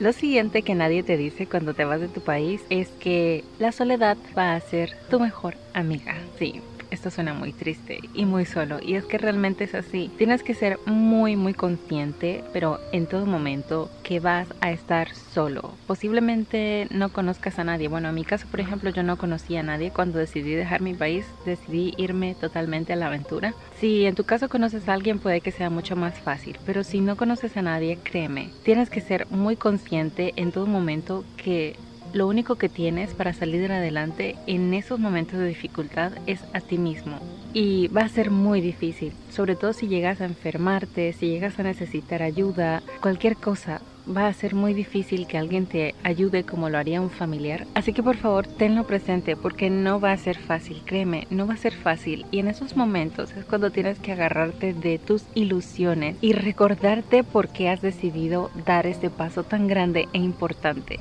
Lo 0.00 0.12
siguiente 0.12 0.62
que 0.62 0.74
nadie 0.74 1.02
te 1.02 1.16
dice 1.16 1.46
cuando 1.46 1.72
te 1.72 1.84
vas 1.84 2.00
de 2.00 2.08
tu 2.08 2.20
país 2.20 2.60
es 2.68 2.88
que 3.00 3.44
la 3.58 3.70
soledad 3.70 4.16
va 4.36 4.54
a 4.54 4.60
ser 4.60 4.90
tu 5.08 5.20
mejor 5.20 5.54
amiga. 5.72 6.16
Sí, 6.38 6.60
esto 6.94 7.10
suena 7.10 7.34
muy 7.34 7.52
triste 7.52 8.00
y 8.14 8.24
muy 8.24 8.46
solo. 8.46 8.78
Y 8.82 8.94
es 8.94 9.04
que 9.04 9.18
realmente 9.18 9.64
es 9.64 9.74
así. 9.74 10.10
Tienes 10.16 10.42
que 10.42 10.54
ser 10.54 10.78
muy, 10.86 11.36
muy 11.36 11.52
consciente, 11.52 12.42
pero 12.52 12.80
en 12.92 13.06
todo 13.06 13.26
momento, 13.26 13.90
que 14.02 14.20
vas 14.20 14.48
a 14.60 14.70
estar 14.70 15.14
solo. 15.14 15.74
Posiblemente 15.86 16.86
no 16.90 17.10
conozcas 17.10 17.58
a 17.58 17.64
nadie. 17.64 17.88
Bueno, 17.88 18.08
en 18.08 18.14
mi 18.14 18.24
caso, 18.24 18.46
por 18.50 18.60
ejemplo, 18.60 18.90
yo 18.90 19.02
no 19.02 19.18
conocía 19.18 19.60
a 19.60 19.64
nadie. 19.64 19.90
Cuando 19.90 20.18
decidí 20.18 20.54
dejar 20.54 20.80
mi 20.80 20.94
país, 20.94 21.26
decidí 21.44 21.94
irme 21.96 22.34
totalmente 22.34 22.92
a 22.92 22.96
la 22.96 23.08
aventura. 23.08 23.54
Si 23.78 24.06
en 24.06 24.14
tu 24.14 24.24
caso 24.24 24.48
conoces 24.48 24.88
a 24.88 24.94
alguien, 24.94 25.18
puede 25.18 25.40
que 25.40 25.52
sea 25.52 25.70
mucho 25.70 25.96
más 25.96 26.18
fácil. 26.20 26.58
Pero 26.64 26.84
si 26.84 27.00
no 27.00 27.16
conoces 27.16 27.56
a 27.56 27.62
nadie, 27.62 27.98
créeme, 28.02 28.50
tienes 28.62 28.88
que 28.88 29.00
ser 29.00 29.26
muy 29.30 29.56
consciente 29.56 30.32
en 30.36 30.52
todo 30.52 30.66
momento 30.66 31.24
que 31.36 31.76
lo 32.14 32.28
único 32.28 32.56
que 32.56 32.68
tienes 32.68 33.12
para 33.12 33.34
salir 33.34 33.70
adelante 33.70 34.36
en 34.46 34.72
esos 34.72 34.98
momentos 35.00 35.38
de 35.38 35.48
dificultad 35.48 36.12
es 36.26 36.40
a 36.52 36.60
ti 36.60 36.78
mismo. 36.78 37.18
Y 37.52 37.88
va 37.88 38.02
a 38.02 38.08
ser 38.08 38.30
muy 38.30 38.60
difícil, 38.60 39.12
sobre 39.30 39.56
todo 39.56 39.72
si 39.72 39.88
llegas 39.88 40.20
a 40.20 40.24
enfermarte, 40.24 41.12
si 41.12 41.28
llegas 41.28 41.58
a 41.58 41.64
necesitar 41.64 42.22
ayuda, 42.22 42.82
cualquier 43.00 43.36
cosa. 43.36 43.80
Va 44.06 44.26
a 44.26 44.32
ser 44.34 44.54
muy 44.54 44.74
difícil 44.74 45.26
que 45.26 45.38
alguien 45.38 45.66
te 45.66 45.94
ayude 46.02 46.44
como 46.44 46.68
lo 46.68 46.78
haría 46.78 47.00
un 47.00 47.10
familiar. 47.10 47.66
Así 47.74 47.92
que 47.92 48.02
por 48.02 48.16
favor 48.16 48.46
tenlo 48.46 48.86
presente 48.86 49.36
porque 49.36 49.70
no 49.70 50.00
va 50.00 50.12
a 50.12 50.16
ser 50.16 50.38
fácil, 50.38 50.82
créeme, 50.84 51.26
no 51.30 51.46
va 51.46 51.54
a 51.54 51.58
ser 51.58 51.72
fácil. 51.72 52.26
Y 52.30 52.38
en 52.38 52.48
esos 52.48 52.76
momentos 52.76 53.32
es 53.32 53.44
cuando 53.44 53.70
tienes 53.70 53.98
que 53.98 54.12
agarrarte 54.12 54.74
de 54.74 54.98
tus 54.98 55.24
ilusiones 55.34 56.16
y 56.20 56.32
recordarte 56.32 57.24
por 57.24 57.48
qué 57.48 57.70
has 57.70 57.80
decidido 57.80 58.50
dar 58.66 58.86
este 58.86 59.10
paso 59.10 59.44
tan 59.44 59.66
grande 59.66 60.08
e 60.12 60.18
importante 60.18 61.00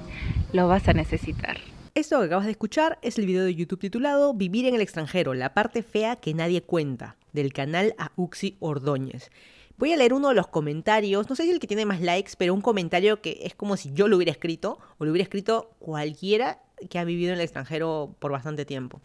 lo 0.54 0.68
vas 0.68 0.88
a 0.88 0.94
necesitar. 0.94 1.58
Esto 1.96 2.20
que 2.20 2.26
acabas 2.26 2.46
de 2.46 2.52
escuchar 2.52 2.98
es 3.02 3.20
el 3.20 3.26
video 3.26 3.44
de 3.44 3.54
YouTube 3.54 3.80
titulado 3.80 4.34
Vivir 4.34 4.66
en 4.66 4.76
el 4.76 4.82
extranjero, 4.82 5.34
la 5.34 5.54
parte 5.54 5.84
fea 5.84 6.16
que 6.16 6.34
nadie 6.34 6.62
cuenta, 6.62 7.18
del 7.34 7.54
canal 7.54 7.96
Auxi 8.16 8.56
Ordóñez. 8.60 9.30
Voy 9.78 9.92
a 9.92 9.98
leer 9.98 10.14
uno 10.14 10.30
de 10.30 10.36
los 10.36 10.48
comentarios, 10.48 11.30
no 11.30 11.36
sé 11.36 11.44
si 11.44 11.50
el 11.50 11.60
que 11.60 11.68
tiene 11.68 11.86
más 11.86 12.00
likes, 12.00 12.34
pero 12.38 12.54
un 12.54 12.62
comentario 12.62 13.22
que 13.22 13.40
es 13.42 13.56
como 13.56 13.76
si 13.76 13.92
yo 13.92 14.08
lo 14.08 14.18
hubiera 14.18 14.32
escrito, 14.32 14.78
o 15.00 15.06
lo 15.06 15.12
hubiera 15.12 15.24
escrito 15.24 15.72
cualquiera 15.80 16.62
que 16.90 17.00
ha 17.00 17.04
vivido 17.04 17.32
en 17.32 17.40
el 17.40 17.44
extranjero 17.44 18.16
por 18.20 18.32
bastante 18.32 18.66
tiempo. 18.66 19.02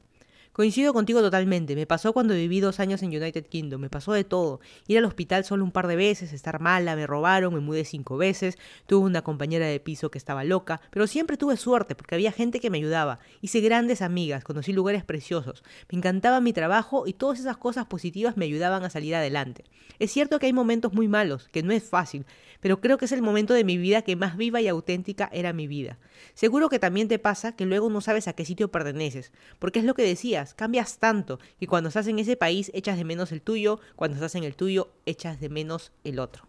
Coincido 0.58 0.92
contigo 0.92 1.20
totalmente. 1.20 1.76
Me 1.76 1.86
pasó 1.86 2.12
cuando 2.12 2.34
viví 2.34 2.58
dos 2.58 2.80
años 2.80 3.00
en 3.04 3.10
United 3.10 3.46
Kingdom. 3.46 3.80
Me 3.80 3.90
pasó 3.90 4.12
de 4.12 4.24
todo. 4.24 4.58
Ir 4.88 4.98
al 4.98 5.04
hospital 5.04 5.44
solo 5.44 5.62
un 5.62 5.70
par 5.70 5.86
de 5.86 5.94
veces, 5.94 6.32
estar 6.32 6.58
mala, 6.58 6.96
me 6.96 7.06
robaron, 7.06 7.54
me 7.54 7.60
mudé 7.60 7.84
cinco 7.84 8.16
veces. 8.16 8.58
Tuve 8.88 9.06
una 9.06 9.22
compañera 9.22 9.66
de 9.66 9.78
piso 9.78 10.10
que 10.10 10.18
estaba 10.18 10.42
loca. 10.42 10.80
Pero 10.90 11.06
siempre 11.06 11.36
tuve 11.36 11.56
suerte 11.56 11.94
porque 11.94 12.16
había 12.16 12.32
gente 12.32 12.58
que 12.58 12.70
me 12.70 12.78
ayudaba. 12.78 13.20
Hice 13.40 13.60
grandes 13.60 14.02
amigas, 14.02 14.42
conocí 14.42 14.72
lugares 14.72 15.04
preciosos. 15.04 15.62
Me 15.92 15.98
encantaba 15.98 16.40
mi 16.40 16.52
trabajo 16.52 17.06
y 17.06 17.12
todas 17.12 17.38
esas 17.38 17.56
cosas 17.56 17.86
positivas 17.86 18.36
me 18.36 18.46
ayudaban 18.46 18.82
a 18.82 18.90
salir 18.90 19.14
adelante. 19.14 19.62
Es 20.00 20.10
cierto 20.10 20.40
que 20.40 20.46
hay 20.46 20.52
momentos 20.52 20.92
muy 20.92 21.06
malos, 21.06 21.48
que 21.52 21.62
no 21.62 21.72
es 21.72 21.84
fácil, 21.84 22.26
pero 22.60 22.80
creo 22.80 22.98
que 22.98 23.04
es 23.04 23.12
el 23.12 23.22
momento 23.22 23.54
de 23.54 23.64
mi 23.64 23.76
vida 23.78 24.02
que 24.02 24.16
más 24.16 24.36
viva 24.36 24.60
y 24.60 24.68
auténtica 24.68 25.28
era 25.32 25.52
mi 25.52 25.66
vida. 25.66 25.98
Seguro 26.34 26.68
que 26.68 26.78
también 26.78 27.08
te 27.08 27.18
pasa 27.18 27.54
que 27.54 27.66
luego 27.66 27.90
no 27.90 28.00
sabes 28.00 28.28
a 28.28 28.32
qué 28.32 28.44
sitio 28.44 28.70
perteneces, 28.70 29.32
porque 29.58 29.78
es 29.78 29.84
lo 29.84 29.94
que 29.94 30.02
decías 30.02 30.54
cambias 30.54 30.98
tanto 30.98 31.38
que 31.58 31.66
cuando 31.66 31.88
estás 31.88 32.06
en 32.06 32.18
ese 32.18 32.36
país 32.36 32.70
echas 32.74 32.96
de 32.96 33.04
menos 33.04 33.32
el 33.32 33.42
tuyo, 33.42 33.80
cuando 33.96 34.16
estás 34.16 34.34
en 34.34 34.44
el 34.44 34.56
tuyo 34.56 34.92
echas 35.06 35.40
de 35.40 35.48
menos 35.48 35.92
el 36.04 36.18
otro. 36.18 36.44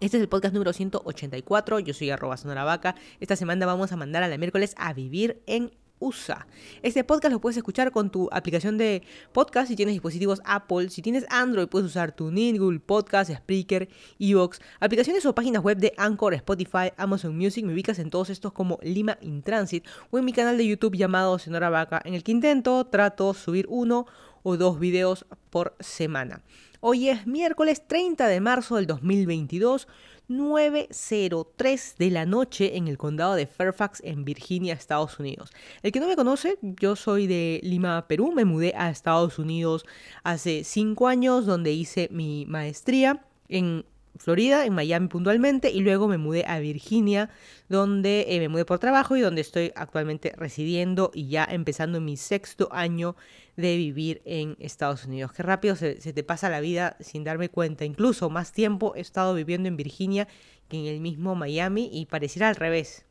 Este 0.00 0.16
es 0.16 0.22
el 0.22 0.28
podcast 0.28 0.54
número 0.54 0.72
184, 0.72 1.80
yo 1.80 1.92
soy 1.92 2.10
arroba 2.10 2.36
sonaravaca. 2.36 2.94
Esta 3.18 3.34
semana 3.34 3.66
vamos 3.66 3.90
a 3.90 3.96
mandar 3.96 4.22
a 4.22 4.28
la 4.28 4.38
miércoles 4.38 4.74
a 4.78 4.92
vivir 4.92 5.42
en 5.46 5.72
USA. 6.00 6.46
Este 6.82 7.04
podcast 7.04 7.32
lo 7.32 7.40
puedes 7.40 7.56
escuchar 7.56 7.90
con 7.92 8.10
tu 8.10 8.28
aplicación 8.32 8.78
de 8.78 9.02
podcast 9.32 9.68
si 9.68 9.76
tienes 9.76 9.94
dispositivos 9.94 10.40
Apple. 10.44 10.90
Si 10.90 11.02
tienes 11.02 11.26
Android, 11.28 11.68
puedes 11.68 11.88
usar 11.88 12.12
TuneIn, 12.12 12.58
Google 12.58 12.80
Podcast, 12.80 13.30
Spreaker, 13.32 13.88
Evox, 14.18 14.60
aplicaciones 14.80 15.24
o 15.26 15.34
páginas 15.34 15.62
web 15.62 15.78
de 15.78 15.94
Anchor, 15.96 16.34
Spotify, 16.34 16.92
Amazon 16.96 17.36
Music. 17.36 17.64
Me 17.64 17.72
ubicas 17.72 17.98
en 17.98 18.10
todos 18.10 18.30
estos 18.30 18.52
como 18.52 18.78
Lima 18.82 19.18
in 19.20 19.42
Transit 19.42 19.86
o 20.10 20.18
en 20.18 20.24
mi 20.24 20.32
canal 20.32 20.56
de 20.58 20.66
YouTube 20.66 20.96
llamado 20.96 21.38
Sonora 21.38 21.70
Vaca, 21.70 22.00
en 22.04 22.14
el 22.14 22.22
que 22.22 22.32
intento, 22.32 22.86
trato 22.86 23.34
subir 23.34 23.66
uno 23.68 24.06
o 24.42 24.56
dos 24.56 24.78
videos 24.78 25.26
por 25.50 25.74
semana. 25.80 26.42
Hoy 26.80 27.08
es 27.08 27.26
miércoles 27.26 27.86
30 27.88 28.28
de 28.28 28.40
marzo 28.40 28.76
del 28.76 28.86
2022. 28.86 29.88
9.03 30.28 31.96
de 31.96 32.10
la 32.10 32.26
noche 32.26 32.76
en 32.76 32.86
el 32.86 32.98
condado 32.98 33.34
de 33.34 33.46
Fairfax, 33.46 34.02
en 34.04 34.24
Virginia, 34.24 34.74
Estados 34.74 35.18
Unidos. 35.18 35.50
El 35.82 35.90
que 35.90 36.00
no 36.00 36.06
me 36.06 36.16
conoce, 36.16 36.58
yo 36.60 36.96
soy 36.96 37.26
de 37.26 37.60
Lima, 37.62 38.06
Perú. 38.08 38.32
Me 38.32 38.44
mudé 38.44 38.74
a 38.76 38.90
Estados 38.90 39.38
Unidos 39.38 39.86
hace 40.24 40.64
5 40.64 41.08
años, 41.08 41.46
donde 41.46 41.72
hice 41.72 42.08
mi 42.12 42.44
maestría 42.46 43.24
en 43.48 43.86
Florida, 44.18 44.66
en 44.66 44.74
Miami 44.74 45.08
puntualmente, 45.08 45.70
y 45.70 45.80
luego 45.80 46.08
me 46.08 46.18
mudé 46.18 46.44
a 46.46 46.58
Virginia, 46.58 47.30
donde 47.68 48.26
eh, 48.28 48.38
me 48.40 48.48
mudé 48.48 48.64
por 48.64 48.78
trabajo 48.78 49.16
y 49.16 49.20
donde 49.20 49.40
estoy 49.40 49.72
actualmente 49.76 50.34
residiendo 50.36 51.10
y 51.14 51.28
ya 51.28 51.44
empezando 51.44 52.00
mi 52.00 52.16
sexto 52.16 52.68
año 52.72 53.16
de 53.58 53.76
vivir 53.76 54.22
en 54.24 54.56
Estados 54.60 55.04
Unidos. 55.04 55.32
Qué 55.32 55.42
rápido 55.42 55.74
se, 55.74 55.96
te 55.96 56.22
pasa 56.22 56.48
la 56.48 56.60
vida 56.60 56.96
sin 57.00 57.24
darme 57.24 57.48
cuenta. 57.48 57.84
Incluso 57.84 58.30
más 58.30 58.52
tiempo 58.52 58.94
he 58.94 59.00
estado 59.00 59.34
viviendo 59.34 59.68
en 59.68 59.76
Virginia 59.76 60.28
que 60.68 60.78
en 60.78 60.86
el 60.86 61.00
mismo 61.00 61.34
Miami 61.34 61.90
y 61.92 62.06
pareciera 62.06 62.48
al 62.48 62.54
revés. 62.54 63.04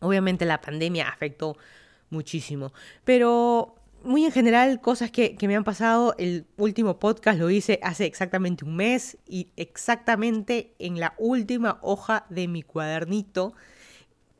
Obviamente 0.00 0.46
la 0.46 0.62
pandemia 0.62 1.06
afectó 1.06 1.58
muchísimo, 2.08 2.72
pero 3.04 3.74
muy 4.04 4.24
en 4.24 4.32
general, 4.32 4.80
cosas 4.80 5.10
que, 5.10 5.36
me 5.42 5.54
han 5.54 5.64
pasado. 5.64 6.14
El 6.16 6.46
último 6.56 6.98
podcast 6.98 7.38
lo 7.38 7.50
hice 7.50 7.78
hace 7.82 8.06
exactamente 8.06 8.64
un 8.64 8.74
mes 8.74 9.18
y 9.28 9.48
exactamente 9.56 10.72
en 10.78 10.98
la 10.98 11.12
última 11.18 11.78
hoja 11.82 12.24
de 12.30 12.48
mi 12.48 12.62
cuadernito. 12.62 13.52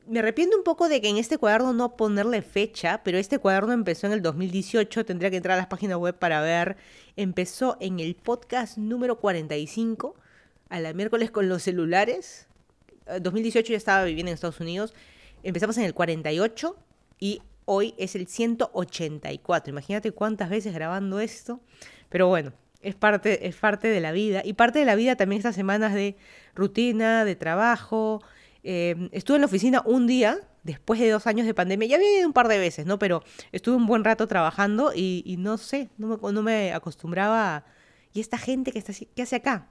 Me 0.06 0.18
arrepiento 0.18 0.56
un 0.56 0.64
poco 0.64 0.88
de 0.88 1.00
que 1.00 1.08
en 1.08 1.16
este 1.16 1.38
cuaderno 1.38 1.72
no 1.72 1.96
ponerle 1.96 2.42
fecha, 2.42 3.02
pero 3.04 3.18
este 3.18 3.38
cuaderno 3.38 3.72
empezó 3.72 4.08
en 4.08 4.12
el 4.12 4.22
2018, 4.22 5.04
tendría 5.04 5.30
que 5.30 5.36
entrar 5.36 5.54
a 5.54 5.58
las 5.58 5.68
páginas 5.68 5.96
web 5.96 6.18
para 6.18 6.40
ver. 6.40 6.76
Empezó 7.16 7.76
en 7.80 8.00
el 8.00 8.16
podcast 8.16 8.78
número 8.78 9.20
45, 9.20 10.16
a 10.70 10.80
la 10.80 10.92
miércoles 10.92 11.30
con 11.30 11.48
los 11.48 11.62
celulares. 11.62 12.48
2018 13.20 13.70
ya 13.72 13.76
estaba 13.76 14.04
viviendo 14.04 14.30
en 14.30 14.34
Estados 14.34 14.60
Unidos. 14.60 14.92
Empezamos 15.44 15.78
en 15.78 15.84
el 15.84 15.94
48 15.94 16.76
y 17.20 17.40
hoy 17.64 17.94
es 17.96 18.16
el 18.16 18.26
184. 18.26 19.70
Imagínate 19.70 20.10
cuántas 20.10 20.50
veces 20.50 20.74
grabando 20.74 21.20
esto. 21.20 21.60
Pero 22.08 22.26
bueno, 22.26 22.52
es 22.80 22.96
parte, 22.96 23.46
es 23.46 23.54
parte 23.54 23.88
de 23.88 24.00
la 24.00 24.10
vida. 24.10 24.42
Y 24.44 24.54
parte 24.54 24.80
de 24.80 24.84
la 24.84 24.96
vida 24.96 25.14
también 25.14 25.38
estas 25.38 25.54
semanas 25.54 25.94
de 25.94 26.16
rutina, 26.54 27.24
de 27.24 27.36
trabajo. 27.36 28.20
Eh, 28.62 29.08
estuve 29.12 29.36
en 29.36 29.42
la 29.42 29.46
oficina 29.46 29.82
un 29.84 30.06
día, 30.06 30.38
después 30.62 31.00
de 31.00 31.10
dos 31.10 31.26
años 31.26 31.46
de 31.46 31.54
pandemia. 31.54 31.88
Ya 31.88 31.96
había 31.96 32.18
ido 32.18 32.26
un 32.26 32.32
par 32.32 32.48
de 32.48 32.58
veces, 32.58 32.86
¿no? 32.86 32.98
Pero 32.98 33.22
estuve 33.50 33.76
un 33.76 33.86
buen 33.86 34.04
rato 34.04 34.26
trabajando 34.28 34.92
y, 34.94 35.36
no 35.38 35.58
sé, 35.58 35.90
no 35.98 36.42
me, 36.42 36.72
acostumbraba. 36.72 37.64
¿Y 38.14 38.20
esta 38.20 38.38
gente 38.38 38.72
que 38.72 38.78
está, 38.78 38.92
qué 39.14 39.22
hace 39.22 39.36
acá? 39.36 39.68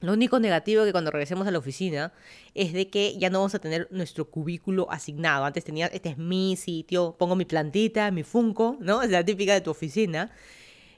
Lo 0.00 0.14
único 0.14 0.40
negativo 0.40 0.84
que 0.84 0.92
cuando 0.92 1.10
regresemos 1.10 1.46
a 1.46 1.50
la 1.50 1.58
oficina 1.58 2.14
es 2.54 2.72
de 2.72 2.88
que 2.88 3.18
ya 3.18 3.28
no 3.28 3.40
vamos 3.40 3.54
a 3.54 3.58
tener 3.58 3.86
nuestro 3.90 4.30
cubículo 4.30 4.90
asignado. 4.90 5.44
Antes 5.44 5.64
tenía, 5.64 5.88
este 5.88 6.10
es 6.10 6.18
mi 6.18 6.56
sitio, 6.56 7.16
pongo 7.18 7.36
mi 7.36 7.44
plantita, 7.44 8.10
mi 8.10 8.22
Funko, 8.22 8.78
¿no? 8.80 9.02
Es 9.02 9.10
la 9.10 9.22
típica 9.24 9.52
de 9.52 9.60
tu 9.60 9.70
oficina. 9.70 10.30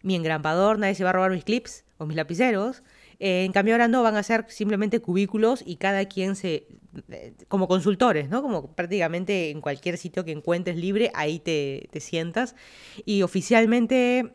Mi 0.03 0.15
engrampador, 0.15 0.79
nadie 0.79 0.95
se 0.95 1.03
va 1.03 1.11
a 1.11 1.15
robar 1.15 1.33
mis 1.33 1.45
clips 1.45 1.85
o 1.99 2.07
mis 2.07 2.17
lapiceros. 2.17 2.85
Eh, 3.25 3.45
en 3.45 3.53
cambio 3.53 3.75
ahora 3.75 3.87
no, 3.87 4.03
van 4.03 4.17
a 4.17 4.23
ser 4.25 4.47
simplemente 4.49 5.01
cubículos 5.01 5.63
y 5.65 5.77
cada 5.77 6.07
quien 6.07 6.35
se... 6.35 6.67
Eh, 7.09 7.35
como 7.47 7.69
consultores, 7.69 8.29
¿no? 8.29 8.43
Como 8.43 8.75
prácticamente 8.75 9.51
en 9.51 9.61
cualquier 9.61 9.97
sitio 9.97 10.25
que 10.25 10.33
encuentres 10.33 10.77
libre, 10.77 11.13
ahí 11.15 11.39
te, 11.39 11.89
te 11.93 12.01
sientas. 12.01 12.57
Y 13.07 13.23
oficialmente 13.23 14.33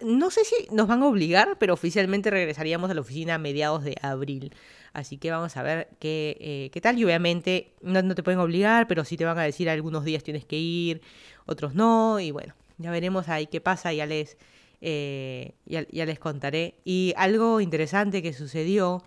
no 0.00 0.32
sé 0.32 0.44
si 0.44 0.66
nos 0.72 0.88
van 0.88 1.04
a 1.04 1.06
obligar, 1.06 1.56
pero 1.60 1.74
oficialmente 1.74 2.28
regresaríamos 2.28 2.90
a 2.90 2.94
la 2.94 3.02
oficina 3.02 3.36
a 3.36 3.38
mediados 3.38 3.84
de 3.84 3.94
abril. 4.02 4.52
Así 4.92 5.16
que 5.16 5.30
vamos 5.30 5.56
a 5.56 5.62
ver 5.62 5.88
qué, 6.00 6.36
eh, 6.40 6.70
qué 6.72 6.80
tal. 6.80 6.98
Y 6.98 7.04
obviamente 7.04 7.72
no, 7.82 8.16
te 8.16 8.24
pueden 8.24 8.40
obligar, 8.40 8.88
pero 8.88 9.04
sí 9.04 9.16
te 9.16 9.24
van 9.24 9.38
a 9.38 9.42
decir 9.42 9.70
algunos 9.70 10.04
días 10.04 10.24
tienes 10.24 10.44
que 10.44 10.56
ir, 10.56 11.02
otros 11.46 11.76
no. 11.76 12.18
Y 12.18 12.32
bueno, 12.32 12.54
ya 12.78 12.90
veremos 12.90 13.28
ahí 13.28 13.46
qué 13.46 13.60
pasa. 13.60 13.92
Ya 13.92 14.06
les, 14.06 14.36
eh, 14.86 15.54
ya, 15.64 16.04
les 16.04 16.18
contaré. 16.18 16.74
Y 16.84 17.14
algo 17.16 17.62
interesante 17.62 18.22
que 18.22 18.34
sucedió, 18.34 19.02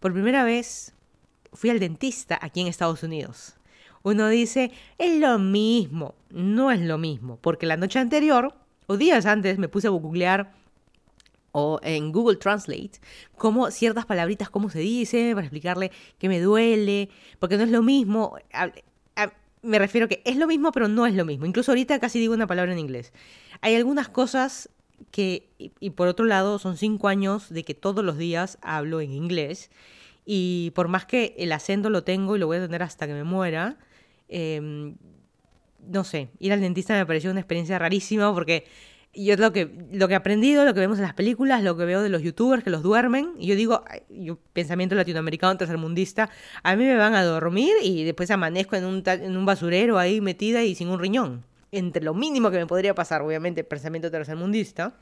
por 0.00 0.14
primera 0.14 0.44
vez 0.44 0.94
fui 1.52 1.68
al 1.68 1.78
dentista 1.78 2.38
aquí 2.40 2.62
en 2.62 2.68
Estados 2.68 3.02
Unidos. 3.02 3.56
Uno 4.02 4.30
dice, 4.30 4.72
es 4.96 5.20
lo 5.20 5.38
mismo. 5.38 6.14
No 6.30 6.70
es 6.70 6.80
lo 6.80 6.96
mismo, 6.96 7.38
porque 7.42 7.66
la 7.66 7.76
noche 7.76 7.98
anterior 7.98 8.54
o 8.86 8.96
días 8.96 9.26
antes 9.26 9.58
me 9.58 9.68
puse 9.68 9.88
a 9.88 9.90
googlear 9.90 10.54
o 11.52 11.80
en 11.82 12.12
Google 12.12 12.36
Translate, 12.36 12.92
cómo 13.36 13.70
ciertas 13.70 14.06
palabritas, 14.06 14.48
cómo 14.48 14.70
se 14.70 14.78
dice, 14.78 15.32
para 15.34 15.46
explicarle 15.46 15.90
que 16.18 16.28
me 16.28 16.40
duele, 16.40 17.10
porque 17.38 17.58
no 17.58 17.64
es 17.64 17.70
lo 17.70 17.82
mismo. 17.82 18.38
me 19.60 19.78
refiero 19.78 20.08
que 20.08 20.22
es 20.24 20.36
lo 20.36 20.46
mismo, 20.46 20.72
pero 20.72 20.88
no 20.88 21.06
es 21.06 21.14
lo 21.14 21.26
mismo. 21.26 21.44
Incluso 21.44 21.72
ahorita 21.72 21.98
casi 21.98 22.18
digo 22.18 22.32
una 22.32 22.46
palabra 22.46 22.72
en 22.72 22.78
inglés. 22.78 23.12
Hay 23.60 23.74
algunas 23.74 24.08
cosas 24.08 24.70
que, 25.10 25.48
y, 25.58 25.90
por 25.90 26.08
otro 26.08 26.24
lado, 26.24 26.58
son 26.58 26.76
cinco 26.76 27.08
años 27.08 27.50
de 27.50 27.64
que 27.64 27.74
todos 27.74 28.04
los 28.04 28.18
días 28.18 28.58
hablo 28.62 29.00
en 29.00 29.12
inglés. 29.12 29.70
Y 30.26 30.72
por 30.74 30.88
más 30.88 31.06
que 31.06 31.34
el 31.38 31.52
acento 31.52 31.90
lo 31.90 32.04
tengo 32.04 32.36
y 32.36 32.38
lo 32.38 32.46
voy 32.46 32.58
a 32.58 32.62
tener 32.62 32.82
hasta 32.82 33.06
que 33.06 33.14
me 33.14 33.24
muera, 33.24 33.78
em, 34.28 34.96
no 35.88 36.04
sé, 36.04 36.28
ir 36.38 36.52
al 36.52 36.60
dentista 36.60 36.94
me 36.94 37.06
pareció 37.06 37.30
una 37.30 37.40
experiencia 37.40 37.78
rarísima 37.78 38.32
porque 38.34 38.66
yo 39.14 39.36
lo 39.36 39.52
que, 39.52 39.68
lo 39.92 40.06
que 40.06 40.14
he 40.14 40.16
aprendido, 40.16 40.64
lo 40.64 40.72
que 40.72 40.80
vemos 40.80 40.98
en 40.98 41.04
las 41.04 41.14
películas, 41.14 41.62
lo 41.62 41.76
que 41.76 41.84
veo 41.84 42.02
de 42.02 42.08
los 42.08 42.22
youtubers 42.22 42.62
que 42.62 42.70
los 42.70 42.82
duermen, 42.82 43.32
y 43.38 43.48
yo 43.48 43.56
digo, 43.56 43.84
yo 44.08 44.38
pensamiento 44.52 44.94
latinoamericano 44.94 45.56
tercermundista, 45.56 46.30
a 46.62 46.76
mí 46.76 46.84
me 46.84 46.96
van 46.96 47.14
a 47.14 47.24
dormir 47.24 47.72
y 47.82 48.04
después 48.04 48.30
amanezco 48.30 48.76
en 48.76 48.84
un, 48.84 49.02
en 49.04 49.36
un 49.36 49.44
basurero 49.44 49.98
ahí 49.98 50.20
metida 50.20 50.62
y 50.62 50.74
sin 50.76 50.88
un 50.88 51.00
riñón. 51.00 51.44
Entre 51.72 52.02
lo 52.02 52.14
mínimo 52.14 52.50
que 52.50 52.58
me 52.58 52.66
podría 52.66 52.94
pasar, 52.94 53.22
obviamente, 53.22 53.64
pensamiento 53.64 54.10
tercermundista. 54.10 54.94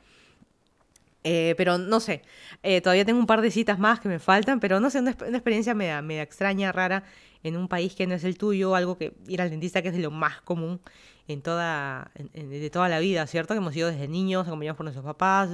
Eh, 1.23 1.53
pero 1.57 1.77
no 1.77 1.99
sé, 1.99 2.21
eh, 2.63 2.79
todavía 2.79 3.03
tengo 3.03 3.19
un 3.19 3.25
par 3.25 3.41
de 3.41 3.51
citas 3.51 3.77
más 3.77 3.99
que 3.99 4.07
me 4.07 4.19
faltan, 4.19 4.61
pero 4.61 4.79
no 4.79 4.89
sé, 4.89 4.99
una, 4.99 5.11
experiencia 5.11 5.73
media 5.73 6.21
extraña, 6.21 6.71
rara, 6.71 7.03
en 7.43 7.57
un 7.57 7.67
país 7.67 7.93
que 7.93 8.07
no 8.07 8.15
es 8.15 8.23
el 8.23 8.37
tuyo, 8.37 8.73
algo 8.73 8.97
que 8.97 9.13
ir 9.27 9.41
al 9.41 9.49
dentista 9.49 9.81
que 9.81 9.89
es 9.89 9.93
de 9.93 10.01
lo 10.01 10.11
más 10.11 10.41
común 10.41 10.79
en 11.27 11.41
toda, 11.41 12.11
de 12.33 12.69
toda 12.69 12.89
la 12.89 12.99
vida, 12.99 13.27
¿cierto? 13.27 13.53
Que 13.53 13.59
hemos 13.59 13.75
ido 13.75 13.89
desde 13.91 14.07
niños, 14.07 14.47
acompañados 14.47 14.77
por 14.77 14.85
nuestros 14.85 15.05
papás, 15.05 15.49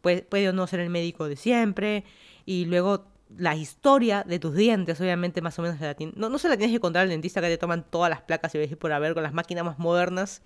puede, 0.00 0.22
puede 0.22 0.48
o 0.48 0.52
no 0.52 0.66
ser 0.66 0.80
el 0.80 0.90
médico 0.90 1.28
de 1.28 1.36
siempre, 1.36 2.04
y 2.46 2.64
luego 2.64 3.04
la 3.36 3.54
historia 3.54 4.24
de 4.26 4.38
tus 4.38 4.54
dientes, 4.54 5.00
obviamente 5.00 5.40
más 5.40 5.58
o 5.58 5.62
menos 5.62 5.80
la 5.80 5.96
no, 6.14 6.28
no 6.28 6.38
se 6.38 6.48
la 6.48 6.56
tienes 6.56 6.74
que 6.74 6.80
contar 6.80 7.02
al 7.02 7.08
dentista 7.08 7.40
que 7.40 7.48
te 7.48 7.58
toman 7.58 7.84
todas 7.88 8.10
las 8.10 8.22
placas 8.22 8.54
y 8.54 8.58
ves 8.58 8.76
por 8.76 8.92
haber 8.92 9.14
con 9.14 9.22
las 9.22 9.32
máquinas 9.32 9.64
más 9.64 9.78
modernas. 9.78 10.42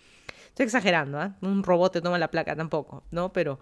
Estoy 0.48 0.64
exagerando, 0.64 1.20
¿eh? 1.22 1.32
Un 1.40 1.62
robot 1.64 1.94
te 1.94 2.00
toma 2.00 2.18
la 2.18 2.30
placa 2.30 2.54
tampoco, 2.54 3.02
¿no? 3.10 3.32
Pero 3.32 3.58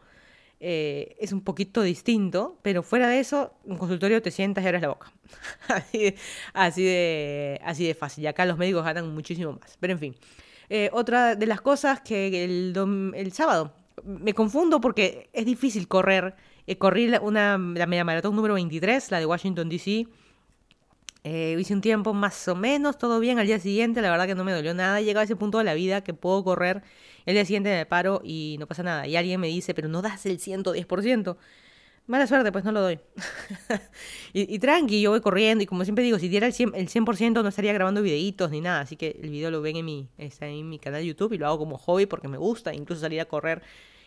eh, 0.65 1.17
es 1.19 1.33
un 1.33 1.41
poquito 1.41 1.83
distinto, 1.83 2.57
pero 2.63 2.85
fuera 2.85 3.09
de 3.09 3.19
eso, 3.19 3.53
en 3.67 3.77
consultorio 3.77 4.23
te 4.23 4.31
sientas 4.31 4.63
y 4.63 4.69
abres 4.69 4.83
la 4.83 4.89
boca. 4.89 5.13
así, 5.69 5.99
de, 5.99 6.17
así, 6.53 6.85
de, 6.85 7.61
así 7.65 7.87
de 7.87 7.95
fácil. 7.95 8.23
Y 8.23 8.27
acá 8.29 8.45
los 8.47 8.59
médicos 8.59 8.85
ganan 8.85 9.13
muchísimo 9.13 9.59
más. 9.61 9.77
Pero 9.81 9.95
en 9.95 9.99
fin. 9.99 10.17
Eh, 10.69 10.89
otra 10.93 11.35
de 11.35 11.47
las 11.47 11.61
cosas 11.61 12.01
que 12.01 12.45
el, 12.45 13.13
el, 13.17 13.33
sábado 13.33 13.75
me 14.05 14.35
confundo 14.35 14.81
porque 14.81 15.31
es 15.33 15.45
difícil 15.45 15.89
correr. 15.89 16.37
Eh, 16.67 16.79
corrí 16.79 17.13
una, 17.21 17.59
la 17.59 17.87
media 17.87 18.05
maratón 18.05 18.37
número 18.37 18.55
23, 18.55 19.11
la 19.11 19.19
de 19.19 19.27
Washington 19.27 19.69
DC. 19.69 20.07
Eh, 21.25 21.57
hice 21.59 21.73
un 21.73 21.81
tiempo 21.81 22.15
más 22.15 22.49
o 22.49 22.55
menos, 22.55 22.99
todo 22.99 23.21
bien. 23.21 23.39
Al 23.39 23.47
día 23.47 23.59
siguiente, 23.59 24.03
la 24.03 24.11
verdad 24.11 24.27
que 24.27 24.35
no 24.35 24.45
me 24.45 24.53
dolió 24.53 24.75
nada. 24.75 25.01
Llegaba 25.01 25.23
a 25.23 25.25
ese 25.25 25.37
punto 25.37 25.59
de 25.59 25.65
la 25.65 25.75
vida 25.75 26.03
que 26.03 26.15
puedo 26.15 26.43
correr. 26.45 26.83
El 27.27 27.35
día 27.35 27.45
siguiente 27.45 27.71
me 27.71 27.87
paro 27.87 28.21
y 28.25 28.57
no 28.59 28.67
pasa 28.67 28.83
nada. 28.83 29.07
Y 29.07 29.17
alguien 29.17 29.41
me 29.41 29.49
dice, 29.49 29.75
pero 29.75 29.89
no 29.89 30.03
das 30.03 30.27
el 30.27 30.39
110%. 30.39 31.37
Mala 32.07 32.27
suerte, 32.27 32.51
pues 32.51 32.65
no 32.65 32.73
lo 32.73 32.81
doy. 32.81 32.99
y, 34.33 34.59
tranqui, 34.59 35.01
yo 35.01 35.11
voy 35.11 35.21
corriendo 35.21 35.63
y 35.63 35.67
como 35.67 35.85
siempre 35.85 36.03
digo, 36.03 36.19
si 36.19 36.29
diera 36.29 36.49
el 36.49 36.53
100%, 36.53 36.73
el 36.75 36.89
100 36.89 37.33
no 37.35 37.49
estaría 37.49 37.73
grabando 37.73 38.03
videitos 38.03 38.51
ni 38.51 38.61
nada, 38.61 38.81
así 38.81 38.97
que 38.97 39.21
el 39.23 39.31
video 39.31 39.53
lo 39.53 39.63
ven 39.63 39.77
en 39.77 39.85
mi, 39.85 40.09
está 40.19 40.49
en 40.49 40.69
mi 40.69 40.81
canal 40.81 41.01
de 41.03 41.07
YouTube 41.07 41.33
y 41.33 41.39
lo 41.39 41.47
hago 41.47 41.59
como 41.59 41.79
hobby 41.79 42.07
porque 42.07 42.27
me 42.27 42.39
gusta, 42.39 42.75
incluso 42.75 43.03
salir 43.03 43.21
a 43.21 43.27
correr 43.27 43.63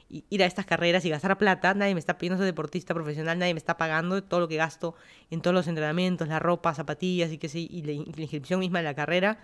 ir 0.09 0.43
a 0.43 0.45
estas 0.45 0.65
carreras 0.65 1.03
y 1.05 1.09
gastar 1.09 1.37
plata, 1.37 1.73
nadie 1.73 1.93
me 1.93 1.99
está 1.99 2.17
pidiendo 2.17 2.37
ser 2.37 2.45
deportista 2.45 2.93
profesional, 2.93 3.39
nadie 3.39 3.53
me 3.53 3.57
está 3.57 3.77
pagando 3.77 4.23
todo 4.23 4.39
lo 4.41 4.47
que 4.47 4.55
gasto 4.55 4.95
en 5.31 5.41
todos 5.41 5.53
los 5.53 5.67
entrenamientos, 5.67 6.27
la 6.27 6.39
ropa, 6.39 6.73
zapatillas 6.73 7.31
y 7.31 7.37
que 7.37 7.49
sí, 7.49 7.67
y 7.71 7.81
la, 7.81 7.91
inscripción 7.91 8.59
misma 8.59 8.79
de 8.79 8.85
la 8.85 8.93
carrera 8.93 9.39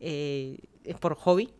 eh, 0.00 0.58
es 0.84 0.96
por 0.96 1.14
hobby. 1.16 1.52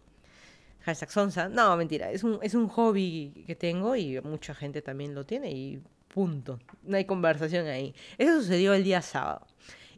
Hashtag 0.80 1.10
Sonsa. 1.10 1.48
No, 1.48 1.76
mentira, 1.76 2.12
es 2.12 2.22
un, 2.22 2.38
es 2.42 2.54
un 2.54 2.68
hobby 2.68 3.44
que 3.46 3.56
tengo 3.56 3.96
y 3.96 4.20
mucha 4.20 4.54
gente 4.54 4.82
también 4.82 5.14
lo 5.14 5.26
tiene 5.26 5.50
y 5.50 5.82
Punto. 6.16 6.58
No 6.82 6.96
hay 6.96 7.04
conversación 7.04 7.66
ahí. 7.66 7.94
Eso 8.16 8.40
sucedió 8.40 8.72
el 8.72 8.84
día 8.84 9.02
sábado. 9.02 9.46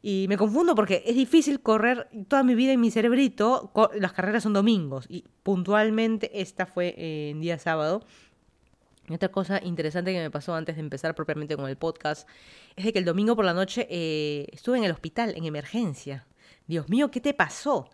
Y 0.02 0.26
me 0.28 0.37
confundo 0.37 0.75
porque 0.75 1.05
es 1.06 1.14
difícil 1.14 1.60
correr 1.60 2.08
toda 2.26 2.43
mi 2.43 2.56
vida 2.56 2.72
en 2.72 2.81
mi 2.81 2.90
cerebrito. 2.90 3.70
Las 3.94 4.14
carreras 4.14 4.43
son 4.43 4.52
domingos 4.52 5.06
y 5.08 5.25
puntualmente 5.44 6.40
esta 6.40 6.66
fue 6.66 6.94
en 7.31 7.40
día 7.40 7.56
sábado. 7.60 8.02
Otra 9.10 9.31
cosa 9.31 9.60
interesante 9.62 10.12
que 10.12 10.20
me 10.20 10.31
pasó 10.31 10.55
antes 10.55 10.76
de 10.76 10.81
empezar 10.81 11.14
propiamente 11.14 11.56
con 11.56 11.69
el 11.69 11.76
podcast 11.76 12.28
es 12.76 12.84
de 12.84 12.93
que 12.93 12.99
el 12.99 13.05
domingo 13.05 13.37
por 13.37 13.44
la 13.44 13.55
noche 13.55 13.87
eh, 13.90 14.46
estuve 14.52 14.78
en 14.78 14.84
el 14.84 14.93
hospital, 14.93 15.34
en 15.37 15.44
emergencia. 15.44 16.26
Dios 16.66 16.88
mío, 16.88 17.10
¿qué 17.10 17.20
te 17.20 17.34
pasó? 17.34 17.88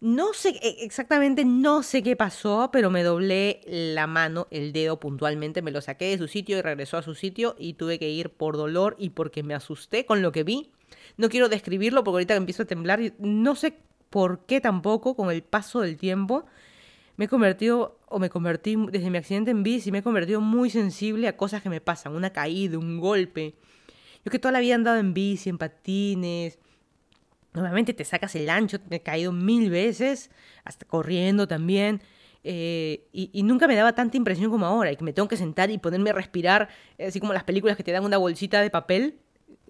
No 0.00 0.32
sé 0.32 0.58
e, 0.62 0.84
exactamente, 0.84 1.44
no 1.44 1.82
sé 1.82 2.02
qué 2.02 2.16
pasó, 2.16 2.70
pero 2.72 2.90
me 2.90 3.02
doblé 3.02 3.60
la 3.66 4.06
mano, 4.06 4.46
el 4.50 4.72
dedo 4.72 4.98
puntualmente, 4.98 5.60
me 5.60 5.70
lo 5.70 5.82
saqué 5.82 6.06
de 6.06 6.18
su 6.18 6.26
sitio 6.26 6.56
y 6.56 6.62
regresó 6.62 6.96
a 6.96 7.02
su 7.02 7.14
sitio 7.14 7.54
y 7.58 7.74
tuve 7.74 7.98
que 7.98 8.08
ir 8.08 8.30
por 8.30 8.56
dolor 8.56 8.96
y 8.98 9.10
porque 9.10 9.42
me 9.42 9.54
asusté 9.54 10.06
con 10.06 10.22
lo 10.22 10.32
que 10.32 10.42
vi. 10.42 10.70
No 11.18 11.28
quiero 11.28 11.50
describirlo 11.50 12.02
porque 12.02 12.14
ahorita 12.14 12.34
empiezo 12.34 12.62
a 12.62 12.66
temblar 12.66 13.00
no 13.18 13.54
sé 13.54 13.76
por 14.08 14.46
qué 14.46 14.60
tampoco 14.60 15.14
con 15.14 15.30
el 15.30 15.42
paso 15.42 15.80
del 15.80 15.98
tiempo 15.98 16.46
me 17.20 17.26
he 17.26 17.28
convertido 17.28 18.00
o 18.08 18.18
me 18.18 18.30
convertí 18.30 18.76
desde 18.90 19.10
mi 19.10 19.18
accidente 19.18 19.50
en 19.50 19.62
bici, 19.62 19.92
me 19.92 19.98
he 19.98 20.02
convertido 20.02 20.40
muy 20.40 20.70
sensible 20.70 21.28
a 21.28 21.36
cosas 21.36 21.60
que 21.60 21.68
me 21.68 21.82
pasan, 21.82 22.16
una 22.16 22.30
caída, 22.30 22.78
un 22.78 22.98
golpe. 22.98 23.56
Yo 24.24 24.30
que 24.30 24.38
toda 24.38 24.52
la 24.52 24.60
vida 24.60 24.70
he 24.70 24.74
andado 24.76 24.96
en 24.96 25.12
bici, 25.12 25.50
en 25.50 25.58
patines, 25.58 26.58
Nuevamente 27.52 27.92
te 27.92 28.06
sacas 28.06 28.34
el 28.36 28.48
ancho, 28.48 28.78
me 28.88 28.96
he 28.96 29.02
caído 29.02 29.32
mil 29.32 29.68
veces, 29.68 30.30
hasta 30.64 30.86
corriendo 30.86 31.46
también. 31.46 32.00
Eh, 32.42 33.06
y, 33.12 33.42
nunca 33.42 33.68
me 33.68 33.76
daba 33.76 33.94
tanta 33.94 34.16
impresión 34.16 34.50
como 34.50 34.64
ahora, 34.64 34.90
y 34.90 34.96
que 34.96 35.04
me 35.04 35.12
tengo 35.12 35.28
que 35.28 35.36
sentar 35.36 35.70
y 35.70 35.76
ponerme 35.76 36.08
a 36.08 36.14
respirar, 36.14 36.70
así 36.98 37.20
como 37.20 37.34
las 37.34 37.44
películas 37.44 37.76
que 37.76 37.84
te 37.84 37.92
dan 37.92 38.02
una 38.06 38.16
bolsita 38.16 38.62
de 38.62 38.70
papel, 38.70 39.18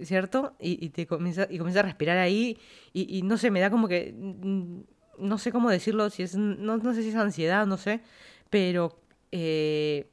¿cierto? 0.01 0.55
Y, 0.61 0.91
te 0.91 1.05
comienza, 1.09 1.49
y 1.51 1.59
a 1.59 1.83
respirar 1.83 2.19
ahí, 2.19 2.59
y, 2.93 3.23
no 3.23 3.39
sé, 3.39 3.51
me 3.51 3.59
da 3.59 3.71
como 3.71 3.89
que, 3.89 4.15
mm, 4.17 4.83
no 5.21 5.39
sé 5.39 5.53
cómo 5.53 5.71
decirlo, 5.71 6.11
si 6.11 6.23
es, 6.23 6.37
no, 6.37 6.77
no 6.79 6.95
sé 6.95 7.03
si 7.03 7.11
es 7.11 7.17
ansiedad, 7.17 7.67
no 7.67 7.77
sé, 7.77 8.01
pero 8.51 8.99
eh, 9.33 10.09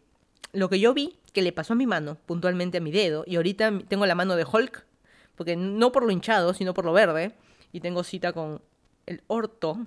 lo 0.54 0.70
que 0.70 0.80
yo 0.80 0.94
vi 0.94 1.18
que 1.34 1.42
le 1.42 1.52
pasó 1.52 1.74
a 1.74 1.76
mi 1.76 1.88
mano, 1.88 2.18
puntualmente 2.26 2.78
a 2.78 2.82
mi 2.82 2.92
dedo, 2.92 3.24
y 3.28 3.36
ahorita 3.36 3.80
tengo 3.88 4.06
la 4.06 4.16
mano 4.16 4.36
de 4.36 4.46
Hulk, 4.46 4.86
porque 5.36 5.56
no 5.56 5.92
por 5.92 6.04
lo 6.04 6.12
hinchado, 6.12 6.54
sino 6.54 6.74
por 6.74 6.86
lo 6.86 6.94
verde, 6.94 7.34
y 7.72 7.80
tengo 7.80 8.04
cita 8.04 8.34
con 8.34 8.62
el 9.06 9.22
orto. 9.28 9.78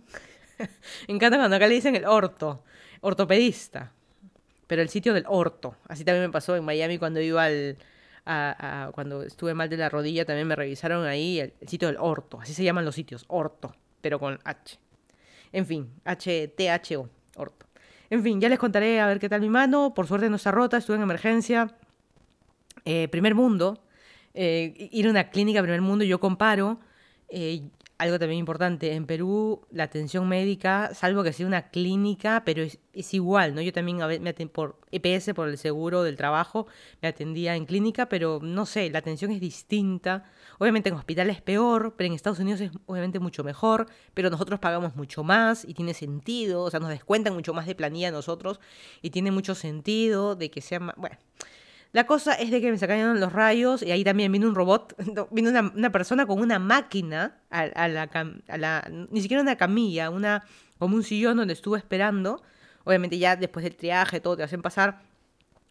Me 1.08 1.14
encanta 1.14 1.38
cuando 1.38 1.56
acá 1.56 1.66
le 1.66 1.74
dicen 1.74 1.96
el 1.96 2.06
orto, 2.06 2.64
ortopedista. 3.00 3.92
Pero 4.66 4.82
el 4.82 4.88
sitio 4.88 5.12
del 5.14 5.24
orto. 5.26 5.74
Así 5.88 6.04
también 6.04 6.26
me 6.26 6.32
pasó 6.32 6.54
en 6.54 6.64
Miami 6.64 6.96
cuando 6.98 7.20
iba 7.20 7.44
al. 7.44 7.76
A, 8.24 8.90
cuando 8.94 9.24
estuve 9.24 9.52
mal 9.52 9.68
de 9.68 9.76
la 9.76 9.88
rodilla, 9.88 10.24
también 10.24 10.46
me 10.46 10.54
revisaron 10.54 11.04
ahí 11.06 11.40
el, 11.40 11.52
sitio 11.66 11.88
del 11.88 11.96
orto. 11.98 12.40
Así 12.40 12.54
se 12.54 12.62
llaman 12.62 12.84
los 12.84 12.94
sitios, 12.94 13.24
orto, 13.26 13.74
pero 14.00 14.20
con 14.20 14.38
H. 14.44 14.78
En 15.52 15.66
fin, 15.66 15.90
H-T-H-O, 16.04 17.08
orto. 17.36 17.66
En 18.08 18.22
fin, 18.22 18.40
ya 18.40 18.48
les 18.48 18.58
contaré 18.58 19.00
a 19.00 19.06
ver 19.06 19.18
qué 19.20 19.28
tal 19.28 19.40
mi 19.40 19.48
mano. 19.48 19.94
Por 19.94 20.06
suerte 20.06 20.28
no 20.28 20.36
está 20.36 20.50
rota, 20.50 20.76
estuve 20.76 20.96
en 20.96 21.02
emergencia. 21.02 21.76
Eh, 22.84 23.08
primer 23.08 23.34
mundo. 23.34 23.82
Eh, 24.34 24.88
ir 24.92 25.06
a 25.06 25.10
una 25.10 25.30
clínica 25.30 25.60
primer 25.60 25.80
mundo, 25.80 26.04
yo 26.04 26.20
comparo 26.20 26.78
eh, 27.28 27.62
algo 27.98 28.18
también 28.18 28.38
importante, 28.38 28.94
en 28.94 29.04
Perú 29.04 29.60
la 29.70 29.84
atención 29.84 30.26
médica, 30.26 30.94
salvo 30.94 31.22
que 31.22 31.34
sea 31.34 31.46
una 31.46 31.68
clínica, 31.68 32.42
pero 32.46 32.62
es, 32.62 32.78
igual, 33.14 33.54
¿no? 33.54 33.60
Yo 33.60 33.72
también 33.74 33.98
me 34.22 34.32
por 34.46 34.78
EPS, 34.90 35.34
por 35.34 35.48
el 35.48 35.58
seguro 35.58 36.02
del 36.02 36.16
trabajo, 36.16 36.66
me 37.02 37.08
atendía 37.08 37.56
en 37.56 37.66
clínica, 37.66 38.08
pero 38.08 38.40
no 38.42 38.64
sé, 38.64 38.88
la 38.88 39.00
atención 39.00 39.30
es 39.32 39.40
distinta. 39.40 40.24
Obviamente 40.60 40.90
en 40.90 40.94
hospitales 40.94 41.36
es 41.36 41.42
peor, 41.42 41.94
pero 41.96 42.08
en 42.08 42.12
Estados 42.12 42.38
Unidos 42.38 42.60
es 42.60 42.70
obviamente 42.84 43.18
mucho 43.18 43.42
mejor, 43.42 43.86
pero 44.12 44.28
nosotros 44.28 44.60
pagamos 44.60 44.94
mucho 44.94 45.24
más 45.24 45.64
y 45.64 45.72
tiene 45.72 45.94
sentido, 45.94 46.64
o 46.64 46.70
sea, 46.70 46.80
nos 46.80 46.90
descuentan 46.90 47.32
mucho 47.32 47.54
más 47.54 47.64
de 47.64 47.74
planilla 47.74 48.10
nosotros 48.10 48.60
y 49.00 49.08
tiene 49.08 49.30
mucho 49.30 49.54
sentido 49.54 50.36
de 50.36 50.50
que 50.50 50.60
sea 50.60 50.78
más... 50.78 50.96
Bueno, 50.96 51.16
la 51.92 52.04
cosa 52.04 52.34
es 52.34 52.50
de 52.50 52.60
que 52.60 52.70
me 52.70 52.76
sacaron 52.76 53.18
los 53.20 53.32
rayos 53.32 53.82
y 53.82 53.90
ahí 53.90 54.04
también 54.04 54.30
vino 54.30 54.46
un 54.46 54.54
robot, 54.54 54.94
vino 55.30 55.48
una, 55.48 55.92
persona 55.92 56.26
con 56.26 56.42
una 56.42 56.58
máquina 56.58 57.40
a, 57.48 57.88
la, 57.88 58.86
ni 59.10 59.22
siquiera 59.22 59.42
una 59.42 59.56
camilla, 59.56 60.10
una 60.10 60.44
como 60.78 60.94
un 60.94 61.04
sillón 61.04 61.38
donde 61.38 61.54
estuve 61.54 61.78
esperando. 61.78 62.42
Obviamente 62.84 63.16
ya 63.16 63.34
después 63.34 63.64
del 63.64 63.76
triaje, 63.76 64.20
todo 64.20 64.36
te 64.36 64.42
hacen 64.42 64.60
pasar 64.60 65.00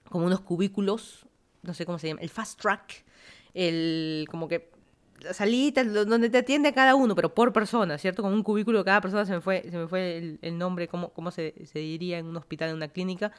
como 0.10 0.26
unos 0.26 0.42
cubículos, 0.42 1.28
no 1.62 1.76
sé 1.76 1.86
cómo 1.86 2.00
se 2.00 2.08
llama, 2.08 2.22
el 2.22 2.30
fast 2.32 2.60
track, 2.60 3.06
el 3.54 4.28
como 4.32 4.48
que 4.48 4.69
la 5.22 5.34
salita 5.34 5.84
donde 5.84 6.30
te 6.30 6.40
atiende 6.40 6.74
cada 6.74 6.96
uno, 6.96 7.16
pero 7.16 7.34
por 7.34 7.54
persona, 7.54 7.98
¿cierto? 7.98 8.22
Como 8.22 8.36
un 8.36 8.44
cubículo 8.44 8.84
cada 8.84 9.02
persona, 9.02 9.26
se 9.26 9.34
me 9.34 9.42
fue, 9.42 9.66
se 9.70 9.78
me 9.78 9.88
fue 9.88 10.38
el, 10.42 10.58
nombre, 10.58 10.88
cómo, 10.88 11.10
cómo 11.10 11.32
se, 11.32 11.54
se 11.66 11.80
diría 11.80 12.20
en 12.20 12.26
un 12.26 12.38
hospital, 12.38 12.70
en 12.70 12.76
una 12.76 12.88
clínica. 12.88 13.32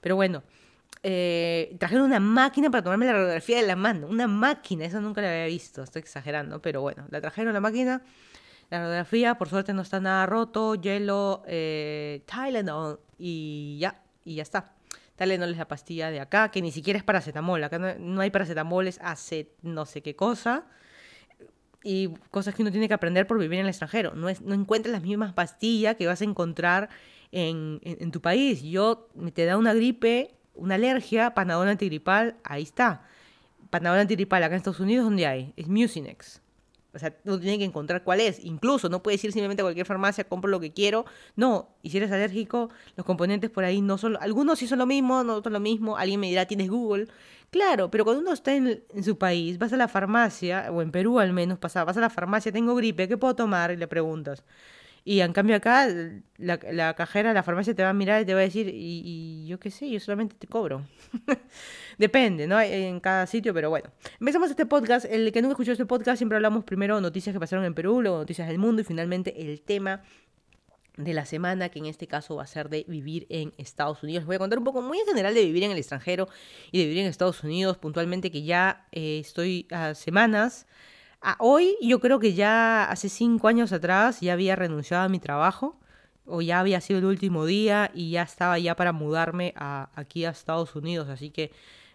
Pero 0.00 0.16
bueno, 0.16 0.42
eh, 1.02 1.76
trajeron 1.78 2.06
una 2.06 2.20
máquina 2.20 2.70
para 2.70 2.82
tomarme 2.82 3.06
la 3.06 3.12
radiografía 3.12 3.60
de 3.60 3.66
la 3.66 3.76
mano. 3.76 4.06
Una 4.08 4.26
máquina, 4.26 4.84
eso 4.84 5.00
nunca 5.00 5.20
la 5.20 5.30
había 5.30 5.46
visto, 5.46 5.82
estoy 5.82 6.00
exagerando, 6.00 6.60
pero 6.60 6.80
bueno, 6.80 7.06
la 7.10 7.20
trajeron 7.20 7.52
la 7.52 7.60
máquina. 7.60 8.02
La 8.70 8.80
radiografía, 8.80 9.36
por 9.36 9.48
suerte, 9.48 9.72
no 9.72 9.82
está 9.82 10.00
nada 10.00 10.26
roto. 10.26 10.74
Hielo, 10.74 11.42
eh, 11.46 12.22
Tylenol 12.26 13.00
y 13.18 13.78
ya, 13.80 14.02
y 14.24 14.36
ya 14.36 14.42
está. 14.42 14.74
Tylenol 15.16 15.50
es 15.50 15.58
la 15.58 15.68
pastilla 15.68 16.10
de 16.10 16.20
acá, 16.20 16.50
que 16.50 16.60
ni 16.60 16.70
siquiera 16.70 16.98
es 16.98 17.04
paracetamol. 17.04 17.62
Acá 17.64 17.78
no, 17.78 18.20
hay 18.20 18.30
paracetamol, 18.30 18.86
es 18.86 18.98
hace 19.02 19.52
no 19.62 19.86
sé 19.86 20.02
qué 20.02 20.14
cosa. 20.14 20.66
Y 21.84 22.08
cosas 22.30 22.54
que 22.54 22.62
uno 22.62 22.70
tiene 22.70 22.88
que 22.88 22.94
aprender 22.94 23.26
por 23.26 23.38
vivir 23.38 23.60
en 23.60 23.66
el 23.66 23.70
extranjero. 23.70 24.14
No, 24.14 24.28
es, 24.28 24.40
no 24.42 24.54
encuentras 24.54 24.92
las 24.92 25.02
mismas 25.02 25.32
pastillas 25.32 25.96
que 25.96 26.06
vas 26.06 26.20
a 26.20 26.24
encontrar 26.24 26.88
en, 27.32 27.80
en, 27.82 28.10
tu 28.10 28.20
país. 28.20 28.62
Yo, 28.62 29.08
te 29.32 29.44
da 29.44 29.56
una 29.56 29.74
gripe, 29.74 30.34
una 30.54 30.74
alergia, 30.74 31.34
panadol 31.34 31.68
antigripal, 31.68 32.36
ahí 32.44 32.62
está. 32.62 33.02
Panadol 33.70 34.00
antigripal 34.00 34.42
acá 34.42 34.54
en 34.54 34.58
Estados 34.58 34.80
Unidos, 34.80 35.04
¿dónde 35.04 35.26
hay? 35.26 35.52
Es 35.56 35.68
Mucinex. 35.68 36.40
O 36.94 36.98
sea, 36.98 37.14
uno 37.24 37.38
tiene 37.38 37.58
que 37.58 37.64
encontrar 37.64 38.02
cuál 38.02 38.20
es. 38.20 38.44
Incluso 38.44 38.88
no 38.88 39.02
puedes 39.02 39.22
ir 39.22 39.30
simplemente 39.32 39.62
a 39.62 39.64
cualquier 39.64 39.86
farmacia, 39.86 40.24
compro 40.24 40.50
lo 40.50 40.58
que 40.58 40.72
quiero. 40.72 41.04
No, 41.36 41.68
y 41.82 41.90
si 41.90 41.98
eres 41.98 42.10
alérgico, 42.10 42.70
los 42.96 43.04
componentes 43.04 43.50
por 43.50 43.64
ahí 43.64 43.82
no 43.82 43.98
son... 43.98 44.16
Algunos 44.20 44.58
sí 44.58 44.66
son 44.66 44.78
lo 44.78 44.86
mismo, 44.86 45.22
no 45.22 45.42
son 45.42 45.52
lo 45.52 45.60
mismo. 45.60 45.96
Alguien 45.98 46.18
me 46.18 46.28
dirá, 46.28 46.46
tienes 46.46 46.70
Google. 46.70 47.08
Claro, 47.50 47.90
pero 47.90 48.04
cuando 48.04 48.20
uno 48.20 48.32
está 48.32 48.54
en, 48.54 48.82
su 49.02 49.16
país, 49.16 49.58
vas 49.58 49.72
a 49.72 49.76
la 49.76 49.88
farmacia, 49.88 50.70
o 50.70 50.82
en 50.82 50.90
Perú 50.90 51.18
al 51.18 51.32
menos, 51.32 51.58
pasa, 51.58 51.82
vas 51.84 51.96
a 51.96 52.00
la 52.00 52.10
farmacia, 52.10 52.52
tengo 52.52 52.74
gripe, 52.74 53.08
¿qué 53.08 53.16
puedo 53.16 53.34
tomar? 53.34 53.70
Y 53.70 53.76
le 53.76 53.88
preguntas. 53.88 54.44
Y 55.04 55.20
en 55.20 55.32
cambio 55.32 55.56
acá, 55.56 55.88
la, 56.36 56.94
cajera, 56.94 57.32
la 57.32 57.42
farmacia 57.42 57.74
te 57.74 57.82
va 57.82 57.90
a 57.90 57.94
mirar 57.94 58.20
y 58.20 58.26
te 58.26 58.34
va 58.34 58.40
a 58.40 58.42
decir, 58.42 58.68
y, 58.70 59.46
yo 59.46 59.58
qué 59.58 59.70
sé, 59.70 59.88
yo 59.88 59.98
solamente 60.00 60.36
te 60.36 60.46
cobro. 60.46 60.84
Depende, 61.98 62.46
¿no? 62.46 62.60
En 62.60 63.00
cada 63.00 63.26
sitio, 63.26 63.54
pero 63.54 63.70
bueno. 63.70 63.90
Empezamos 64.20 64.50
este 64.50 64.66
podcast. 64.66 65.06
El 65.06 65.32
que 65.32 65.40
nunca 65.40 65.52
escuchó 65.52 65.72
este 65.72 65.86
podcast, 65.86 66.18
siempre 66.18 66.36
hablamos 66.36 66.64
primero 66.64 67.00
noticias 67.00 67.32
que 67.32 67.40
pasaron 67.40 67.64
en 67.64 67.72
Perú, 67.72 68.02
luego 68.02 68.18
noticias 68.18 68.48
del 68.48 68.58
mundo 68.58 68.82
y 68.82 68.84
finalmente 68.84 69.40
el 69.40 69.62
tema 69.62 70.02
de 70.98 71.14
la 71.14 71.24
semana, 71.24 71.70
que 71.70 71.78
en 71.78 71.86
este 71.86 72.06
caso 72.06 72.36
va 72.36 72.42
a 72.42 72.46
ser 72.46 72.68
de 72.68 72.84
vivir 72.86 73.26
en 73.30 73.54
Estados 73.56 74.02
Unidos. 74.02 74.22
Les 74.22 74.26
voy 74.26 74.36
a 74.36 74.40
contar 74.40 74.58
un 74.58 74.64
poco 74.64 74.82
muy 74.82 74.98
en 74.98 75.06
general 75.06 75.32
de 75.32 75.44
vivir 75.44 75.62
en 75.62 75.70
el 75.70 75.78
extranjero 75.78 76.28
y 76.70 76.78
de 76.78 76.84
vivir 76.84 76.98
en 76.98 77.06
Estados 77.06 77.42
Unidos, 77.42 77.78
puntualmente 77.78 78.30
que 78.30 78.42
ya 78.42 78.86
eh, 78.92 79.18
estoy 79.20 79.66
a 79.70 79.94
semanas 79.94 80.66
hoy 81.38 81.76
yo 81.80 82.00
creo 82.00 82.18
que 82.18 82.34
ya 82.34 82.84
hace 82.84 83.08
cinco 83.08 83.48
años 83.48 83.72
atrás 83.72 84.20
ya 84.20 84.32
había 84.32 84.56
renunciado 84.56 85.04
a 85.04 85.08
mi 85.08 85.18
trabajo 85.18 85.76
o 86.26 86.42
ya 86.42 86.60
había 86.60 86.80
sido 86.80 86.98
el 86.98 87.06
último 87.06 87.46
día 87.46 87.90
y 87.94 88.10
ya 88.10 88.22
estaba 88.22 88.58
ya 88.58 88.76
para 88.76 88.92
mudarme 88.92 89.54
a, 89.56 89.90
aquí 89.94 90.24
a 90.24 90.30
Estados 90.30 90.76
Unidos. 90.76 91.08
Así 91.08 91.30
que 91.30 91.52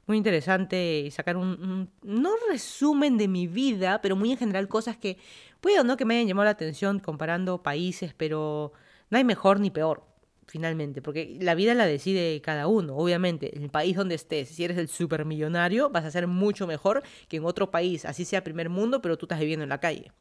muy 0.08 0.18
interesante 0.18 1.08
sacar 1.12 1.38
un, 1.38 1.90
no 2.02 2.32
resumen 2.50 3.18
de 3.18 3.28
mi 3.28 3.48
vida, 3.48 4.02
pero 4.02 4.16
muy 4.16 4.32
en 4.32 4.38
general 4.38 4.68
cosas 4.68 4.98
que 4.98 5.18
puedo 5.62 5.84
no 5.84 5.98
que 5.98 6.06
me 6.06 6.16
hayan 6.16 6.28
llamado 6.28 6.46
la 6.46 6.52
atención 6.52 7.00
comparando 7.00 7.62
países, 7.64 8.14
pero 8.16 8.74
no 9.14 9.20
hay 9.20 9.24
mejor 9.24 9.60
ni 9.60 9.70
peor 9.70 10.04
finalmente, 10.48 11.04
porque 11.04 11.38
la 11.40 11.54
vida 11.54 11.76
la 11.76 11.86
decide 11.86 12.42
cada 12.42 12.66
uno, 12.66 12.96
obviamente, 12.98 13.56
en 13.56 13.62
el 13.62 13.70
país 13.70 13.96
donde 13.96 14.16
estés, 14.16 14.50
si 14.50 14.64
eres 14.64 14.78
el 14.80 14.88
supermillonario, 14.88 15.92
vas 15.92 16.04
a 16.04 16.12
ser 16.12 16.26
mucho 16.26 16.66
mejor 16.66 17.04
que 17.28 17.38
en 17.38 17.46
otro 17.46 17.70
país, 17.70 18.06
así 18.06 18.26
sea 18.26 18.44
primer 18.44 18.70
mundo, 18.70 19.04
pero 19.04 19.16
tú 19.16 19.28
estás 19.28 19.40
viviendo 19.40 19.64
en 19.64 19.70
la 19.70 19.80
calle. 19.80 20.12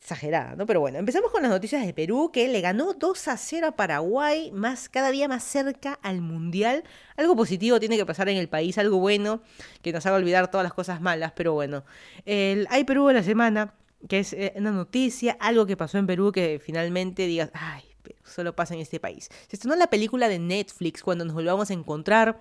Exagerada, 0.00 0.56
¿no? 0.56 0.64
Pero 0.64 0.80
bueno, 0.80 0.98
empezamos 0.98 1.30
con 1.30 1.42
las 1.42 1.50
noticias 1.50 1.84
de 1.84 1.92
Perú, 1.92 2.30
que 2.32 2.48
le 2.48 2.62
ganó 2.62 2.94
2 2.94 3.28
a 3.28 3.36
0 3.36 3.66
a 3.66 3.76
Paraguay, 3.76 4.50
más, 4.52 4.88
cada 4.88 5.10
día 5.10 5.28
más 5.28 5.44
cerca 5.44 5.98
al 6.02 6.22
Mundial. 6.22 6.82
Algo 7.18 7.36
positivo 7.36 7.78
tiene 7.78 7.98
que 7.98 8.06
pasar 8.06 8.30
en 8.30 8.38
el 8.38 8.48
país, 8.48 8.78
algo 8.78 8.98
bueno, 8.98 9.42
que 9.82 9.92
nos 9.92 10.06
haga 10.06 10.16
olvidar 10.16 10.50
todas 10.50 10.64
las 10.64 10.72
cosas 10.72 11.02
malas, 11.02 11.32
pero 11.36 11.52
bueno. 11.52 11.84
El 12.24 12.66
Hay 12.70 12.84
Perú 12.84 13.06
de 13.08 13.14
la 13.14 13.22
semana, 13.22 13.74
que 14.08 14.20
es 14.20 14.32
eh, 14.32 14.54
una 14.56 14.70
noticia, 14.70 15.36
algo 15.40 15.66
que 15.66 15.76
pasó 15.76 15.98
en 15.98 16.06
Perú 16.06 16.32
que 16.32 16.60
finalmente 16.62 17.26
digas, 17.26 17.50
ay, 17.52 17.87
solo 18.28 18.54
pasa 18.54 18.74
en 18.74 18.80
este 18.80 19.00
país. 19.00 19.28
Se 19.48 19.56
estrenó 19.56 19.76
la 19.76 19.88
película 19.88 20.28
de 20.28 20.38
Netflix 20.38 21.02
cuando 21.02 21.24
nos 21.24 21.34
volvamos 21.34 21.70
a 21.70 21.74
encontrar 21.74 22.38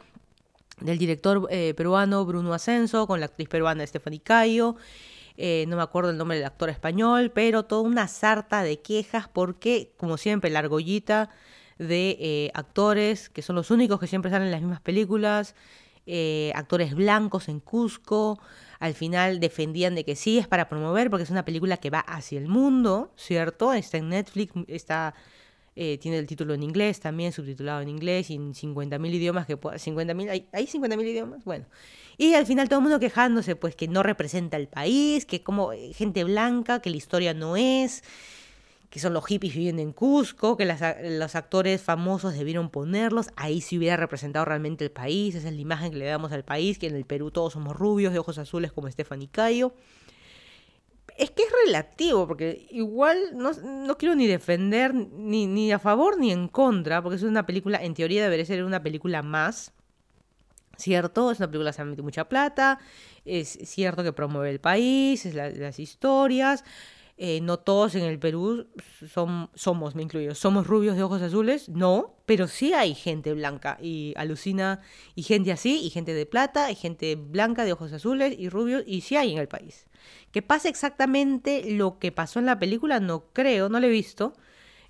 del 0.79 0.97
director 0.97 1.47
eh, 1.49 1.73
peruano 1.75 2.25
Bruno 2.25 2.53
Ascenso 2.53 3.07
con 3.07 3.19
la 3.19 3.27
actriz 3.27 3.49
peruana 3.49 3.85
Stephanie 3.85 4.21
Cayo. 4.21 4.75
Eh, 5.37 5.65
no 5.67 5.75
me 5.75 5.83
acuerdo 5.83 6.11
el 6.11 6.17
nombre 6.17 6.37
del 6.37 6.45
actor 6.45 6.69
español, 6.69 7.31
pero 7.33 7.65
toda 7.65 7.81
una 7.81 8.07
sarta 8.07 8.63
de 8.63 8.79
quejas 8.79 9.27
porque, 9.27 9.93
como 9.97 10.17
siempre, 10.17 10.49
la 10.49 10.59
argollita 10.59 11.29
de 11.77 12.17
eh, 12.19 12.51
actores 12.55 13.29
que 13.29 13.41
son 13.41 13.55
los 13.55 13.69
únicos 13.69 13.99
que 13.99 14.07
siempre 14.07 14.31
salen 14.31 14.47
en 14.47 14.51
las 14.51 14.61
mismas 14.61 14.81
películas, 14.81 15.55
actores 16.55 16.95
blancos 16.95 17.49
en 17.49 17.59
Cusco, 17.59 18.39
al 18.79 18.93
final 18.93 19.41
defendían 19.41 19.93
de 19.93 20.05
que 20.05 20.15
sí 20.15 20.37
es 20.37 20.47
para 20.47 20.69
promover 20.69 21.09
porque 21.09 21.23
es 21.23 21.29
una 21.29 21.43
película 21.43 21.75
que 21.75 21.89
va 21.89 21.99
hacia 21.99 22.39
el 22.39 22.47
mundo, 22.47 23.11
¿cierto? 23.17 23.73
Está 23.73 23.97
en 23.97 24.07
Netflix, 24.07 24.53
está 24.67 25.15
eh, 25.79 25.99
tiene 25.99 26.17
el 26.17 26.25
título 26.25 26.55
en 26.55 26.63
inglés 26.63 26.99
también, 26.99 27.31
subtitulado 27.31 27.81
en 27.81 27.89
inglés 27.89 28.31
y 28.31 28.33
en 28.33 28.55
50.000 28.55 29.13
idiomas 29.13 29.45
que 29.45 29.59
50.000 29.59 30.29
hay, 30.31 30.47
hay 30.51 30.65
50.000 30.65 31.07
idiomas, 31.07 31.45
bueno. 31.45 31.65
Y 32.17 32.33
al 32.33 32.47
final 32.47 32.67
todo 32.67 32.79
el 32.79 32.83
mundo 32.83 32.99
quejándose 32.99 33.55
pues 33.55 33.75
que 33.75 33.87
no 33.87 34.01
representa 34.01 34.57
el 34.57 34.67
país, 34.67 35.27
que 35.27 35.43
como 35.43 35.73
eh, 35.73 35.93
gente 35.93 36.23
blanca, 36.23 36.81
que 36.81 36.89
la 36.89 36.97
historia 36.97 37.35
no 37.35 37.57
es, 37.57 38.03
que 38.89 38.99
son 38.99 39.13
los 39.13 39.23
hippies 39.27 39.53
viviendo 39.53 39.83
en 39.83 39.93
Cusco, 39.93 40.57
que 40.57 40.65
los 40.65 41.35
actores 41.35 41.79
famosos 41.83 42.33
debieron 42.33 42.71
ponerlos, 42.71 43.27
ahí 43.35 43.61
sí 43.61 43.77
hubiera 43.77 43.97
representado 43.97 44.45
realmente 44.45 44.83
el 44.83 44.89
país, 44.89 45.35
esa 45.35 45.49
es 45.49 45.53
la 45.53 45.61
imagen 45.61 45.91
que 45.91 45.97
le 45.97 46.05
damos 46.05 46.31
al 46.31 46.43
país, 46.43 46.79
que 46.79 46.87
en 46.87 46.95
el 46.95 47.05
Perú 47.05 47.29
todos 47.29 47.53
somos 47.53 47.77
rubios, 47.77 48.13
de 48.13 48.19
ojos 48.19 48.39
azules 48.39 48.71
como 48.71 48.89
Stephanie 48.89 49.29
Cayo 49.29 49.73
es 51.17 51.31
que 51.31 51.43
es 51.43 51.49
relativo, 51.65 52.27
porque 52.27 52.67
igual 52.69 53.17
no, 53.33 53.97
quiero 53.97 54.15
ni 54.15 54.27
defender 54.27 54.93
ni, 54.93 55.47
ni, 55.47 55.71
a 55.71 55.79
favor 55.79 56.19
ni 56.19 56.31
en 56.31 56.47
contra, 56.47 57.01
porque 57.01 57.15
es 57.15 57.23
una 57.23 57.45
película, 57.45 57.83
en 57.83 57.93
teoría 57.95 58.23
debería 58.23 58.45
ser 58.45 58.63
una 58.63 58.83
película 58.83 59.23
más, 59.23 59.73
¿cierto? 60.77 61.31
Es 61.31 61.39
una 61.39 61.47
película 61.47 61.71
que 61.71 61.77
se 61.77 61.83
mete 61.85 62.01
mucha 62.03 62.29
plata, 62.29 62.79
es 63.25 63.57
cierto 63.63 64.03
que 64.03 64.13
promueve 64.13 64.51
el 64.51 64.59
país, 64.59 65.25
es 65.25 65.33
las 65.33 65.79
historias, 65.79 66.63
eh, 67.19 67.41
no 67.41 67.57
todos 67.57 67.95
en 67.95 68.03
el 68.03 68.19
Perú 68.19 68.67
son, 69.11 69.49
somos, 69.55 69.95
me 69.95 70.03
incluyo, 70.03 70.35
somos 70.35 70.67
rubios 70.67 70.95
de 70.95 71.01
ojos 71.01 71.23
azules, 71.23 71.67
no, 71.67 72.15
pero 72.27 72.47
sí 72.47 72.73
hay 72.73 72.93
gente 72.93 73.33
blanca 73.33 73.79
y 73.81 74.13
alucina, 74.17 74.81
y 75.15 75.23
gente 75.23 75.51
así, 75.51 75.83
y 75.83 75.89
gente 75.89 76.13
de 76.13 76.27
plata, 76.27 76.69
y 76.69 76.75
gente 76.75 77.15
blanca 77.15 77.65
de 77.65 77.73
ojos 77.73 77.91
azules 77.91 78.35
y 78.37 78.49
rubios, 78.49 78.83
y 78.85 79.01
sí 79.01 79.15
hay 79.15 79.31
en 79.31 79.39
el 79.39 79.47
país. 79.47 79.87
Que 80.37 80.43
pase 80.43 80.69
exactamente 80.69 81.63
lo 81.71 81.97
que 81.97 82.11
pasó 82.11 82.37
en 82.37 82.45
la 82.45 82.59
película, 82.59 82.99
no 82.99 83.23
creo, 83.33 83.69
no 83.69 83.79
lo 83.79 83.87
he 83.87 83.89
visto. 83.89 84.35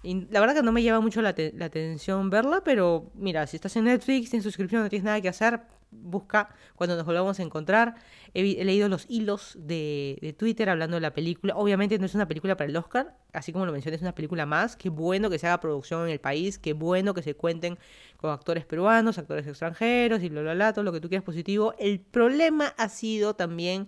Y 0.03 0.27
la 0.29 0.41
verdad 0.41 0.55
que 0.55 0.61
no 0.61 0.73
me 0.73 0.83
lleva 0.83 0.99
mucho 0.99 1.21
la, 1.21 1.29
atención 1.29 2.29
verla, 2.29 2.65
pero 2.65 3.13
mira, 3.15 3.47
si 3.47 3.55
estás 3.55 3.77
en 3.77 3.85
Netflix, 3.85 4.33
en 4.33 4.41
suscripción, 4.41 4.83
no 4.83 4.89
tienes 4.89 5.05
nada 5.05 5.21
que 5.21 5.29
hacer, 5.29 5.61
busca 5.89 6.49
cuando 6.75 6.97
nos 6.97 7.05
volvamos 7.05 7.39
a 7.39 7.43
encontrar. 7.43 7.95
He, 8.33 8.43
leído 8.65 8.89
los 8.89 9.05
hilos 9.07 9.57
de, 9.57 10.35
Twitter 10.37 10.69
hablando 10.69 10.97
de 10.97 11.01
la 11.01 11.13
película. 11.13 11.55
Obviamente 11.55 11.97
no 11.97 12.07
es 12.07 12.13
una 12.13 12.27
película 12.27 12.57
para 12.57 12.69
el 12.69 12.75
Oscar, 12.75 13.15
así 13.31 13.53
como 13.53 13.65
lo 13.65 13.71
mencioné, 13.71 13.95
es 13.95 14.01
una 14.01 14.15
película 14.15 14.45
más. 14.45 14.75
Qué 14.75 14.89
bueno 14.89 15.29
que 15.29 15.39
se 15.39 15.47
haga 15.47 15.61
producción 15.61 16.03
en 16.03 16.09
el 16.09 16.19
país, 16.19 16.59
qué 16.59 16.73
bueno 16.73 17.13
que 17.13 17.21
se 17.21 17.35
cuenten 17.35 17.79
con 18.17 18.31
actores 18.31 18.65
peruanos, 18.65 19.17
actores 19.17 19.47
extranjeros 19.47 20.21
y 20.23 20.27
bla, 20.27 20.41
bla, 20.41 20.55
bla, 20.55 20.73
todo 20.73 20.83
lo 20.83 20.91
que 20.91 20.99
tú 20.99 21.07
quieras 21.07 21.23
positivo. 21.23 21.73
El 21.79 22.01
problema 22.01 22.73
ha 22.75 22.89
sido 22.89 23.33
también 23.33 23.87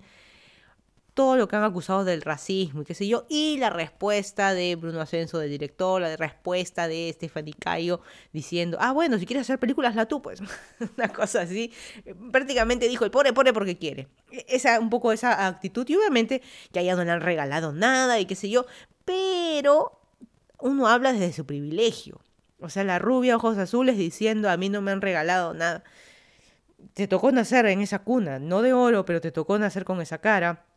todo 1.20 1.36
lo 1.36 1.50
que 1.50 1.58
han 1.58 1.66
acusado 1.66 2.06
del 2.06 2.22
racismo 2.22 2.84
y 2.84 2.86
qué 2.86 2.94
sé 2.94 3.06
yo, 3.06 3.26
y 3.28 3.58
la 3.58 3.70
respuesta 3.70 4.54
de 4.54 4.78
Bruno 4.78 5.02
Ascenso, 5.02 5.38
del 5.38 5.50
director, 5.50 6.00
la 6.00 6.16
respuesta 6.16 6.88
de 6.88 7.12
Stephanie 7.14 7.54
Cayo 7.60 8.00
diciendo, 8.32 8.78
ah, 8.80 8.94
bueno, 8.94 9.20
si 9.20 9.26
quieres 9.26 9.42
hacer 9.42 9.60
películas, 9.60 9.96
la 9.96 10.06
tú, 10.06 10.22
pues, 10.22 10.40
una 10.98 11.10
cosa 11.10 11.42
así, 11.42 11.74
prácticamente 12.32 12.88
dijo, 12.88 13.04
el 13.04 13.12
pobre, 13.12 13.34
pobre 13.34 13.52
porque 13.52 13.78
quiere. 13.78 14.08
E-, 14.32 14.46
esa, 14.48 14.80
un 14.80 14.90
poco 14.90 15.12
esa 15.12 15.46
actitud, 15.46 15.86
y 15.90 15.98
obviamente 15.98 16.42
que 16.72 16.80
allá 16.80 16.96
no 16.96 17.04
le 17.04 17.12
han 17.12 17.20
regalado 17.20 17.74
nada 17.74 18.18
y 18.22 18.26
qué 18.26 18.36
sé 18.36 18.50
yo, 18.50 18.66
pero 19.04 20.00
uno 20.62 20.88
habla 20.88 21.12
desde 21.12 21.34
su 21.34 21.46
privilegio. 21.46 22.22
O 22.62 22.70
sea, 22.70 22.86
la 22.86 22.98
rubia, 22.98 23.36
ojos 23.36 23.58
azules, 23.58 23.98
diciendo, 23.98 24.50
a 24.50 24.56
mí 24.56 24.70
no 24.70 24.80
me 24.80 24.92
han 24.92 25.02
regalado 25.02 25.54
nada. 25.54 25.84
Te 26.94 27.10
tocó 27.10 27.30
nacer 27.34 27.66
en 27.66 27.82
esa 27.82 28.00
cuna, 28.00 28.40
no 28.40 28.62
de 28.62 28.72
oro, 28.72 29.04
pero 29.04 29.20
te 29.20 29.34
tocó 29.34 29.60
nacer 29.60 29.84
con 29.84 30.00
esa 30.00 30.20
cara 30.20 30.69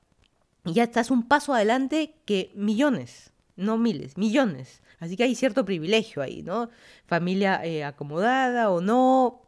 y 0.65 0.73
ya 0.75 0.85
estás 0.85 1.11
un 1.11 1.27
paso 1.27 1.55
adelante 1.55 2.15
que 2.25 2.53
millones, 2.55 3.33
no 3.57 3.79
miles, 3.79 4.17
millones. 4.17 4.83
Así 5.01 5.17
que 5.17 5.25
hay 5.25 5.35
cierto 5.35 5.65
privilegio 5.65 6.23
ahí, 6.23 6.43
¿no? 6.43 6.71
Familia 7.07 7.65
eh, 7.65 7.83
acomodada 7.85 8.71
o 8.71 8.81
no, 8.81 9.43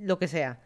lo 0.00 0.18
que 0.18 0.28
sea. 0.28 0.60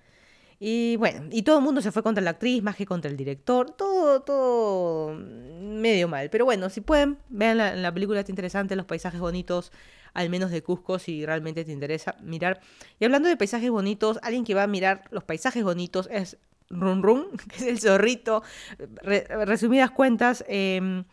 Y 0.60 0.96
bueno, 0.96 1.28
y 1.30 1.42
todo 1.42 1.58
el 1.58 1.64
mundo 1.64 1.80
se 1.80 1.92
fue 1.92 2.02
contra 2.02 2.22
la 2.22 2.30
actriz 2.30 2.62
más 2.62 2.76
que 2.76 2.84
contra 2.84 3.10
el 3.10 3.16
director. 3.16 3.70
Todo, 3.70 4.20
todo 4.22 5.14
medio 5.14 6.08
mal. 6.08 6.28
Pero 6.30 6.44
bueno, 6.44 6.68
si 6.68 6.80
pueden, 6.80 7.18
vean 7.28 7.56
la, 7.58 7.74
la 7.74 7.94
película, 7.94 8.20
está 8.20 8.32
interesante, 8.32 8.76
los 8.76 8.84
paisajes 8.84 9.20
bonitos, 9.20 9.72
al 10.14 10.30
menos 10.30 10.50
de 10.50 10.62
Cusco, 10.62 10.98
si 10.98 11.24
realmente 11.24 11.64
te 11.64 11.72
interesa 11.72 12.16
mirar. 12.22 12.60
Y 12.98 13.04
hablando 13.04 13.28
de 13.28 13.36
paisajes 13.36 13.70
bonitos, 13.70 14.18
alguien 14.22 14.44
que 14.44 14.54
va 14.54 14.64
a 14.64 14.66
mirar 14.66 15.04
los 15.10 15.24
paisajes 15.24 15.62
bonitos 15.62 16.08
es 16.10 16.36
Run 16.70 17.02
Run, 17.02 17.26
que 17.48 17.56
es 17.56 17.62
el 17.62 17.80
zorrito. 17.80 18.42
resumidas 19.02 19.90
cuentas, 19.90 20.44
em, 20.48 21.04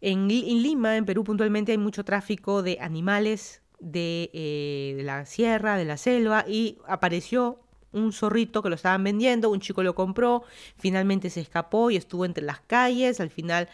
en, 0.00 0.28
Lima, 0.28 0.96
en 0.96 1.04
Perú 1.04 1.24
puntualmente, 1.24 1.72
hay 1.72 1.78
mucho 1.78 2.04
tráfico 2.04 2.62
de 2.62 2.78
animales 2.80 3.62
de, 3.80 4.30
eh, 4.32 4.94
de 4.96 5.02
la 5.02 5.26
sierra, 5.26 5.76
de 5.76 5.84
la 5.84 5.96
selva, 5.96 6.44
y 6.46 6.78
apareció 6.86 7.60
un 7.92 8.12
zorrito 8.12 8.62
que 8.62 8.68
lo 8.68 8.74
estaban 8.74 9.02
vendiendo, 9.02 9.50
un 9.50 9.60
chico 9.60 9.82
lo 9.82 9.94
compró, 9.94 10.42
finalmente 10.76 11.30
se 11.30 11.40
escapó 11.40 11.90
y 11.90 11.96
estuvo 11.96 12.24
entre 12.24 12.44
las 12.44 12.60
calles, 12.60 13.20
al 13.20 13.30
final 13.30 13.68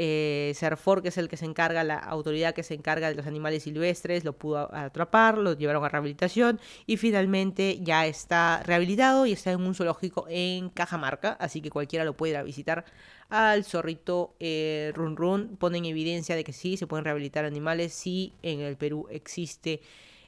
eh, 0.00 0.52
Serfor, 0.54 1.02
que 1.02 1.08
es 1.08 1.18
el 1.18 1.28
que 1.28 1.36
se 1.36 1.44
encarga, 1.44 1.82
la 1.82 1.98
autoridad 1.98 2.54
que 2.54 2.62
se 2.62 2.74
encarga 2.74 3.08
de 3.08 3.16
los 3.16 3.26
animales 3.26 3.64
silvestres, 3.64 4.22
lo 4.24 4.32
pudo 4.32 4.72
atrapar, 4.72 5.36
lo 5.36 5.54
llevaron 5.54 5.84
a 5.84 5.88
rehabilitación 5.88 6.60
y 6.86 6.98
finalmente 6.98 7.80
ya 7.82 8.06
está 8.06 8.62
rehabilitado 8.62 9.26
y 9.26 9.32
está 9.32 9.50
en 9.50 9.60
un 9.60 9.74
zoológico 9.74 10.24
en 10.28 10.68
Cajamarca, 10.68 11.32
así 11.40 11.60
que 11.60 11.70
cualquiera 11.70 12.04
lo 12.04 12.16
puede 12.16 12.34
ir 12.34 12.36
a 12.36 12.44
visitar 12.44 12.84
al 13.28 13.64
zorrito 13.64 14.36
eh, 14.38 14.92
Run 14.94 15.16
Run. 15.16 15.56
Ponen 15.58 15.84
evidencia 15.84 16.36
de 16.36 16.44
que 16.44 16.52
sí, 16.52 16.76
se 16.76 16.86
pueden 16.86 17.04
rehabilitar 17.04 17.44
animales, 17.44 17.92
sí, 17.92 18.32
en 18.42 18.60
el 18.60 18.76
Perú 18.76 19.08
existe 19.10 19.80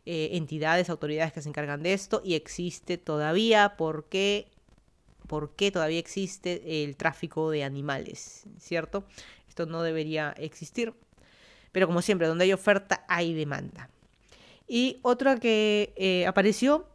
eh, 0.05 0.31
entidades, 0.33 0.91
autoridades 0.91 1.33
que 1.33 1.43
se 1.43 1.49
encargan 1.49 1.85
de 1.85 1.93
esto 1.93 2.23
y 2.25 2.35
existe 2.35 2.99
todavía 2.99 3.77
porque 3.79 4.49
por 5.31 5.55
qué 5.55 5.71
todavía 5.71 6.01
existe 6.01 6.83
el 6.83 6.97
tráfico 6.97 7.53
de 7.53 7.63
animales, 7.63 8.47
¿cierto? 8.59 9.05
No 9.67 9.83
debería 9.83 10.33
existir, 10.39 10.95
pero 11.73 11.87
como 11.87 12.03
siempre, 12.03 12.27
donde 12.27 12.45
hay 12.45 12.53
oferta 12.53 13.05
hay 13.09 13.35
demanda. 13.35 13.91
Y 14.67 14.99
otra 15.03 15.39
que 15.39 15.93
eh, 15.97 16.27
apareció 16.27 16.87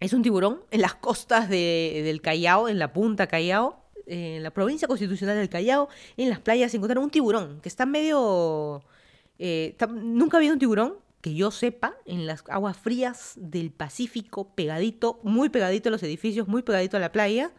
es 0.00 0.12
un 0.12 0.22
tiburón 0.22 0.62
en 0.70 0.80
las 0.80 0.94
costas 0.94 1.48
del 1.48 2.20
Callao, 2.20 2.68
en 2.68 2.78
la 2.78 2.92
punta 2.92 3.26
Callao, 3.26 3.82
en 4.06 4.42
la 4.42 4.50
provincia 4.50 4.86
constitucional 4.86 5.36
del 5.36 5.48
Callao, 5.48 5.88
en 6.16 6.28
las 6.28 6.40
playas 6.40 6.70
se 6.70 6.76
encontraron 6.76 7.04
un 7.04 7.10
tiburón 7.10 7.60
que 7.60 7.68
está 7.68 7.86
medio... 7.86 8.82
Eh, 9.38 9.76
nunca 9.90 10.38
había 10.38 10.52
un 10.52 10.58
tiburón 10.58 10.94
que 11.20 11.34
yo 11.34 11.50
sepa, 11.50 11.96
en 12.04 12.26
las 12.26 12.44
aguas 12.48 12.76
frías 12.76 13.32
del 13.36 13.70
Pacífico, 13.72 14.54
pegadito, 14.54 15.18
muy 15.24 15.48
pegadito 15.48 15.88
a 15.88 15.92
los 15.92 16.02
edificios, 16.02 16.46
muy 16.46 16.62
pegadito 16.62 16.96
a 16.96 17.00
la 17.00 17.10
playa, 17.10 17.50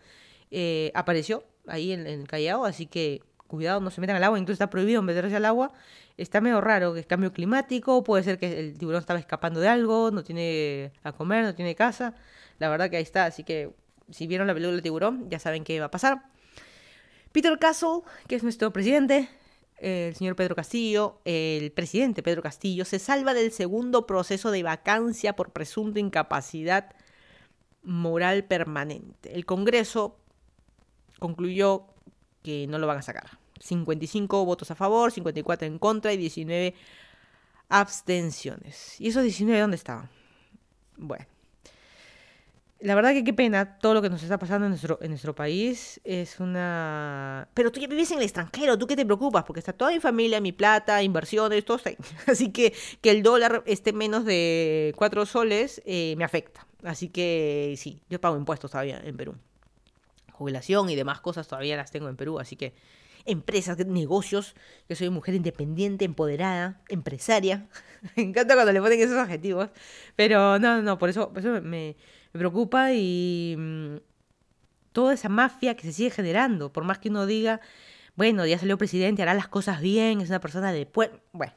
eh, 0.51 0.91
apareció 0.96 1.43
ahí 1.67 1.91
en, 1.91 2.07
el 2.07 2.27
Callao, 2.27 2.65
así 2.65 2.86
que 2.86 3.22
cuidado, 3.47 3.79
no 3.79 3.89
se 3.89 4.01
metan 4.01 4.15
al 4.17 4.23
agua, 4.23 4.37
incluso 4.37 4.53
está 4.53 4.69
prohibido 4.69 5.01
meterse 5.01 5.35
al 5.35 5.45
agua. 5.45 5.73
Está 6.17 6.41
medio 6.41 6.61
raro, 6.61 6.93
que 6.93 6.99
es 6.99 7.05
cambio 7.05 7.31
climático, 7.33 8.03
puede 8.03 8.23
ser 8.23 8.39
que 8.39 8.59
el 8.59 8.77
tiburón 8.77 8.99
estaba 8.99 9.19
escapando 9.19 9.59
de 9.59 9.67
algo, 9.67 10.11
no 10.11 10.23
tiene 10.23 10.91
a 11.03 11.11
comer, 11.11 11.43
no 11.43 11.55
tiene 11.55 11.75
casa. 11.75 12.15
La 12.59 12.69
verdad 12.69 12.89
que 12.89 12.97
ahí 12.97 13.03
está, 13.03 13.25
así 13.25 13.43
que 13.43 13.71
si 14.09 14.27
vieron 14.27 14.47
la 14.47 14.53
película 14.53 14.73
del 14.73 14.81
tiburón, 14.81 15.29
ya 15.29 15.39
saben 15.39 15.63
qué 15.63 15.79
va 15.79 15.87
a 15.87 15.91
pasar. 15.91 16.23
Peter 17.31 17.57
Castle, 17.59 18.01
que 18.27 18.35
es 18.35 18.43
nuestro 18.43 18.71
presidente, 18.73 19.29
el 19.77 20.15
señor 20.15 20.35
Pedro 20.35 20.55
Castillo, 20.55 21.21
el 21.23 21.71
presidente 21.71 22.23
Pedro 22.23 22.41
Castillo, 22.41 22.83
se 22.83 22.97
salva 22.97 23.33
del 23.33 23.51
segundo 23.51 24.07
proceso 24.07 24.49
de 24.49 24.63
vacancia 24.63 25.35
por 25.35 25.51
presunta 25.51 25.99
incapacidad 25.99 26.95
moral 27.83 28.45
permanente. 28.45 29.35
El 29.35 29.45
Congreso 29.45 30.17
concluyó 31.19 31.85
que 32.47 32.65
no 32.65 32.79
lo 32.79 32.87
van 32.87 32.99
a 32.99 33.01
sacar. 33.01 33.29
55 33.59 34.45
votos 34.45 34.71
a 34.71 34.75
favor, 34.75 35.11
54 35.11 35.67
en 35.67 35.77
contra 35.79 36.13
y 36.13 36.17
19 36.17 36.73
abstenciones. 37.67 38.95
¿Y 39.01 39.09
esos 39.09 39.23
19 39.23 39.59
dónde 39.59 39.75
estaban? 39.75 40.09
Bueno. 40.95 41.25
La 42.79 42.95
verdad 42.95 43.11
que 43.11 43.25
qué 43.25 43.33
pena 43.33 43.79
todo 43.79 43.95
lo 43.95 44.01
que 44.01 44.09
nos 44.09 44.23
está 44.23 44.37
pasando 44.37 44.65
en 44.65 45.09
nuestro, 45.09 45.35
país. 45.35 45.99
Es 46.05 46.39
una... 46.39 47.49
Pero 47.53 47.69
tú 47.69 47.81
ya 47.81 47.87
vives 47.87 48.11
en 48.11 48.19
el 48.19 48.23
extranjero, 48.23 48.77
¿tú 48.77 48.87
qué 48.87 48.95
te 48.95 49.03
preocupas? 49.03 49.43
Porque 49.43 49.59
está 49.59 49.73
toda 49.73 49.91
mi 49.91 49.99
familia, 49.99 50.39
mi 50.39 50.53
plata, 50.53 51.03
inversiones, 51.03 51.65
todo 51.65 51.75
está. 51.75 51.91
Así 52.31 52.53
que 52.53 52.73
que 53.01 53.11
el 53.11 53.23
dólar 53.23 53.61
esté 53.65 53.91
menos 53.91 54.23
de 54.23 54.93
4 54.95 55.25
soles 55.25 55.81
eh, 55.86 56.15
me 56.17 56.23
afecta. 56.23 56.65
Así 56.83 57.10
que 57.10 57.75
sí, 57.77 57.99
yo 58.10 58.21
pago 58.21 58.38
impuestos 58.38 58.71
todavía 58.71 59.01
en 59.03 59.17
Perú. 59.17 59.36
Jubilación 60.38 60.89
y 60.89 60.95
demás 60.95 61.19
cosas 61.19 61.47
todavía 61.47 61.76
las 61.76 61.91
tengo 61.91 62.10
en 62.10 62.15
Perú. 62.15 62.39
Así 62.39 62.56
que 62.56 62.73
empresas, 63.26 63.78
negocios. 63.86 64.56
Yo 64.88 64.95
soy 64.95 65.10
mujer 65.10 65.36
independiente, 65.36 66.06
empoderada, 66.06 66.82
empresaria. 66.89 67.67
me 68.15 68.23
encanta 68.23 68.54
cuando 68.54 68.71
le 68.71 68.82
ponen 68.82 69.00
esos 69.00 69.17
adjetivos. 69.17 69.69
Pero 70.15 70.60
no, 70.60 70.82
no, 70.82 70.97
por 70.97 71.10
eso, 71.10 71.30
por 71.30 71.39
eso 71.39 71.62
me 71.62 71.97
preocupa 72.32 72.93
y 72.93 73.56
mm, 73.58 73.95
toda 74.91 75.13
esa 75.13 75.30
mafia 75.30 75.76
que 75.76 75.84
se 75.84 75.93
sigue 75.93 76.10
generando, 76.12 76.71
por 76.71 76.84
más 76.84 77.00
que 77.00 77.10
uno 77.10 77.26
diga, 77.26 77.62
bueno, 78.15 78.45
ya 78.45 78.58
salió 78.58 78.78
presidente, 78.78 79.21
hará 79.21 79.34
las 79.34 79.47
cosas 79.47 79.82
bien, 79.82 80.21
es 80.21 80.30
una 80.30 80.39
persona 80.39 80.71
de 80.71 80.86
pueblo, 80.86 81.19
bueno. 81.34 81.54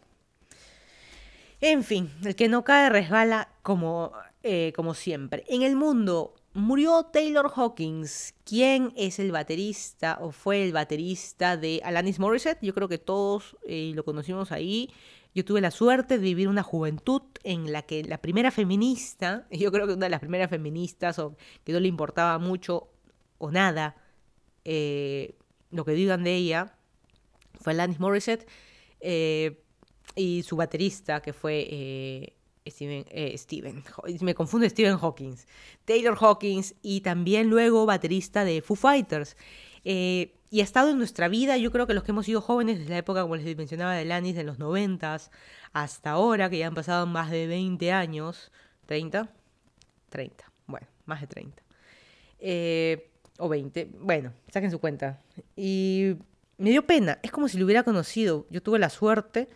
En 1.61 1.85
fin, 1.85 2.11
el 2.25 2.37
que 2.37 2.49
no 2.49 2.65
cae 2.65 2.89
resbala 2.89 3.49
como, 3.63 4.13
eh, 4.43 4.73
como 4.75 4.95
siempre. 4.95 5.45
En 5.49 5.63
el 5.63 5.77
mundo 5.77 6.35
murió 6.61 7.05
Taylor 7.05 7.51
Hawkins. 7.55 8.35
¿Quién 8.45 8.93
es 8.97 9.19
el 9.19 9.33
baterista 9.33 10.19
o 10.21 10.33
fue 10.33 10.65
el 10.65 10.73
baterista 10.73 11.57
de 11.57 11.81
Alanis 11.85 12.19
Morissette? 12.19 12.59
Yo 12.63 12.75
creo 12.75 12.89
que 12.89 12.99
todos 12.99 13.57
eh, 13.67 13.93
lo 13.95 14.05
conocimos 14.05 14.53
ahí. 14.53 14.91
Yo 15.35 15.45
tuve 15.45 15.61
la 15.61 15.71
suerte 15.71 16.19
de 16.19 16.25
vivir 16.25 16.49
una 16.49 16.63
juventud 16.63 17.23
en 17.45 17.73
la 17.73 17.83
que 17.83 18.05
la 18.05 18.19
primera 18.19 18.51
feminista, 18.51 19.47
yo 19.51 19.73
creo 19.73 19.87
que 19.87 19.95
una 19.95 20.07
de 20.07 20.11
las 20.11 20.21
primeras 20.21 20.51
feministas 20.51 21.19
o 21.19 21.37
que 21.65 21.73
no 21.73 21.81
le 21.81 21.89
importaba 21.89 22.39
mucho 22.39 22.89
o 23.39 23.51
nada 23.51 23.97
eh, 24.65 25.37
lo 25.71 25.85
que 25.85 25.93
digan 25.93 26.25
de 26.25 26.35
ella, 26.35 26.75
fue 27.61 27.73
Alanis 27.73 28.01
Morissette 28.01 28.47
eh, 29.01 29.63
y 30.15 30.43
su 30.43 30.57
baterista 30.57 31.21
que 31.23 31.33
fue 31.33 32.35
eh, 32.71 33.37
Steven, 33.37 33.83
Steven, 33.85 33.85
me 34.21 34.35
confundo 34.35 34.69
Stephen 34.69 34.99
Hawkins, 35.01 35.47
Taylor 35.85 36.17
Hawkins 36.21 36.75
y 36.83 37.01
también 37.01 37.49
luego 37.49 37.87
baterista 37.87 38.45
de 38.45 38.63
Foo 38.63 38.77
Fighters. 38.77 39.37
Eh, 39.85 40.35
y 40.51 40.61
ha 40.61 40.65
estado 40.65 40.91
en 40.91 40.99
nuestra 40.99 41.29
vida, 41.29 41.57
yo 41.57 41.71
creo 41.71 41.87
que 41.87 41.95
los 41.95 42.03
que 42.03 42.11
hemos 42.11 42.27
sido 42.27 42.41
jóvenes 42.41 42.79
desde 42.79 42.91
la 42.91 42.99
época, 42.99 43.23
como 43.23 43.37
les 43.37 43.57
mencionaba, 43.57 43.95
de 43.95 44.05
Lanis, 44.05 44.35
de 44.35 44.43
los 44.43 44.59
noventas, 44.59 45.31
hasta 45.73 46.11
ahora, 46.11 46.51
que 46.51 46.59
ya 46.59 46.67
han 46.67 46.75
pasado 46.75 47.07
más 47.07 47.31
de 47.31 47.47
20 47.47 47.93
años, 47.93 48.51
30, 48.87 49.29
30, 50.09 50.53
bueno, 50.67 50.89
más 51.07 51.21
de 51.21 51.27
30, 51.29 51.63
eh, 52.41 53.11
o 53.39 53.49
20, 53.49 53.91
bueno, 54.01 54.33
saquen 54.53 54.73
su 54.73 54.81
cuenta. 54.81 55.21
Y 55.55 56.17
me 56.59 56.71
dio 56.71 56.85
pena, 56.85 57.21
es 57.23 57.31
como 57.31 57.47
si 57.47 57.57
lo 57.57 57.65
hubiera 57.65 57.85
conocido, 57.85 58.47
yo 58.51 58.61
tuve 58.61 58.81
la 58.81 58.91
suerte 58.91 59.49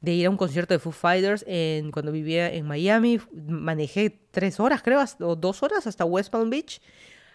de 0.00 0.12
ir 0.12 0.26
a 0.26 0.30
un 0.30 0.36
concierto 0.36 0.74
de 0.74 0.78
Foo 0.78 0.92
Fighters 0.92 1.44
en, 1.46 1.90
cuando 1.90 2.12
vivía 2.12 2.52
en 2.52 2.66
Miami, 2.66 3.20
manejé 3.32 4.18
tres 4.30 4.60
horas, 4.60 4.82
creo, 4.82 5.04
o 5.20 5.36
dos 5.36 5.62
horas 5.62 5.86
hasta 5.86 6.04
West 6.04 6.30
Palm 6.30 6.50
Beach, 6.50 6.80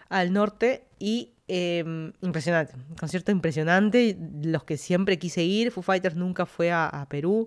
al 0.08 0.32
norte, 0.32 0.84
y 0.98 1.32
Em, 1.48 2.12
impresionante, 2.22 2.74
concierto 2.98 3.30
impresionante, 3.30 4.18
los 4.42 4.64
que 4.64 4.76
siempre 4.76 5.16
quise 5.16 5.44
ir, 5.44 5.70
Foo 5.70 5.82
Fighters 5.82 6.16
nunca 6.16 6.44
fue 6.44 6.72
a, 6.72 7.06
Perú 7.08 7.46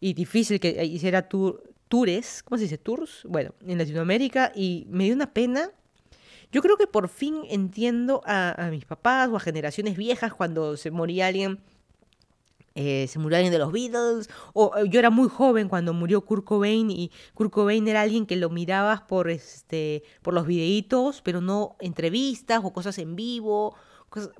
y 0.00 0.14
difícil 0.14 0.58
que 0.60 0.82
hiciera 0.82 1.28
tours, 1.28 2.42
¿cómo 2.42 2.56
se 2.56 2.64
dice? 2.64 2.78
Tours, 2.78 3.26
bueno, 3.28 3.54
en 3.66 3.76
Latinoamérica 3.76 4.50
y 4.54 4.86
me 4.88 5.04
dio 5.04 5.14
una 5.14 5.34
pena. 5.34 5.70
Yo 6.52 6.62
creo 6.62 6.78
que 6.78 6.86
por 6.86 7.08
fin 7.10 7.42
entiendo 7.50 8.22
a, 8.24 8.66
a 8.66 8.70
mis 8.70 8.86
papás 8.86 9.28
o 9.28 9.36
a 9.36 9.40
generaciones 9.40 9.96
viejas 9.98 10.32
cuando 10.32 10.78
se 10.78 10.90
moría 10.90 11.26
alguien 11.26 11.58
eh, 12.76 13.06
se 13.08 13.20
murió 13.20 13.36
alguien 13.36 13.52
de 13.52 13.58
los 13.60 13.70
Beatles, 13.70 14.28
o 14.52 14.76
eh, 14.76 14.88
yo 14.88 14.98
era 14.98 15.10
muy 15.10 15.28
joven 15.28 15.68
cuando 15.68 15.94
murió 15.94 16.22
Kurt 16.22 16.44
Cobain 16.44 16.90
y 16.90 17.12
Kurt 17.32 17.52
Cobain 17.52 17.86
era 17.86 18.00
alguien 18.00 18.26
que 18.26 18.34
lo 18.34 18.50
mirabas 18.50 19.00
por, 19.02 19.30
este, 19.30 20.02
por 20.22 20.34
los 20.34 20.44
videitos, 20.44 21.22
pero 21.22 21.40
no 21.40 21.76
entrevistas 21.80 22.62
o 22.64 22.72
cosas 22.72 22.98
en 22.98 23.14
vivo, 23.14 23.76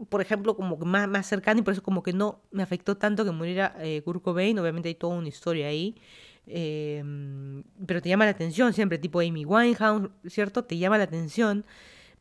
por 0.09 0.21
ejemplo, 0.21 0.57
como 0.57 0.79
que 0.81 0.85
más, 0.85 1.09
más 1.09 1.27
cercano 1.27 1.61
y 1.61 1.63
por 1.63 1.75
eso 1.75 1.83
como 1.83 2.03
que 2.03 2.13
no 2.13 2.41
me 2.51 2.65
afectó 2.65 2.97
tanto 2.97 3.25
que 3.25 3.31
muriera 3.31 3.77
eh, 3.79 4.03
Kurt 4.05 4.23
Cobain, 4.23 4.59
obviamente 4.59 4.89
hay 4.89 4.95
toda 4.97 5.17
una 5.17 5.29
historia 5.29 5.69
ahí. 5.69 5.95
Em, 6.47 7.63
pero 7.87 8.03
te 8.03 8.09
llama 8.09 8.25
la 8.25 8.33
atención 8.33 8.73
siempre, 8.73 8.99
tipo 8.99 9.21
Amy 9.21 9.45
Winehouse, 9.45 10.11
¿cierto? 10.27 10.65
Te 10.65 10.77
llama 10.77 10.99
la 10.99 11.05
atención, 11.05 11.65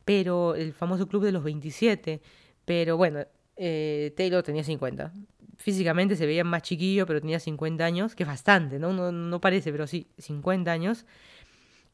pero 0.04 0.54
el 0.54 0.72
famoso 0.72 1.08
club 1.08 1.24
de 1.24 1.32
los 1.32 1.42
27, 1.44 2.22
pero 2.64 2.96
bueno, 2.96 3.26
Taylor 3.56 4.42
tenía 4.42 4.64
50 4.64 5.12
físicamente 5.58 6.16
se 6.16 6.26
veía 6.26 6.44
más 6.44 6.62
chiquillo, 6.62 7.06
pero 7.06 7.20
tenía 7.20 7.40
50 7.40 7.84
años, 7.84 8.14
que 8.14 8.22
es 8.24 8.28
bastante, 8.28 8.78
¿no? 8.78 8.92
No, 8.92 9.12
no 9.12 9.40
parece, 9.40 9.72
pero 9.72 9.86
sí, 9.86 10.08
50 10.18 10.70
años. 10.70 11.06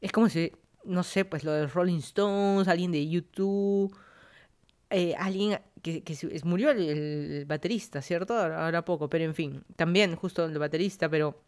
Es 0.01 0.11
como 0.11 0.29
si 0.29 0.51
no 0.83 1.03
sé, 1.03 1.25
pues 1.25 1.43
lo 1.43 1.51
de 1.51 1.67
Rolling 1.67 1.99
Stones, 1.99 2.67
alguien 2.67 2.91
de 2.91 3.07
YouTube, 3.07 3.95
eh, 4.89 5.15
alguien 5.17 5.59
que, 5.81 6.03
murió 6.43 6.71
el, 6.71 7.45
baterista, 7.47 8.01
¿cierto? 8.01 8.37
Ahora, 8.37 8.83
poco, 8.83 9.09
pero 9.09 9.25
en 9.25 9.35
fin, 9.35 9.63
también 9.75 10.15
justo 10.15 10.45
el 10.45 10.57
baterista, 10.57 11.09
pero... 11.09 11.41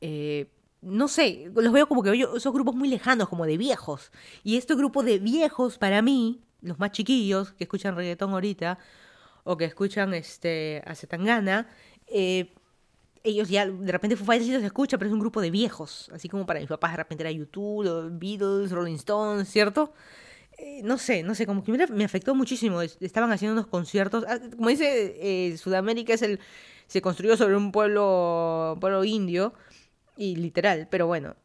Eh, 0.00 0.48
no 0.80 1.06
sé, 1.06 1.48
los 1.54 1.72
veo 1.72 1.86
como 1.86 2.02
que 2.02 2.10
esos 2.12 2.52
grupos 2.52 2.74
muy 2.74 2.88
lejanos, 2.88 3.28
como 3.28 3.46
de 3.46 3.56
viejos. 3.56 4.10
Y 4.42 4.56
este 4.56 4.74
grupo 4.74 5.04
de 5.04 5.20
viejos, 5.20 5.78
para 5.78 6.02
mí, 6.02 6.40
los 6.60 6.80
más 6.80 6.90
chiquillos 6.90 7.52
que 7.52 7.64
escuchan 7.64 7.94
reggaetón 7.94 8.32
ahorita, 8.32 8.80
o 9.44 9.56
que 9.56 9.64
escuchan 9.64 10.14
este, 10.14 10.82
a 10.86 10.94
Zetangana, 10.94 11.68
eh, 12.06 12.52
ellos 13.24 13.48
ya, 13.48 13.66
de 13.66 13.92
repente 13.92 14.16
Foo 14.16 14.26
Fighters 14.26 14.46
sí 14.46 14.54
los 14.54 14.64
escucha, 14.64 14.98
pero 14.98 15.08
es 15.08 15.14
un 15.14 15.20
grupo 15.20 15.40
de 15.40 15.50
viejos. 15.50 16.10
Así 16.12 16.28
como 16.28 16.44
para 16.46 16.60
mis 16.60 16.68
papás 16.68 16.92
de 16.92 16.96
repente 16.98 17.22
era 17.22 17.30
YouTube, 17.30 17.84
los 17.84 18.18
Beatles, 18.18 18.70
Rolling 18.72 18.96
Stones, 18.96 19.48
¿cierto? 19.48 19.92
Eh, 20.58 20.80
no 20.84 20.98
sé, 20.98 21.22
no 21.22 21.34
sé, 21.34 21.46
como 21.46 21.62
que 21.62 21.72
me, 21.72 22.04
afectó 22.04 22.34
muchísimo. 22.34 22.82
Estaban 22.82 23.30
haciendo 23.32 23.54
unos 23.54 23.68
conciertos. 23.68 24.24
Ah, 24.28 24.38
como 24.56 24.68
dice, 24.68 25.16
eh, 25.20 25.56
Sudamérica 25.56 26.14
es 26.14 26.22
el 26.22 26.40
se 26.88 27.00
construyó 27.00 27.36
sobre 27.36 27.56
un 27.56 27.72
pueblo, 27.72 28.76
pueblo 28.80 29.02
indio 29.04 29.54
y 30.16 30.36
literal, 30.36 30.88
pero 30.90 31.06
bueno, 31.06 31.36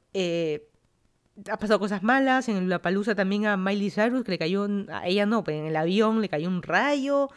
ha 1.50 1.58
pasado 1.58 1.80
cosas 1.80 2.04
malas, 2.04 2.50
en 2.50 2.70
la 2.70 2.82
palusa 2.82 3.16
también 3.16 3.46
a 3.46 3.58
Miley 3.58 3.92
Cyrus, 3.92 4.24
que 4.24 4.32
le 4.32 4.38
cayó, 4.38 4.68
a 4.92 5.08
ella 5.08 5.26
no, 5.26 5.44
pero 5.44 5.60
en 5.60 5.66
el 5.66 5.76
avión 5.76 6.22
le 6.22 6.30
cayó 6.30 6.48
un 6.48 6.64
rayo, 6.64 7.30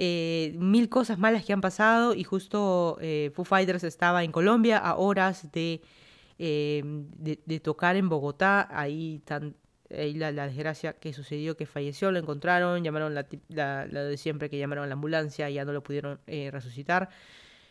eh, 0.00 0.54
mil 0.58 0.88
cosas 0.88 1.18
malas 1.18 1.44
que 1.44 1.52
han 1.52 1.60
pasado 1.60 2.14
y 2.14 2.22
justo 2.22 2.96
eh, 3.00 3.32
Foo 3.34 3.44
Fighters 3.44 3.82
estaba 3.82 4.22
en 4.22 4.32
Colombia 4.32 4.78
a 4.78 4.94
horas 4.96 5.50
de, 5.52 5.82
de, 6.38 7.60
tocar 7.60 7.96
en 7.96 8.08
Bogotá, 8.08 8.68
ahí, 8.70 9.20
tan, 9.24 9.56
la, 9.90 10.32
desgracia 10.32 10.92
que 10.92 11.12
sucedió, 11.12 11.56
que 11.56 11.66
falleció, 11.66 12.12
lo 12.12 12.18
encontraron, 12.18 12.84
llamaron 12.84 13.14
la, 13.14 13.26
la, 13.48 13.86
la 13.86 14.04
de 14.04 14.16
siempre 14.16 14.48
que 14.48 14.56
llamaron 14.56 14.84
a 14.84 14.86
la 14.86 14.94
ambulancia, 14.94 15.50
ya 15.50 15.64
no 15.64 15.72
lo 15.72 15.82
pudieron 15.82 16.20
resucitar. 16.26 17.08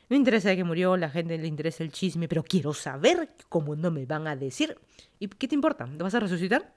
No 0.10 0.16
interesa 0.16 0.50
de 0.50 0.58
que 0.58 0.64
murió, 0.64 0.96
la 0.98 1.10
gente 1.10 1.38
le 1.38 1.48
interesa 1.48 1.84
el 1.84 1.92
chisme, 1.92 2.28
pero 2.28 2.44
quiero 2.44 2.74
saber 2.74 3.30
cómo 3.50 3.76
no 3.76 3.90
me 3.90 4.06
van 4.06 4.28
a 4.28 4.36
decir. 4.36 4.78
¿Y 5.18 5.28
qué 5.28 5.48
te 5.48 5.56
importa? 5.56 5.86
¿Lo 5.86 6.04
vas 6.04 6.16
a 6.16 6.20
resucitar? 6.20 6.74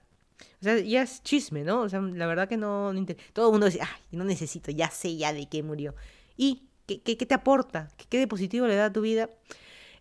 O 0.61 0.65
sea, 0.65 0.79
ya 0.79 1.03
es 1.03 1.23
chisme, 1.23 1.65
¿no? 1.65 1.83
O 1.83 1.89
sea, 1.89 2.01
la 2.01 2.27
verdad 2.27 2.49
que 2.49 2.57
no, 2.57 2.93
Todo 3.33 3.47
el 3.47 3.53
mundo 3.53 3.67
dice, 3.67 3.81
ay, 3.83 4.03
no 4.13 4.25
necesito, 4.25 4.71
ya 4.71 4.91
sé 4.91 5.17
ya 5.17 5.33
de 5.33 5.49
qué 5.49 5.63
murió. 5.63 5.95
¿Y 6.37 6.69
qué, 6.87 7.01
qué, 7.01 7.17
te 7.17 7.35
aporta? 7.35 7.89
¿Qué, 8.09 8.19
de 8.19 8.27
positivo 8.27 8.67
le 8.67 8.77
da 8.77 8.87
a 8.87 8.93
tu 8.93 9.01
vida? 9.01 9.31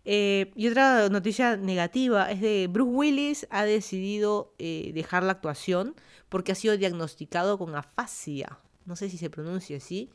Eh, 0.04 0.50
y 0.54 0.68
otra 0.68 1.08
noticia 1.08 1.56
negativa 1.56 2.30
es 2.30 2.40
de 2.40 2.68
Bruce 2.70 2.90
Willis 2.90 3.46
ha 3.50 3.64
decidido 3.64 4.54
eh, 4.58 4.92
dejar 4.94 5.22
la 5.22 5.32
actuación 5.32 5.94
porque 6.30 6.52
ha 6.52 6.54
sido 6.54 6.76
diagnosticado 6.76 7.58
con 7.58 7.74
afasia. 7.74 8.58
No 8.86 8.96
sé 8.96 9.10
si 9.10 9.18
se 9.18 9.30
pronuncia 9.30 9.76
así 9.76 10.10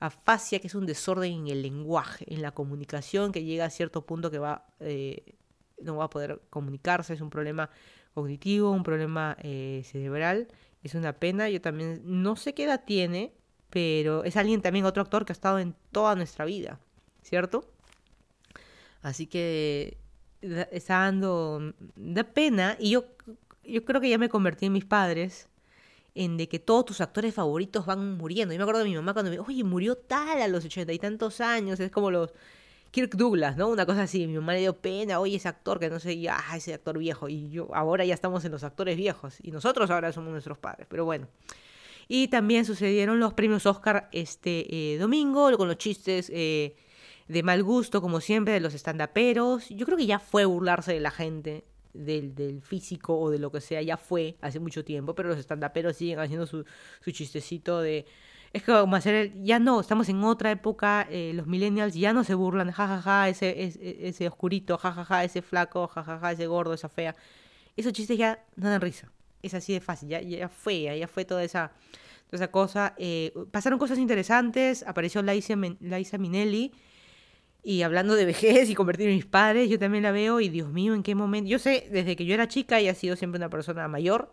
afasia, 0.00 0.60
que 0.60 0.68
es 0.68 0.74
un 0.74 0.86
desorden 0.86 1.32
en 1.32 1.48
el 1.48 1.62
lenguaje, 1.62 2.24
en 2.32 2.42
la 2.42 2.52
comunicación, 2.52 3.32
que 3.32 3.44
llega 3.44 3.64
a 3.64 3.70
cierto 3.70 4.06
punto 4.06 4.30
que 4.30 4.38
va, 4.38 4.66
eh, 4.80 5.34
no 5.82 5.96
va 5.96 6.04
a 6.04 6.10
poder 6.10 6.40
comunicarse, 6.50 7.14
es 7.14 7.20
un 7.20 7.30
problema 7.30 7.70
cognitivo, 8.20 8.70
un 8.70 8.82
problema 8.82 9.36
eh, 9.40 9.82
cerebral, 9.84 10.48
es 10.82 10.94
una 10.94 11.12
pena, 11.12 11.48
yo 11.48 11.60
también 11.60 12.02
no 12.04 12.36
sé 12.36 12.54
qué 12.54 12.64
edad 12.64 12.82
tiene, 12.84 13.32
pero 13.70 14.24
es 14.24 14.36
alguien 14.36 14.62
también, 14.62 14.84
otro 14.84 15.02
actor 15.02 15.24
que 15.24 15.32
ha 15.32 15.38
estado 15.40 15.58
en 15.58 15.74
toda 15.92 16.14
nuestra 16.14 16.44
vida, 16.44 16.78
¿cierto? 17.22 17.64
Así 19.02 19.26
que 19.26 19.98
está 20.40 21.00
dando, 21.00 21.74
da 21.96 22.24
pena, 22.24 22.76
y 22.78 22.90
yo, 22.90 23.04
yo 23.64 23.84
creo 23.84 24.00
que 24.00 24.08
ya 24.08 24.18
me 24.18 24.28
convertí 24.28 24.66
en 24.66 24.72
mis 24.72 24.84
padres, 24.84 25.48
en 26.14 26.36
de 26.36 26.48
que 26.48 26.58
todos 26.58 26.84
tus 26.84 27.00
actores 27.00 27.32
favoritos 27.32 27.86
van 27.86 28.16
muriendo. 28.16 28.52
Yo 28.52 28.58
me 28.58 28.64
acuerdo 28.64 28.80
de 28.80 28.88
mi 28.88 28.96
mamá 28.96 29.12
cuando 29.12 29.30
me 29.30 29.38
oye, 29.38 29.62
murió 29.62 29.96
tal 29.96 30.42
a 30.42 30.48
los 30.48 30.64
ochenta 30.64 30.92
y 30.92 30.98
tantos 30.98 31.40
años, 31.40 31.78
es 31.78 31.92
como 31.92 32.10
los 32.10 32.34
Kirk 32.90 33.16
Douglas, 33.16 33.56
¿no? 33.56 33.68
Una 33.68 33.86
cosa 33.86 34.02
así, 34.02 34.26
mi 34.26 34.34
mamá 34.34 34.54
le 34.54 34.60
dio 34.60 34.76
pena, 34.76 35.20
oye, 35.20 35.36
ese 35.36 35.48
actor 35.48 35.78
que 35.78 35.90
no 35.90 36.00
sé, 36.00 36.18
ya, 36.18 36.38
ah, 36.48 36.56
ese 36.56 36.74
actor 36.74 36.98
viejo, 36.98 37.28
y 37.28 37.50
yo, 37.50 37.68
ahora 37.74 38.04
ya 38.04 38.14
estamos 38.14 38.44
en 38.44 38.52
los 38.52 38.64
actores 38.64 38.96
viejos, 38.96 39.36
y 39.42 39.50
nosotros 39.50 39.90
ahora 39.90 40.12
somos 40.12 40.32
nuestros 40.32 40.58
padres, 40.58 40.86
pero 40.88 41.04
bueno. 41.04 41.28
Y 42.08 42.28
también 42.28 42.64
sucedieron 42.64 43.20
los 43.20 43.34
premios 43.34 43.66
Oscar 43.66 44.08
este 44.12 44.94
eh, 44.94 44.98
domingo, 44.98 45.54
con 45.58 45.68
los 45.68 45.76
chistes 45.76 46.30
eh, 46.34 46.74
de 47.28 47.42
mal 47.42 47.62
gusto, 47.62 48.00
como 48.00 48.20
siempre, 48.22 48.54
de 48.54 48.60
los 48.60 48.72
estandaperos. 48.72 49.68
Yo 49.68 49.84
creo 49.84 49.98
que 49.98 50.06
ya 50.06 50.18
fue 50.18 50.46
burlarse 50.46 50.94
de 50.94 51.00
la 51.00 51.10
gente 51.10 51.64
del, 51.92 52.34
del, 52.34 52.62
físico 52.62 53.18
o 53.18 53.30
de 53.30 53.38
lo 53.38 53.52
que 53.52 53.60
sea 53.60 53.82
ya 53.82 53.98
fue 53.98 54.36
hace 54.40 54.58
mucho 54.58 54.84
tiempo, 54.84 55.14
pero 55.14 55.28
los 55.28 55.38
estandaperos 55.38 55.96
siguen 55.96 56.18
haciendo 56.18 56.46
su, 56.46 56.64
su 57.00 57.10
chistecito 57.10 57.80
de... 57.80 58.06
Es 58.52 58.62
como 58.62 58.96
hacer 58.96 59.32
Ya 59.42 59.58
no, 59.58 59.80
estamos 59.80 60.08
en 60.08 60.24
otra 60.24 60.50
época, 60.50 61.06
eh, 61.10 61.32
los 61.34 61.46
millennials 61.46 61.94
ya 61.94 62.12
no 62.12 62.24
se 62.24 62.34
burlan, 62.34 62.70
jajaja, 62.70 63.02
ja, 63.02 63.02
ja, 63.02 63.28
ese, 63.28 63.62
ese, 63.62 64.08
ese, 64.08 64.28
oscurito, 64.28 64.78
jajaja, 64.78 65.04
ja, 65.04 65.24
ese 65.24 65.42
flaco, 65.42 65.86
jajaja, 65.88 66.18
ja, 66.18 66.32
ese 66.32 66.46
gordo, 66.46 66.72
esa 66.74 66.88
fea. 66.88 67.14
Esos 67.76 67.92
chistes 67.92 68.16
ya 68.18 68.44
no 68.56 68.70
dan 68.70 68.80
risa. 68.80 69.10
Es 69.42 69.54
así 69.54 69.72
de 69.72 69.80
fácil, 69.80 70.08
ya, 70.08 70.20
ya 70.20 70.48
fue, 70.48 70.98
ya 70.98 71.08
fue 71.08 71.24
toda 71.24 71.44
esa, 71.44 71.72
toda 72.30 72.44
esa 72.44 72.50
cosa. 72.50 72.94
Eh, 72.96 73.32
pasaron 73.50 73.78
cosas 73.78 73.98
interesantes, 73.98 74.82
apareció 74.86 75.22
Laisa, 75.22 75.54
Laisa 75.80 76.18
Minelli, 76.18 76.72
y 77.62 77.82
hablando 77.82 78.14
de 78.14 78.24
vejez 78.24 78.70
y 78.70 78.74
convertir 78.74 79.08
en 79.08 79.16
mis 79.16 79.26
padres, 79.26 79.68
yo 79.68 79.78
también 79.78 80.02
la 80.02 80.12
veo 80.12 80.40
y 80.40 80.48
Dios 80.48 80.70
mío, 80.70 80.94
¿en 80.94 81.02
qué 81.02 81.14
momento? 81.14 81.50
Yo 81.50 81.58
sé, 81.58 81.88
desde 81.90 82.16
que 82.16 82.24
yo 82.24 82.34
era 82.34 82.48
chica 82.48 82.80
y 82.80 82.88
ha 82.88 82.94
sido 82.94 83.14
siempre 83.14 83.38
una 83.38 83.50
persona 83.50 83.86
mayor, 83.88 84.32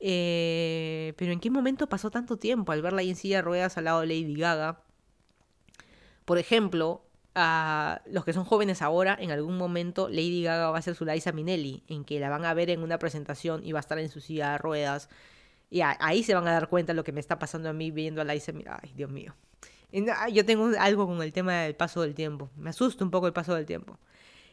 eh, 0.00 1.14
pero 1.16 1.32
¿en 1.32 1.40
qué 1.40 1.50
momento 1.50 1.88
pasó 1.88 2.10
tanto 2.10 2.36
tiempo 2.36 2.72
al 2.72 2.82
verla 2.82 3.00
ahí 3.00 3.10
en 3.10 3.16
silla 3.16 3.36
de 3.36 3.42
ruedas 3.42 3.76
al 3.76 3.84
lado 3.84 4.00
de 4.00 4.06
Lady 4.06 4.34
Gaga? 4.34 4.82
Por 6.24 6.38
ejemplo, 6.38 7.02
a 7.34 8.02
los 8.06 8.24
que 8.24 8.32
son 8.32 8.44
jóvenes 8.44 8.82
ahora, 8.82 9.16
en 9.20 9.30
algún 9.30 9.56
momento 9.56 10.08
Lady 10.08 10.42
Gaga 10.42 10.70
va 10.70 10.78
a 10.78 10.82
ser 10.82 10.94
su 10.94 11.04
Liza 11.04 11.32
Minnelli, 11.32 11.84
en 11.88 12.04
que 12.04 12.20
la 12.20 12.28
van 12.28 12.44
a 12.44 12.54
ver 12.54 12.70
en 12.70 12.82
una 12.82 12.98
presentación 12.98 13.64
y 13.64 13.72
va 13.72 13.78
a 13.78 13.80
estar 13.80 13.98
en 13.98 14.08
su 14.08 14.20
silla 14.20 14.52
de 14.52 14.58
ruedas. 14.58 15.08
Y 15.70 15.80
ahí 15.82 16.22
se 16.22 16.34
van 16.34 16.48
a 16.48 16.52
dar 16.52 16.68
cuenta 16.68 16.92
de 16.92 16.96
lo 16.96 17.04
que 17.04 17.12
me 17.12 17.20
está 17.20 17.38
pasando 17.38 17.68
a 17.68 17.72
mí 17.72 17.90
viendo 17.90 18.20
a 18.20 18.24
Liza 18.24 18.52
Ay, 18.82 18.92
Dios 18.94 19.10
mío. 19.10 19.34
Yo 20.32 20.44
tengo 20.44 20.70
algo 20.78 21.06
con 21.06 21.22
el 21.22 21.32
tema 21.32 21.62
del 21.62 21.74
paso 21.74 22.02
del 22.02 22.14
tiempo. 22.14 22.50
Me 22.56 22.70
asusta 22.70 23.04
un 23.04 23.10
poco 23.10 23.26
el 23.26 23.32
paso 23.32 23.54
del 23.54 23.66
tiempo. 23.66 23.98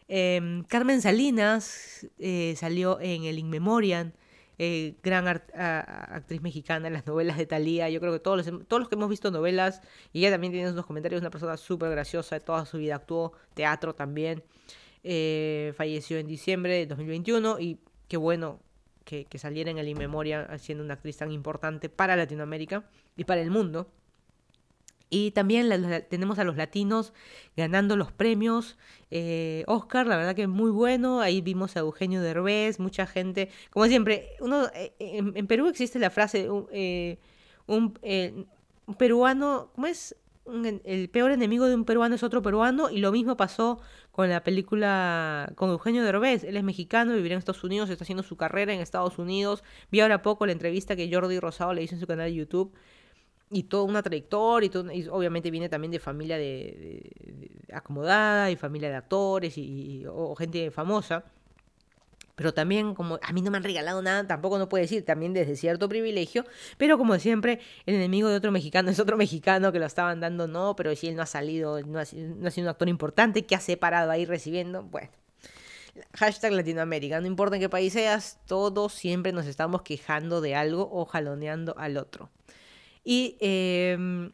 Em, 0.08 0.64
Carmen 0.66 1.02
Salinas 1.02 2.08
eh, 2.20 2.54
salió 2.58 3.00
en 3.02 3.24
el 3.24 3.40
In 3.40 3.50
Memoriam, 3.50 4.12
eh, 4.58 4.96
gran 5.04 5.28
actriz 5.28 6.42
mexicana 6.42 6.88
en 6.88 6.94
las 6.94 7.06
novelas 7.06 7.38
de 7.38 7.46
Thalía. 7.46 7.90
Yo 7.90 8.00
creo 8.00 8.14
que 8.14 8.20
todos 8.20 8.46
los, 8.46 8.68
todos 8.68 8.80
los 8.80 8.90
que 8.90 8.96
hemos 8.96 9.10
visto 9.10 9.32
novelas, 9.32 9.82
y 10.14 10.20
ella 10.20 10.32
también 10.32 10.54
tiene 10.54 10.72
unos 10.72 10.86
comentarios, 10.86 11.22
una 11.22 11.30
persona 11.30 11.58
súper 11.58 11.90
graciosa, 11.92 12.36
de 12.36 12.42
toda 12.42 12.66
su 12.66 12.78
vida 12.78 12.96
actuó 12.96 13.34
teatro 13.54 13.94
también. 13.96 14.44
Eh, 15.04 15.74
falleció 15.78 16.18
en 16.18 16.28
diciembre 16.28 16.74
de 16.74 16.88
2021 16.88 17.60
y 17.60 17.80
qué 18.08 18.18
bueno 18.18 18.60
que, 19.04 19.26
que 19.26 19.38
saliera 19.38 19.70
en 19.70 19.78
el 19.78 19.88
In 19.88 19.98
Memoriam 19.98 20.48
siendo 20.58 20.84
una 20.84 20.96
actriz 20.96 21.18
tan 21.18 21.32
importante 21.32 21.90
para 21.90 22.16
Latinoamérica 22.16 22.90
y 23.16 23.26
para 23.26 23.42
el 23.42 23.52
mundo. 23.52 23.92
Y 25.10 25.32
también 25.32 25.70
tenemos 26.10 26.40
a 26.40 26.44
los 26.44 26.56
latinos 26.56 27.14
ganando 27.56 27.96
los 27.96 28.12
premios. 28.12 28.78
Eh, 29.12 29.64
Oscar, 29.68 30.08
la 30.08 30.18
verdad 30.18 30.36
que 30.36 30.48
muy 30.48 30.72
bueno. 30.72 31.22
Ahí 31.22 31.42
vimos 31.42 31.78
a 31.78 31.82
Eugenio 31.82 32.22
Derbez, 32.22 32.80
mucha 32.80 33.06
gente. 33.06 33.50
Como 33.70 33.86
siempre, 33.86 34.32
uno 34.40 34.68
eh, 34.74 34.94
en, 35.00 35.48
Perú 35.48 35.68
existe 35.68 36.00
la 36.00 36.10
frase, 36.10 36.50
eh, 36.72 37.20
un, 37.68 37.98
un, 38.88 38.96
peruano, 38.96 39.72
¿cómo 39.76 39.88
es? 39.88 40.16
el 40.84 41.10
peor 41.10 41.32
enemigo 41.32 41.66
de 41.66 41.74
un 41.74 41.86
peruano 41.86 42.16
es 42.16 42.24
otro 42.24 42.42
peruano. 42.42 42.90
Y 42.90 43.00
lo 43.00 43.12
mismo 43.12 43.38
pasó 43.38 43.80
con 44.12 44.30
la 44.30 44.44
película 44.44 45.52
con 45.56 45.70
Eugenio 45.70 46.04
Derbez. 46.04 46.44
Él 46.44 46.58
es 46.58 46.64
mexicano, 46.64 47.14
vivirá 47.14 47.34
en 47.34 47.40
Estados 47.40 47.64
Unidos, 47.64 47.90
está 47.90 48.04
haciendo 48.04 48.24
su 48.24 48.38
carrera 48.38 48.74
en 48.74 48.80
Estados 48.80 49.18
Unidos. 49.18 49.64
Vi 49.92 50.02
ahora 50.02 50.22
poco 50.22 50.46
la 50.46 50.52
entrevista 50.52 50.96
que 50.96 51.12
Jordi 51.12 51.40
Rosado 51.40 51.74
le 51.74 51.84
hizo 51.84 51.96
en 51.96 52.02
su 52.02 52.08
canal 52.08 52.30
de 52.30 52.36
YouTube 52.36 52.74
y 53.52 53.64
toda 53.64 53.84
una 53.84 54.02
trayectoria, 54.02 54.70
y, 54.94 55.08
obviamente 55.08 55.52
viene 55.52 55.70
también 55.70 55.92
de 55.92 56.00
familia 56.00 56.38
de, 56.38 57.12
acomodada 57.72 58.50
y 58.52 58.56
familia 58.56 58.90
de 58.90 58.96
actores 58.96 59.58
y, 59.58 60.06
o 60.08 60.36
gente 60.36 60.72
famosa. 60.72 61.24
Pero 62.36 62.54
también, 62.54 62.96
como 62.96 63.18
a 63.22 63.32
mí 63.32 63.42
no 63.42 63.50
me 63.50 63.58
han 63.58 63.64
regalado 63.64 64.02
nada, 64.02 64.28
tampoco 64.28 64.58
no 64.58 64.68
puede 64.68 64.84
decir, 64.84 65.06
también 65.06 65.34
desde 65.34 65.56
cierto 65.56 65.88
privilegio. 65.88 66.46
Pero 66.78 66.98
como 66.98 67.18
siempre, 67.18 67.62
el 67.86 67.96
enemigo 67.96 68.28
de 68.28 68.36
otro 68.36 68.52
mexicano 68.52 68.90
es 68.92 69.00
otro 69.00 69.18
mexicano 69.18 69.72
que 69.72 69.80
lo 69.80 69.86
estaban 69.86 70.20
dando, 70.20 70.48
no, 70.48 70.76
pero 70.76 70.94
si 70.96 71.08
él 71.08 71.16
no 71.16 71.22
ha 71.22 71.28
salido, 71.28 71.82
no 71.82 72.00
ha, 72.00 72.04
no 72.14 72.48
ha 72.48 72.52
sido 72.52 72.66
un 72.66 72.70
actor 72.70 72.90
importante, 72.90 73.46
que 73.46 73.56
ha 73.56 73.62
separado 73.62 74.12
ahí 74.12 74.26
recibiendo, 74.26 74.84
bueno. 74.84 75.10
Hashtag 76.14 76.52
Latinoamérica, 76.52 77.22
no 77.22 77.28
importa 77.28 77.56
en 77.56 77.62
qué 77.62 77.70
país 77.70 77.94
seas, 77.94 78.38
todos 78.48 78.92
siempre 78.92 79.32
nos 79.32 79.46
estamos 79.46 79.82
quejando 79.82 80.42
de 80.42 80.54
algo 80.54 80.90
o 80.92 81.06
jaloneando 81.06 81.74
al 81.78 81.96
otro. 81.96 82.30
Y 83.06 83.38
em, 83.40 84.34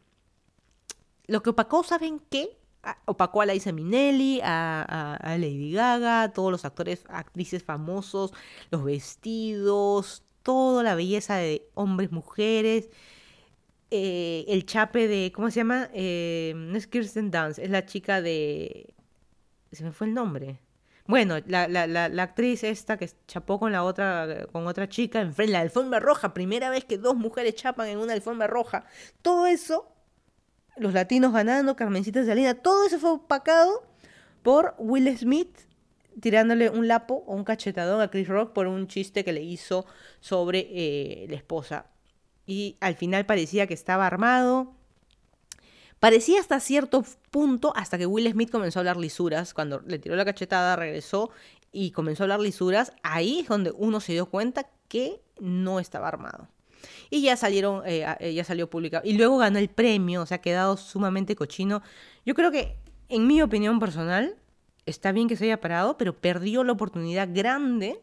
lo 1.26 1.42
que 1.42 1.50
opacó, 1.50 1.84
¿saben 1.84 2.20
qué? 2.30 2.58
opacó 3.04 3.42
a 3.42 3.46
Liza 3.46 3.72
Minnelli, 3.72 4.40
a, 4.42 5.14
a, 5.14 5.38
Lady 5.38 5.72
Gaga, 5.72 6.32
todos 6.32 6.50
los 6.50 6.64
actores, 6.64 7.04
actrices 7.08 7.62
famosos, 7.62 8.32
los 8.70 8.84
vestidos, 8.84 10.24
toda 10.42 10.82
la 10.82 10.94
belleza 10.94 11.36
de 11.36 11.68
hombres, 11.74 12.10
mujeres. 12.10 12.90
Eh, 13.90 14.46
el 14.48 14.64
chape 14.66 15.06
de, 15.06 15.32
¿cómo 15.34 15.50
se 15.50 15.56
llama? 15.60 15.90
Eh, 15.92 16.54
no 16.56 16.76
es 16.78 16.86
Kirsten 16.86 17.30
Dance, 17.30 17.62
es 17.62 17.70
la 17.70 17.84
chica 17.86 18.22
de... 18.22 18.94
Se 19.70 19.84
me 19.84 19.92
fue 19.92 20.06
el 20.08 20.14
nombre. 20.14 20.60
Bueno, 21.06 21.36
la, 21.46 21.66
la, 21.66 21.86
la, 21.86 22.22
actriz 22.22 22.62
esta 22.62 22.96
que 22.96 23.10
chapó 23.26 23.58
con 23.58 23.72
la 23.72 23.82
otra, 23.82 24.46
con 24.52 24.66
otra 24.66 24.88
chica 24.88 25.20
en 25.20 25.52
la 25.52 25.60
alfombra 25.60 25.98
roja, 25.98 26.32
primera 26.32 26.70
vez 26.70 26.84
que 26.84 26.96
dos 26.96 27.16
mujeres 27.16 27.56
chapan 27.56 27.88
en 27.88 27.98
una 27.98 28.12
alfombra 28.12 28.46
roja. 28.46 28.84
Todo 29.20 29.46
eso, 29.46 29.92
los 30.76 30.92
latinos 30.94 31.32
ganando, 31.32 31.74
Carmencita 31.74 32.24
Salina, 32.24 32.54
todo 32.54 32.86
eso 32.86 32.98
fue 33.00 33.10
opacado 33.10 33.82
por 34.42 34.74
Will 34.78 35.16
Smith 35.18 35.58
tirándole 36.20 36.68
un 36.70 36.88
lapo 36.88 37.24
o 37.26 37.34
un 37.34 37.44
cachetadón 37.44 38.00
a 38.00 38.10
Chris 38.10 38.28
Rock 38.28 38.52
por 38.52 38.66
un 38.66 38.86
chiste 38.86 39.24
que 39.24 39.32
le 39.32 39.42
hizo 39.42 39.86
sobre 40.20 40.68
eh, 40.70 41.26
la 41.28 41.36
esposa. 41.36 41.86
Y 42.46 42.76
al 42.80 42.94
final 42.96 43.26
parecía 43.26 43.66
que 43.66 43.74
estaba 43.74 44.06
armado. 44.06 44.74
Parecía 46.02 46.40
hasta 46.40 46.58
cierto 46.58 47.04
punto, 47.30 47.72
hasta 47.76 47.96
que 47.96 48.06
Will 48.06 48.28
Smith 48.28 48.50
comenzó 48.50 48.80
a 48.80 48.80
hablar 48.80 48.96
lisuras. 48.96 49.54
Cuando 49.54 49.82
le 49.86 50.00
tiró 50.00 50.16
la 50.16 50.24
cachetada, 50.24 50.74
regresó 50.74 51.30
y 51.70 51.92
comenzó 51.92 52.22
a 52.22 52.24
hablar 52.24 52.40
lisuras. 52.40 52.92
Ahí 53.04 53.38
es 53.38 53.46
donde 53.46 53.70
uno 53.70 54.00
se 54.00 54.10
dio 54.10 54.26
cuenta 54.26 54.68
que 54.88 55.22
no 55.38 55.78
estaba 55.78 56.08
armado. 56.08 56.48
Y 57.08 57.22
ya 57.22 57.36
salieron, 57.36 57.84
eh, 57.86 58.04
eh, 58.18 58.34
ya 58.34 58.42
salió 58.42 58.68
publicado. 58.68 59.08
Y 59.08 59.12
luego 59.12 59.38
ganó 59.38 59.60
el 59.60 59.68
premio, 59.68 60.22
o 60.22 60.26
sea, 60.26 60.38
ha 60.38 60.40
quedado 60.40 60.76
sumamente 60.76 61.36
cochino. 61.36 61.82
Yo 62.26 62.34
creo 62.34 62.50
que, 62.50 62.74
en 63.08 63.28
mi 63.28 63.40
opinión 63.40 63.78
personal, 63.78 64.34
está 64.86 65.12
bien 65.12 65.28
que 65.28 65.36
se 65.36 65.44
haya 65.44 65.60
parado, 65.60 65.98
pero 65.98 66.20
perdió 66.20 66.64
la 66.64 66.72
oportunidad 66.72 67.28
grande 67.32 68.02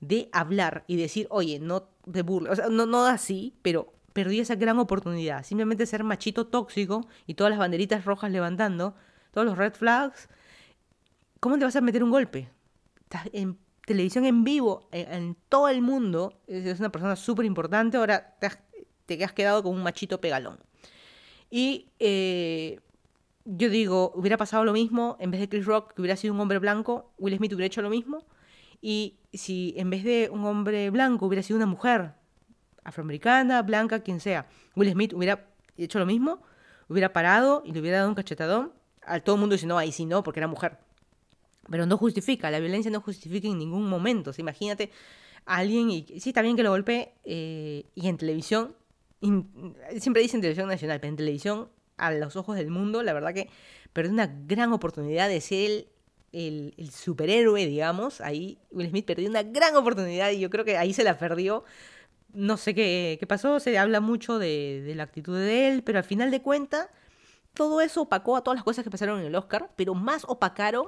de 0.00 0.28
hablar 0.32 0.84
y 0.88 0.96
decir, 0.96 1.26
oye, 1.30 1.58
no 1.58 1.84
te 2.12 2.20
burles, 2.20 2.52
o 2.52 2.56
sea, 2.56 2.68
no, 2.68 2.84
no 2.84 3.06
así, 3.06 3.54
pero 3.62 3.94
perdió 4.12 4.42
esa 4.42 4.54
gran 4.54 4.78
oportunidad. 4.78 5.44
Simplemente 5.44 5.86
ser 5.86 6.04
machito 6.04 6.46
tóxico 6.46 7.06
y 7.26 7.34
todas 7.34 7.50
las 7.50 7.58
banderitas 7.58 8.04
rojas 8.04 8.30
levantando, 8.30 8.94
todos 9.32 9.46
los 9.46 9.58
red 9.58 9.72
flags. 9.72 10.28
¿Cómo 11.40 11.58
te 11.58 11.64
vas 11.64 11.76
a 11.76 11.80
meter 11.80 12.04
un 12.04 12.10
golpe? 12.10 12.50
Estás 13.02 13.28
en 13.32 13.58
televisión 13.86 14.24
en 14.24 14.44
vivo, 14.44 14.88
en, 14.92 15.36
todo 15.48 15.68
el 15.68 15.82
mundo, 15.82 16.40
es 16.46 16.78
una 16.78 16.92
persona 16.92 17.16
súper 17.16 17.44
importante, 17.44 17.96
ahora 17.96 18.36
te, 18.38 18.48
te 19.06 19.24
has 19.24 19.32
quedado 19.32 19.62
con 19.62 19.74
un 19.74 19.82
machito 19.82 20.20
pegalón. 20.20 20.60
Y 21.50 21.88
eh, 21.98 22.78
yo 23.44 23.68
digo, 23.68 24.12
hubiera 24.14 24.36
pasado 24.36 24.64
lo 24.64 24.72
mismo, 24.72 25.16
en 25.18 25.30
vez 25.30 25.40
de 25.40 25.48
Chris 25.48 25.66
Rock, 25.66 25.94
que 25.94 26.02
hubiera 26.02 26.16
sido 26.16 26.34
un 26.34 26.40
hombre 26.40 26.58
blanco, 26.58 27.12
Will 27.18 27.36
Smith 27.36 27.52
hubiera 27.52 27.66
hecho 27.66 27.82
lo 27.82 27.90
mismo. 27.90 28.24
Y 28.80 29.18
si 29.32 29.74
en 29.76 29.90
vez 29.90 30.04
de 30.04 30.30
un 30.32 30.44
hombre 30.44 30.90
blanco 30.90 31.26
hubiera 31.26 31.42
sido 31.42 31.56
una 31.56 31.66
mujer, 31.66 32.14
afroamericana, 32.84 33.62
blanca, 33.62 34.00
quien 34.00 34.20
sea, 34.20 34.46
Will 34.76 34.90
Smith 34.92 35.12
hubiera 35.12 35.46
hecho 35.76 35.98
lo 35.98 36.06
mismo, 36.06 36.42
hubiera 36.88 37.12
parado 37.12 37.62
y 37.64 37.72
le 37.72 37.80
hubiera 37.80 37.98
dado 37.98 38.08
un 38.08 38.14
cachetadón, 38.14 38.72
a 39.02 39.20
todo 39.20 39.36
el 39.36 39.40
mundo 39.40 39.54
dice, 39.54 39.66
no, 39.66 39.78
ahí 39.78 39.92
sí 39.92 40.04
no, 40.06 40.22
porque 40.22 40.40
era 40.40 40.46
mujer. 40.46 40.78
Pero 41.68 41.86
no 41.86 41.96
justifica, 41.96 42.50
la 42.50 42.60
violencia 42.60 42.90
no 42.90 43.00
justifica 43.00 43.48
en 43.48 43.58
ningún 43.58 43.88
momento. 43.88 44.32
imagínate 44.36 44.90
a 45.46 45.56
alguien, 45.56 45.90
y 45.90 46.04
sí, 46.20 46.30
está 46.30 46.42
bien 46.42 46.56
que 46.56 46.62
lo 46.62 46.70
golpee, 46.70 47.12
eh, 47.24 47.84
y 47.94 48.08
en 48.08 48.16
televisión, 48.16 48.74
siempre 49.98 50.22
dicen 50.22 50.40
televisión 50.40 50.68
nacional, 50.68 51.00
pero 51.00 51.10
en 51.10 51.16
televisión 51.16 51.68
a 51.96 52.10
los 52.12 52.36
ojos 52.36 52.56
del 52.56 52.70
mundo, 52.70 53.02
la 53.02 53.12
verdad 53.12 53.34
que 53.34 53.48
perdió 53.92 54.12
una 54.12 54.26
gran 54.46 54.72
oportunidad 54.72 55.28
de 55.28 55.40
ser 55.40 55.86
el, 56.32 56.74
el, 56.76 56.90
superhéroe, 56.90 57.66
digamos. 57.66 58.20
Ahí 58.20 58.58
Will 58.70 58.88
Smith 58.88 59.04
perdió 59.04 59.28
una 59.28 59.42
gran 59.42 59.76
oportunidad 59.76 60.30
y 60.30 60.40
yo 60.40 60.50
creo 60.50 60.64
que 60.64 60.76
ahí 60.78 60.92
se 60.92 61.04
la 61.04 61.18
perdió. 61.18 61.64
No 62.34 62.56
sé 62.56 62.74
qué, 62.74 63.16
qué 63.20 63.26
pasó, 63.26 63.60
se 63.60 63.78
habla 63.78 64.00
mucho 64.00 64.38
de, 64.38 64.82
de 64.84 64.94
la 64.94 65.04
actitud 65.04 65.36
de 65.36 65.68
él, 65.68 65.82
pero 65.82 65.98
al 65.98 66.04
final 66.04 66.30
de 66.30 66.42
cuentas, 66.42 66.88
todo 67.54 67.80
eso 67.80 68.02
opacó 68.02 68.36
a 68.36 68.42
todas 68.42 68.56
las 68.56 68.64
cosas 68.64 68.84
que 68.84 68.90
pasaron 68.90 69.20
en 69.20 69.26
el 69.26 69.34
Oscar, 69.34 69.70
pero 69.76 69.94
más 69.94 70.24
opacaron 70.26 70.86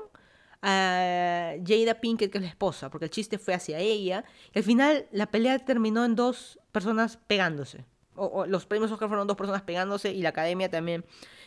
a 0.62 1.55
Jada 1.66 2.00
Pinkett, 2.00 2.31
que 2.31 2.38
es 2.38 2.42
la 2.44 2.50
esposa, 2.50 2.90
porque 2.90 3.07
el 3.07 3.11
chiste 3.11 3.38
fue 3.38 3.55
hacia 3.55 3.78
ella. 3.78 4.24
Y 4.55 4.59
al 4.59 4.64
final 4.64 5.07
la 5.11 5.26
pelea 5.26 5.59
terminó 5.59 6.05
en 6.05 6.14
dos 6.14 6.61
personas 6.70 7.18
pegándose 7.26 7.85
o, 8.14 8.46
los 8.46 8.66
premios 8.66 8.90
Oscar 8.90 9.09
fueron 9.09 9.26
dos 9.26 9.37
personas 9.37 9.62
pegándose 9.62 10.12
y 10.12 10.22
la 10.22 10.31
academia 10.31 10.70
también 10.70 11.05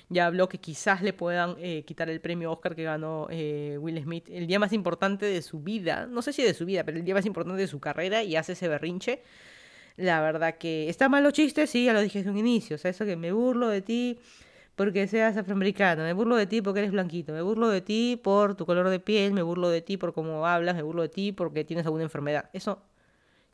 ya 0.09 0.27
habló 0.27 0.49
que 0.49 0.59
quizás 0.59 1.01
le 1.01 1.13
puedan 1.13 1.55
eh, 1.59 1.83
quitar 1.85 2.09
el 2.09 2.21
premio 2.21 2.51
Oscar 2.51 2.75
que 2.75 2.83
ganó 2.83 3.27
eh, 3.29 3.77
Will 3.79 4.01
Smith 4.01 4.27
el 4.29 4.47
día 4.47 4.59
más 4.59 4.73
importante 4.73 5.25
de 5.25 5.41
su 5.41 5.61
vida, 5.61 6.05
no 6.07 6.21
sé 6.21 6.33
si 6.33 6.43
de 6.43 6.53
su 6.53 6.65
vida, 6.65 6.83
pero 6.83 6.97
el 6.97 7.05
día 7.05 7.15
más 7.15 7.25
importante 7.25 7.61
de 7.61 7.67
su 7.67 7.79
carrera 7.79 8.23
y 8.23 8.35
hace 8.35 8.53
ese 8.53 8.67
berrinche. 8.67 9.23
La 9.97 10.21
verdad 10.21 10.57
que 10.57 10.89
está 10.89 11.07
mal 11.09 11.23
los 11.23 11.33
chistes, 11.33 11.69
sí, 11.69 11.85
ya 11.85 11.93
lo 11.93 12.01
dije 12.01 12.19
desde 12.19 12.31
un 12.31 12.37
inicio, 12.37 12.75
o 12.75 12.79
sea, 12.79 12.91
eso 12.91 13.05
que 13.05 13.15
me 13.15 13.31
burlo 13.31 13.69
de 13.69 13.81
ti 13.81 14.19
porque 14.75 15.07
seas 15.07 15.37
afroamericano, 15.37 16.03
me 16.03 16.13
burlo 16.13 16.35
de 16.35 16.47
ti 16.47 16.61
porque 16.61 16.79
eres 16.79 16.91
blanquito, 16.91 17.31
me 17.31 17.41
burlo 17.41 17.69
de 17.69 17.81
ti 17.81 18.19
por 18.21 18.55
tu 18.55 18.65
color 18.65 18.89
de 18.89 18.99
piel, 18.99 19.33
me 19.33 19.41
burlo 19.41 19.69
de 19.69 19.81
ti 19.81 19.97
por 19.97 20.13
cómo 20.13 20.45
hablas, 20.45 20.75
me 20.75 20.81
burlo 20.81 21.01
de 21.03 21.09
ti 21.09 21.31
porque 21.31 21.63
tienes 21.63 21.85
alguna 21.85 22.03
enfermedad. 22.03 22.49
Eso 22.51 22.83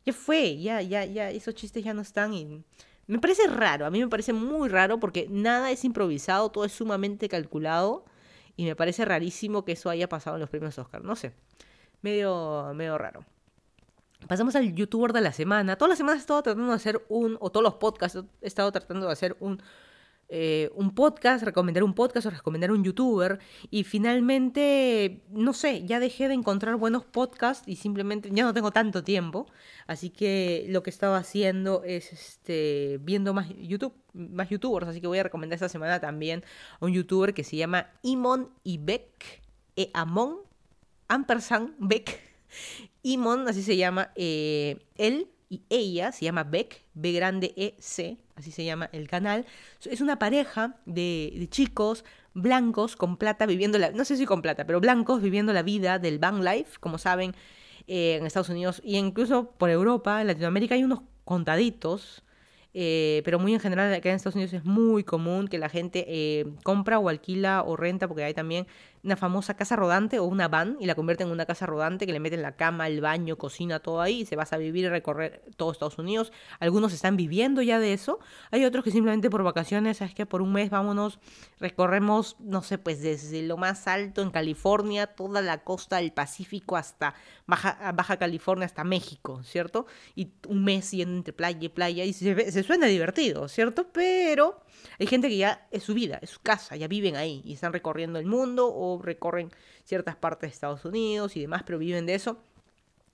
ya 0.04 0.12
fue, 0.12 0.58
ya, 0.58 0.82
ya, 0.82 1.04
ya, 1.04 1.30
esos 1.30 1.54
chistes 1.54 1.84
ya 1.84 1.94
no 1.94 2.02
están 2.02 2.34
y 2.34 2.64
me 3.06 3.18
parece 3.18 3.46
raro, 3.46 3.86
a 3.86 3.90
mí 3.90 4.00
me 4.00 4.08
parece 4.08 4.32
muy 4.32 4.68
raro 4.68 4.98
porque 4.98 5.26
nada 5.30 5.70
es 5.70 5.84
improvisado, 5.84 6.50
todo 6.50 6.64
es 6.64 6.72
sumamente 6.72 7.28
calculado 7.28 8.04
y 8.56 8.64
me 8.64 8.76
parece 8.76 9.04
rarísimo 9.04 9.64
que 9.64 9.72
eso 9.72 9.90
haya 9.90 10.08
pasado 10.08 10.36
en 10.36 10.40
los 10.40 10.50
premios 10.50 10.78
Oscar, 10.78 11.04
no 11.04 11.14
sé, 11.14 11.32
medio, 12.00 12.72
medio 12.74 12.98
raro. 12.98 13.24
Pasamos 14.26 14.56
al 14.56 14.74
youtuber 14.74 15.12
de 15.12 15.20
la 15.20 15.32
semana. 15.32 15.76
Todas 15.76 15.90
las 15.90 15.98
semanas 15.98 16.18
he 16.18 16.22
estado 16.22 16.42
tratando 16.42 16.68
de 16.68 16.74
hacer 16.74 17.04
un, 17.08 17.36
o 17.40 17.50
todos 17.50 17.64
los 17.64 17.74
podcasts 17.74 18.22
he 18.40 18.46
estado 18.46 18.70
tratando 18.72 19.06
de 19.06 19.12
hacer 19.12 19.36
un 19.40 19.62
eh, 20.34 20.70
un 20.76 20.94
podcast, 20.94 21.44
recomendar 21.44 21.82
un 21.82 21.92
podcast 21.92 22.26
o 22.26 22.30
recomendar 22.30 22.72
un 22.72 22.82
youtuber. 22.82 23.38
Y 23.70 23.84
finalmente, 23.84 25.20
no 25.28 25.52
sé, 25.52 25.84
ya 25.84 26.00
dejé 26.00 26.26
de 26.26 26.32
encontrar 26.32 26.76
buenos 26.76 27.04
podcasts 27.04 27.68
y 27.68 27.76
simplemente 27.76 28.30
ya 28.32 28.44
no 28.44 28.54
tengo 28.54 28.70
tanto 28.70 29.04
tiempo. 29.04 29.44
Así 29.86 30.08
que 30.08 30.64
lo 30.70 30.82
que 30.82 30.88
estaba 30.88 31.18
haciendo 31.18 31.84
es 31.84 32.14
este, 32.14 32.98
viendo 33.02 33.34
más 33.34 33.50
YouTube, 33.58 33.92
más 34.14 34.48
youtubers. 34.48 34.88
Así 34.88 35.02
que 35.02 35.06
voy 35.06 35.18
a 35.18 35.24
recomendar 35.24 35.56
esta 35.56 35.68
semana 35.68 36.00
también 36.00 36.44
a 36.80 36.86
un 36.86 36.94
youtuber 36.94 37.34
que 37.34 37.44
se 37.44 37.56
llama 37.56 37.90
Imon 38.00 38.48
y 38.64 38.78
Beck. 38.78 39.42
E 39.76 39.90
Amon, 39.92 40.38
Ampersand 41.08 41.74
Beck. 41.78 42.20
Imon, 43.02 43.48
así 43.48 43.62
se 43.62 43.76
llama 43.76 44.12
eh, 44.14 44.86
él 44.96 45.28
y 45.48 45.62
ella 45.68 46.12
se 46.12 46.24
llama 46.24 46.44
Beck, 46.44 46.82
B 46.94 47.12
grande 47.12 47.52
E 47.56 47.74
C, 47.78 48.16
así 48.36 48.50
se 48.50 48.64
llama 48.64 48.88
el 48.92 49.08
canal. 49.08 49.44
Es 49.84 50.00
una 50.00 50.18
pareja 50.18 50.76
de, 50.86 51.46
chicos 51.50 52.04
blancos 52.32 52.96
con 52.96 53.18
plata 53.18 53.44
viviendo 53.44 53.78
la, 53.78 53.90
no 53.90 54.04
sé 54.04 54.16
si 54.16 54.24
con 54.24 54.40
plata, 54.40 54.64
pero 54.66 54.80
blancos 54.80 55.20
viviendo 55.20 55.52
la 55.52 55.62
vida 55.62 55.98
del 55.98 56.18
van 56.18 56.44
life, 56.44 56.78
como 56.80 56.96
saben, 56.96 57.34
eh, 57.86 58.16
en 58.16 58.26
Estados 58.26 58.48
Unidos 58.48 58.80
e 58.84 58.92
incluso 58.92 59.50
por 59.50 59.68
Europa, 59.68 60.20
en 60.20 60.28
Latinoamérica 60.28 60.74
hay 60.74 60.84
unos 60.84 61.00
contaditos 61.24 62.22
eh, 62.74 63.20
pero 63.26 63.38
muy 63.38 63.52
en 63.52 63.60
general 63.60 63.92
acá 63.92 64.08
en 64.08 64.16
Estados 64.16 64.34
Unidos 64.34 64.54
es 64.54 64.64
muy 64.64 65.04
común 65.04 65.46
que 65.46 65.58
la 65.58 65.68
gente 65.68 66.46
compra 66.62 66.98
o 66.98 67.08
alquila 67.08 67.62
o 67.66 67.76
renta, 67.76 68.08
porque 68.08 68.24
hay 68.24 68.34
también 68.34 68.66
una 69.04 69.16
famosa 69.16 69.54
casa 69.54 69.74
rodante 69.74 70.18
o 70.20 70.24
una 70.24 70.46
van 70.48 70.76
y 70.78 70.86
la 70.86 70.94
convierten 70.94 71.26
en 71.26 71.32
una 71.32 71.44
casa 71.44 71.66
rodante 71.66 72.06
que 72.06 72.12
le 72.12 72.20
meten 72.20 72.40
la 72.40 72.56
cama, 72.56 72.86
el 72.86 73.00
baño, 73.00 73.36
cocina, 73.36 73.80
todo 73.80 74.00
ahí 74.00 74.20
y 74.20 74.26
se 74.26 74.36
vas 74.36 74.52
a 74.52 74.58
vivir 74.58 74.84
y 74.84 74.88
recorrer 74.88 75.42
todo 75.56 75.72
Estados 75.72 75.98
Unidos. 75.98 76.32
Algunos 76.60 76.92
están 76.92 77.16
viviendo 77.16 77.62
ya 77.62 77.80
de 77.80 77.92
eso. 77.92 78.20
Hay 78.52 78.64
otros 78.64 78.84
que 78.84 78.92
simplemente 78.92 79.28
por 79.28 79.42
vacaciones, 79.42 80.00
es 80.00 80.14
que 80.14 80.24
por 80.24 80.40
un 80.40 80.52
mes 80.52 80.70
vámonos, 80.70 81.18
recorremos, 81.58 82.36
no 82.38 82.62
sé, 82.62 82.78
pues 82.78 83.02
desde 83.02 83.42
lo 83.42 83.56
más 83.56 83.88
alto 83.88 84.22
en 84.22 84.30
California, 84.30 85.08
toda 85.08 85.42
la 85.42 85.64
costa 85.64 85.96
del 85.96 86.12
Pacífico 86.12 86.76
hasta 86.76 87.14
Baja, 87.46 87.92
Baja 87.92 88.18
California, 88.18 88.66
hasta 88.66 88.84
México, 88.84 89.42
¿cierto? 89.42 89.86
Y 90.14 90.32
un 90.46 90.62
mes 90.62 90.92
yendo 90.92 91.16
entre 91.16 91.32
playa 91.32 91.58
y 91.60 91.68
playa 91.68 92.04
y 92.04 92.12
se, 92.12 92.52
se 92.52 92.62
suena 92.62 92.86
divertido, 92.86 93.48
¿cierto? 93.48 93.88
Pero 93.92 94.62
hay 94.98 95.06
gente 95.08 95.28
que 95.28 95.36
ya 95.36 95.66
es 95.72 95.82
su 95.82 95.94
vida, 95.94 96.18
es 96.22 96.30
su 96.30 96.40
casa, 96.40 96.76
ya 96.76 96.86
viven 96.86 97.16
ahí 97.16 97.42
y 97.44 97.54
están 97.54 97.72
recorriendo 97.72 98.18
el 98.18 98.26
mundo 98.26 98.68
o 98.72 98.91
recorren 99.00 99.50
ciertas 99.84 100.16
partes 100.16 100.50
de 100.50 100.54
Estados 100.54 100.84
Unidos 100.84 101.36
y 101.36 101.40
demás, 101.40 101.62
pero 101.64 101.78
viven 101.78 102.06
de 102.06 102.14
eso. 102.14 102.38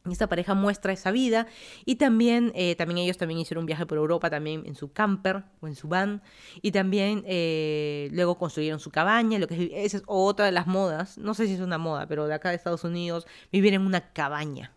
Y 0.06 0.12
esta 0.12 0.28
pareja 0.28 0.54
muestra 0.54 0.92
esa 0.92 1.10
vida 1.10 1.46
y 1.84 1.96
también, 1.96 2.52
eh, 2.54 2.76
también 2.76 2.98
ellos 2.98 3.18
también 3.18 3.40
hicieron 3.40 3.62
un 3.62 3.66
viaje 3.66 3.84
por 3.84 3.98
Europa 3.98 4.30
también 4.30 4.64
en 4.66 4.74
su 4.74 4.92
camper 4.92 5.42
o 5.60 5.66
en 5.66 5.74
su 5.74 5.88
van 5.88 6.22
y 6.62 6.72
también 6.72 7.24
eh, 7.26 8.08
luego 8.12 8.38
construyeron 8.38 8.80
su 8.80 8.90
cabaña, 8.90 9.38
lo 9.38 9.46
que 9.46 9.54
es, 9.54 9.70
esa 9.72 9.96
es 9.98 10.02
otra 10.06 10.46
de 10.46 10.52
las 10.52 10.66
modas, 10.66 11.18
no 11.18 11.34
sé 11.34 11.46
si 11.46 11.54
es 11.54 11.60
una 11.60 11.78
moda, 11.78 12.06
pero 12.06 12.26
de 12.26 12.34
acá 12.34 12.50
de 12.50 12.56
Estados 12.56 12.84
Unidos, 12.84 13.26
vivir 13.52 13.74
en 13.74 13.82
una 13.82 14.12
cabaña. 14.12 14.72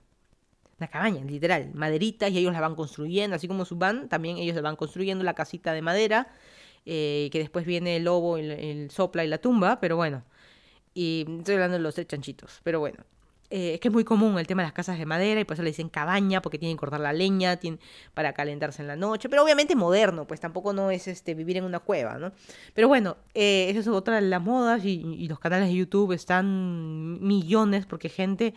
Una 0.80 0.88
cabaña, 0.88 1.24
literal, 1.24 1.70
maderitas 1.76 2.32
y 2.32 2.40
ellos 2.40 2.54
la 2.54 2.60
van 2.60 2.76
construyendo, 2.76 3.36
así 3.36 3.48
como 3.48 3.66
su 3.66 3.76
van, 3.76 4.10
también 4.10 4.38
ellos 4.38 4.56
la 4.56 4.64
van 4.64 4.76
construyendo 4.76 5.24
la 5.24 5.36
casita 5.36 5.74
de 5.74 5.84
madera 5.84 6.34
eh, 6.86 7.30
que 7.32 7.38
después 7.38 7.66
viene 7.66 7.98
el 7.98 8.06
lobo, 8.06 8.38
el 8.38 8.90
sopla 8.90 9.24
y 9.24 9.28
la 9.28 9.38
tumba, 9.38 9.80
pero 9.80 9.96
bueno. 9.96 10.24
Y 10.94 11.26
estoy 11.40 11.56
hablando 11.56 11.78
de 11.78 11.84
los 11.84 11.96
tres 11.96 12.08
chanchitos, 12.08 12.60
pero 12.64 12.80
bueno. 12.80 13.04
Eh, 13.54 13.74
es 13.74 13.82
que 13.82 13.90
es 13.90 13.94
muy 13.94 14.06
común 14.06 14.40
el 14.40 14.48
tema 14.48 14.62
de 14.62 14.68
las 14.68 14.74
casas 14.74 14.98
de 14.98 15.06
madera 15.06 15.42
y 15.42 15.44
por 15.44 15.56
eso 15.56 15.64
le 15.64 15.72
dicen 15.72 15.90
cabaña, 15.90 16.42
porque 16.42 16.58
tienen 16.58 16.78
que 16.78 16.80
cortar 16.80 17.02
la 17.02 17.12
leña 17.12 17.60
para 18.14 18.32
calentarse 18.32 18.82
en 18.82 18.88
la 18.88 18.96
noche, 18.96 19.28
pero 19.28 19.44
obviamente 19.44 19.76
moderno, 19.76 20.26
pues 20.26 20.40
tampoco 20.40 20.72
no 20.72 20.90
es 20.90 21.10
este 21.10 21.34
vivir 21.34 21.58
en 21.58 21.66
una 21.66 21.80
cueva, 21.80 22.18
¿no? 22.18 22.32
Pero 22.74 22.88
bueno, 22.88 23.18
eh, 23.34 23.68
eso 23.70 23.82
es 23.82 23.88
otra 23.90 24.16
de 24.16 24.22
las 24.22 24.42
modas 24.42 24.86
y, 24.86 25.02
y 25.02 25.28
los 25.28 25.38
canales 25.38 25.68
de 25.68 25.76
YouTube 25.76 26.14
están 26.14 27.22
millones 27.22 27.86
porque 27.86 28.08
gente 28.08 28.54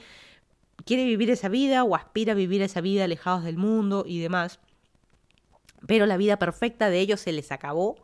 quiere 0.85 1.05
vivir 1.05 1.29
esa 1.29 1.49
vida 1.49 1.83
o 1.83 1.97
aspira 1.97 2.33
a 2.33 2.37
vivir 2.37 2.63
esa 2.63 2.81
vida 2.81 3.03
alejados 3.03 3.43
del 3.43 3.57
mundo 3.57 4.05
y 4.07 4.21
demás. 4.21 4.61
Pero 5.89 6.07
la 6.07 6.17
vida 6.17 6.39
perfecta 6.39 6.89
de 6.89 7.01
ellos 7.01 7.21
se 7.21 7.33
les 7.33 7.51
acabó. 7.51 7.97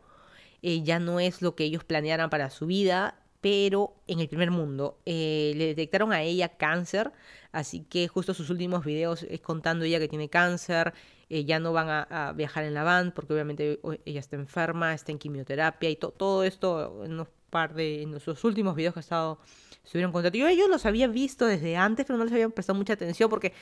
Eh, 0.61 0.83
ya 0.83 0.99
no 0.99 1.21
es 1.21 1.41
lo 1.41 1.55
que 1.55 1.63
ellos 1.63 1.85
planearan 1.85 2.29
para 2.29 2.49
su 2.49 2.65
vida 2.65 3.20
pero 3.41 3.95
en 4.07 4.19
el 4.19 4.27
primer 4.27 4.51
mundo. 4.51 4.99
Eh, 5.05 5.53
le 5.55 5.65
detectaron 5.67 6.13
a 6.13 6.21
ella 6.21 6.49
cáncer, 6.49 7.11
así 7.51 7.81
que 7.89 8.07
justo 8.07 8.33
sus 8.33 8.49
últimos 8.49 8.85
videos 8.85 9.23
es 9.23 9.41
contando 9.41 9.83
ella 9.83 9.99
que 9.99 10.07
tiene 10.07 10.29
cáncer, 10.29 10.93
eh, 11.29 11.43
ya 11.43 11.59
no 11.59 11.73
van 11.73 11.87
a, 11.89 12.33
viajar 12.33 12.63
en 12.63 12.73
la 12.73 12.83
van 12.83 13.11
porque 13.11 13.33
obviamente 13.33 13.79
ella 14.05 14.19
está 14.19 14.35
enferma, 14.35 14.93
está 14.93 15.11
en 15.11 15.17
quimioterapia 15.17 15.89
y 15.89 15.95
todo 15.95 16.43
esto 16.43 17.03
en 17.03 17.13
unos 17.13 17.27
par 17.49 17.73
de 17.73 18.01
en 18.01 18.19
sus 18.19 18.43
últimos 18.43 18.75
videos 18.75 18.93
que 18.93 18.99
ha 18.99 19.01
estado 19.01 19.39
estuvieron 19.83 20.11
contando. 20.11 20.37
Yo 20.37 20.47
ellos 20.47 20.69
los 20.69 20.85
había 20.85 21.07
visto 21.07 21.45
desde 21.45 21.75
antes, 21.75 22.05
pero 22.05 22.17
no 22.17 22.25
les 22.25 22.33
había 22.33 22.49
prestado 22.49 22.77
mucha 22.77 22.93
atención 22.93 23.29
porque 23.29 23.53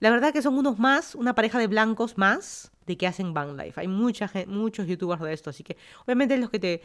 la 0.00 0.10
verdad 0.10 0.32
que 0.32 0.42
son 0.42 0.58
unos 0.58 0.78
más, 0.78 1.14
una 1.14 1.34
pareja 1.34 1.58
de 1.58 1.66
blancos 1.66 2.18
más 2.18 2.72
de 2.86 2.96
que 2.96 3.06
hacen 3.06 3.32
Van 3.34 3.56
Life. 3.56 3.80
Hay 3.80 3.88
mucha 3.88 4.30
muchos 4.46 4.86
youtubers 4.86 5.22
de 5.22 5.32
esto, 5.32 5.50
así 5.50 5.62
que 5.62 5.76
obviamente 6.04 6.36
los 6.36 6.50
que 6.50 6.58
te 6.58 6.82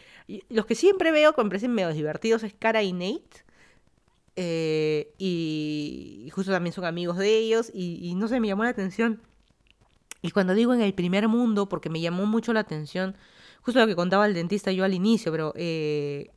los 0.49 0.65
que 0.65 0.75
siempre 0.75 1.11
veo 1.11 1.33
que 1.33 1.43
me 1.43 1.49
parecen 1.49 1.73
medio 1.73 1.91
divertidos 1.91 2.43
es 2.43 2.53
Cara 2.53 2.83
y 2.83 2.93
Nate. 2.93 3.43
Eh, 4.41 5.13
y, 5.17 6.29
justo 6.33 6.51
también 6.53 6.73
son 6.73 6.85
amigos 6.85 7.17
de 7.17 7.37
ellos 7.37 7.69
y, 7.73 8.13
no 8.15 8.29
sé, 8.29 8.39
me 8.39 8.47
llamó 8.47 8.63
la 8.63 8.69
atención. 8.69 9.21
Y 10.21 10.31
cuando 10.31 10.53
digo 10.53 10.73
en 10.73 10.81
el 10.81 10.93
primer 10.93 11.27
mundo, 11.27 11.67
porque 11.67 11.89
me 11.89 11.99
llamó 11.99 12.25
mucho 12.25 12.53
la 12.53 12.61
atención, 12.61 13.17
justo 13.61 13.81
lo 13.81 13.87
que 13.87 13.95
contaba 13.95 14.25
el 14.25 14.33
dentista 14.33 14.71
yo 14.71 14.85
al 14.85 14.93
inicio, 14.93 15.31
pero 15.31 15.53
eh, 15.57 16.31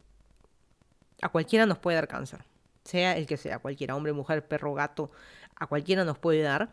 a 1.21 1.29
cualquiera 1.29 1.67
nos 1.67 1.79
puede 1.79 1.97
dar 1.97 2.09
cáncer, 2.09 2.45
sea 2.85 3.17
el 3.17 3.27
que 3.27 3.37
sea, 3.37 3.61
cualquiera, 3.61 3.95
hombre, 3.95 4.13
mujer, 4.13 4.49
perro, 4.49 4.75
gato, 4.75 5.13
a 5.63 5.67
cualquiera 5.67 6.05
nos 6.05 6.19
puede 6.19 6.43
dar. 6.43 6.73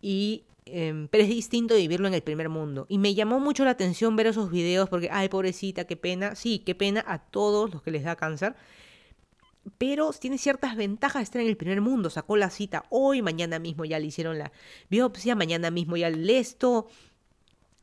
Y 0.00 0.44
Em, 0.68 1.06
pero 1.06 1.22
es 1.22 1.30
distinto 1.30 1.76
vivirlo 1.76 2.08
en 2.08 2.14
el 2.14 2.22
primer 2.22 2.48
mundo. 2.48 2.86
Y 2.88 2.98
me 2.98 3.14
llamó 3.14 3.38
mucho 3.38 3.64
la 3.64 3.70
atención 3.70 4.16
ver 4.16 4.26
esos 4.26 4.50
videos 4.50 4.88
porque, 4.88 5.08
ay, 5.12 5.28
pobrecita, 5.28 5.84
qué 5.84 5.96
pena. 5.96 6.34
Sí, 6.34 6.58
qué 6.58 6.74
pena 6.74 7.04
a 7.06 7.20
todos 7.20 7.72
los 7.72 7.82
que 7.82 7.92
les 7.92 8.02
da 8.02 8.16
cáncer. 8.16 8.56
Pero 9.78 10.12
tiene 10.12 10.38
ciertas 10.38 10.76
ventajas 10.76 11.22
estar 11.22 11.40
en 11.40 11.48
el 11.48 11.56
primer 11.56 11.80
mundo. 11.80 12.10
Sacó 12.10 12.36
la 12.36 12.50
cita 12.50 12.84
hoy, 12.90 13.22
mañana 13.22 13.58
mismo 13.60 13.84
ya 13.84 13.98
le 13.98 14.06
hicieron 14.06 14.38
la 14.38 14.52
biopsia, 14.90 15.36
mañana 15.36 15.70
mismo 15.70 15.96
ya 15.96 16.08
el 16.08 16.28
esto, 16.28 16.88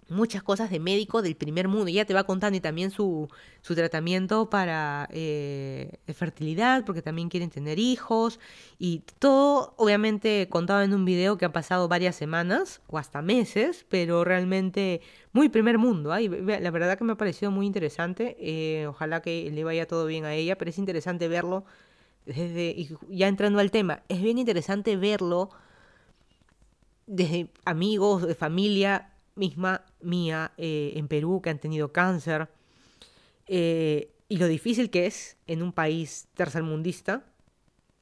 muchas 0.09 0.43
cosas 0.43 0.69
de 0.69 0.79
médico 0.79 1.21
del 1.21 1.35
primer 1.35 1.67
mundo. 1.67 1.87
Ella 1.87 2.05
te 2.05 2.13
va 2.13 2.23
contando 2.23 2.57
y 2.57 2.61
también 2.61 2.91
su, 2.91 3.29
su 3.61 3.75
tratamiento 3.75 4.49
para 4.49 5.07
eh, 5.11 5.99
fertilidad, 6.13 6.85
porque 6.85 7.01
también 7.01 7.29
quieren 7.29 7.49
tener 7.49 7.79
hijos. 7.79 8.39
Y 8.79 9.03
todo, 9.19 9.73
obviamente, 9.77 10.47
contado 10.49 10.81
en 10.81 10.93
un 10.93 11.05
video 11.05 11.37
que 11.37 11.45
ha 11.45 11.51
pasado 11.51 11.87
varias 11.87 12.15
semanas 12.15 12.81
o 12.87 12.97
hasta 12.97 13.21
meses, 13.21 13.85
pero 13.89 14.23
realmente 14.23 15.01
muy 15.31 15.49
primer 15.49 15.77
mundo. 15.77 16.15
¿eh? 16.15 16.29
La 16.61 16.71
verdad 16.71 16.97
que 16.97 17.03
me 17.03 17.13
ha 17.13 17.17
parecido 17.17 17.51
muy 17.51 17.65
interesante. 17.65 18.37
Eh, 18.39 18.87
ojalá 18.87 19.21
que 19.21 19.49
le 19.51 19.63
vaya 19.63 19.87
todo 19.87 20.05
bien 20.05 20.25
a 20.25 20.33
ella, 20.33 20.57
pero 20.57 20.69
es 20.69 20.77
interesante 20.77 21.27
verlo. 21.27 21.65
Desde, 22.25 22.69
y 22.69 22.89
ya 23.09 23.27
entrando 23.27 23.59
al 23.59 23.69
tema, 23.69 24.03
es 24.07 24.21
bien 24.21 24.37
interesante 24.37 24.95
verlo 24.95 25.49
desde 27.05 27.49
amigos, 27.65 28.25
de 28.25 28.35
familia, 28.35 29.12
misma 29.35 29.85
mía 30.01 30.53
eh, 30.57 30.93
en 30.95 31.07
Perú 31.07 31.41
que 31.41 31.49
han 31.49 31.59
tenido 31.59 31.91
cáncer 31.91 32.49
eh, 33.47 34.11
y 34.29 34.37
lo 34.37 34.47
difícil 34.47 34.89
que 34.89 35.05
es 35.05 35.37
en 35.47 35.61
un 35.61 35.73
país 35.73 36.27
tercermundista 36.35 37.25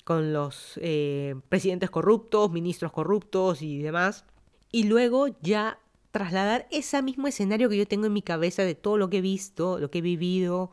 con 0.04 0.34
los 0.34 0.80
eh, 0.82 1.36
presidentes 1.50 1.89
corruptos, 1.89 2.52
ministros 2.52 2.91
corruptos 2.91 3.62
y 3.62 3.82
demás. 3.82 4.26
Y 4.72 4.86
luego 4.86 5.28
ya 5.41 5.80
trasladar 6.12 6.67
ese 6.72 7.02
mismo 7.02 7.28
escenario 7.28 7.70
que 7.70 7.78
yo 7.78 7.88
tengo 7.88 8.08
en 8.08 8.13
mi 8.13 8.22
cabeza 8.22 8.63
de 8.63 8.76
todo 8.76 8.98
lo 8.98 9.10
que 9.10 9.17
he 9.20 9.22
visto, 9.22 9.80
lo 9.80 9.91
que 9.91 10.00
he 10.00 10.02
vivido 10.02 10.72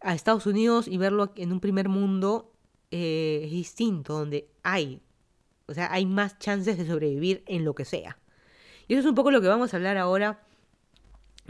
a 0.00 0.14
Estados 0.14 0.46
Unidos 0.46 0.88
y 0.88 0.96
verlo 0.98 1.32
en 1.36 1.52
un 1.52 1.60
primer 1.60 1.88
mundo 1.88 2.52
es 2.90 3.50
distinto, 3.50 4.18
donde 4.18 4.48
hay, 4.62 5.00
o 5.66 5.74
sea, 5.74 5.92
hay 5.92 6.04
más 6.04 6.38
chances 6.38 6.76
de 6.76 6.86
sobrevivir 6.86 7.42
en 7.46 7.64
lo 7.64 7.74
que 7.74 7.84
sea. 7.84 8.18
Eso 8.92 9.00
es 9.00 9.06
un 9.06 9.14
poco 9.14 9.30
lo 9.30 9.40
que 9.40 9.48
vamos 9.48 9.72
a 9.72 9.76
hablar 9.76 9.96
ahora 9.96 10.42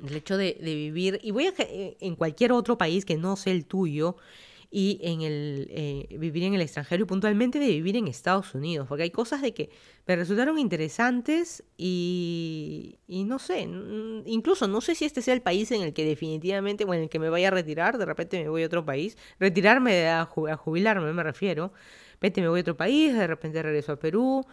del 0.01 0.17
hecho 0.17 0.37
de, 0.37 0.57
vivir, 0.61 1.21
y 1.23 1.33
voy 1.33 1.47
a 1.47 1.53
eh, 1.59 1.97
en 2.01 2.17
cualquier 2.17 2.53
otro 2.53 2.79
país 2.79 3.05
que 3.05 3.17
no 3.17 3.37
sea 3.37 3.53
el 3.53 3.67
tuyo, 3.67 4.17
y 4.75 4.99
en 5.03 5.21
el 5.21 5.67
eh, 5.71 6.17
vivir 6.19 6.45
en 6.45 6.55
el 6.55 6.63
extranjero 6.63 7.03
y 7.03 7.07
puntualmente 7.07 7.59
de 7.59 7.67
vivir 7.67 7.95
en 7.97 8.09
Estados 8.09 8.55
Unidos, 8.55 8.89
porque 8.89 9.03
hay 9.03 9.11
cosas 9.11 9.43
de 9.43 9.53
que 9.53 9.69
me 10.07 10.17
resultaron 10.17 10.59
interesantes 10.59 11.63
y, 11.77 12.99
y 13.07 13.25
no 13.25 13.39
sé, 13.39 13.69
incluso 14.25 14.69
no 14.69 14.81
sé 14.81 14.95
si 14.95 15.05
este 15.05 15.21
sea 15.21 15.35
el 15.35 15.43
país 15.43 15.71
en 15.73 15.83
el 15.83 15.93
que 15.93 16.07
definitivamente, 16.07 16.85
o 16.85 16.95
en 16.95 17.03
el 17.03 17.09
que 17.11 17.19
me 17.19 17.29
vaya 17.29 17.49
a 17.49 17.51
retirar, 17.51 17.99
de 17.99 18.07
repente 18.07 18.43
me 18.43 18.49
voy 18.49 18.63
a 18.63 18.67
otro 18.67 18.87
país, 18.87 19.19
retirarme 19.39 20.09
a 20.09 20.25
jubilarme 20.25 21.13
me 21.13 21.23
refiero, 21.23 21.69
de 21.69 22.13
repente 22.13 22.41
me 22.41 22.49
voy 22.49 22.61
a 22.61 22.63
otro 22.63 22.77
país, 22.77 23.13
de 23.13 23.27
repente 23.27 23.63
regreso 23.63 23.93
a 23.93 23.97
Perú, 23.97 24.47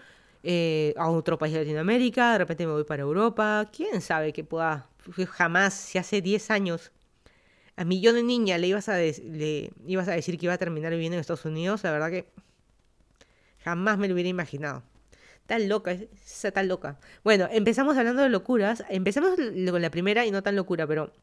eh, 0.43 0.93
a 0.97 1.09
otro 1.09 1.37
país 1.37 1.53
de 1.53 1.59
Latinoamérica, 1.59 2.33
de 2.33 2.37
repente 2.39 2.65
me 2.65 2.73
voy 2.73 2.85
para 2.85 3.01
Europa, 3.01 3.69
quién 3.75 4.01
sabe 4.01 4.31
que 4.31 4.43
pueda, 4.43 4.87
jamás, 5.29 5.73
si 5.73 5.97
hace 5.97 6.21
10 6.21 6.51
años 6.51 6.91
a 7.79 7.85
mi 7.85 8.01
yo 8.01 8.11
de 8.11 8.23
niña 8.23 8.57
le 8.57 8.67
ibas 8.67 8.89
a, 8.89 8.97
le 8.97 9.71
ibas 9.87 10.09
a 10.09 10.11
decir 10.11 10.37
que 10.37 10.47
iba 10.47 10.53
a 10.53 10.57
terminar 10.57 10.91
viviendo 10.91 11.15
en 11.15 11.21
Estados 11.21 11.45
Unidos, 11.45 11.83
la 11.83 11.91
verdad 11.91 12.09
que 12.09 12.29
jamás 13.63 13.97
me 13.97 14.09
lo 14.09 14.13
hubiera 14.13 14.29
imaginado. 14.29 14.83
Tan 15.45 15.69
loca, 15.69 15.91
esa 15.91 16.51
tan 16.51 16.67
loca. 16.67 16.99
Bueno, 17.23 17.47
empezamos 17.49 17.97
hablando 17.97 18.21
de 18.21 18.29
locuras, 18.29 18.83
empezamos 18.89 19.35
con 19.35 19.81
la 19.81 19.89
primera 19.89 20.25
y 20.25 20.31
no 20.31 20.43
tan 20.43 20.57
locura, 20.57 20.85
pero 20.87 21.13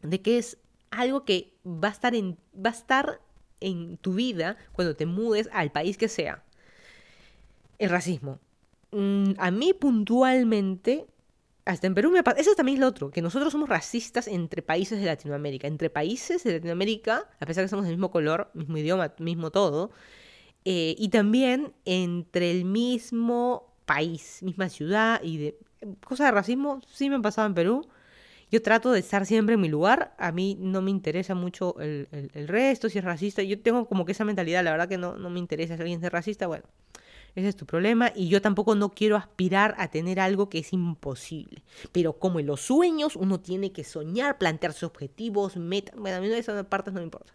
de 0.00 0.22
que 0.22 0.38
es 0.38 0.56
algo 0.90 1.26
que 1.26 1.52
va 1.66 1.88
a 1.88 1.92
estar 1.92 2.14
en, 2.14 2.38
va 2.54 2.70
a 2.70 2.72
estar 2.72 3.20
en 3.60 3.98
tu 3.98 4.14
vida 4.14 4.56
cuando 4.72 4.96
te 4.96 5.04
mudes 5.04 5.50
al 5.52 5.70
país 5.70 5.98
que 5.98 6.08
sea 6.08 6.42
el 7.80 7.90
racismo. 7.90 8.38
Mm, 8.92 9.32
a 9.38 9.50
mí 9.50 9.72
puntualmente, 9.72 11.06
hasta 11.64 11.86
en 11.86 11.94
Perú 11.94 12.10
me 12.10 12.22
pasa, 12.22 12.40
eso 12.40 12.54
también 12.54 12.76
es 12.76 12.80
lo 12.80 12.86
otro, 12.86 13.10
que 13.10 13.22
nosotros 13.22 13.50
somos 13.52 13.68
racistas 13.68 14.28
entre 14.28 14.62
países 14.62 15.00
de 15.00 15.06
Latinoamérica. 15.06 15.66
Entre 15.66 15.90
países 15.90 16.44
de 16.44 16.52
Latinoamérica, 16.52 17.28
a 17.40 17.46
pesar 17.46 17.62
de 17.62 17.66
que 17.66 17.68
somos 17.70 17.86
del 17.86 17.94
mismo 17.94 18.10
color, 18.10 18.50
mismo 18.54 18.76
idioma, 18.76 19.14
mismo 19.18 19.50
todo, 19.50 19.90
eh, 20.64 20.94
y 20.98 21.08
también 21.08 21.72
entre 21.86 22.50
el 22.50 22.66
mismo 22.66 23.72
país, 23.86 24.42
misma 24.42 24.68
ciudad 24.68 25.20
y 25.22 25.38
de 25.38 25.58
cosas 26.04 26.26
de 26.26 26.32
racismo 26.32 26.82
sí 26.86 27.08
me 27.08 27.16
han 27.16 27.22
pasado 27.22 27.46
en 27.46 27.54
Perú. 27.54 27.88
Yo 28.50 28.60
trato 28.60 28.92
de 28.92 28.98
estar 29.00 29.24
siempre 29.26 29.54
en 29.54 29.60
mi 29.60 29.68
lugar. 29.68 30.14
A 30.18 30.32
mí 30.32 30.56
no 30.60 30.82
me 30.82 30.90
interesa 30.90 31.34
mucho 31.34 31.76
el, 31.80 32.08
resto, 32.48 32.88
si 32.88 32.98
es 32.98 33.04
racista. 33.04 33.42
Yo 33.42 33.60
tengo 33.60 33.86
como 33.86 34.04
que 34.04 34.12
esa 34.12 34.24
mentalidad, 34.24 34.64
la 34.64 34.72
verdad 34.72 34.88
que 34.88 34.98
no, 34.98 35.16
no 35.16 35.30
me 35.30 35.38
interesa 35.38 35.76
si 35.76 35.82
alguien 35.82 36.04
es 36.04 36.10
racista. 36.10 36.48
Bueno, 36.48 36.64
ese 37.34 37.48
es 37.48 37.56
tu 37.56 37.66
problema 37.66 38.12
y 38.14 38.28
yo 38.28 38.42
tampoco 38.42 38.74
no 38.74 38.90
quiero 38.90 39.16
aspirar 39.16 39.74
a 39.78 39.88
tener 39.88 40.20
algo 40.20 40.48
que 40.48 40.58
es 40.58 40.72
imposible. 40.72 41.62
Pero 41.92 42.14
como 42.14 42.40
en 42.40 42.46
los 42.46 42.60
sueños 42.60 43.16
uno 43.16 43.40
tiene 43.40 43.72
que 43.72 43.84
soñar, 43.84 44.38
plantearse 44.38 44.86
objetivos, 44.86 45.56
metas. 45.56 45.96
Bueno, 45.96 46.18
a 46.18 46.20
mí 46.20 46.32
esas 46.32 46.66
partes 46.66 46.92
no 46.92 47.00
me 47.00 47.04
importa. 47.04 47.34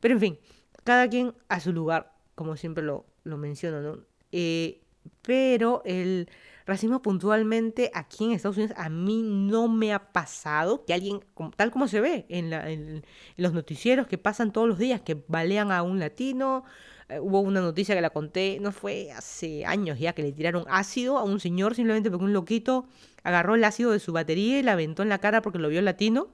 Pero 0.00 0.14
en 0.14 0.20
fin, 0.20 0.38
cada 0.84 1.08
quien 1.08 1.34
a 1.48 1.60
su 1.60 1.72
lugar, 1.72 2.12
como 2.34 2.56
siempre 2.56 2.84
lo, 2.84 3.06
lo 3.24 3.36
menciono, 3.36 3.80
¿no? 3.80 3.98
Eh, 4.32 4.82
pero 5.22 5.82
el 5.84 6.28
racismo 6.66 7.00
puntualmente 7.00 7.90
aquí 7.94 8.24
en 8.24 8.32
Estados 8.32 8.56
Unidos 8.56 8.76
a 8.76 8.88
mí 8.88 9.22
no 9.22 9.68
me 9.68 9.92
ha 9.92 10.12
pasado 10.12 10.84
que 10.84 10.94
alguien, 10.94 11.20
tal 11.56 11.70
como 11.70 11.86
se 11.86 12.00
ve 12.00 12.26
en, 12.28 12.52
en 12.52 13.04
los 13.36 13.52
noticieros 13.52 14.08
que 14.08 14.18
pasan 14.18 14.52
todos 14.52 14.68
los 14.68 14.78
días, 14.78 15.00
que 15.00 15.22
balean 15.28 15.70
a 15.70 15.82
un 15.82 16.00
latino, 16.00 16.64
eh, 17.08 17.20
hubo 17.20 17.40
una 17.40 17.60
noticia 17.60 17.94
que 17.94 18.00
la 18.00 18.10
conté, 18.10 18.58
no 18.60 18.72
fue 18.72 19.12
hace 19.12 19.64
años 19.64 19.98
ya, 19.98 20.12
que 20.12 20.22
le 20.22 20.32
tiraron 20.32 20.64
ácido 20.68 21.18
a 21.18 21.22
un 21.22 21.38
señor 21.38 21.74
simplemente 21.74 22.10
porque 22.10 22.24
un 22.24 22.32
loquito 22.32 22.86
agarró 23.22 23.54
el 23.54 23.64
ácido 23.64 23.92
de 23.92 24.00
su 24.00 24.12
batería 24.12 24.58
y 24.58 24.62
la 24.62 24.72
aventó 24.72 25.02
en 25.02 25.08
la 25.08 25.18
cara 25.18 25.42
porque 25.42 25.58
lo 25.58 25.68
vio 25.68 25.82
latino. 25.82 26.28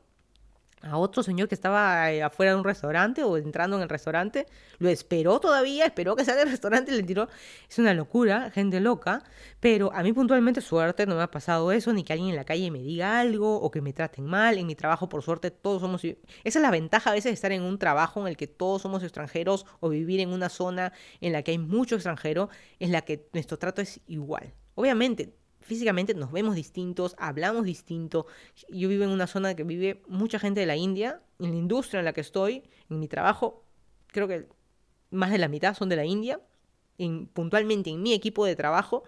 A 0.83 0.99
otro 0.99 1.23
señor 1.23 1.49
que 1.49 1.55
estaba 1.55 2.11
eh, 2.11 2.23
afuera 2.23 2.53
de 2.53 2.59
un 2.59 2.65
restaurante 2.65 3.23
o 3.23 3.37
entrando 3.37 3.77
en 3.77 3.83
el 3.83 3.89
restaurante, 3.89 4.47
lo 4.79 4.89
esperó 4.89 5.41
todavía, 5.41 5.87
esperó 5.87 6.17
que 6.17 6.25
salga 6.25 6.41
del 6.41 6.51
restaurante 6.51 6.93
y 6.93 6.97
le 6.97 7.03
tiró. 7.03 7.29
Es 7.69 7.79
una 7.79 7.95
locura, 7.95 8.51
gente 8.51 8.81
loca, 8.81 9.23
pero 9.61 9.93
a 9.93 10.03
mí 10.03 10.13
puntualmente 10.13 10.61
suerte 10.61 11.07
no 11.07 11.17
me 11.17 11.23
ha 11.23 11.31
pasado 11.31 11.73
eso, 11.73 11.93
ni 11.93 12.05
que 12.05 12.13
alguien 12.13 12.31
en 12.31 12.37
la 12.37 12.45
calle 12.45 12.71
me 12.71 12.81
diga 12.81 13.21
algo 13.21 13.61
o 13.61 13.71
que 13.71 13.81
me 13.81 13.93
traten 13.93 14.27
mal. 14.27 14.59
En 14.59 14.67
mi 14.67 14.75
trabajo, 14.75 15.09
por 15.09 15.23
suerte, 15.23 15.51
todos 15.51 15.81
somos... 15.81 16.05
Esa 16.05 16.19
es 16.45 16.57
la 16.57 16.71
ventaja 16.71 17.11
a 17.11 17.13
veces 17.13 17.31
de 17.31 17.35
estar 17.35 17.53
en 17.53 17.63
un 17.63 17.79
trabajo 17.79 18.21
en 18.21 18.29
el 18.29 18.37
que 18.37 18.47
todos 18.47 18.83
somos 18.83 19.03
extranjeros 19.03 19.67
o 19.81 19.89
vivir 19.89 20.21
en 20.21 20.31
una 20.31 20.49
zona 20.49 20.93
en 21.21 21.33
la 21.33 21.43
que 21.43 21.53
hay 21.53 21.59
mucho 21.59 21.95
extranjero, 21.95 22.49
en 22.79 22.93
la 22.93 23.03
que 23.03 23.29
nuestro 23.33 23.59
trato 23.59 23.81
es 23.83 24.01
igual. 24.07 24.53
Obviamente, 24.75 25.35
físicamente 25.63 26.15
nos 26.15 26.33
vemos 26.33 26.55
distintos, 26.55 27.15
hablamos 27.19 27.65
distinto. 27.65 28.27
Yo 28.69 28.89
vivo 28.89 29.05
en 29.05 29.11
una 29.11 29.27
zona 29.27 29.55
que 29.55 29.65
vive 29.65 30.03
mucha 30.09 30.39
gente 30.39 30.61
de 30.61 30.67
la 30.67 30.77
India, 30.77 31.21
en 31.39 31.51
la 31.51 31.57
industria 31.57 32.01
en 32.01 32.05
la 32.05 32.13
que 32.13 32.21
estoy, 32.21 32.63
en 32.91 32.99
mi 32.99 33.09
trabajo, 33.09 33.65
creo 34.09 34.29
que 34.29 34.49
más 35.11 35.31
de 35.31 35.39
la 35.39 35.49
mitad 35.49 35.75
son 35.75 35.89
de 35.89 35.97
la 35.97 36.05
India. 36.05 36.41
En, 36.99 37.27
puntualmente 37.27 37.91
en 37.91 38.03
mi 38.03 38.13
equipo 38.13 38.45
de 38.45 38.55
trabajo, 38.55 39.05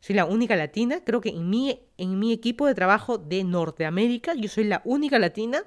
soy 0.00 0.14
la 0.14 0.24
única 0.24 0.56
latina. 0.56 1.02
Creo 1.04 1.20
que 1.20 1.30
en 1.30 1.48
mi, 1.48 1.80
en 1.96 2.18
mi 2.18 2.32
equipo 2.32 2.66
de 2.66 2.74
trabajo 2.74 3.18
de 3.18 3.44
Norteamérica, 3.44 4.34
yo 4.34 4.48
soy 4.48 4.64
la 4.64 4.82
única 4.84 5.18
latina. 5.18 5.64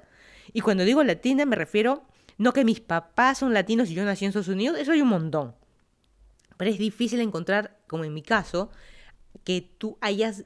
Y 0.52 0.60
cuando 0.60 0.84
digo 0.84 1.02
latina 1.02 1.44
me 1.44 1.56
refiero 1.56 2.04
no 2.38 2.52
que 2.52 2.64
mis 2.64 2.80
papás 2.80 3.38
son 3.38 3.54
latinos 3.54 3.90
y 3.90 3.94
yo 3.94 4.04
nací 4.04 4.24
en 4.24 4.30
Estados 4.30 4.48
Unidos, 4.48 4.78
eso 4.78 4.92
hay 4.92 5.00
un 5.00 5.08
montón. 5.08 5.54
Pero 6.56 6.70
es 6.70 6.78
difícil 6.78 7.20
encontrar, 7.20 7.78
como 7.86 8.04
en 8.04 8.14
mi 8.14 8.22
caso, 8.22 8.70
que 9.44 9.60
tú 9.78 9.98
hayas, 10.00 10.44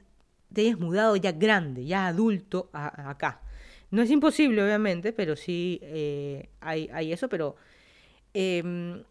te 0.53 0.61
hayas 0.61 0.79
mudado 0.79 1.15
ya 1.15 1.31
grande, 1.31 1.85
ya 1.85 2.07
adulto 2.07 2.69
acá. 2.73 3.41
No 3.89 4.01
es 4.01 4.09
imposible, 4.09 4.63
obviamente, 4.63 5.11
pero 5.11 5.35
sí 5.35 5.79
eh, 5.83 6.49
hay, 6.59 6.89
hay, 6.93 7.11
eso, 7.11 7.27
pero... 7.29 7.55
Em, 8.33 9.03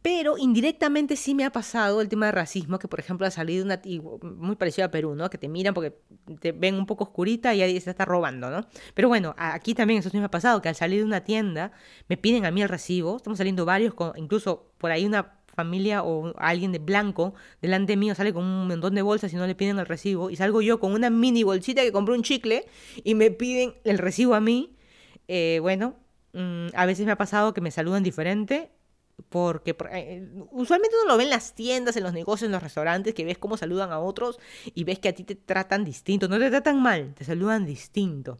pero 0.00 0.36
indirectamente 0.36 1.16
sí 1.16 1.34
me 1.34 1.44
ha 1.44 1.52
pasado 1.52 2.00
el 2.00 2.08
tema 2.08 2.26
de 2.26 2.32
racismo, 2.32 2.78
que 2.78 2.88
por 2.88 2.98
ejemplo 2.98 3.24
ha 3.26 3.30
salido 3.30 3.64
una, 3.64 3.80
muy 4.22 4.56
parecido 4.56 4.86
a 4.86 4.90
Perú, 4.90 5.14
¿no? 5.14 5.30
Que 5.30 5.38
te 5.38 5.48
miran 5.48 5.74
porque 5.74 5.96
te 6.40 6.50
ven 6.50 6.74
un 6.74 6.86
poco 6.86 7.04
oscurita 7.04 7.54
y 7.54 7.62
ahí 7.62 7.78
se 7.80 7.90
está 7.90 8.04
robando, 8.04 8.50
¿no? 8.50 8.66
Pero 8.94 9.08
bueno, 9.08 9.34
aquí 9.36 9.74
también 9.74 10.00
eso 10.00 10.10
sí 10.10 10.18
me 10.18 10.24
ha 10.24 10.30
pasado, 10.30 10.60
que 10.60 10.68
al 10.68 10.74
salir 10.74 11.00
de 11.00 11.04
una 11.04 11.22
tienda 11.22 11.70
me 12.08 12.16
piden 12.16 12.46
a 12.46 12.50
mí 12.50 12.62
el 12.62 12.68
recibo, 12.68 13.18
estamos 13.18 13.38
saliendo 13.38 13.64
varios, 13.64 13.94
con, 13.94 14.12
incluso 14.16 14.72
por 14.78 14.90
ahí 14.90 15.06
una 15.06 15.41
familia 15.54 16.02
o 16.02 16.32
alguien 16.38 16.72
de 16.72 16.78
blanco 16.78 17.34
delante 17.60 17.96
mío 17.96 18.14
sale 18.14 18.32
con 18.32 18.44
un 18.44 18.68
montón 18.68 18.94
de 18.94 19.02
bolsas 19.02 19.32
y 19.32 19.36
no 19.36 19.46
le 19.46 19.54
piden 19.54 19.78
el 19.78 19.86
recibo 19.86 20.30
y 20.30 20.36
salgo 20.36 20.62
yo 20.62 20.80
con 20.80 20.92
una 20.92 21.10
mini 21.10 21.42
bolsita 21.42 21.82
que 21.82 21.92
compré 21.92 22.14
un 22.14 22.22
chicle 22.22 22.64
y 23.04 23.14
me 23.14 23.30
piden 23.30 23.74
el 23.84 23.98
recibo 23.98 24.34
a 24.34 24.40
mí, 24.40 24.76
eh, 25.28 25.58
bueno, 25.60 25.96
mm, 26.32 26.68
a 26.74 26.86
veces 26.86 27.06
me 27.06 27.12
ha 27.12 27.16
pasado 27.16 27.54
que 27.54 27.60
me 27.60 27.70
saludan 27.70 28.02
diferente 28.02 28.70
porque 29.28 29.76
eh, 29.92 30.28
usualmente 30.50 30.96
uno 31.02 31.12
lo 31.12 31.16
ve 31.16 31.24
en 31.24 31.30
las 31.30 31.54
tiendas, 31.54 31.96
en 31.96 32.02
los 32.02 32.12
negocios, 32.12 32.46
en 32.46 32.52
los 32.52 32.62
restaurantes, 32.62 33.14
que 33.14 33.24
ves 33.24 33.38
cómo 33.38 33.56
saludan 33.56 33.92
a 33.92 34.00
otros 34.00 34.38
y 34.74 34.84
ves 34.84 34.98
que 34.98 35.08
a 35.08 35.14
ti 35.14 35.24
te 35.24 35.34
tratan 35.34 35.84
distinto, 35.84 36.28
no 36.28 36.38
te 36.38 36.50
tratan 36.50 36.82
mal, 36.82 37.14
te 37.14 37.24
saludan 37.24 37.64
distinto. 37.66 38.38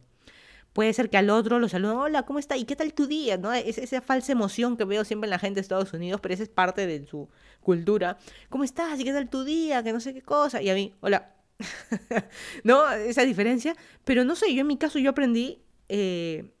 Puede 0.73 0.91
ser 0.93 1.11
que 1.11 1.17
al 1.17 1.29
otro 1.29 1.59
lo 1.59 1.69
saluden, 1.69 1.97
hola, 1.97 2.23
¿cómo 2.23 2.39
está? 2.39 2.57
¿Y 2.57 2.65
qué 2.65 2.75
tal 2.75 2.93
tu 2.95 3.05
día? 3.05 3.37
¿No? 3.37 3.53
Es 3.53 3.77
esa 3.77 4.01
falsa 4.01 4.31
emoción 4.31 4.75
que 4.75 4.85
veo 4.85 5.05
siempre 5.05 5.27
en 5.27 5.29
la 5.29 5.39
gente 5.39 5.55
de 5.55 5.61
Estados 5.61 5.93
Unidos, 5.93 6.19
pero 6.19 6.33
esa 6.33 6.41
es 6.41 6.49
parte 6.49 6.87
de 6.87 7.05
su 7.05 7.29
cultura. 7.61 8.17
¿Cómo 8.49 8.63
estás? 8.63 8.99
¿Y 8.99 9.03
qué 9.03 9.13
tal 9.13 9.29
tu 9.29 9.43
día? 9.43 9.83
Que 9.83 9.93
no 9.93 9.99
sé 9.99 10.15
qué 10.15 10.23
cosa. 10.23 10.63
Y 10.63 10.71
a 10.71 10.73
mí, 10.73 10.95
hola. 11.01 11.35
¿No? 12.63 12.89
Esa 12.91 13.21
diferencia. 13.21 13.75
Pero 14.03 14.25
no 14.25 14.35
sé, 14.35 14.51
yo 14.53 14.61
en 14.61 14.67
mi 14.67 14.77
caso 14.77 14.97
yo 14.97 15.11
aprendí 15.11 15.61
eh, 15.89 16.51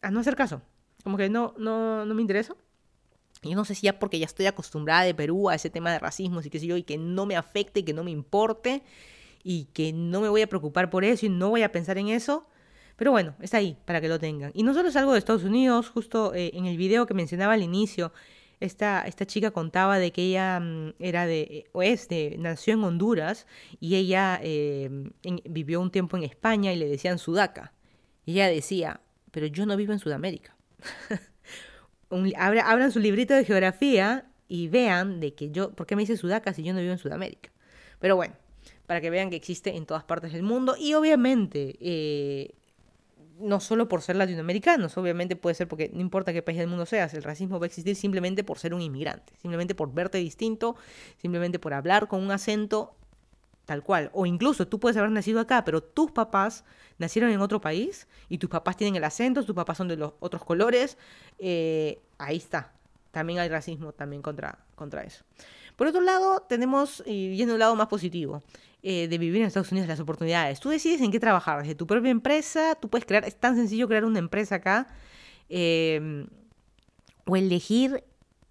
a 0.00 0.10
no 0.10 0.20
hacer 0.20 0.34
caso. 0.34 0.62
Como 1.04 1.18
que 1.18 1.28
no, 1.28 1.54
no, 1.58 2.06
no 2.06 2.14
me 2.14 2.22
interesa. 2.22 2.56
Yo 3.42 3.54
no 3.54 3.66
sé 3.66 3.74
si 3.74 3.82
ya 3.82 3.98
porque 3.98 4.18
ya 4.18 4.24
estoy 4.24 4.46
acostumbrada 4.46 5.02
de 5.02 5.14
Perú 5.14 5.50
a 5.50 5.54
ese 5.54 5.68
tema 5.68 5.92
de 5.92 5.98
racismo 5.98 6.40
y 6.42 6.48
qué 6.48 6.58
sé 6.58 6.66
yo, 6.66 6.76
y 6.78 6.84
que 6.84 6.96
no 6.96 7.26
me 7.26 7.36
afecte, 7.36 7.84
que 7.84 7.92
no 7.92 8.02
me 8.02 8.10
importe, 8.10 8.82
y 9.44 9.66
que 9.66 9.92
no 9.92 10.22
me 10.22 10.28
voy 10.28 10.40
a 10.40 10.48
preocupar 10.48 10.90
por 10.90 11.04
eso 11.04 11.26
y 11.26 11.28
no 11.28 11.50
voy 11.50 11.62
a 11.62 11.70
pensar 11.70 11.98
en 11.98 12.08
eso 12.08 12.46
pero 12.98 13.12
bueno, 13.12 13.36
está 13.40 13.58
ahí 13.58 13.76
para 13.84 14.00
que 14.00 14.08
lo 14.08 14.18
tengan. 14.18 14.50
Y 14.54 14.64
no 14.64 14.74
solo 14.74 14.88
es 14.88 14.96
algo 14.96 15.12
de 15.12 15.20
Estados 15.20 15.44
Unidos, 15.44 15.88
justo 15.88 16.34
eh, 16.34 16.50
en 16.54 16.66
el 16.66 16.76
video 16.76 17.06
que 17.06 17.14
mencionaba 17.14 17.52
al 17.52 17.62
inicio, 17.62 18.12
esta, 18.58 19.02
esta 19.02 19.24
chica 19.24 19.52
contaba 19.52 20.00
de 20.00 20.10
que 20.10 20.22
ella 20.22 20.58
mm, 20.58 20.94
era 20.98 21.24
de, 21.24 21.66
o 21.70 21.82
nació 22.38 22.74
en 22.74 22.82
Honduras 22.82 23.46
y 23.78 23.94
ella 23.94 24.40
eh, 24.42 24.90
vivió 25.44 25.80
un 25.80 25.92
tiempo 25.92 26.16
en 26.16 26.24
España 26.24 26.72
y 26.72 26.76
le 26.76 26.88
decían 26.88 27.18
Sudaca. 27.18 27.72
Y 28.26 28.32
ella 28.32 28.48
decía, 28.48 29.00
pero 29.30 29.46
yo 29.46 29.64
no 29.64 29.76
vivo 29.76 29.92
en 29.92 30.00
Sudamérica. 30.00 30.56
abran 32.36 32.90
su 32.90 32.98
librito 32.98 33.32
de 33.32 33.44
geografía 33.44 34.26
y 34.48 34.66
vean 34.66 35.20
de 35.20 35.34
que 35.34 35.52
yo, 35.52 35.70
¿por 35.70 35.86
qué 35.86 35.94
me 35.94 36.02
dice 36.02 36.16
Sudaca 36.16 36.52
si 36.52 36.64
yo 36.64 36.74
no 36.74 36.80
vivo 36.80 36.92
en 36.92 36.98
Sudamérica? 36.98 37.52
Pero 38.00 38.16
bueno, 38.16 38.34
para 38.86 39.00
que 39.00 39.10
vean 39.10 39.30
que 39.30 39.36
existe 39.36 39.76
en 39.76 39.86
todas 39.86 40.02
partes 40.02 40.32
del 40.32 40.42
mundo 40.42 40.74
y 40.76 40.94
obviamente 40.94 41.76
eh, 41.80 42.57
no 43.40 43.60
solo 43.60 43.88
por 43.88 44.02
ser 44.02 44.16
latinoamericanos, 44.16 44.96
obviamente 44.96 45.36
puede 45.36 45.54
ser 45.54 45.68
porque 45.68 45.90
no 45.92 46.00
importa 46.00 46.32
qué 46.32 46.42
país 46.42 46.58
del 46.58 46.68
mundo 46.68 46.86
seas, 46.86 47.14
el 47.14 47.22
racismo 47.22 47.58
va 47.58 47.66
a 47.66 47.68
existir 47.68 47.96
simplemente 47.96 48.44
por 48.44 48.58
ser 48.58 48.74
un 48.74 48.82
inmigrante, 48.82 49.32
simplemente 49.40 49.74
por 49.74 49.92
verte 49.92 50.18
distinto, 50.18 50.76
simplemente 51.16 51.58
por 51.58 51.74
hablar 51.74 52.08
con 52.08 52.22
un 52.22 52.30
acento 52.30 52.94
tal 53.68 53.82
cual. 53.82 54.10
O 54.14 54.24
incluso 54.24 54.66
tú 54.66 54.80
puedes 54.80 54.96
haber 54.96 55.10
nacido 55.10 55.40
acá, 55.40 55.62
pero 55.62 55.82
tus 55.82 56.10
papás 56.10 56.64
nacieron 56.96 57.30
en 57.30 57.40
otro 57.40 57.60
país 57.60 58.08
y 58.28 58.38
tus 58.38 58.48
papás 58.48 58.76
tienen 58.76 58.96
el 58.96 59.04
acento, 59.04 59.44
tus 59.44 59.54
papás 59.54 59.76
son 59.76 59.88
de 59.88 59.96
los 59.96 60.14
otros 60.20 60.42
colores, 60.42 60.96
eh, 61.38 62.00
ahí 62.16 62.38
está. 62.38 62.72
También 63.10 63.38
hay 63.40 63.48
racismo 63.50 63.92
también 63.92 64.22
contra, 64.22 64.58
contra 64.74 65.02
eso. 65.02 65.24
Por 65.78 65.86
otro 65.86 66.00
lado, 66.00 66.44
tenemos, 66.48 67.04
y 67.06 67.28
viendo 67.28 67.54
un 67.54 67.60
lado 67.60 67.76
más 67.76 67.86
positivo, 67.86 68.42
eh, 68.82 69.06
de 69.06 69.16
vivir 69.16 69.42
en 69.42 69.46
Estados 69.46 69.70
Unidos, 69.70 69.86
las 69.86 70.00
oportunidades. 70.00 70.58
Tú 70.58 70.70
decides 70.70 71.00
en 71.00 71.12
qué 71.12 71.20
trabajar, 71.20 71.62
desde 71.62 71.76
tu 71.76 71.86
propia 71.86 72.10
empresa, 72.10 72.74
tú 72.74 72.88
puedes 72.88 73.06
crear, 73.06 73.24
es 73.24 73.38
tan 73.38 73.54
sencillo 73.54 73.86
crear 73.86 74.04
una 74.04 74.18
empresa 74.18 74.56
acá, 74.56 74.88
em, 75.48 76.26
o 77.26 77.36
elegir 77.36 78.02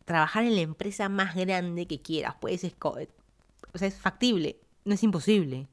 trabajar 0.05 0.45
en 0.45 0.55
la 0.55 0.61
empresa 0.61 1.09
más 1.09 1.36
grande 1.36 1.86
que 1.86 2.01
quieras. 2.01 2.36
Puedes, 2.39 2.63
o 2.63 3.78
sea, 3.78 3.89
es 3.89 3.95
factible, 3.95 4.61
no 4.86 4.93
es 4.93 5.03
imposible. 5.03 5.67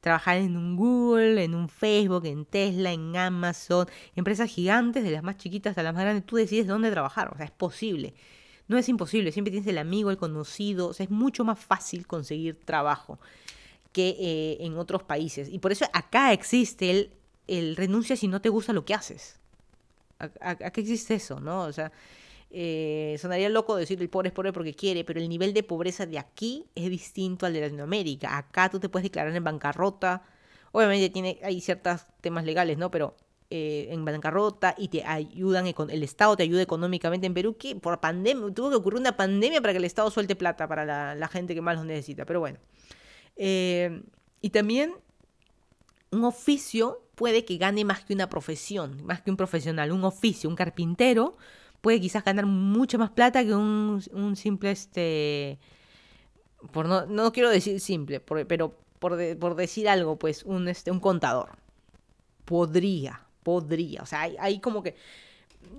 Trabajar 0.00 0.38
en 0.38 0.56
un 0.56 0.74
Google, 0.74 1.44
en 1.44 1.54
un 1.54 1.68
Facebook, 1.68 2.26
en 2.26 2.46
Tesla, 2.46 2.90
en 2.92 3.16
Amazon, 3.16 3.86
empresas 4.16 4.50
gigantes, 4.50 5.04
de 5.04 5.12
las 5.12 5.22
más 5.22 5.36
chiquitas 5.36 5.70
hasta 5.70 5.84
las 5.84 5.94
más 5.94 6.02
grandes, 6.02 6.26
tú 6.26 6.34
decides 6.34 6.66
dónde 6.66 6.90
trabajar, 6.90 7.32
o 7.32 7.36
sea, 7.36 7.44
es 7.46 7.52
posible. 7.52 8.14
No 8.66 8.78
es 8.78 8.88
imposible, 8.88 9.30
siempre 9.32 9.50
tienes 9.50 9.68
el 9.68 9.78
amigo, 9.78 10.10
el 10.10 10.16
conocido, 10.16 10.88
o 10.88 10.92
sea, 10.94 11.04
es 11.04 11.10
mucho 11.10 11.44
más 11.44 11.58
fácil 11.58 12.06
conseguir 12.06 12.58
trabajo 12.64 13.18
que 13.92 14.16
eh, 14.18 14.56
en 14.60 14.78
otros 14.78 15.02
países. 15.02 15.48
Y 15.48 15.58
por 15.58 15.72
eso 15.72 15.84
acá 15.92 16.32
existe 16.32 16.90
el, 16.90 17.10
el 17.46 17.76
renuncia 17.76 18.16
si 18.16 18.28
no 18.28 18.40
te 18.40 18.48
gusta 18.48 18.72
lo 18.72 18.84
que 18.84 18.94
haces. 18.94 19.38
Acá 20.18 20.72
existe 20.80 21.14
eso, 21.14 21.40
¿no? 21.40 21.64
O 21.64 21.72
sea, 21.72 21.92
eh, 22.56 23.16
sonaría 23.18 23.48
loco 23.48 23.74
decir 23.74 24.00
el 24.00 24.08
pobre 24.08 24.28
es 24.28 24.32
pobre 24.32 24.52
porque 24.52 24.74
quiere, 24.74 25.04
pero 25.04 25.20
el 25.20 25.28
nivel 25.28 25.52
de 25.52 25.64
pobreza 25.64 26.06
de 26.06 26.20
aquí 26.20 26.66
es 26.76 26.88
distinto 26.88 27.46
al 27.46 27.52
de 27.52 27.62
Latinoamérica. 27.62 28.38
Acá 28.38 28.70
tú 28.70 28.78
te 28.78 28.88
puedes 28.88 29.02
declarar 29.02 29.34
en 29.34 29.42
bancarrota. 29.42 30.22
Obviamente 30.70 31.10
tiene, 31.10 31.40
hay 31.42 31.60
ciertos 31.60 32.06
temas 32.20 32.44
legales, 32.44 32.78
¿no? 32.78 32.92
Pero 32.92 33.16
eh, 33.50 33.88
en 33.90 34.04
bancarrota 34.04 34.74
y 34.78 34.88
te 34.88 35.04
ayudan, 35.04 35.66
el 35.66 36.02
Estado 36.02 36.36
te 36.36 36.42
ayuda 36.42 36.62
económicamente 36.62 37.26
en 37.26 37.34
Perú, 37.34 37.56
que 37.56 37.76
por 37.76 38.00
pandemia, 38.00 38.52
tuvo 38.54 38.70
que 38.70 38.76
ocurrir 38.76 39.00
una 39.00 39.16
pandemia 39.16 39.60
para 39.60 39.72
que 39.72 39.78
el 39.78 39.84
Estado 39.84 40.10
suelte 40.10 40.36
plata 40.36 40.66
para 40.66 41.14
la, 41.14 41.28
gente 41.28 41.54
que 41.54 41.60
más 41.60 41.76
lo 41.76 41.84
necesita. 41.84 42.24
Pero 42.24 42.40
bueno. 42.40 42.58
Eh, 43.36 44.02
y 44.40 44.50
también 44.50 44.94
un 46.10 46.24
oficio 46.24 47.02
puede 47.14 47.44
que 47.44 47.56
gane 47.56 47.84
más 47.84 48.04
que 48.04 48.14
una 48.14 48.28
profesión, 48.28 49.04
más 49.04 49.20
que 49.20 49.30
un 49.30 49.36
profesional. 49.36 49.92
Un 49.92 50.04
oficio, 50.04 50.48
un 50.48 50.56
carpintero 50.56 51.36
puede 51.84 52.00
quizás 52.00 52.24
ganar 52.24 52.46
mucha 52.46 52.96
más 52.96 53.10
plata 53.10 53.44
que 53.44 53.54
un, 53.54 54.00
simple, 54.36 54.70
este, 54.70 55.58
por 56.72 56.86
no, 56.86 57.04
no 57.04 57.30
quiero 57.30 57.50
decir 57.50 57.78
simple, 57.78 58.20
pero 58.20 58.74
por, 58.98 59.18
por, 59.36 59.54
decir 59.54 59.86
algo, 59.86 60.18
pues 60.18 60.44
un, 60.44 60.66
este, 60.68 60.90
un 60.90 60.98
contador. 60.98 61.58
Podría, 62.46 63.23
podría. 63.44 64.02
O 64.02 64.06
sea, 64.06 64.22
hay, 64.22 64.58
como 64.58 64.82
que 64.82 64.96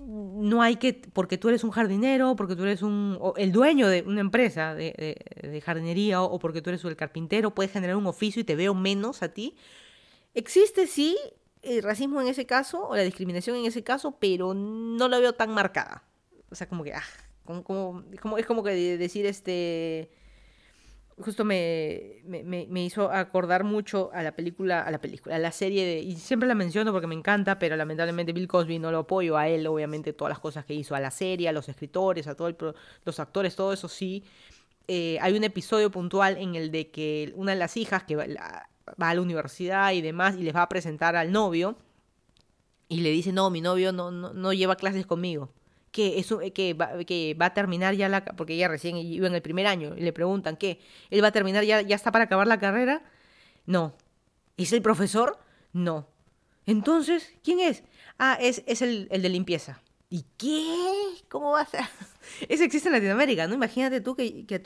no 0.06 0.62
hay 0.62 0.76
que, 0.76 0.94
porque 1.12 1.36
tú 1.36 1.48
eres 1.48 1.62
un 1.64 1.70
jardinero, 1.70 2.34
porque 2.36 2.56
tú 2.56 2.62
eres 2.62 2.82
un, 2.82 3.18
el 3.36 3.52
dueño 3.52 3.88
de 3.88 4.02
una 4.02 4.20
empresa 4.22 4.74
de, 4.74 5.62
jardinería 5.64 6.22
o, 6.22 6.38
porque 6.38 6.62
tú 6.62 6.70
eres 6.70 6.82
el 6.84 6.96
carpintero, 6.96 7.54
puedes 7.54 7.72
generar 7.72 7.96
un 7.96 8.06
oficio 8.06 8.40
y 8.40 8.44
te 8.44 8.56
veo 8.56 8.74
menos 8.74 9.22
a 9.22 9.28
ti. 9.28 9.56
Existe 10.32 10.86
sí 10.86 11.16
el 11.62 11.82
racismo 11.82 12.20
en 12.20 12.28
ese 12.28 12.46
caso 12.46 12.88
o 12.88 12.96
la 12.96 13.02
discriminación 13.02 13.56
en 13.56 13.66
ese 13.66 13.82
caso, 13.82 14.16
pero 14.18 14.54
no 14.54 15.08
lo 15.08 15.20
veo 15.20 15.34
tan 15.34 15.50
marcada. 15.50 16.04
O 16.50 16.54
sea, 16.54 16.68
como 16.68 16.84
que, 16.84 16.94
ah, 16.94 17.02
como, 17.44 18.04
es 18.38 18.46
como 18.46 18.62
que 18.62 18.96
decir 18.96 19.26
este... 19.26 20.10
justo 21.18 21.44
me, 21.44 22.20
me, 22.24 22.66
me, 22.68 22.84
hizo 22.84 23.10
acordar 23.10 23.64
mucho 23.64 24.10
a 24.12 24.22
la 24.22 24.36
película, 24.36 24.82
a 24.82 24.90
la 24.90 25.00
película, 25.00 25.36
a 25.36 25.38
la 25.38 25.50
serie 25.50 25.84
de, 25.86 26.00
y 26.00 26.16
siempre 26.16 26.46
la 26.46 26.54
menciono 26.54 26.92
porque 26.92 27.06
me 27.06 27.14
encanta, 27.14 27.58
pero 27.58 27.74
lamentablemente 27.76 28.34
Bill 28.34 28.46
Cosby 28.46 28.78
no 28.78 28.90
lo 28.90 28.98
apoyo 28.98 29.36
a 29.38 29.48
él, 29.48 29.66
obviamente 29.66 30.12
todas 30.12 30.30
las 30.30 30.40
cosas 30.40 30.66
que 30.66 30.74
hizo, 30.74 30.94
a 30.94 31.00
la 31.00 31.10
serie, 31.10 31.48
a 31.48 31.52
los 31.52 31.68
escritores, 31.70 32.26
a 32.26 32.34
todos 32.34 32.54
los 33.04 33.20
actores, 33.20 33.56
todo 33.56 33.72
eso 33.72 33.88
sí. 33.88 34.24
Eh, 34.88 35.18
hay 35.20 35.36
un 35.36 35.44
episodio 35.44 35.90
puntual 35.90 36.36
en 36.36 36.54
el 36.54 36.70
de 36.70 36.90
que 36.90 37.32
una 37.34 37.52
de 37.52 37.58
las 37.58 37.76
hijas 37.76 38.04
que 38.04 38.14
va, 38.14 38.26
va, 39.00 39.10
a 39.10 39.14
la 39.14 39.20
universidad 39.20 39.92
y 39.92 40.02
demás 40.02 40.36
y 40.36 40.42
les 40.42 40.54
va 40.54 40.62
a 40.62 40.68
presentar 40.68 41.16
al 41.16 41.32
novio 41.32 41.76
y 42.88 43.00
le 43.00 43.10
dice, 43.10 43.32
no, 43.32 43.50
mi 43.50 43.62
novio 43.62 43.90
no, 43.92 44.10
no, 44.10 44.34
no 44.34 44.52
lleva 44.52 44.76
clases 44.76 45.06
conmigo 45.06 45.50
que, 45.92 46.18
eso, 46.18 46.40
que, 46.54 46.74
va, 46.74 47.04
que 47.04 47.34
va 47.40 47.46
a 47.46 47.54
terminar 47.54 47.94
ya 47.94 48.08
la... 48.08 48.24
porque 48.24 48.54
ella 48.54 48.68
recién 48.68 48.96
iba 48.96 49.26
en 49.26 49.34
el 49.34 49.42
primer 49.42 49.66
año, 49.66 49.94
y 49.96 50.00
le 50.00 50.12
preguntan, 50.12 50.56
¿qué? 50.56 50.80
¿Él 51.10 51.22
va 51.22 51.28
a 51.28 51.32
terminar 51.32 51.64
ya, 51.64 51.80
ya 51.80 51.96
está 51.96 52.12
para 52.12 52.24
acabar 52.24 52.46
la 52.46 52.58
carrera? 52.58 53.02
No. 53.64 53.94
¿Es 54.56 54.72
el 54.72 54.82
profesor? 54.82 55.38
No. 55.72 56.08
Entonces, 56.66 57.34
¿quién 57.42 57.60
es? 57.60 57.84
Ah, 58.18 58.38
es, 58.40 58.62
es 58.66 58.82
el, 58.82 59.08
el 59.10 59.22
de 59.22 59.28
limpieza. 59.28 59.80
¿Y 60.08 60.24
qué? 60.36 60.64
¿Cómo 61.28 61.52
va 61.52 61.62
a 61.62 61.66
ser? 61.66 61.84
Eso 62.48 62.64
existe 62.64 62.88
en 62.88 62.94
Latinoamérica, 62.94 63.46
¿no? 63.46 63.54
Imagínate 63.54 64.00
tú 64.00 64.14
que, 64.14 64.46
que 64.46 64.56
a. 64.56 64.60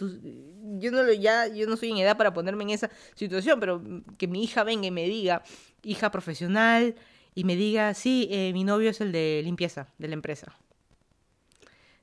Yo 0.79 0.91
no, 0.93 1.03
lo, 1.03 1.13
ya, 1.13 1.47
yo 1.49 1.67
no 1.67 1.77
soy 1.77 1.91
en 1.91 1.99
edad 1.99 2.17
para 2.17 2.33
ponerme 2.33 2.65
en 2.65 2.71
esa 2.71 2.91
situación, 3.15 3.61
pero 3.61 3.83
que 4.19 4.29
mi 4.29 4.45
hija 4.45 4.65
venga 4.65 4.87
y 4.87 4.91
me 4.91 5.07
diga, 5.07 5.43
hija 5.83 6.11
profesional, 6.11 6.95
y 7.35 7.45
me 7.45 7.57
diga, 7.57 7.95
sí, 7.95 8.29
eh, 8.31 8.53
mi 8.53 8.65
novio 8.65 8.91
es 8.91 9.01
el 9.01 9.13
de 9.13 9.41
limpieza 9.45 9.89
de 9.99 10.09
la 10.09 10.15
empresa. 10.15 10.57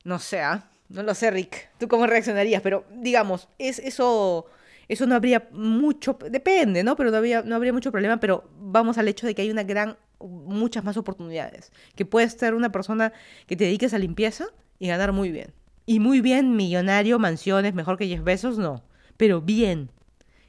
No 0.08 0.20
sé, 0.20 0.40
¿ah? 0.40 0.70
no 0.88 1.04
lo 1.04 1.14
sé, 1.14 1.30
Rick. 1.32 1.70
¿Tú 1.78 1.90
cómo 1.90 2.08
reaccionarías? 2.08 2.62
Pero 2.62 2.86
digamos, 2.96 3.50
es 3.58 3.78
eso 3.80 4.46
eso 4.88 5.06
no 5.06 5.16
habría 5.16 5.50
mucho, 5.52 6.18
depende, 6.32 6.82
¿no? 6.82 6.96
Pero 6.96 7.12
no, 7.12 7.18
habría, 7.18 7.42
no 7.42 7.58
habría 7.58 7.74
mucho 7.74 7.92
problema, 7.92 8.22
pero 8.22 8.50
vamos 8.58 8.98
al 8.98 9.10
hecho 9.10 9.28
de 9.28 9.36
que 9.36 9.42
hay 9.42 9.52
una 9.52 9.64
gran, 9.64 9.98
muchas 10.22 10.86
más 10.86 10.96
oportunidades. 10.96 11.74
Que 11.96 12.06
puedes 12.06 12.32
ser 12.32 12.54
una 12.54 12.72
persona 12.72 13.12
que 13.48 13.58
te 13.58 13.66
dediques 13.66 13.94
a 13.94 13.98
limpieza 13.98 14.46
y 14.80 14.88
ganar 14.88 15.12
muy 15.12 15.30
bien. 15.30 15.54
Y 15.86 16.00
muy 16.00 16.22
bien, 16.22 16.56
millonario, 16.56 17.20
mansiones, 17.20 17.74
mejor 17.74 17.98
que 17.98 18.06
10 18.06 18.24
besos, 18.24 18.58
no. 18.58 18.82
Pero 19.18 19.42
bien. 19.42 19.92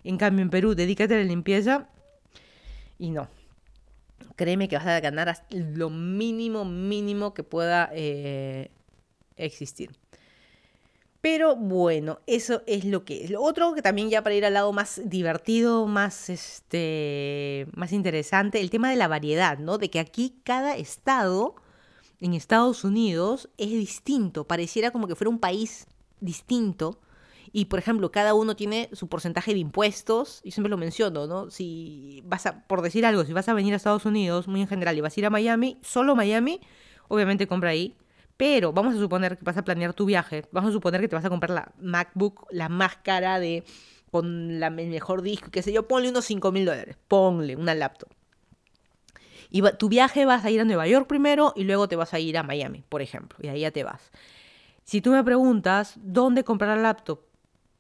En 0.05 0.19
cambio, 0.19 0.43
en 0.43 0.51
Perú, 0.51 0.77
dedícate 0.77 1.15
a 1.15 1.19
la 1.19 1.25
limpieza 1.25 1.89
y 2.97 3.11
no. 3.11 3.29
Créeme 4.37 4.69
que 4.69 4.77
vas 4.77 4.87
a 4.87 5.01
ganar 5.01 5.37
lo 5.51 5.91
mínimo, 5.91 6.65
mínimo 6.65 7.35
que 7.35 7.43
pueda 7.43 7.91
eh, 7.93 8.71
existir. 9.39 9.91
Pero 11.21 11.57
bueno, 11.57 12.21
eso 12.27 12.63
es 12.67 12.85
lo 12.85 13.05
que 13.05 13.25
es. 13.25 13.31
Lo 13.31 13.43
otro 13.43 13.75
que 13.75 13.83
también 13.83 14.09
ya 14.09 14.23
para 14.23 14.37
ir 14.37 14.45
al 14.45 14.55
lado 14.55 14.73
más 14.73 15.01
divertido, 15.05 15.87
más 15.87 16.31
este 16.31 17.67
más 17.75 17.93
interesante, 17.93 18.61
el 18.61 18.71
tema 18.71 18.91
de 18.91 18.97
la 18.97 19.09
variedad, 19.09 19.59
¿no? 19.59 19.79
De 19.79 19.91
que 19.91 19.99
aquí 19.99 20.37
cada 20.45 20.77
estado 20.77 21.57
en 22.21 22.35
Estados 22.35 22.85
Unidos 22.85 23.49
es 23.59 23.71
distinto, 23.71 24.45
pareciera 24.45 24.91
como 24.93 25.09
que 25.09 25.17
fuera 25.17 25.31
un 25.31 25.41
país 25.41 25.87
distinto. 26.21 27.01
Y 27.53 27.65
por 27.65 27.79
ejemplo, 27.79 28.13
cada 28.13 28.35
uno 28.35 28.55
tiene 28.57 28.91
su 28.93 29.09
porcentaje 29.09 29.55
de 29.55 29.59
impuestos, 29.59 30.41
y 30.45 30.51
siempre 30.53 30.71
lo 30.71 30.77
menciono, 30.77 31.27
¿no? 31.27 31.51
Si 31.51 32.23
vas 32.27 32.47
a, 32.47 32.67
por 32.67 32.83
decir 32.83 33.07
algo, 33.07 33.25
si 33.25 33.33
vas 33.33 33.49
a 33.49 33.55
venir 33.55 33.73
a 33.73 33.77
Estados 33.77 34.05
Unidos, 34.05 34.49
muy 34.49 34.61
en 34.61 34.69
general, 34.69 34.97
y 34.97 35.01
vas 35.01 35.17
a 35.17 35.21
ir 35.21 35.27
a 35.27 35.31
Miami, 35.31 35.79
solo 35.83 36.15
Miami, 36.15 36.61
obviamente 37.09 37.47
compra 37.47 37.71
ahí 37.71 37.97
pero 38.39 38.73
vamos 38.73 38.95
a 38.95 38.99
suponer 38.99 39.37
que 39.37 39.45
vas 39.45 39.59
a 39.59 39.65
planear 39.65 39.93
tu 39.93 40.07
viaje, 40.07 40.45
vamos 40.53 40.71
a 40.71 40.73
suponer 40.73 41.03
que 41.03 41.09
te 41.09 41.17
vas 41.17 41.25
a 41.25 41.29
comprar 41.29 41.51
la 41.51 41.73
MacBook, 41.81 42.47
la 42.51 42.71
más 42.71 42.97
cara 42.97 43.41
de, 43.41 43.65
con 44.11 44.61
la, 44.61 44.69
el 44.69 44.89
mejor 44.89 45.23
disco, 45.23 45.51
qué 45.51 45.61
sé 45.61 45.73
yo, 45.73 45.87
ponle 45.87 46.09
unos 46.09 46.25
5 46.25 46.53
mil 46.53 46.65
dólares, 46.65 46.97
ponle 47.09 47.57
una 47.57 47.75
laptop. 47.75 48.09
Y 49.51 49.63
tu 49.79 49.89
viaje 49.89 50.25
vas 50.25 50.45
a 50.45 50.51
ir 50.51 50.61
a 50.61 50.65
Nueva 50.65 50.87
York 50.87 51.09
primero 51.09 51.53
y 51.57 51.65
luego 51.65 51.89
te 51.89 51.97
vas 51.97 52.15
a 52.15 52.21
ir 52.21 52.39
a 52.39 52.45
Miami, 52.45 52.85
por 52.89 53.03
ejemplo, 53.03 53.39
y 53.43 53.49
ahí 53.49 53.61
ya 53.61 53.73
te 53.73 53.83
vas. 53.83 54.13
Si 54.85 55.01
tú 55.01 55.11
me 55.11 55.25
preguntas 55.25 55.95
dónde 55.97 56.45
comprar 56.45 56.77
la 56.77 56.83
laptop 56.83 57.21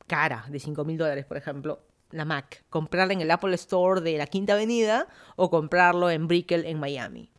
cara 0.09 0.45
de 0.49 0.59
5 0.59 0.85
mil 0.85 0.99
dólares, 0.99 1.25
por 1.25 1.37
ejemplo, 1.37 1.81
la 2.11 2.25
Mac, 2.25 2.65
comprarla 2.69 3.13
en 3.13 3.21
el 3.21 3.31
Apple 3.31 3.55
Store 3.55 4.01
de 4.01 4.19
la 4.19 4.27
Quinta 4.27 4.55
Avenida 4.55 5.07
o 5.37 5.51
comprarlo 5.51 6.11
en 6.11 6.27
Brickell 6.27 6.65
en 6.65 6.81
Miami. 6.81 7.31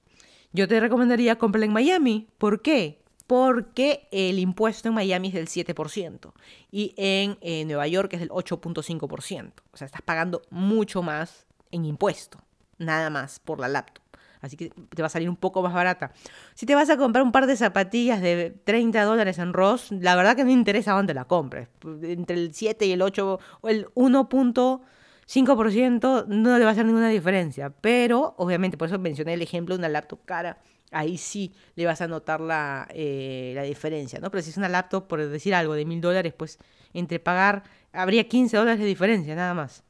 Yo 0.53 0.67
te 0.67 0.79
recomendaría 0.79 1.37
comprarla 1.37 1.65
en 1.65 1.73
Miami. 1.73 2.27
¿Por 2.37 2.61
qué? 2.61 3.01
Porque 3.29 4.09
el 4.09 4.39
impuesto 4.39 4.87
en 4.87 4.95
Miami 4.95 5.27
es 5.27 5.35
del 5.35 5.47
7% 5.47 6.31
y 6.71 6.95
en 6.97 7.37
eh, 7.41 7.63
Nueva 7.63 7.85
York 7.85 8.11
es 8.13 8.21
del 8.21 8.29
8.5%. 8.29 9.51
O 9.71 9.77
sea, 9.77 9.85
estás 9.85 10.01
pagando 10.01 10.41
mucho 10.49 11.03
más 11.03 11.45
en 11.69 11.85
impuesto, 11.85 12.39
nada 12.79 13.11
más 13.11 13.39
por 13.39 13.59
la 13.59 13.67
laptop. 13.67 14.03
Así 14.41 14.57
que 14.57 14.71
te 14.71 15.03
va 15.03 15.05
a 15.05 15.11
salir 15.11 15.29
un 15.29 15.35
poco 15.35 15.61
más 15.61 15.75
barata. 15.75 16.11
Si 16.55 16.65
te 16.65 16.73
vas 16.73 16.89
a 16.89 16.97
comprar 16.97 17.23
un 17.23 17.31
par 17.31 17.45
de 17.45 17.55
zapatillas 17.55 18.19
de 18.19 18.49
30 18.63 19.03
dólares 19.03 19.37
en 19.37 19.53
Ross, 19.53 19.91
la 19.91 20.15
verdad 20.15 20.35
que 20.35 20.43
no 20.43 20.49
interesa 20.49 20.93
dónde 20.93 21.13
la 21.13 21.25
compres. 21.25 21.67
Entre 22.01 22.35
el 22.35 22.55
7 22.55 22.87
y 22.87 22.93
el 22.93 23.03
8 23.03 23.39
o 23.61 23.69
el 23.69 23.85
1.5% 23.93 26.25
no 26.25 26.57
le 26.57 26.63
va 26.63 26.69
a 26.71 26.73
hacer 26.73 26.87
ninguna 26.87 27.09
diferencia. 27.09 27.69
Pero, 27.69 28.33
obviamente, 28.39 28.75
por 28.75 28.87
eso 28.87 28.97
mencioné 28.97 29.35
el 29.35 29.43
ejemplo 29.43 29.75
de 29.75 29.81
una 29.81 29.89
laptop 29.89 30.25
cara 30.25 30.57
ahí 30.91 31.17
sí 31.17 31.53
le 31.75 31.85
vas 31.85 32.01
a 32.01 32.07
notar 32.07 32.41
la, 32.41 32.87
eh, 32.93 33.53
la 33.55 33.63
diferencia, 33.63 34.19
¿no? 34.19 34.31
Pero 34.31 34.41
si 34.41 34.49
es 34.49 34.57
una 34.57 34.69
laptop, 34.69 35.07
por 35.07 35.25
decir 35.27 35.53
algo, 35.53 35.73
de 35.73 35.85
mil 35.85 36.01
dólares, 36.01 36.33
pues 36.35 36.59
entre 36.93 37.19
pagar, 37.19 37.63
habría 37.93 38.27
15 38.27 38.57
dólares 38.57 38.79
de 38.79 38.85
diferencia, 38.85 39.35
nada 39.35 39.53
más. 39.53 39.83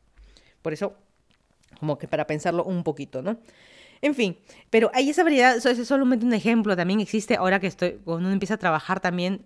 Por 0.61 0.73
eso, 0.73 0.95
como 1.79 1.97
que 1.97 2.07
para 2.07 2.27
pensarlo 2.27 2.63
un 2.63 2.83
poquito, 2.83 3.21
¿no? 3.21 3.39
En 4.01 4.15
fin, 4.15 4.37
pero 4.69 4.89
hay 4.93 5.09
esa 5.09 5.23
variedad, 5.23 5.57
eso 5.57 5.69
es 5.69 5.87
solamente 5.87 6.25
un 6.25 6.33
ejemplo, 6.33 6.75
también 6.75 7.01
existe, 7.01 7.35
ahora 7.35 7.59
que 7.59 7.67
estoy, 7.67 7.99
cuando 8.03 8.25
uno 8.25 8.31
empieza 8.31 8.53
a 8.53 8.57
trabajar 8.57 9.01
también, 9.01 9.45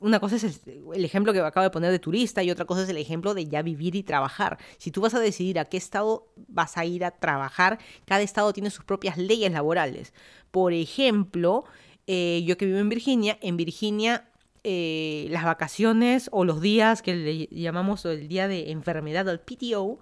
una 0.00 0.18
cosa 0.18 0.36
es 0.36 0.62
el, 0.66 1.04
ejemplo 1.04 1.32
que 1.32 1.40
acabo 1.40 1.64
de 1.64 1.70
poner 1.70 1.90
de 1.90 1.98
turista 1.98 2.42
y 2.42 2.50
otra 2.50 2.64
cosa 2.64 2.82
es 2.82 2.88
el 2.88 2.96
ejemplo 2.96 3.34
de 3.34 3.46
ya 3.46 3.62
vivir 3.62 3.94
y 3.94 4.02
trabajar. 4.02 4.58
Si 4.78 4.90
tú 4.90 5.02
vas 5.02 5.14
a 5.14 5.20
decidir 5.20 5.58
a 5.58 5.66
qué 5.66 5.76
estado 5.76 6.26
vas 6.48 6.78
a 6.78 6.86
ir 6.86 7.04
a 7.04 7.10
trabajar, 7.10 7.78
cada 8.06 8.22
estado 8.22 8.52
tiene 8.52 8.70
sus 8.70 8.84
propias 8.84 9.18
leyes 9.18 9.52
laborales. 9.52 10.14
Por 10.50 10.72
ejemplo, 10.72 11.64
eh, 12.06 12.42
yo 12.46 12.56
que 12.56 12.64
vivo 12.64 12.78
en 12.78 12.88
Virginia, 12.88 13.38
en 13.42 13.58
Virginia 13.58 14.24
eh, 14.64 15.26
las 15.30 15.44
vacaciones 15.44 16.28
o 16.32 16.44
los 16.44 16.62
días 16.62 17.02
que 17.02 17.14
le 17.14 17.46
llamamos 17.48 18.04
el 18.06 18.26
día 18.26 18.48
de 18.48 18.70
enfermedad 18.70 19.28
o 19.28 19.30
el 19.30 19.40
PTO, 19.40 20.00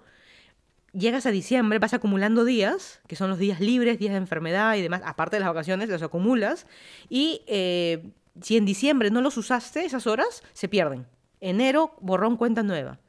llegas 0.93 1.25
a 1.25 1.31
diciembre, 1.31 1.79
vas 1.79 1.93
acumulando 1.93 2.45
días, 2.45 3.01
que 3.07 3.15
son 3.15 3.29
los 3.29 3.37
días 3.37 3.59
libres, 3.59 3.99
días 3.99 4.13
de 4.13 4.17
enfermedad 4.17 4.75
y 4.75 4.81
demás, 4.81 5.01
aparte 5.05 5.35
de 5.35 5.41
las 5.41 5.49
vacaciones, 5.49 5.89
los 5.89 6.01
acumulas, 6.01 6.67
y 7.09 7.41
eh, 7.47 8.11
si 8.41 8.57
en 8.57 8.65
diciembre 8.65 9.11
no 9.11 9.21
los 9.21 9.37
usaste, 9.37 9.85
esas 9.85 10.07
horas 10.07 10.43
se 10.53 10.67
pierden. 10.67 11.07
Enero, 11.39 11.95
borrón, 12.01 12.37
cuenta 12.37 12.63
nueva. 12.63 12.99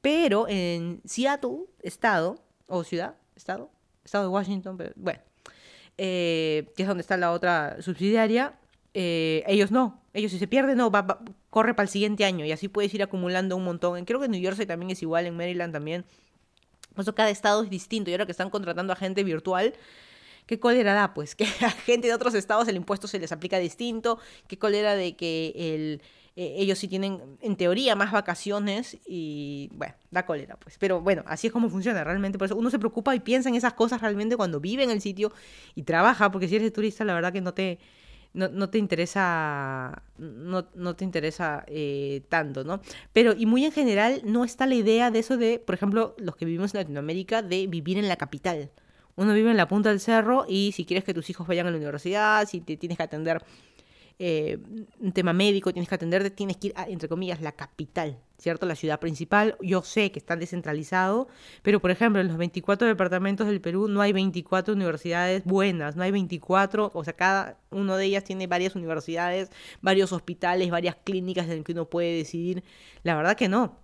Pero 0.00 0.46
en 0.48 1.00
Seattle, 1.04 1.66
estado, 1.80 2.36
o 2.66 2.84
ciudad, 2.84 3.16
estado, 3.36 3.70
estado 4.04 4.24
de 4.24 4.28
Washington, 4.28 4.76
pero, 4.76 4.92
bueno, 4.96 5.20
eh, 5.96 6.72
que 6.76 6.82
es 6.82 6.88
donde 6.88 7.00
está 7.00 7.16
la 7.16 7.32
otra 7.32 7.80
subsidiaria, 7.80 8.58
eh, 8.92 9.42
ellos 9.46 9.70
no. 9.70 10.02
Ellos 10.12 10.30
si 10.30 10.38
se 10.38 10.46
pierden, 10.46 10.78
no, 10.78 10.90
va, 10.90 11.18
corre 11.50 11.74
para 11.74 11.84
el 11.84 11.90
siguiente 11.90 12.24
año 12.24 12.44
y 12.44 12.52
así 12.52 12.68
puedes 12.68 12.92
ir 12.94 13.02
acumulando 13.02 13.56
un 13.56 13.64
montón. 13.64 14.04
Creo 14.04 14.20
que 14.20 14.26
en 14.26 14.32
New 14.32 14.40
Jersey 14.40 14.66
también 14.66 14.90
es 14.90 15.02
igual, 15.02 15.26
en 15.26 15.36
Maryland 15.36 15.72
también. 15.72 16.04
Por 16.94 17.02
eso 17.02 17.14
cada 17.14 17.30
estado 17.30 17.64
es 17.64 17.70
distinto 17.70 18.10
y 18.10 18.14
ahora 18.14 18.26
que 18.26 18.32
están 18.32 18.50
contratando 18.50 18.92
a 18.92 18.96
gente 18.96 19.24
virtual, 19.24 19.74
¿qué 20.46 20.58
cólera 20.58 20.94
da? 20.94 21.14
Pues 21.14 21.34
que 21.34 21.44
a 21.64 21.70
gente 21.70 22.08
de 22.08 22.14
otros 22.14 22.34
estados 22.34 22.68
el 22.68 22.76
impuesto 22.76 23.08
se 23.08 23.18
les 23.18 23.32
aplica 23.32 23.58
distinto, 23.58 24.18
qué 24.46 24.58
cólera 24.58 24.94
de 24.94 25.16
que 25.16 25.52
eh, 26.36 26.54
ellos 26.56 26.78
sí 26.78 26.88
tienen, 26.88 27.38
en 27.40 27.56
teoría, 27.56 27.94
más 27.94 28.10
vacaciones 28.10 28.98
y, 29.06 29.70
bueno, 29.72 29.94
da 30.10 30.26
cólera, 30.26 30.56
pues. 30.56 30.78
Pero 30.78 31.00
bueno, 31.00 31.22
así 31.26 31.46
es 31.46 31.52
como 31.52 31.70
funciona 31.70 32.02
realmente. 32.02 32.38
Por 32.38 32.46
eso 32.46 32.56
uno 32.56 32.70
se 32.70 32.78
preocupa 32.78 33.14
y 33.14 33.20
piensa 33.20 33.48
en 33.48 33.54
esas 33.54 33.74
cosas 33.74 34.00
realmente 34.00 34.36
cuando 34.36 34.60
vive 34.60 34.82
en 34.82 34.90
el 34.90 35.00
sitio 35.00 35.32
y 35.74 35.84
trabaja, 35.84 36.30
porque 36.32 36.48
si 36.48 36.56
eres 36.56 36.72
turista, 36.72 37.04
la 37.04 37.14
verdad 37.14 37.32
que 37.32 37.40
no 37.40 37.54
te... 37.54 37.78
No, 38.36 38.68
te 38.68 38.78
interesa 38.78 40.02
no, 40.18 40.66
no 40.74 40.96
te 40.96 41.04
interesa 41.04 41.62
eh, 41.68 42.22
tanto, 42.28 42.64
¿no? 42.64 42.80
Pero, 43.12 43.32
y 43.32 43.46
muy 43.46 43.64
en 43.64 43.70
general, 43.70 44.22
no 44.24 44.44
está 44.44 44.66
la 44.66 44.74
idea 44.74 45.12
de 45.12 45.20
eso 45.20 45.36
de, 45.36 45.60
por 45.60 45.76
ejemplo, 45.76 46.16
los 46.18 46.34
que 46.34 46.44
vivimos 46.44 46.74
en 46.74 46.80
Latinoamérica, 46.80 47.42
de 47.42 47.68
vivir 47.68 47.96
en 47.96 48.08
la 48.08 48.16
capital. 48.16 48.72
Uno 49.16 49.32
vive 49.32 49.50
en 49.50 49.56
la 49.56 49.68
punta 49.68 49.90
del 49.90 50.00
cerro 50.00 50.44
y 50.48 50.72
si 50.72 50.84
quieres 50.84 51.04
que 51.04 51.14
tus 51.14 51.30
hijos 51.30 51.46
vayan 51.46 51.66
a 51.66 51.70
la 51.70 51.76
universidad, 51.76 52.48
si 52.48 52.60
te 52.60 52.76
tienes 52.76 52.96
que 52.96 53.04
atender 53.04 53.44
eh, 54.20 54.58
un 55.00 55.10
tema 55.12 55.32
médico, 55.32 55.72
tienes 55.72 55.88
que 55.88 55.96
atenderte, 55.96 56.30
tienes 56.30 56.56
que 56.56 56.68
ir 56.68 56.72
a, 56.76 56.88
entre 56.88 57.08
comillas, 57.08 57.40
la 57.40 57.50
capital, 57.52 58.16
¿cierto? 58.38 58.64
La 58.64 58.76
ciudad 58.76 59.00
principal. 59.00 59.56
Yo 59.60 59.82
sé 59.82 60.12
que 60.12 60.20
está 60.20 60.36
descentralizado, 60.36 61.26
pero 61.62 61.80
por 61.80 61.90
ejemplo, 61.90 62.20
en 62.20 62.28
los 62.28 62.36
24 62.36 62.86
departamentos 62.86 63.48
del 63.48 63.60
Perú 63.60 63.88
no 63.88 64.00
hay 64.00 64.12
24 64.12 64.74
universidades 64.74 65.42
buenas, 65.44 65.96
no 65.96 66.04
hay 66.04 66.12
24, 66.12 66.92
o 66.94 67.04
sea, 67.04 67.14
cada 67.14 67.58
uno 67.70 67.96
de 67.96 68.04
ellas 68.04 68.22
tiene 68.22 68.46
varias 68.46 68.76
universidades, 68.76 69.50
varios 69.80 70.12
hospitales, 70.12 70.70
varias 70.70 70.96
clínicas 71.02 71.48
en 71.48 71.56
las 71.56 71.64
que 71.64 71.72
uno 71.72 71.86
puede 71.90 72.16
decidir. 72.16 72.62
La 73.02 73.16
verdad 73.16 73.36
que 73.36 73.48
no. 73.48 73.83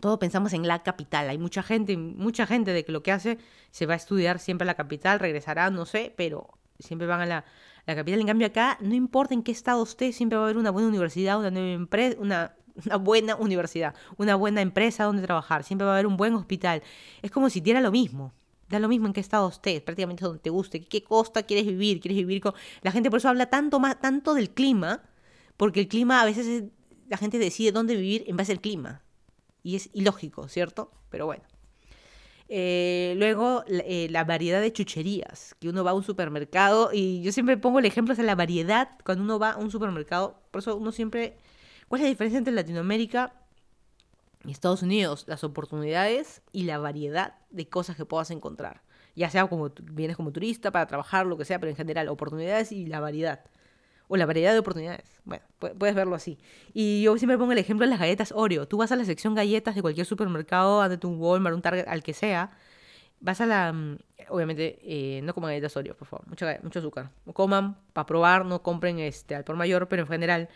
Todos 0.00 0.18
pensamos 0.18 0.52
en 0.52 0.66
la 0.66 0.82
capital. 0.82 1.28
Hay 1.28 1.38
mucha 1.38 1.62
gente, 1.62 1.96
mucha 1.96 2.46
gente 2.46 2.72
de 2.72 2.84
que 2.84 2.92
lo 2.92 3.02
que 3.02 3.12
hace 3.12 3.38
se 3.70 3.86
va 3.86 3.94
a 3.94 3.96
estudiar 3.96 4.38
siempre 4.38 4.64
a 4.64 4.66
la 4.66 4.74
capital, 4.74 5.20
regresará, 5.20 5.70
no 5.70 5.86
sé, 5.86 6.12
pero 6.16 6.48
siempre 6.78 7.06
van 7.06 7.20
a 7.20 7.26
la, 7.26 7.44
capital. 7.86 8.20
En 8.20 8.26
cambio 8.26 8.46
acá, 8.46 8.78
no 8.80 8.94
importa 8.94 9.34
en 9.34 9.42
qué 9.42 9.52
estado 9.52 9.82
esté, 9.82 10.12
siempre 10.12 10.36
va 10.36 10.44
a 10.44 10.46
haber 10.46 10.56
una 10.56 10.70
buena 10.70 10.88
universidad, 10.88 11.38
una 11.38 11.50
nueva 11.50 11.72
empresa, 11.72 12.16
una, 12.18 12.54
una 12.84 12.96
buena 12.96 13.36
universidad, 13.36 13.94
una 14.16 14.34
buena 14.36 14.60
empresa 14.60 15.04
donde 15.04 15.22
trabajar, 15.22 15.64
siempre 15.64 15.84
va 15.84 15.92
a 15.92 15.94
haber 15.96 16.06
un 16.06 16.16
buen 16.16 16.34
hospital. 16.34 16.82
Es 17.22 17.30
como 17.30 17.50
si 17.50 17.60
diera 17.60 17.80
lo 17.80 17.92
mismo. 17.92 18.32
Da 18.68 18.78
lo 18.78 18.88
mismo 18.88 19.06
en 19.06 19.12
qué 19.12 19.20
estado 19.20 19.46
estés, 19.48 19.82
prácticamente 19.82 20.24
donde 20.24 20.40
te 20.40 20.48
guste, 20.48 20.80
qué 20.80 21.04
costa 21.04 21.42
quieres 21.42 21.66
vivir, 21.66 22.00
quieres 22.00 22.16
vivir 22.16 22.40
con... 22.40 22.54
La 22.80 22.92
gente 22.92 23.10
por 23.10 23.18
eso 23.18 23.28
habla 23.28 23.46
tanto, 23.50 23.78
más, 23.78 24.00
tanto 24.00 24.32
del 24.32 24.50
clima, 24.50 25.02
porque 25.58 25.80
el 25.80 25.88
clima 25.88 26.22
a 26.22 26.24
veces 26.24 26.64
la 27.08 27.18
gente 27.18 27.38
decide 27.38 27.72
dónde 27.72 27.94
vivir 27.94 28.24
en 28.26 28.38
base 28.38 28.52
al 28.52 28.60
clima. 28.62 29.03
Y 29.64 29.74
es 29.74 29.90
ilógico, 29.92 30.46
¿cierto? 30.46 30.92
Pero 31.10 31.26
bueno. 31.26 31.42
Eh, 32.48 33.14
luego, 33.16 33.64
eh, 33.66 34.06
la 34.10 34.22
variedad 34.24 34.60
de 34.60 34.72
chucherías, 34.72 35.56
que 35.58 35.70
uno 35.70 35.82
va 35.82 35.92
a 35.92 35.94
un 35.94 36.04
supermercado 36.04 36.90
y 36.92 37.22
yo 37.22 37.32
siempre 37.32 37.56
pongo 37.56 37.78
el 37.78 37.86
ejemplo 37.86 38.14
de 38.14 38.22
la 38.22 38.34
variedad 38.34 38.90
cuando 39.04 39.24
uno 39.24 39.38
va 39.38 39.52
a 39.52 39.56
un 39.56 39.70
supermercado. 39.70 40.38
Por 40.52 40.60
eso 40.60 40.76
uno 40.76 40.92
siempre... 40.92 41.36
¿Cuál 41.88 42.00
es 42.00 42.04
la 42.04 42.10
diferencia 42.10 42.38
entre 42.38 42.52
Latinoamérica 42.54 43.32
y 44.44 44.50
Estados 44.50 44.82
Unidos? 44.82 45.24
Las 45.26 45.44
oportunidades 45.44 46.42
y 46.52 46.64
la 46.64 46.78
variedad 46.78 47.34
de 47.50 47.68
cosas 47.68 47.96
que 47.96 48.04
puedas 48.04 48.30
encontrar. 48.30 48.82
Ya 49.16 49.30
sea 49.30 49.46
como 49.46 49.70
vienes 49.92 50.16
como 50.16 50.32
turista 50.32 50.70
para 50.72 50.86
trabajar, 50.86 51.26
lo 51.26 51.38
que 51.38 51.44
sea, 51.44 51.58
pero 51.58 51.70
en 51.70 51.76
general, 51.76 52.08
oportunidades 52.08 52.72
y 52.72 52.86
la 52.86 53.00
variedad 53.00 53.44
o 54.08 54.16
la 54.16 54.26
variedad 54.26 54.52
de 54.52 54.58
oportunidades. 54.58 55.04
Bueno, 55.24 55.44
puedes 55.58 55.94
verlo 55.94 56.14
así. 56.14 56.38
Y 56.72 57.02
yo 57.02 57.16
siempre 57.16 57.38
pongo 57.38 57.52
el 57.52 57.58
ejemplo 57.58 57.86
de 57.86 57.90
las 57.90 57.98
galletas 57.98 58.32
Oreo. 58.32 58.68
Tú 58.68 58.76
vas 58.76 58.92
a 58.92 58.96
la 58.96 59.04
sección 59.04 59.34
galletas 59.34 59.74
de 59.74 59.82
cualquier 59.82 60.06
supermercado, 60.06 60.86
de 60.88 61.06
un 61.06 61.18
Walmart, 61.18 61.54
un 61.54 61.62
Target, 61.62 61.86
al 61.88 62.02
que 62.02 62.12
sea. 62.12 62.50
Vas 63.20 63.40
a 63.40 63.46
la... 63.46 63.72
Mm, 63.72 63.98
obviamente, 64.28 64.78
eh, 64.82 65.20
no 65.22 65.34
coman 65.34 65.50
galletas 65.50 65.76
Oreo, 65.76 65.96
por 65.96 66.06
favor. 66.06 66.26
Mucho, 66.28 66.46
mucho 66.62 66.78
azúcar. 66.80 67.10
Coman 67.32 67.78
para 67.92 68.06
probar, 68.06 68.44
no 68.44 68.62
compren 68.62 68.98
este, 68.98 69.34
al 69.34 69.44
por 69.44 69.56
mayor, 69.56 69.88
pero 69.88 70.02
en 70.02 70.08
general, 70.08 70.48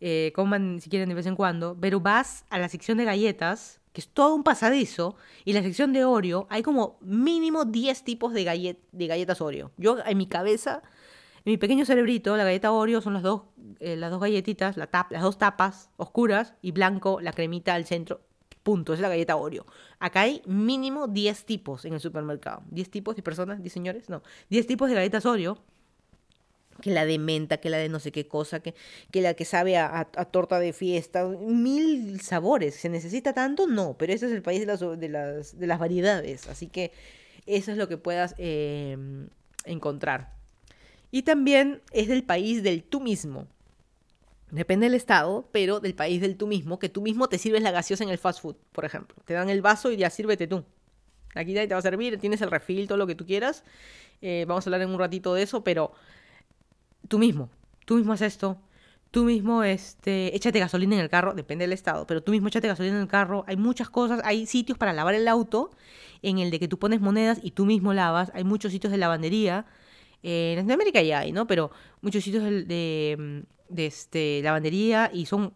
eh, 0.00 0.32
coman 0.34 0.80
si 0.80 0.90
quieren 0.90 1.08
de 1.08 1.14
vez 1.14 1.26
en 1.26 1.36
cuando. 1.36 1.76
Pero 1.80 2.00
vas 2.00 2.44
a 2.50 2.58
la 2.58 2.68
sección 2.68 2.98
de 2.98 3.04
galletas, 3.04 3.80
que 3.92 4.00
es 4.00 4.08
todo 4.08 4.34
un 4.34 4.42
pasadizo, 4.42 5.16
y 5.44 5.52
la 5.52 5.62
sección 5.62 5.92
de 5.92 6.04
Oreo, 6.04 6.48
hay 6.50 6.62
como 6.62 6.98
mínimo 7.00 7.64
10 7.64 8.02
tipos 8.02 8.32
de, 8.32 8.42
gallet 8.42 8.78
de 8.90 9.06
galletas 9.06 9.40
Oreo. 9.40 9.70
Yo, 9.76 9.98
en 10.04 10.18
mi 10.18 10.26
cabeza 10.26 10.82
mi 11.46 11.56
pequeño 11.58 11.86
cerebrito, 11.86 12.36
la 12.36 12.42
galleta 12.42 12.72
Oreo 12.72 13.00
son 13.00 13.14
las 13.14 13.22
dos, 13.22 13.42
eh, 13.78 13.94
las 13.94 14.10
dos 14.10 14.20
galletitas, 14.20 14.76
las 14.76 15.22
dos 15.22 15.38
tapas 15.38 15.90
oscuras 15.96 16.54
y 16.60 16.72
blanco, 16.72 17.20
la 17.20 17.32
cremita 17.32 17.74
al 17.74 17.86
centro. 17.86 18.20
Punto, 18.64 18.92
es 18.92 18.98
la 18.98 19.08
galleta 19.08 19.36
Oreo. 19.36 19.64
Acá 20.00 20.22
hay 20.22 20.42
mínimo 20.44 21.06
10 21.06 21.44
tipos 21.44 21.84
en 21.84 21.94
el 21.94 22.00
supermercado. 22.00 22.64
10 22.72 22.90
tipos 22.90 23.14
de 23.14 23.22
personas, 23.22 23.62
10 23.62 23.72
señores, 23.72 24.10
no. 24.10 24.24
10 24.50 24.66
tipos 24.66 24.88
de 24.88 24.96
galletas 24.96 25.24
Oreo 25.24 25.58
que 26.80 26.90
la 26.90 27.06
de 27.06 27.18
menta, 27.18 27.58
que 27.58 27.70
la 27.70 27.78
de 27.78 27.88
no 27.88 28.00
sé 28.00 28.10
qué 28.10 28.26
cosa, 28.26 28.58
que, 28.58 28.74
que 29.12 29.20
la 29.20 29.34
que 29.34 29.44
sabe 29.44 29.78
a, 29.78 30.04
torta 30.32 30.58
de 30.58 30.72
fiesta, 30.72 31.24
mil 31.26 32.20
sabores. 32.22 32.74
¿Se 32.74 32.88
necesita 32.88 33.32
tanto? 33.32 33.68
No, 33.68 33.96
pero 33.96 34.12
ese 34.12 34.26
es 34.26 34.32
el 34.32 34.42
país 34.42 34.60
de 34.60 34.66
las, 34.66 34.80
de 34.80 35.08
las, 35.08 35.58
de 35.58 35.66
las 35.68 35.78
variedades, 35.78 36.48
así 36.48 36.66
que 36.66 36.90
eso 37.46 37.70
es 37.70 37.78
lo 37.78 37.88
que 37.88 37.96
puedas 37.98 38.34
eh, 38.36 38.98
encontrar. 39.64 40.35
Y 41.16 41.22
también 41.22 41.80
es 41.92 42.08
del 42.08 42.24
país 42.24 42.62
del 42.62 42.84
tú 42.84 43.00
mismo. 43.00 43.46
Depende 44.50 44.84
del 44.84 44.92
estado, 44.92 45.48
pero 45.50 45.80
del 45.80 45.94
país 45.94 46.20
del 46.20 46.36
tú 46.36 46.46
mismo, 46.46 46.78
que 46.78 46.90
tú 46.90 47.00
mismo 47.00 47.26
te 47.26 47.38
sirves 47.38 47.62
la 47.62 47.70
gaseosa 47.70 48.04
en 48.04 48.10
el 48.10 48.18
fast 48.18 48.42
food, 48.42 48.56
por 48.70 48.84
ejemplo. 48.84 49.16
Te 49.24 49.32
dan 49.32 49.48
el 49.48 49.62
vaso 49.62 49.90
y 49.90 49.96
ya 49.96 50.10
sírvete 50.10 50.46
tú. 50.46 50.66
Aquí 51.34 51.54
te 51.54 51.68
va 51.68 51.78
a 51.78 51.80
servir, 51.80 52.18
tienes 52.18 52.42
el 52.42 52.50
refil, 52.50 52.86
todo 52.86 52.98
lo 52.98 53.06
que 53.06 53.14
tú 53.14 53.24
quieras. 53.24 53.64
Eh, 54.20 54.44
vamos 54.46 54.66
a 54.66 54.68
hablar 54.68 54.82
en 54.82 54.90
un 54.90 54.98
ratito 54.98 55.32
de 55.32 55.44
eso, 55.44 55.64
pero 55.64 55.94
tú 57.08 57.18
mismo, 57.18 57.48
tú 57.86 57.94
mismo 57.94 58.12
haces 58.12 58.34
esto, 58.34 58.60
tú 59.10 59.24
mismo 59.24 59.62
este, 59.62 60.36
échate 60.36 60.58
gasolina 60.58 60.96
en 60.96 61.00
el 61.00 61.08
carro, 61.08 61.32
depende 61.32 61.62
del 61.62 61.72
estado, 61.72 62.06
pero 62.06 62.22
tú 62.22 62.30
mismo 62.30 62.48
échate 62.48 62.68
gasolina 62.68 62.96
en 62.96 63.02
el 63.04 63.08
carro. 63.08 63.42
Hay 63.46 63.56
muchas 63.56 63.88
cosas, 63.88 64.20
hay 64.22 64.44
sitios 64.44 64.76
para 64.76 64.92
lavar 64.92 65.14
el 65.14 65.28
auto 65.28 65.70
en 66.20 66.40
el 66.40 66.50
de 66.50 66.60
que 66.60 66.68
tú 66.68 66.78
pones 66.78 67.00
monedas 67.00 67.40
y 67.42 67.52
tú 67.52 67.64
mismo 67.64 67.94
lavas. 67.94 68.30
Hay 68.34 68.44
muchos 68.44 68.70
sitios 68.70 68.90
de 68.90 68.98
lavandería 68.98 69.64
eh, 70.22 70.52
en 70.52 70.56
Latinoamérica 70.56 71.02
ya 71.02 71.20
hay, 71.20 71.32
¿no? 71.32 71.46
Pero 71.46 71.70
muchos 72.00 72.24
sitios 72.24 72.44
de, 72.44 73.44
de, 73.68 73.86
este, 73.86 74.40
lavandería 74.42 75.10
y 75.12 75.26
son 75.26 75.52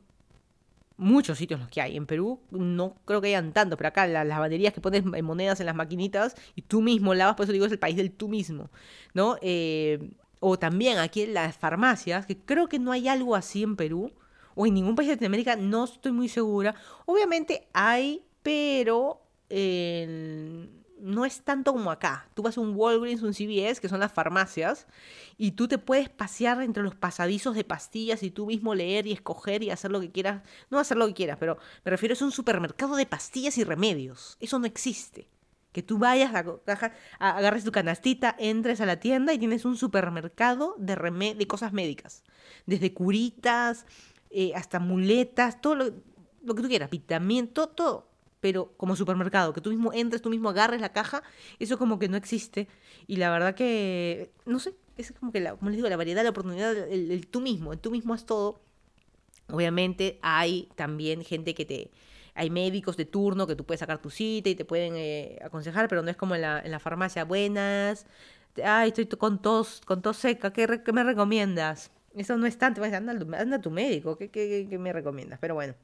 muchos 0.97 1.39
sitios 1.39 1.61
los 1.61 1.69
que 1.69 1.81
hay. 1.81 1.97
En 1.97 2.07
Perú 2.07 2.41
no 2.51 2.97
creo 3.05 3.21
que 3.21 3.29
hayan 3.29 3.53
tantos, 3.53 3.77
pero 3.77 3.89
acá 3.89 4.07
las 4.07 4.27
lavanderías 4.27 4.73
que 4.73 4.81
pones 4.81 5.05
monedas 5.05 5.61
en 5.61 5.67
las 5.67 5.75
maquinitas 5.75 6.37
y 6.55 6.63
tú 6.63 6.83
mismo 6.83 7.15
lavas, 7.15 7.37
por 7.37 7.45
eso 7.45 7.53
digo 7.53 7.67
es 7.67 7.73
el 7.73 7.79
país 7.79 7.97
del 7.97 8.13
tú 8.13 8.29
mismo, 8.29 8.71
¿no? 9.15 9.37
Eh, 9.41 10.11
o 10.41 10.59
también 10.59 10.99
aquí 10.99 11.23
en 11.23 11.35
las 11.35 11.57
farmacias, 11.57 12.27
que 12.27 12.39
creo 12.39 12.69
que 12.69 12.79
no 12.79 12.93
hay 12.93 13.09
algo 13.09 13.35
así 13.35 13.63
en 13.63 13.77
Perú, 13.77 14.13
o 14.55 14.67
en 14.67 14.75
ningún 14.75 14.95
país 14.95 15.09
de 15.09 15.15
Latinoamérica, 15.15 15.57
no 15.57 15.85
estoy 15.85 16.13
muy 16.13 16.29
segura. 16.29 16.75
Obviamente 17.07 17.69
hay, 17.73 18.23
pero... 18.43 19.23
Eh, 19.49 20.69
no 21.03 21.25
es 21.25 21.43
tanto 21.43 21.73
como 21.73 21.91
acá. 21.91 22.29
Tú 22.35 22.43
vas 22.43 22.57
a 22.57 22.61
un 22.61 22.75
Walgreens, 22.75 23.23
un 23.23 23.33
CVS, 23.33 23.81
que 23.81 23.89
son 23.89 24.01
las 24.01 24.13
farmacias, 24.13 24.87
y 25.37 25.53
tú 25.53 25.69
te 25.69 25.79
puedes 25.79 26.09
pasear 26.09 26.63
entre 26.63 26.83
los 26.83 26.95
pasadizos 26.95 27.55
de 27.55 27.65
pastillas 27.65 28.23
y 28.23 28.31
tú 28.31 28.47
mismo 28.47 28.75
leer 28.75 29.07
y 29.07 29.13
escoger 29.13 29.63
y 29.63 29.71
hacer 29.71 29.91
lo 29.91 30.01
que 30.01 30.11
quieras. 30.11 30.43
No 30.71 30.79
hacer 30.79 30.97
lo 30.97 31.07
que 31.07 31.15
quieras, 31.15 31.39
pero 31.39 31.59
me 31.85 31.91
refiero 31.91 32.15
a 32.21 32.25
un 32.25 32.33
supermercado 32.33 32.97
de 32.97 33.07
pastillas 33.07 33.59
y 33.59 33.65
remedios. 33.65 34.37
Eso 34.41 34.59
no 34.59 34.67
existe. 34.67 35.29
Que 35.73 35.83
tú 35.85 35.99
vayas 35.99 36.35
a 36.35 36.45
agarres 37.21 37.63
tu 37.63 37.71
canastita, 37.71 38.35
entres 38.39 38.81
a 38.81 38.87
la 38.87 38.99
tienda 38.99 39.33
y 39.33 39.39
tienes 39.39 39.65
un 39.65 39.77
supermercado 39.77 40.75
de, 40.79 40.97
de 41.37 41.47
cosas 41.47 41.73
médicas. 41.73 42.25
Desde 42.67 42.93
curitas, 42.93 43.87
eh, 44.31 44.53
hasta 44.55 44.79
muletas, 44.79 45.61
todo 45.61 45.75
lo, 45.75 45.87
que 46.55 46.63
tú 46.63 46.69
quieras, 46.69 46.89
vitamina, 46.89 47.49
todo 47.53 48.10
pero 48.41 48.73
como 48.77 48.97
supermercado, 48.97 49.53
que 49.53 49.61
tú 49.61 49.71
mismo 49.71 49.93
entres, 49.93 50.23
tú 50.23 50.31
mismo 50.31 50.49
agarres 50.49 50.81
la 50.81 50.93
caja, 50.93 51.23
eso 51.59 51.79
como 51.79 51.99
que 51.99 52.09
no 52.09 52.17
existe. 52.17 52.69
Y 53.07 53.17
la 53.17 53.31
verdad 53.31 53.55
que, 53.55 54.33
no 54.47 54.59
sé, 54.59 54.75
es 54.97 55.13
como 55.13 55.31
que, 55.33 55.41
la, 55.41 55.55
como 55.55 55.71
les 55.71 55.77
digo, 55.77 55.89
la 55.89 55.97
variedad, 55.97 56.23
la 56.23 56.31
oportunidad, 56.31 56.77
el, 56.77 57.27
tú 57.27 57.41
mismo, 57.41 57.73
el 57.73 57.79
tú 57.79 57.91
mismo 57.91 58.15
es 58.15 58.25
todo. 58.25 58.63
Obviamente 59.49 60.19
hay 60.23 60.69
también 60.77 61.25
gente 61.25 61.55
que 61.55 61.65
te... 61.65 61.91
Hay 62.35 62.49
médicos 62.49 62.97
de 62.97 63.05
turno 63.05 63.47
que 63.47 63.57
tú 63.57 63.67
puedes 63.67 63.81
sacar 63.81 64.01
tu 64.01 64.09
cita 64.09 64.49
y 64.49 64.55
te 64.55 64.65
pueden 64.65 64.95
eh, 64.97 65.39
aconsejar, 65.45 65.89
pero 65.89 66.01
no 66.01 66.11
es 66.11 66.17
como 66.17 66.37
en 66.37 66.43
la, 66.43 66.61
en 66.61 66.71
la 66.71 66.79
farmacia. 66.79 67.25
Buenas, 67.25 68.07
ay, 68.65 68.89
estoy 68.89 69.07
con 69.07 69.43
tos, 69.43 69.83
con 69.85 70.01
tos 70.01 70.17
seca, 70.17 70.53
¿qué, 70.53 70.81
qué 70.83 70.93
me 70.93 71.03
recomiendas? 71.03 71.91
Eso 72.15 72.39
no 72.39 72.47
es 72.47 72.57
tanto, 72.57 72.83
anda, 72.83 73.13
anda 73.39 73.57
a 73.57 73.61
tu 73.61 73.71
médico, 73.71 74.17
¿qué, 74.17 74.31
qué, 74.31 74.67
qué 74.71 74.79
me 74.79 74.93
recomiendas? 74.93 75.39
Pero 75.41 75.55
bueno. 75.55 75.75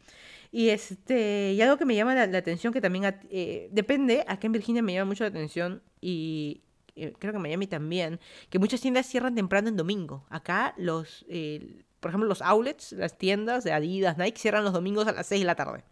Y, 0.51 0.69
este, 0.71 1.53
y 1.53 1.61
algo 1.61 1.77
que 1.77 1.85
me 1.85 1.95
llama 1.95 2.15
la, 2.15 2.39
atención, 2.39 2.73
que 2.73 2.81
también 2.81 3.19
eh, 3.31 3.69
depende, 3.73 4.25
acá 4.27 4.47
en 4.47 4.53
Virginia 4.53 4.83
me 4.83 4.95
llama 4.95 5.11
mucho 5.11 5.25
la 5.25 5.29
atención 5.29 5.83
y 6.01 6.63
creo 6.97 7.33
que 7.33 7.37
en 7.37 7.43
Miami 7.43 7.67
también, 7.67 8.21
que 8.51 8.59
muchas 8.59 8.81
tiendas 8.81 9.07
cierran 9.07 9.35
temprano 9.35 9.69
en 9.69 9.77
domingo. 9.77 10.25
Acá 10.31 10.75
los, 10.77 11.25
eh, 11.29 11.85
por 12.01 12.11
ejemplo, 12.11 12.29
los 12.29 12.43
outlets, 12.43 12.93
las 12.93 13.19
tiendas 13.19 13.65
de 13.65 13.73
Adidas, 13.73 14.17
Nike, 14.19 14.39
cierran 14.39 14.65
los 14.65 14.73
domingos 14.73 15.07
a 15.07 15.13
las 15.13 15.27
6 15.27 15.43
de 15.43 15.47
la 15.47 15.55
tarde. 15.55 15.85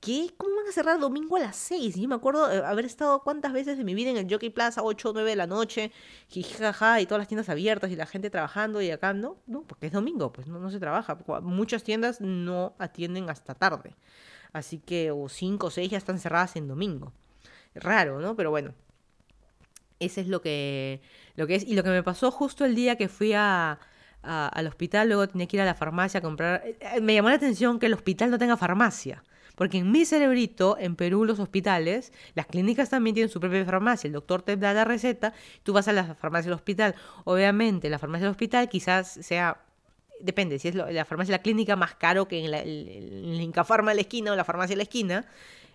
¿Qué? 0.00 0.32
¿Cómo 0.36 0.54
van 0.56 0.68
a 0.68 0.72
cerrar 0.72 1.00
domingo 1.00 1.36
a 1.36 1.40
las 1.40 1.56
6? 1.56 1.96
Yo 1.96 2.08
me 2.08 2.14
acuerdo 2.14 2.50
eh, 2.52 2.62
haber 2.64 2.84
estado 2.84 3.22
cuántas 3.22 3.52
veces 3.52 3.78
de 3.78 3.84
mi 3.84 3.94
vida 3.94 4.10
en 4.10 4.16
el 4.16 4.32
Jockey 4.32 4.50
Plaza, 4.50 4.82
8 4.82 5.10
o 5.10 5.12
9 5.12 5.30
de 5.30 5.36
la 5.36 5.48
noche, 5.48 5.90
jijaja, 6.28 7.00
y 7.00 7.06
todas 7.06 7.18
las 7.20 7.28
tiendas 7.28 7.48
abiertas 7.48 7.90
y 7.90 7.96
la 7.96 8.06
gente 8.06 8.30
trabajando 8.30 8.80
y 8.80 8.90
acá, 8.90 9.12
¿no? 9.12 9.38
No, 9.46 9.62
porque 9.62 9.86
es 9.86 9.92
domingo, 9.92 10.32
pues 10.32 10.46
no, 10.46 10.60
no 10.60 10.70
se 10.70 10.78
trabaja. 10.78 11.18
Muchas 11.42 11.82
tiendas 11.82 12.20
no 12.20 12.74
atienden 12.78 13.28
hasta 13.28 13.54
tarde. 13.54 13.96
Así 14.52 14.78
que, 14.78 15.10
o 15.10 15.28
5 15.28 15.66
o 15.66 15.70
6 15.70 15.90
ya 15.90 15.98
están 15.98 16.18
cerradas 16.20 16.56
en 16.56 16.68
domingo. 16.68 17.12
Raro, 17.74 18.20
¿no? 18.20 18.36
Pero 18.36 18.50
bueno. 18.50 18.74
Ese 20.00 20.20
es 20.20 20.28
lo 20.28 20.40
que, 20.40 21.00
lo 21.34 21.46
que 21.46 21.56
es. 21.56 21.64
Y 21.64 21.74
lo 21.74 21.82
que 21.82 21.90
me 21.90 22.02
pasó 22.04 22.30
justo 22.30 22.64
el 22.64 22.74
día 22.74 22.96
que 22.96 23.08
fui 23.08 23.32
a, 23.32 23.80
al 24.22 24.66
hospital, 24.66 25.08
luego 25.08 25.28
tenía 25.28 25.46
que 25.48 25.56
ir 25.56 25.60
a 25.62 25.66
la 25.66 25.74
farmacia 25.74 26.18
a 26.18 26.22
comprar. 26.22 26.62
Eh, 26.64 26.78
eh, 26.80 27.00
me 27.00 27.14
llamó 27.14 27.30
la 27.30 27.36
atención 27.36 27.78
que 27.78 27.86
el 27.86 27.94
hospital 27.94 28.30
no 28.30 28.38
tenga 28.38 28.56
farmacia. 28.56 29.24
Porque 29.58 29.78
en 29.78 29.90
mi 29.90 30.04
cerebrito, 30.04 30.76
en 30.78 30.94
Perú, 30.94 31.24
los 31.24 31.40
hospitales, 31.40 32.12
las 32.34 32.46
clínicas 32.46 32.90
también 32.90 33.14
tienen 33.14 33.28
su 33.28 33.40
propia 33.40 33.64
farmacia. 33.64 34.06
El 34.06 34.14
doctor 34.14 34.42
te 34.42 34.56
da 34.56 34.72
la 34.72 34.84
receta, 34.84 35.34
tú 35.64 35.72
vas 35.72 35.88
a 35.88 35.92
la 35.92 36.14
farmacia 36.14 36.48
del 36.48 36.54
hospital. 36.54 36.94
Obviamente, 37.24 37.90
la 37.90 37.98
farmacia 37.98 38.26
del 38.26 38.30
hospital 38.30 38.68
quizás 38.68 39.18
sea 39.20 39.64
depende, 40.20 40.58
si 40.60 40.68
es 40.68 40.74
la 40.76 41.04
farmacia 41.04 41.32
de 41.32 41.38
la 41.38 41.42
clínica 41.42 41.76
más 41.76 41.94
caro 41.96 42.28
que 42.28 42.44
en 42.44 42.50
la, 42.50 42.64
Incafarma 43.42 43.90
de 43.90 43.96
la 43.96 44.00
esquina 44.02 44.32
o 44.32 44.36
la 44.36 44.44
farmacia 44.44 44.74
de 44.74 44.78
la 44.78 44.82
esquina, 44.84 45.26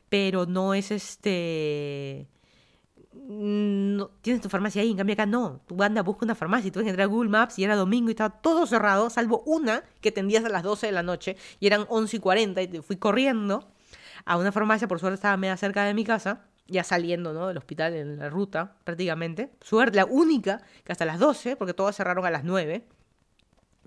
pero 0.07 0.45
no 0.45 0.73
es 0.73 0.91
este... 0.91 2.27
No, 3.13 4.09
tienes 4.21 4.41
tu 4.41 4.49
farmacia 4.49 4.81
ahí, 4.81 4.91
en 4.91 4.97
cambio 4.97 5.13
acá 5.13 5.25
no. 5.25 5.61
Tú 5.67 5.81
andas, 5.83 6.03
busca 6.05 6.25
una 6.25 6.35
farmacia 6.35 6.69
y 6.69 6.71
tú 6.71 6.79
vas 6.79 6.87
a 6.87 6.89
entrar 6.89 7.05
a 7.05 7.11
Google 7.11 7.29
Maps 7.29 7.59
y 7.59 7.63
era 7.63 7.75
domingo 7.75 8.09
y 8.09 8.11
estaba 8.11 8.41
todo 8.41 8.65
cerrado, 8.65 9.09
salvo 9.09 9.43
una 9.45 9.83
que 10.01 10.11
tendías 10.11 10.45
a 10.45 10.49
las 10.49 10.63
12 10.63 10.87
de 10.87 10.91
la 10.93 11.03
noche 11.03 11.35
y 11.59 11.67
eran 11.67 11.85
11 11.89 12.15
y 12.15 12.19
40 12.19 12.61
y 12.61 12.67
te 12.67 12.81
fui 12.81 12.95
corriendo 12.95 13.72
a 14.25 14.37
una 14.37 14.51
farmacia, 14.51 14.87
por 14.87 14.99
suerte 14.99 15.15
estaba 15.15 15.37
media 15.37 15.57
cerca 15.57 15.83
de 15.85 15.93
mi 15.93 16.03
casa, 16.03 16.45
ya 16.67 16.83
saliendo 16.83 17.33
¿no? 17.33 17.47
del 17.47 17.57
hospital 17.57 17.93
en 17.93 18.19
la 18.19 18.29
ruta 18.29 18.75
prácticamente. 18.83 19.51
Suerte, 19.61 19.97
la 19.97 20.05
única, 20.05 20.61
que 20.83 20.91
hasta 20.91 21.05
las 21.05 21.19
12, 21.19 21.55
porque 21.55 21.73
todos 21.73 21.95
cerraron 21.95 22.25
a 22.25 22.31
las 22.31 22.43
9. 22.43 22.87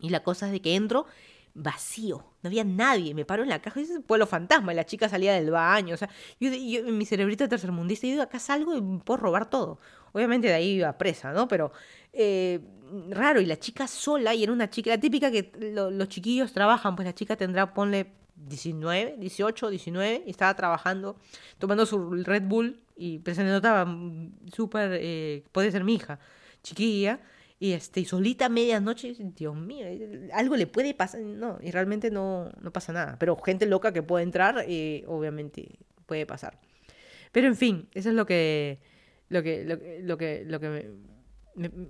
Y 0.00 0.10
la 0.10 0.22
cosa 0.22 0.46
es 0.46 0.52
de 0.52 0.60
que 0.60 0.74
entro 0.74 1.06
vacío, 1.58 2.18
no 2.42 2.48
había 2.48 2.64
nadie, 2.64 3.14
me 3.14 3.24
paro 3.24 3.42
en 3.42 3.48
la 3.48 3.62
caja 3.62 3.80
y 3.80 3.84
dice 3.84 4.00
pueblo 4.00 4.26
fantasma, 4.26 4.74
y 4.74 4.76
la 4.76 4.84
chica 4.84 5.08
salía 5.08 5.32
del 5.32 5.50
baño, 5.50 5.94
o 5.94 5.96
sea, 5.96 6.10
yo, 6.38 6.50
yo 6.50 6.84
mi 6.84 7.06
cerebrito 7.06 7.48
tercermundista, 7.48 8.06
yo 8.06 8.10
digo, 8.10 8.22
acá 8.22 8.38
salgo 8.38 8.76
y 8.76 8.80
puedo 8.98 9.16
robar 9.16 9.48
todo. 9.48 9.78
Obviamente 10.12 10.48
de 10.48 10.54
ahí 10.54 10.68
iba 10.76 10.96
presa, 10.98 11.32
¿no? 11.32 11.48
Pero 11.48 11.72
eh, 12.12 12.60
raro, 13.08 13.40
y 13.40 13.46
la 13.46 13.58
chica 13.58 13.86
sola, 13.86 14.34
y 14.34 14.42
era 14.42 14.52
una 14.52 14.68
chica, 14.68 14.90
la 14.90 15.00
típica 15.00 15.30
que 15.30 15.50
los 15.58 16.08
chiquillos 16.08 16.52
trabajan, 16.52 16.94
pues 16.94 17.06
la 17.06 17.14
chica 17.14 17.36
tendrá, 17.36 17.72
ponle 17.72 18.12
19, 18.36 19.16
18, 19.18 19.70
19, 19.70 20.24
y 20.26 20.30
estaba 20.30 20.54
trabajando, 20.54 21.16
tomando 21.58 21.86
su 21.86 22.10
Red 22.22 22.44
Bull, 22.44 22.80
y 22.96 23.20
se 23.24 23.44
notaba 23.44 23.86
súper, 24.54 24.98
eh, 25.00 25.44
puede 25.52 25.70
ser 25.70 25.84
mi 25.84 25.94
hija, 25.94 26.18
chiquilla, 26.62 27.20
y 27.58 27.72
este, 27.72 28.04
solita 28.04 28.46
a 28.46 28.48
medianoche, 28.48 29.14
Dios 29.18 29.56
mío, 29.56 29.86
algo 30.32 30.56
le 30.56 30.66
puede 30.66 30.94
pasar, 30.94 31.20
no, 31.20 31.58
y 31.62 31.70
realmente 31.70 32.10
no, 32.10 32.50
no 32.60 32.72
pasa 32.72 32.92
nada, 32.92 33.16
pero 33.18 33.36
gente 33.36 33.66
loca 33.66 33.92
que 33.92 34.02
puede 34.02 34.24
entrar, 34.24 34.64
eh, 34.68 35.04
obviamente 35.06 35.78
puede 36.06 36.26
pasar. 36.26 36.58
Pero 37.32 37.46
en 37.46 37.56
fin, 37.56 37.88
eso 37.92 38.10
es 38.10 38.14
lo 38.14 38.26
que, 38.26 38.78
lo 39.28 39.42
que, 39.42 39.64
lo, 39.64 39.78
lo 40.06 40.18
que, 40.18 40.44
lo 40.44 40.60
que 40.60 40.90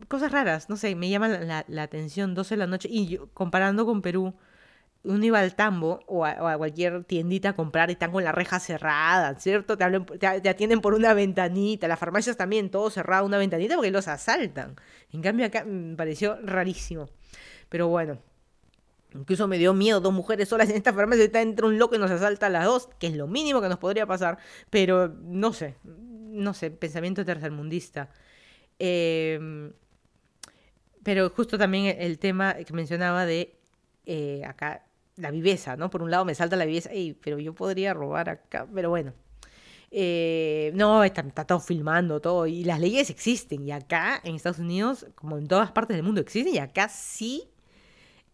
cosas 0.09 0.33
raras, 0.33 0.69
no 0.69 0.77
sé, 0.77 0.95
me 0.95 1.09
llaman 1.09 1.49
la, 1.49 1.83
atención, 1.83 2.35
12 2.35 2.55
de 2.55 2.59
la 2.59 2.67
noche, 2.67 2.89
y 2.91 3.19
comparando 3.35 3.85
con 3.85 4.03
Perú, 4.03 4.35
uno 5.07 5.25
iba 5.25 5.39
al 5.39 5.55
tambo 5.55 6.01
o 6.07 6.25
a, 6.25 6.57
cualquier 6.57 7.05
tiendita 7.05 7.51
a 7.51 7.53
comprar 7.55 7.91
y 7.91 7.93
están 7.93 8.11
con 8.11 8.25
la 8.25 8.33
reja 8.33 8.59
cerrada, 8.59 9.39
¿cierto? 9.39 9.79
Te, 9.79 10.49
atienden 10.49 10.81
por 10.81 10.95
una 10.95 11.15
ventanita, 11.15 11.87
las 11.89 11.99
farmacias 11.99 12.37
también, 12.37 12.71
todo 12.71 12.91
cerrado, 12.91 13.25
una 13.25 13.39
ventanita 13.39 13.77
porque 13.77 13.91
los 13.91 14.09
asaltan. 14.09 14.77
En 15.13 15.23
cambio 15.23 15.47
acá 15.47 15.65
me 15.65 15.97
pareció 15.97 16.39
rarísimo. 16.43 17.09
Pero 17.69 17.89
bueno, 17.89 18.19
incluso 19.15 19.47
me 19.47 19.59
dio 19.59 19.75
miedo, 19.75 20.01
dos 20.01 20.13
mujeres 20.13 20.49
solas 20.49 20.69
en 20.71 20.77
esta 20.77 20.93
farmacia, 20.93 21.25
está 21.25 21.41
entra 21.41 21.67
un 21.67 21.79
loco 21.79 21.95
y 21.95 21.99
nos 21.99 22.11
asalta 22.11 22.47
a 22.47 22.51
las 22.51 22.65
dos, 22.65 22.89
que 22.99 23.07
es 23.07 23.15
lo 23.15 23.27
mínimo 23.29 23.61
que 23.61 23.69
nos 23.69 23.79
podría 23.79 24.07
pasar, 24.07 24.39
pero 24.71 25.09
no 25.09 25.53
sé, 25.53 25.77
no 25.85 26.53
sé, 26.53 26.71
pensamiento 26.71 27.25
tercermundista. 27.25 28.11
Em, 28.79 29.73
pero 31.03 31.31
justo 31.31 31.57
también 31.57 31.97
el 31.99 32.19
tema 32.19 32.55
que 32.55 32.73
mencionaba 32.73 33.25
de 33.25 33.57
eh, 34.07 34.43
acá 34.45 34.87
la 35.17 35.31
viveza, 35.31 35.77
¿no? 35.77 35.91
Por 35.91 36.03
un 36.03 36.11
lado 36.11 36.25
me 36.25 36.35
salta 36.35 36.57
la 36.57 36.67
viveza, 36.67 36.91
pero 37.23 37.39
yo 37.39 37.55
podría 37.55 37.95
robar 37.95 38.29
acá, 38.29 38.67
pero 38.73 38.91
bueno. 38.91 39.13
Eh, 39.91 40.73
no, 40.75 41.05
está, 41.05 41.23
todo 41.47 41.61
filmando 41.61 42.21
todo 42.21 42.47
y 42.47 42.65
las 42.65 42.81
leyes 42.81 43.09
existen 43.09 43.67
y 43.67 43.71
acá 43.71 44.21
en 44.25 44.35
Estados 44.35 44.59
Unidos, 44.59 45.07
como 45.15 45.39
en 45.39 45.47
todas 45.47 45.71
partes 45.71 45.97
del 45.97 46.05
mundo 46.05 46.21
existen 46.21 46.55
y 46.55 46.59
acá 46.59 46.89
sí 46.89 47.49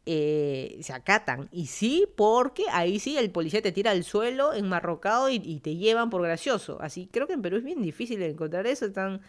eh, 0.07 0.79
se 0.83 0.93
acatan. 0.93 1.49
Y 1.53 1.67
sí, 1.67 2.07
porque 2.17 2.65
ahí 2.73 2.99
sí 2.99 3.17
el 3.17 3.31
policía 3.31 3.63
te 3.63 3.73
tira 3.73 3.93
al 3.93 4.05
suelo 4.05 4.53
enmarrocado 4.55 5.29
y, 5.31 5.37
y, 5.37 5.61
te 5.61 5.77
llevan 5.77 6.11
por 6.11 6.23
gracioso. 6.23 6.79
Así 6.81 7.09
creo 7.13 7.27
que 7.27 7.35
en 7.35 7.43
Perú 7.43 7.59
es 7.59 7.65
bien 7.65 7.83
difícil 7.83 8.21
encontrar 8.23 8.67
eso. 8.67 8.87
Están, 8.87 9.21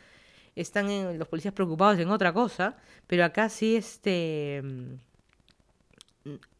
están 0.55 1.17
los 1.19 1.27
policías 1.27 1.53
preocupados 1.53 1.99
en 1.99 2.09
otra 2.09 2.33
cosa. 2.33 2.77
Pero 3.07 3.25
acá 3.25 3.49
sí, 3.49 3.75
este 3.75 4.63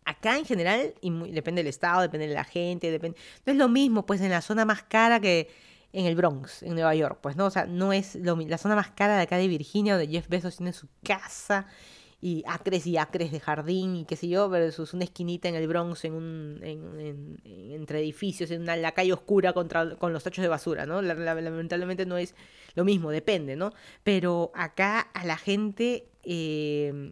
acá 0.06 0.38
en 0.38 0.45
general, 0.45 0.93
y 1.01 1.12
depende 1.32 1.62
del 1.62 1.70
estado, 1.70 2.01
depende 2.01 2.28
de 2.28 2.34
la 2.34 2.43
gente, 2.43 2.91
depende, 2.91 3.18
no 3.45 3.54
es 3.54 3.58
lo 3.58 3.70
mismo 3.70 4.06
pues 4.06 4.22
en 4.22 4.30
la 4.30 4.41
zona 4.41 4.66
más 4.66 4.84
cara 4.84 5.20
que 5.20 5.49
en 5.93 6.06
el 6.08 6.16
Bronx, 6.16 6.64
en 6.64 6.74
Nueva 6.74 6.95
York, 6.95 7.20
pues 7.22 7.36
no, 7.36 7.45
o 7.45 7.51
sea, 7.51 7.66
no 7.66 7.93
es 7.93 8.16
lo, 8.16 8.36
la 8.36 8.58
zona 8.58 8.76
más 8.76 8.91
cara 8.91 9.16
de 9.16 9.24
acá 9.24 9.38
de 9.38 9.47
Virginia, 9.47 9.95
donde 9.95 10.12
Jeff 10.12 10.28
Bezos 10.28 10.58
tiene 10.58 10.74
su 10.74 10.88
casa 11.04 11.68
y 12.20 12.41
acres 12.47 12.88
y 12.88 12.97
acres 12.97 13.32
de 13.32 13.39
jardín 13.39 13.97
y 13.97 14.06
qué 14.06 14.16
sé 14.16 14.28
yo, 14.28 14.49
versus 14.49 14.93
una 14.93 15.04
esquinita 15.04 15.49
en 15.49 15.56
el 15.56 15.68
Bronx, 15.68 16.06
en 16.06 16.14
un, 16.14 16.60
en, 16.64 17.38
entre 17.74 17.99
edificios, 17.99 18.49
en 18.49 18.62
una, 18.62 18.76
la 18.76 18.93
calle 18.93 19.14
oscura 19.14 19.54
contra, 19.54 19.97
con 19.97 20.14
los 20.14 20.24
tachos 20.24 20.41
de 20.41 20.47
basura, 20.47 20.86
¿no? 20.86 21.01
lamentablemente 21.01 22.06
no 22.06 22.18
es 22.18 22.34
lo 22.76 22.86
mismo, 22.86 23.12
depende, 23.12 23.56
¿no? 23.56 23.72
Pero 24.04 24.51
acá 24.56 25.01
a 25.01 25.26
la 25.26 25.38
gente 25.38 26.08
eh, 26.24 27.12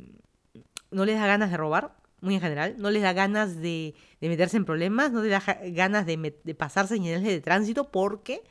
no 0.91 1.05
les 1.05 1.19
da 1.19 1.27
ganas 1.27 1.51
de 1.51 1.57
robar, 1.57 1.93
muy 2.21 2.35
en 2.35 2.41
general, 2.41 2.75
no 2.77 2.91
les 2.91 3.01
da 3.01 3.13
ganas 3.13 3.59
de, 3.59 3.95
meterse 4.21 4.57
en 4.57 4.65
problemas, 4.65 5.11
no 5.11 5.21
les 5.23 5.31
da 5.31 5.59
ganas 5.65 6.05
de, 6.05 6.17
de 6.43 6.87
señales 6.87 7.23
de 7.23 7.41
tránsito 7.41 7.91
porque 7.91 8.41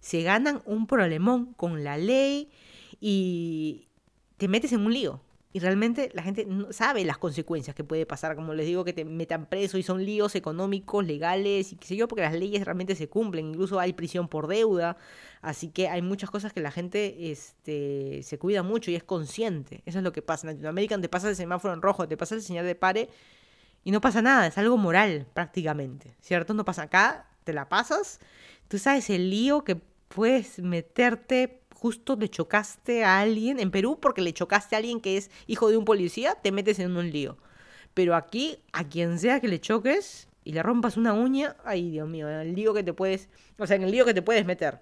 se 0.00 0.22
ganan 0.22 0.62
un 0.66 0.86
problemón 0.86 1.54
con 1.54 1.82
la 1.82 1.96
ley 1.96 2.50
y 3.00 3.88
te 4.36 4.48
metes 4.48 4.72
en 4.72 4.84
un 4.84 4.92
lío. 4.92 5.23
Y 5.54 5.60
realmente 5.60 6.10
la 6.14 6.24
gente 6.24 6.46
no 6.46 6.72
sabe 6.72 7.04
las 7.04 7.16
consecuencias 7.16 7.76
que 7.76 7.84
puede 7.84 8.06
pasar, 8.06 8.34
como 8.34 8.54
les 8.54 8.66
digo, 8.66 8.84
que 8.84 8.92
te 8.92 9.04
metan 9.04 9.46
preso 9.46 9.78
y 9.78 9.84
son 9.84 10.04
líos 10.04 10.34
económicos, 10.34 11.06
legales 11.06 11.72
y 11.72 11.76
qué 11.76 11.86
sé 11.86 11.94
yo, 11.94 12.08
porque 12.08 12.22
las 12.22 12.34
leyes 12.34 12.64
realmente 12.64 12.96
se 12.96 13.08
cumplen, 13.08 13.50
incluso 13.50 13.78
hay 13.78 13.92
prisión 13.92 14.26
por 14.26 14.48
deuda, 14.48 14.96
así 15.42 15.68
que 15.68 15.86
hay 15.86 16.02
muchas 16.02 16.28
cosas 16.28 16.52
que 16.52 16.60
la 16.60 16.72
gente 16.72 17.30
este, 17.30 18.24
se 18.24 18.36
cuida 18.36 18.64
mucho 18.64 18.90
y 18.90 18.96
es 18.96 19.04
consciente. 19.04 19.84
Eso 19.86 19.98
es 19.98 20.04
lo 20.04 20.10
que 20.10 20.22
pasa. 20.22 20.48
En 20.48 20.54
Latinoamérica 20.54 21.00
te 21.00 21.08
pasa 21.08 21.28
el 21.28 21.36
semáforo 21.36 21.72
en 21.72 21.82
rojo, 21.82 22.08
te 22.08 22.16
pasa 22.16 22.34
el 22.34 22.42
señal 22.42 22.66
de 22.66 22.74
pare 22.74 23.08
y 23.84 23.92
no 23.92 24.00
pasa 24.00 24.22
nada, 24.22 24.48
es 24.48 24.58
algo 24.58 24.76
moral 24.76 25.28
prácticamente, 25.34 26.16
¿cierto? 26.20 26.54
No 26.54 26.64
pasa 26.64 26.82
acá, 26.82 27.28
te 27.44 27.52
la 27.52 27.68
pasas, 27.68 28.18
tú 28.66 28.76
sabes 28.78 29.08
el 29.08 29.30
lío 29.30 29.62
que 29.62 29.76
puedes 30.08 30.58
meterte 30.58 31.60
justo 31.84 32.16
le 32.16 32.30
chocaste 32.30 33.04
a 33.04 33.20
alguien, 33.20 33.60
en 33.60 33.70
Perú 33.70 33.98
porque 34.00 34.22
le 34.22 34.32
chocaste 34.32 34.74
a 34.74 34.78
alguien 34.78 35.02
que 35.02 35.18
es 35.18 35.30
hijo 35.46 35.68
de 35.68 35.76
un 35.76 35.84
policía, 35.84 36.34
te 36.34 36.50
metes 36.50 36.78
en 36.78 36.96
un 36.96 37.10
lío. 37.10 37.36
Pero 37.92 38.14
aquí, 38.14 38.56
a 38.72 38.88
quien 38.88 39.18
sea 39.18 39.38
que 39.38 39.48
le 39.48 39.60
choques 39.60 40.30
y 40.44 40.52
le 40.54 40.62
rompas 40.62 40.96
una 40.96 41.12
uña, 41.12 41.56
ay 41.62 41.90
Dios 41.90 42.08
mío, 42.08 42.26
en 42.30 42.36
el 42.36 42.54
lío 42.54 42.72
que 42.72 42.82
te 42.82 42.94
puedes, 42.94 43.28
o 43.58 43.66
sea, 43.66 43.76
en 43.76 43.82
el 43.82 43.90
lío 43.90 44.06
que 44.06 44.14
te 44.14 44.22
puedes 44.22 44.46
meter. 44.46 44.80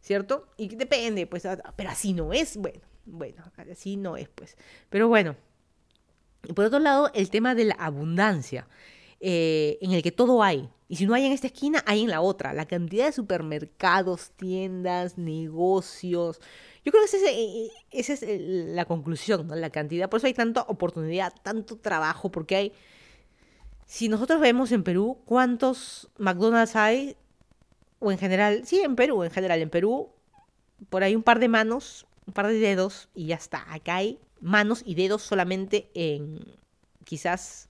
¿Cierto? 0.00 0.48
Y 0.56 0.74
depende, 0.74 1.28
pues, 1.28 1.46
ah, 1.46 1.62
pero 1.76 1.90
así 1.90 2.12
no 2.12 2.32
es, 2.32 2.56
bueno, 2.56 2.80
bueno, 3.04 3.44
así 3.70 3.96
no 3.96 4.16
es, 4.16 4.28
pues. 4.28 4.56
Pero 4.90 5.06
bueno. 5.06 5.36
Y 6.42 6.54
por 6.54 6.64
otro 6.64 6.80
lado, 6.80 7.08
el 7.14 7.30
tema 7.30 7.54
de 7.54 7.66
la 7.66 7.74
abundancia. 7.74 8.66
Eh, 9.20 9.78
en 9.80 9.92
el 9.92 10.02
que 10.02 10.12
todo 10.12 10.42
hay. 10.42 10.68
Y 10.88 10.96
si 10.96 11.06
no 11.06 11.14
hay 11.14 11.24
en 11.24 11.32
esta 11.32 11.48
esquina, 11.48 11.82
hay 11.86 12.02
en 12.02 12.10
la 12.10 12.20
otra. 12.20 12.52
La 12.52 12.66
cantidad 12.66 13.06
de 13.06 13.12
supermercados, 13.12 14.30
tiendas, 14.36 15.18
negocios. 15.18 16.40
Yo 16.84 16.92
creo 16.92 17.04
que 17.10 17.16
eh, 17.16 17.70
esa 17.90 18.12
es, 18.12 18.24
la 18.40 18.84
conclusión, 18.84 19.48
¿no? 19.48 19.56
La 19.56 19.70
cantidad. 19.70 20.08
Por 20.08 20.18
eso 20.18 20.26
hay 20.26 20.34
tanta 20.34 20.62
oportunidad, 20.62 21.32
tanto 21.42 21.76
trabajo, 21.76 22.30
porque 22.30 22.56
hay... 22.56 22.72
Si 23.86 24.08
nosotros 24.08 24.40
vemos 24.40 24.72
en 24.72 24.82
Perú 24.82 25.18
cuántos 25.24 26.10
McDonald's 26.18 26.76
hay, 26.76 27.16
o 28.00 28.10
en 28.10 28.18
general, 28.18 28.62
sí, 28.66 28.80
en 28.80 28.96
Perú, 28.96 29.22
en 29.22 29.30
general, 29.30 29.60
en 29.62 29.70
Perú, 29.70 30.10
por 30.90 31.02
ahí 31.02 31.14
un 31.14 31.22
par 31.22 31.38
de 31.38 31.48
manos, 31.48 32.06
un 32.26 32.34
par 32.34 32.48
de 32.48 32.58
dedos, 32.58 33.08
y 33.14 33.26
ya 33.26 33.36
está. 33.36 33.64
Acá 33.72 33.96
hay 33.96 34.18
manos 34.40 34.82
y 34.84 34.96
dedos 34.96 35.22
solamente 35.22 35.88
en 35.94 36.40
quizás 37.04 37.68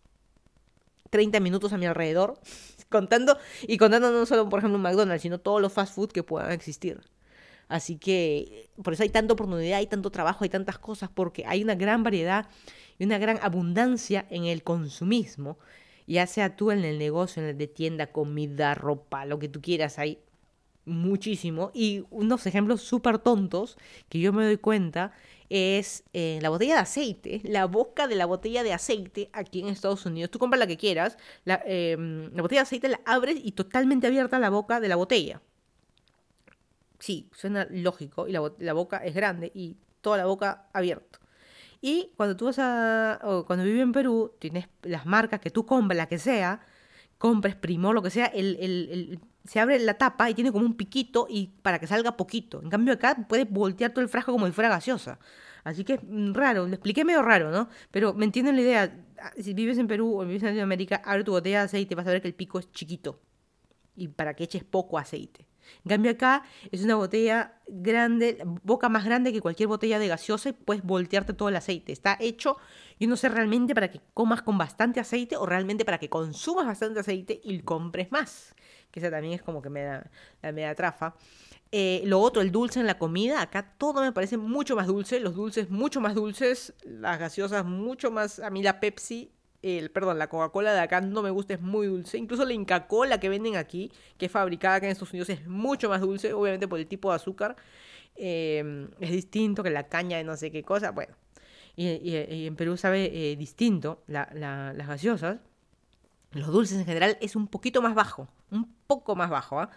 30 1.11 1.41
minutos 1.41 1.73
a 1.73 1.79
mi 1.79 1.87
alrededor, 1.87 2.41
contando, 2.89 3.39
y 3.63 3.79
contando 3.79 4.11
no 4.11 4.27
solo, 4.27 4.49
por 4.49 4.61
ejemplo, 4.61 4.77
un 4.77 4.83
McDonald's, 4.83 5.23
sino 5.23 5.39
todos 5.39 5.61
los 5.61 5.73
fast 5.73 5.95
food 5.95 6.13
que 6.13 6.23
puedan 6.23 6.53
existir. 6.53 7.01
Así 7.69 7.97
que 7.97 8.71
por 8.83 8.93
eso 8.93 9.03
hay 9.03 9.09
tanta 9.09 9.35
oportunidad, 9.35 9.79
hay 9.79 9.87
tanto 9.87 10.11
trabajo, 10.11 10.45
hay 10.45 10.51
tantas 10.51 10.79
cosas, 10.79 11.11
porque 11.13 11.45
hay 11.47 11.63
una 11.63 11.75
gran 11.75 12.03
variedad 12.03 12.49
y 12.99 13.05
una 13.05 13.19
gran 13.19 13.39
abundancia 13.43 14.27
en 14.31 14.45
el 14.45 14.63
consumismo, 14.63 15.59
ya 16.07 16.27
sea 16.27 16.55
tú 16.55 16.71
en 16.71 16.85
el 16.85 16.99
negocio, 16.99 17.43
en 17.43 17.49
el 17.49 17.59
de 17.59 17.67
tienda, 17.67 18.13
comida, 18.13 18.75
ropa, 18.75 19.25
lo 19.25 19.39
que 19.41 19.49
tú 19.49 19.61
quieras, 19.61 19.99
hay 19.99 20.21
muchísimo. 20.85 21.73
Y 21.75 22.05
unos 22.11 22.47
ejemplos 22.47 22.83
súper 22.83 23.19
tontos 23.19 23.77
que 24.09 24.21
yo 24.21 24.33
me 24.33 24.45
doy 24.45 24.57
cuenta 24.57 25.13
es 25.49 26.05
eh, 26.13 26.39
la 26.43 26.49
botella 26.51 26.75
de 26.75 26.81
aceite, 26.81 27.41
la 27.45 27.67
boca 27.67 28.09
de 28.09 28.17
la 28.17 28.27
botella 28.27 28.63
de 28.63 28.73
aceite 28.73 29.31
aquí 29.33 29.61
en 29.61 29.69
Estados 29.69 30.07
Unidos. 30.07 30.31
Tú 30.31 30.39
compras 30.39 30.59
la 30.59 30.67
que 30.67 30.77
quieras, 30.77 31.17
la, 31.45 31.63
em, 31.67 32.31
la 32.35 32.43
botella 32.43 32.61
de 32.61 32.65
aceite 32.65 32.89
la 32.89 33.01
abres 33.05 33.39
y 33.43 33.53
totalmente 33.53 34.07
abierta 34.07 34.39
la 34.39 34.51
boca 34.51 34.81
de 34.81 34.89
la 34.89 34.97
botella. 34.97 35.41
Sí, 36.99 37.29
suena 37.33 37.67
lógico 37.71 38.27
y 38.27 38.33
la, 38.33 38.53
la 38.59 38.73
boca 38.73 38.99
es 38.99 39.15
grande 39.15 39.53
y 39.55 39.77
toda 40.01 40.17
la 40.17 40.27
boca 40.27 40.69
abierta. 40.73 41.21
Y 41.81 42.13
cuando 42.17 42.37
tú 42.37 42.47
vas 42.47 42.59
a. 42.59 43.21
cuando 43.47 43.65
vives 43.65 43.83
en 43.83 43.93
Perú, 43.93 44.35
tienes 44.39 44.69
las 44.83 45.07
marcas 45.07 45.41
que 45.41 45.51
tú 45.51 45.67
compras, 45.67 45.97
la 45.97 46.07
que 46.07 46.19
sea, 46.19 46.61
compres 47.19 47.55
Primor, 47.57 47.95
lo 47.95 48.03
que 48.03 48.11
sea, 48.11 48.27
el, 48.27 48.57
el, 48.61 49.21
se 49.45 49.61
abre 49.61 49.79
la 49.79 49.95
tapa 49.95 50.31
y 50.31 50.35
tiene 50.35 50.53
como 50.53 50.67
un 50.67 50.75
piquito 50.75 51.27
y 51.29 51.49
para 51.63 51.79
que 51.79 51.87
salga 51.87 52.17
poquito. 52.17 52.61
En 52.63 52.71
cambio 52.71 52.95
acá 52.95 53.17
puedes 53.29 53.49
voltear 53.51 53.93
todo 53.93 54.03
el 54.03 54.09
frasco 54.09 54.33
como 54.33 54.47
si 54.47 54.53
fuera 54.53 54.69
gaseosa. 54.69 55.19
Así 55.65 55.85
que 55.85 55.99
mm, 55.99 56.35
raro, 56.35 56.67
lo 56.67 56.75
expliqué 56.75 57.05
medio 57.05 57.23
raro, 57.23 57.51
¿no? 57.51 57.69
Pero 57.91 58.15
me 58.15 58.25
entienden 58.25 58.57
la 58.57 58.63
idea. 58.63 59.05
Ah, 59.21 59.33
si 59.41 59.55
vives 59.55 59.79
en 59.79 59.89
Perú 59.89 60.21
o 60.21 60.25
vives 60.25 60.43
en 60.43 60.49
Latinoamérica, 60.51 61.03
abre 61.05 61.25
tu 61.25 61.33
botella 61.33 61.61
de 61.61 61.65
aceite 61.67 61.95
y 61.95 61.97
vas 61.97 62.07
a 62.07 62.11
ver 62.11 62.23
que 62.23 62.29
el 62.29 62.35
pico 62.35 62.59
es 62.59 62.71
chiquito. 62.73 63.21
y 63.97 64.09
para 64.09 64.35
que 64.35 64.45
eches 64.45 64.65
poco 64.65 64.99
aceite. 64.99 65.47
En 65.85 65.91
cambio 65.91 66.13
acá 66.13 66.45
es 66.71 66.83
una 66.83 66.97
botella 66.97 67.55
grande, 67.67 68.43
boca 68.63 68.89
más 68.89 69.05
grande 69.05 69.33
que 69.33 69.41
cualquier 69.41 69.69
botella 69.69 69.99
de 69.99 70.09
gaseosa 70.09 70.51
y 70.51 70.53
puedes 70.53 70.83
voltearte 70.83 71.33
todo 71.33 71.49
el 71.49 71.57
aceite. 71.57 71.93
Está 71.93 72.17
hecho, 72.21 72.57
yo 72.99 73.09
no 73.09 73.17
sé 73.17 73.29
realmente 73.29 73.75
para 73.75 73.91
que 73.91 74.01
comas 74.15 74.43
con 74.43 74.59
bastante 74.59 75.01
aceite 75.01 75.37
o 75.37 75.47
realmente 75.47 75.85
para 75.85 75.99
que 75.99 76.09
consumas 76.09 76.67
bastante 76.67 77.01
aceite 77.01 77.41
y 77.43 77.61
compres 77.61 78.11
más. 78.13 78.55
Que 78.91 79.01
esa 79.01 79.11
también 79.11 79.35
es 79.35 79.43
como 79.43 79.63
que 79.63 79.71
me 79.71 79.83
da 79.83 80.11
la 80.43 80.53
media 80.53 80.75
trafa. 80.75 81.15
Eh, 81.73 82.03
lo 82.05 82.21
otro, 82.21 82.43
el 82.43 82.53
dulce 82.53 82.79
en 82.79 82.87
la 82.87 82.97
comida, 82.97 83.43
acá 83.43 83.75
todo 83.77 84.01
me 84.01 84.13
parece 84.13 84.37
mucho 84.37 84.77
más 84.77 84.87
dulce, 84.87 85.19
los 85.19 85.35
dulces 85.35 85.69
mucho 85.69 86.01
más 86.01 86.15
dulces, 86.15 86.73
las 86.85 87.19
gaseosas 87.19 87.65
mucho 87.65 88.11
más, 88.13 88.39
a 88.39 88.51
mí 88.51 88.63
la 88.63 88.79
Pepsi 88.79 89.33
perdón, 89.93 90.19
la 90.19 90.29
Coca-Cola 90.29 90.73
de 90.73 90.81
acá 90.81 91.01
no 91.01 91.23
me 91.23 91.31
gusta, 91.31 91.55
es 91.55 91.61
muy 91.61 91.87
dulce. 91.87 92.19
Incluso 92.19 92.45
la 92.45 92.53
Inca 92.53 92.87
Cola 92.87 93.19
que 93.19 93.29
venden 93.29 93.57
aquí, 93.57 93.91
que 94.17 94.27
es 94.27 94.33
fabricada 94.33 94.77
acá 94.77 94.87
en 94.87 94.93
Estados 94.93 95.13
Unidos, 95.13 95.29
es 95.31 95.47
mucho 95.47 95.89
más 95.89 96.01
dulce, 96.01 96.33
obviamente 96.33 96.69
por 96.69 96.79
el 96.79 96.87
tipo 96.87 97.11
de 97.11 97.17
azúcar. 97.17 97.57
Em, 98.17 98.89
es 99.01 99.11
distinto 99.11 99.63
que 99.63 99.71
la 99.71 99.89
caña 99.89 100.19
de 100.19 100.25
no 100.25 100.37
sé 100.37 100.51
qué 100.51 100.63
cosa. 100.63 100.93
Bueno, 100.93 101.15
y, 101.75 102.47
en 102.47 102.57
Perú 102.57 102.77
sabe 102.77 103.33
eh, 103.33 103.37
distinto 103.37 104.03
las 104.07 104.33
gaseosas. 104.87 105.39
Los 106.33 106.49
dulces 106.49 106.79
en 106.79 106.87
general 106.87 107.19
es 107.21 107.37
un 107.37 107.49
poquito 107.49 107.83
más 107.83 107.95
bajo, 107.95 108.29
un 108.51 108.73
poco 108.87 109.17
más 109.17 109.31
bajo 109.31 109.69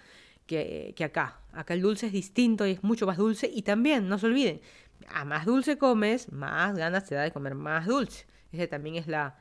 que, 0.46 0.94
que 0.96 1.04
acá. 1.04 1.40
Acá 1.52 1.74
el 1.74 1.82
dulce 1.82 2.08
es 2.08 2.12
distinto 2.12 2.66
y 2.68 2.72
es 2.72 2.84
mucho 2.84 3.08
más 3.08 3.18
dulce. 3.18 3.50
Y 3.52 3.64
también, 3.64 4.08
no 4.10 4.18
se 4.18 4.28
olviden, 4.28 4.62
a 5.08 5.26
más 5.26 5.46
dulce 5.46 5.78
comes, 5.78 6.32
más 6.32 6.76
ganas 6.76 7.06
te 7.06 7.16
da 7.16 7.24
de 7.24 7.32
comer 7.32 7.56
más 7.56 7.86
dulce. 7.86 8.26
Esa 8.52 8.68
también 8.68 8.96
es 8.96 9.08
la, 9.08 9.38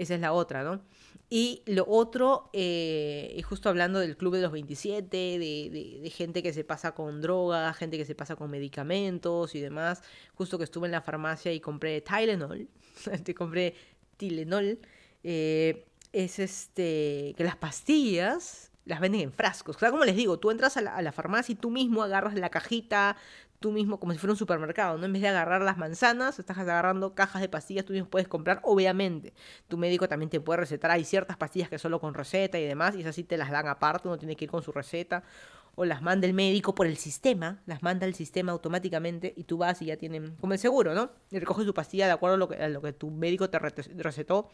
esa 0.00 0.14
es 0.14 0.20
la 0.20 0.32
otra, 0.32 0.64
¿no? 0.64 0.80
Y 1.28 1.62
lo 1.66 1.86
otro, 1.86 2.48
eh, 2.54 3.34
y 3.36 3.42
justo 3.42 3.68
hablando 3.68 4.00
del 4.00 4.16
Club 4.16 4.34
de 4.34 4.40
los 4.40 4.50
27, 4.50 5.38
de, 5.38 6.12
gente 6.12 6.42
que 6.42 6.54
se 6.54 6.64
pasa 6.64 6.92
con 6.92 7.20
drogas, 7.20 7.76
gente 7.76 7.98
que 7.98 8.06
se 8.06 8.14
pasa 8.14 8.34
con 8.34 8.50
medicamentos 8.50 9.54
y 9.54 9.60
demás, 9.60 10.02
justo 10.34 10.56
que 10.56 10.64
estuve 10.64 10.86
en 10.86 10.92
la 10.92 11.02
farmacia 11.02 11.52
y 11.52 11.60
compré 11.60 12.00
Tylenol, 12.00 12.66
te 13.24 13.34
compré 13.34 13.74
Tylenol, 14.16 14.78
eh, 15.22 15.86
es 16.12 16.38
este, 16.38 17.34
que 17.36 17.44
las 17.44 17.56
pastillas 17.56 18.72
las 18.86 19.00
venden 19.00 19.20
en 19.20 19.32
frascos. 19.32 19.76
O 19.76 19.78
sea, 19.78 19.90
como 19.90 20.04
les 20.04 20.16
digo, 20.16 20.38
tú 20.38 20.50
entras 20.50 20.78
a 20.78 20.80
la, 20.80 20.96
a 20.96 21.02
la, 21.02 21.12
farmacia 21.12 21.52
y 21.52 21.56
tú 21.56 21.70
mismo 21.70 22.02
agarras 22.02 22.34
la 22.34 22.48
cajita, 22.48 23.16
tú 23.60 23.70
mismo 23.72 24.00
como 24.00 24.12
si 24.12 24.18
fuera 24.18 24.32
un 24.32 24.38
supermercado, 24.38 24.96
¿no? 24.98 25.04
En 25.04 25.12
vez 25.12 25.22
de 25.22 25.28
agarrar 25.28 25.60
las 25.62 25.76
manzanas, 25.76 26.38
estás 26.38 26.58
agarrando 26.58 27.14
cajas 27.14 27.42
de 27.42 27.48
pastillas, 27.48 27.84
tú 27.84 27.92
mismo 27.92 28.08
puedes 28.08 28.26
comprar, 28.26 28.60
obviamente. 28.64 29.34
Tu 29.68 29.76
médico 29.76 30.08
también 30.08 30.30
te 30.30 30.40
puede 30.40 30.60
recetar, 30.60 30.90
hay 30.90 31.04
ciertas 31.04 31.36
pastillas 31.36 31.68
que 31.68 31.78
solo 31.78 32.00
con 32.00 32.14
receta 32.14 32.58
y 32.58 32.64
demás, 32.64 32.96
y 32.96 33.02
esas 33.02 33.14
sí 33.14 33.22
te 33.22 33.36
las 33.36 33.50
dan 33.50 33.68
aparte, 33.68 34.08
uno 34.08 34.18
tiene 34.18 34.34
que 34.34 34.46
ir 34.46 34.50
con 34.50 34.62
su 34.62 34.72
receta, 34.72 35.22
o 35.74 35.84
las 35.84 36.02
manda 36.02 36.26
el 36.26 36.32
médico 36.32 36.74
por 36.74 36.86
el 36.86 36.96
sistema, 36.96 37.60
las 37.66 37.82
manda 37.82 38.06
el 38.06 38.14
sistema 38.14 38.50
automáticamente, 38.52 39.34
y 39.36 39.44
tú 39.44 39.58
vas 39.58 39.80
y 39.82 39.86
ya 39.86 39.96
tienen, 39.98 40.36
como 40.36 40.54
el 40.54 40.58
seguro, 40.58 40.94
¿no? 40.94 41.10
Y 41.30 41.38
recoges 41.38 41.66
tu 41.66 41.74
pastilla 41.74 42.06
de 42.06 42.12
acuerdo 42.12 42.36
a 42.36 42.38
lo 42.38 42.48
que, 42.48 42.56
a 42.56 42.68
lo 42.68 42.80
que 42.80 42.94
tu 42.94 43.10
médico 43.10 43.50
te 43.50 43.58
recetó 43.58 44.48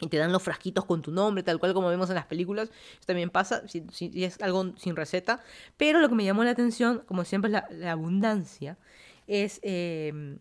y 0.00 0.08
te 0.08 0.16
dan 0.16 0.32
los 0.32 0.42
frasquitos 0.42 0.84
con 0.84 1.02
tu 1.02 1.10
nombre, 1.10 1.42
tal 1.42 1.58
cual 1.58 1.74
como 1.74 1.88
vemos 1.88 2.08
en 2.08 2.16
las 2.16 2.26
películas. 2.26 2.68
Eso 2.68 3.06
también 3.06 3.30
pasa 3.30 3.62
si, 3.68 3.84
es 4.14 4.40
algo 4.40 4.72
sin 4.76 4.96
receta. 4.96 5.40
Pero 5.76 6.00
lo 6.00 6.08
que 6.08 6.14
me 6.14 6.24
llamó 6.24 6.44
la 6.44 6.50
atención, 6.50 7.02
como 7.06 7.24
siempre, 7.24 7.50
es 7.50 7.62
la, 7.78 7.92
abundancia. 7.92 8.78
Es 9.26 9.60
eh, 9.62 10.38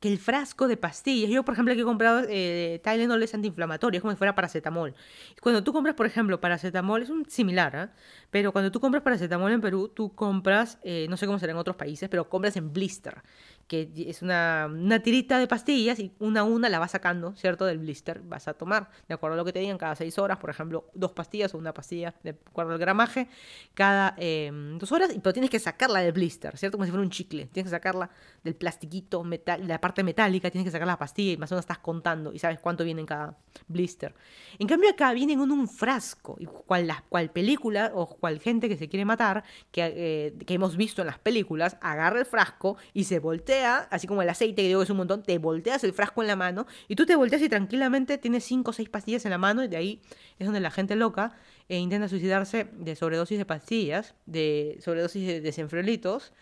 que 0.00 0.08
el 0.08 0.18
frasco 0.18 0.68
de 0.68 0.76
pastillas, 0.76 1.30
yo 1.30 1.42
por 1.42 1.54
ejemplo 1.54 1.72
aquí 1.72 1.80
he 1.80 1.84
comprado 1.84 2.22
eh, 2.28 2.80
Tylenol 2.84 3.22
es 3.22 3.34
antiinflamatorio, 3.34 3.98
es 3.98 4.02
como 4.02 4.12
si 4.12 4.18
fuera 4.18 4.34
paracetamol. 4.34 4.94
Cuando 5.40 5.64
tú 5.64 5.72
compras, 5.72 5.94
por 5.94 6.04
ejemplo, 6.06 6.38
paracetamol, 6.38 7.02
es 7.02 7.08
un 7.08 7.24
similar, 7.28 7.74
¿eh? 7.74 7.98
pero 8.30 8.52
cuando 8.52 8.70
tú 8.70 8.78
compras 8.78 9.02
paracetamol 9.02 9.52
en 9.52 9.60
Perú, 9.62 9.88
tú 9.88 10.14
compras, 10.14 10.78
eh, 10.82 11.06
no 11.08 11.16
sé 11.16 11.26
cómo 11.26 11.38
será 11.38 11.52
en 11.52 11.58
otros 11.58 11.76
países, 11.76 12.08
pero 12.10 12.28
compras 12.28 12.56
en 12.56 12.72
blister 12.72 13.22
que 13.66 13.90
es 13.96 14.22
una, 14.22 14.68
una, 14.70 15.00
tirita 15.00 15.38
de 15.38 15.48
pastillas 15.48 15.98
y 15.98 16.12
una 16.20 16.40
a 16.40 16.44
una 16.44 16.68
la 16.68 16.78
vas 16.78 16.92
sacando, 16.92 17.34
¿cierto? 17.34 17.64
Del 17.64 17.78
blister, 17.78 18.20
vas 18.20 18.46
a 18.46 18.54
tomar, 18.54 18.90
de 19.08 19.14
acuerdo 19.14 19.34
a 19.34 19.36
lo 19.36 19.44
que 19.44 19.52
te 19.52 19.58
digan, 19.58 19.76
cada 19.76 19.96
seis 19.96 20.18
horas, 20.18 20.38
por 20.38 20.50
ejemplo, 20.50 20.88
dos 20.94 21.12
pastillas 21.12 21.52
o 21.54 21.58
una 21.58 21.74
pastilla, 21.74 22.14
de 22.22 22.30
acuerdo 22.30 22.72
al 22.72 22.78
gramaje, 22.78 23.28
cada 23.74 24.14
em, 24.18 24.78
dos 24.78 24.92
horas, 24.92 25.10
pero 25.20 25.32
tienes 25.32 25.50
que 25.50 25.58
sacarla 25.58 26.00
del 26.00 26.12
blister, 26.12 26.56
¿cierto? 26.56 26.78
Como 26.78 26.84
si 26.84 26.92
fuera 26.92 27.02
un 27.02 27.10
chicle, 27.10 27.46
tienes 27.46 27.70
que 27.70 27.76
sacarla 27.76 28.10
del 28.44 28.54
plastiquito, 28.54 29.24
metal, 29.24 29.66
la 29.66 29.80
parte 29.80 30.04
metálica, 30.04 30.48
tienes 30.50 30.66
que 30.66 30.72
sacar 30.72 30.86
la 30.86 30.98
pastilla 30.98 31.32
y 31.32 31.36
más 31.36 31.50
o 31.50 31.56
menos 31.56 31.64
estás 31.64 31.78
contando 31.78 32.32
y 32.32 32.38
sabes 32.38 32.60
cuánto 32.60 32.84
viene 32.84 33.00
en 33.00 33.06
cada 33.06 33.36
blister. 33.66 34.14
En 34.60 34.68
cambio 34.68 34.90
acá 34.90 35.12
vienen 35.12 35.40
en 35.40 35.50
un 35.50 35.66
frasco, 35.68 36.36
y 36.38 36.46
cual, 36.46 36.88
cual 37.08 37.30
película 37.30 37.90
o 37.94 38.06
cual 38.06 38.38
gente 38.38 38.68
que 38.68 38.76
se 38.76 38.88
quiere 38.88 39.04
matar, 39.04 39.42
que, 39.72 39.92
eh, 39.96 40.44
que 40.46 40.54
hemos 40.54 40.76
visto 40.76 41.02
en 41.02 41.06
las 41.08 41.18
películas, 41.18 41.76
agarra 41.80 42.20
el 42.20 42.26
frasco 42.26 42.76
y 42.94 43.04
se 43.04 43.18
voltea 43.18 43.55
así 43.64 44.06
como 44.06 44.22
el 44.22 44.28
aceite 44.28 44.62
que 44.62 44.68
digo 44.68 44.80
que 44.80 44.84
es 44.84 44.90
un 44.90 44.98
montón, 44.98 45.22
te 45.22 45.38
volteas 45.38 45.84
el 45.84 45.92
frasco 45.92 46.22
en 46.22 46.28
la 46.28 46.36
mano 46.36 46.66
y 46.88 46.96
tú 46.96 47.06
te 47.06 47.16
volteas 47.16 47.42
y 47.42 47.48
tranquilamente 47.48 48.18
tienes 48.18 48.44
5 48.44 48.70
o 48.70 48.74
6 48.74 48.88
pastillas 48.88 49.24
en 49.24 49.30
la 49.30 49.38
mano 49.38 49.64
y 49.64 49.68
de 49.68 49.76
ahí 49.76 50.02
es 50.38 50.46
donde 50.46 50.60
la 50.60 50.70
gente 50.70 50.96
loca 50.96 51.34
eh, 51.68 51.78
intenta 51.78 52.08
suicidarse 52.08 52.68
de 52.72 52.96
sobredosis 52.96 53.38
de 53.38 53.44
pastillas, 53.44 54.14
de 54.26 54.78
sobredosis 54.80 55.26
de 55.26 55.40
desenfriolitos 55.40 56.32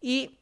y 0.00 0.38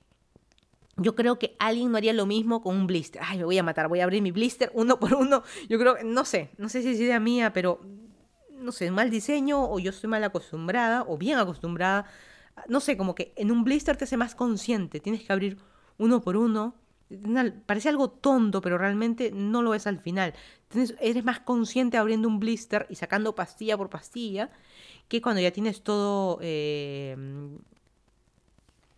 yo 0.97 1.15
creo 1.15 1.39
que 1.39 1.57
alguien 1.59 1.91
no 1.91 1.97
haría 1.97 2.13
lo 2.13 2.27
mismo 2.27 2.63
con 2.63 2.77
un 2.77 2.87
blister. 2.87 3.21
Ay, 3.25 3.39
me 3.39 3.45
voy 3.45 3.59
a 3.59 3.63
matar, 3.63 3.89
voy 3.89 4.01
a 4.01 4.05
abrir 4.05 4.23
mi 4.23 4.31
blister 4.31 4.71
uno 4.75 5.01
por 5.01 5.15
uno. 5.15 5.43
Yo 5.69 5.79
creo, 5.79 5.97
no 6.05 6.25
sé, 6.25 6.51
no 6.57 6.69
sé 6.69 6.83
si 6.83 6.91
es 6.91 7.01
idea 7.01 7.19
mía, 7.19 7.53
pero 7.53 7.81
no 8.51 8.73
sé, 8.73 8.91
mal 8.91 9.11
diseño 9.11 9.63
o 9.71 9.79
yo 9.79 9.91
estoy 9.91 10.09
mal 10.09 10.25
acostumbrada 10.25 11.05
o 11.07 11.19
bien 11.19 11.39
acostumbrada. 11.39 12.07
No 12.69 12.81
sé, 12.81 12.97
como 12.97 13.15
que 13.15 13.33
en 13.37 13.51
un 13.51 13.65
blister 13.65 13.97
te 13.97 14.05
hace 14.05 14.17
más 14.17 14.35
consciente. 14.35 15.01
Tienes 15.01 15.23
que 15.23 15.33
abrir 15.33 15.59
uno 15.99 16.21
por 16.21 16.37
uno. 16.37 16.75
Parece 17.67 17.89
algo 17.89 18.11
tonto, 18.11 18.61
pero 18.61 18.79
realmente 18.79 19.31
no 19.33 19.63
lo 19.63 19.75
es 19.75 19.87
al 19.87 19.99
final. 20.01 20.35
eres 21.01 21.25
más 21.25 21.41
consciente 21.41 21.97
abriendo 21.97 22.29
un 22.29 22.41
blister 22.41 22.87
y 22.91 22.97
sacando 22.97 23.35
pastilla 23.35 23.77
por 23.77 23.91
pastilla 23.91 24.51
que 25.09 25.21
cuando 25.21 25.41
ya 25.41 25.53
tienes 25.53 25.83
todo, 25.83 26.39
eh, 26.41 27.17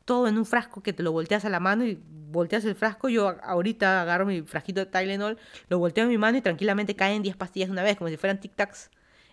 todo 0.05 0.29
en 0.29 0.39
un 0.39 0.47
frasco 0.47 0.83
que 0.83 0.93
te 0.93 1.03
lo 1.03 1.13
volteas 1.13 1.45
a 1.45 1.51
la 1.51 1.61
mano 1.61 1.85
y 1.85 2.01
volteas 2.31 2.65
el 2.65 2.75
frasco. 2.77 3.09
Yo 3.09 3.37
ahorita 3.43 4.03
agarro 4.03 4.25
mi 4.25 4.43
frasquito 4.43 4.81
de 4.81 4.87
Tylenol, 4.87 5.37
lo 5.69 5.79
volteo 5.79 6.05
en 6.05 6.11
mi 6.11 6.19
mano 6.19 6.39
y 6.39 6.43
tranquilamente 6.43 6.95
caen 6.95 7.23
10 7.23 7.37
pastillas 7.37 7.69
de 7.69 7.73
una 7.73 7.83
vez, 7.83 7.97
como 7.97 8.09
si 8.09 8.17
fueran 8.17 8.41
Tic 8.41 8.55
Tacs. 8.55 8.91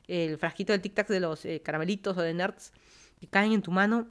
El 0.07 0.37
frasquito 0.37 0.73
del 0.73 0.81
Tic 0.81 0.95
Tacs 0.95 1.09
de 1.09 1.19
los 1.19 1.45
eh, 1.45 1.61
caramelitos 1.63 2.17
o 2.17 2.21
de 2.21 2.33
Nerds 2.33 2.73
que 3.19 3.27
caen 3.27 3.53
en 3.53 3.61
tu 3.61 3.71
mano 3.71 4.07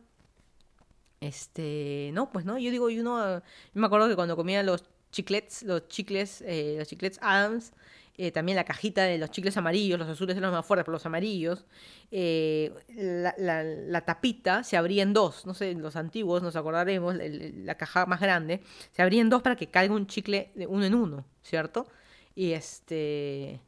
este, 1.23 2.11
no, 2.15 2.31
pues 2.31 2.45
no, 2.45 2.59
yo 2.59 2.71
digo, 2.73 2.91
yo 2.91 3.05
no, 3.05 3.39
yo 3.39 3.43
me 3.75 3.87
acuerdo 3.87 4.09
que 4.09 4.17
cuando 4.17 4.35
comía 4.35 4.63
los 4.65 4.85
chiclets, 5.13 5.63
los 5.63 5.87
chicles, 5.87 6.43
eh, 6.45 6.75
los 6.79 6.89
chiclets 6.89 7.19
Adams, 7.23 7.73
eh, 8.19 8.33
también 8.33 8.57
la 8.57 8.65
cajita 8.65 9.05
de 9.05 9.19
los 9.19 9.31
chicles 9.31 9.57
amarillos, 9.57 10.01
los 10.01 10.09
azules 10.09 10.37
eran 10.37 10.51
los 10.51 10.59
más 10.59 10.67
fuertes, 10.67 10.85
pero 10.85 10.95
los 10.95 11.07
amarillos, 11.07 11.65
eh, 12.11 12.73
la, 12.89 13.35
la, 13.39 14.01
tapita 14.01 14.65
se 14.65 14.77
abría 14.77 15.05
en 15.05 15.13
dos, 15.13 15.47
no 15.47 15.55
sé, 15.55 15.75
los 15.75 15.95
antiguos 15.95 16.43
nos 16.43 16.57
acordaremos, 16.57 17.15
la 17.15 17.77
caja 17.77 18.05
más 18.07 18.21
grande, 18.21 18.61
se 18.91 19.03
abría 19.03 19.21
en 19.21 19.31
dos 19.31 19.43
para 19.43 19.55
que 19.55 19.69
caiga 19.69 19.95
un 19.95 20.09
chicle 20.09 20.51
de 20.57 20.67
uno 20.67 20.85
en 20.85 20.95
uno, 20.95 21.25
¿cierto? 21.43 21.87
Y 22.35 22.53
este... 22.53 23.61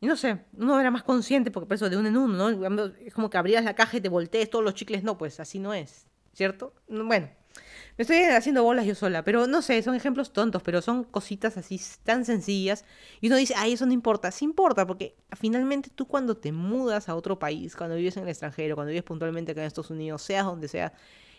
Y 0.00 0.06
no 0.06 0.16
sé, 0.16 0.44
uno 0.56 0.78
era 0.80 0.90
más 0.90 1.02
consciente 1.02 1.50
porque 1.50 1.66
por 1.66 1.74
eso 1.74 1.90
de 1.90 1.96
uno 1.96 2.08
en 2.08 2.16
uno, 2.16 2.50
¿no? 2.50 2.84
Es 3.04 3.14
como 3.14 3.30
que 3.30 3.38
abrías 3.38 3.64
la 3.64 3.74
caja 3.74 3.96
y 3.96 4.00
te 4.00 4.08
voltees 4.08 4.48
todos 4.48 4.64
los 4.64 4.74
chicles, 4.74 5.02
no, 5.02 5.18
pues 5.18 5.40
así 5.40 5.58
no 5.58 5.74
es. 5.74 6.08
¿cierto? 6.38 6.72
Bueno, 6.86 7.28
me 7.96 8.02
estoy 8.02 8.18
haciendo 8.18 8.62
bolas 8.62 8.86
yo 8.86 8.94
sola, 8.94 9.24
pero 9.24 9.48
no 9.48 9.60
sé, 9.60 9.82
son 9.82 9.96
ejemplos 9.96 10.32
tontos, 10.32 10.62
pero 10.62 10.80
son 10.80 11.02
cositas 11.02 11.56
así 11.56 11.80
tan 12.04 12.24
sencillas. 12.24 12.84
Y 13.20 13.26
uno 13.26 13.36
dice, 13.36 13.54
ay, 13.56 13.72
eso 13.72 13.86
no 13.86 13.92
importa. 13.92 14.30
Sí 14.30 14.44
importa, 14.44 14.86
porque 14.86 15.16
finalmente 15.36 15.90
tú 15.92 16.06
cuando 16.06 16.36
te 16.36 16.52
mudas 16.52 17.08
a 17.08 17.16
otro 17.16 17.40
país, 17.40 17.74
cuando 17.74 17.96
vives 17.96 18.16
en 18.16 18.22
el 18.22 18.28
extranjero, 18.28 18.76
cuando 18.76 18.90
vives 18.90 19.02
puntualmente 19.02 19.50
acá 19.50 19.62
en 19.62 19.66
Estados 19.66 19.90
Unidos, 19.90 20.22
seas 20.22 20.44
donde 20.46 20.68
sea, 20.68 20.92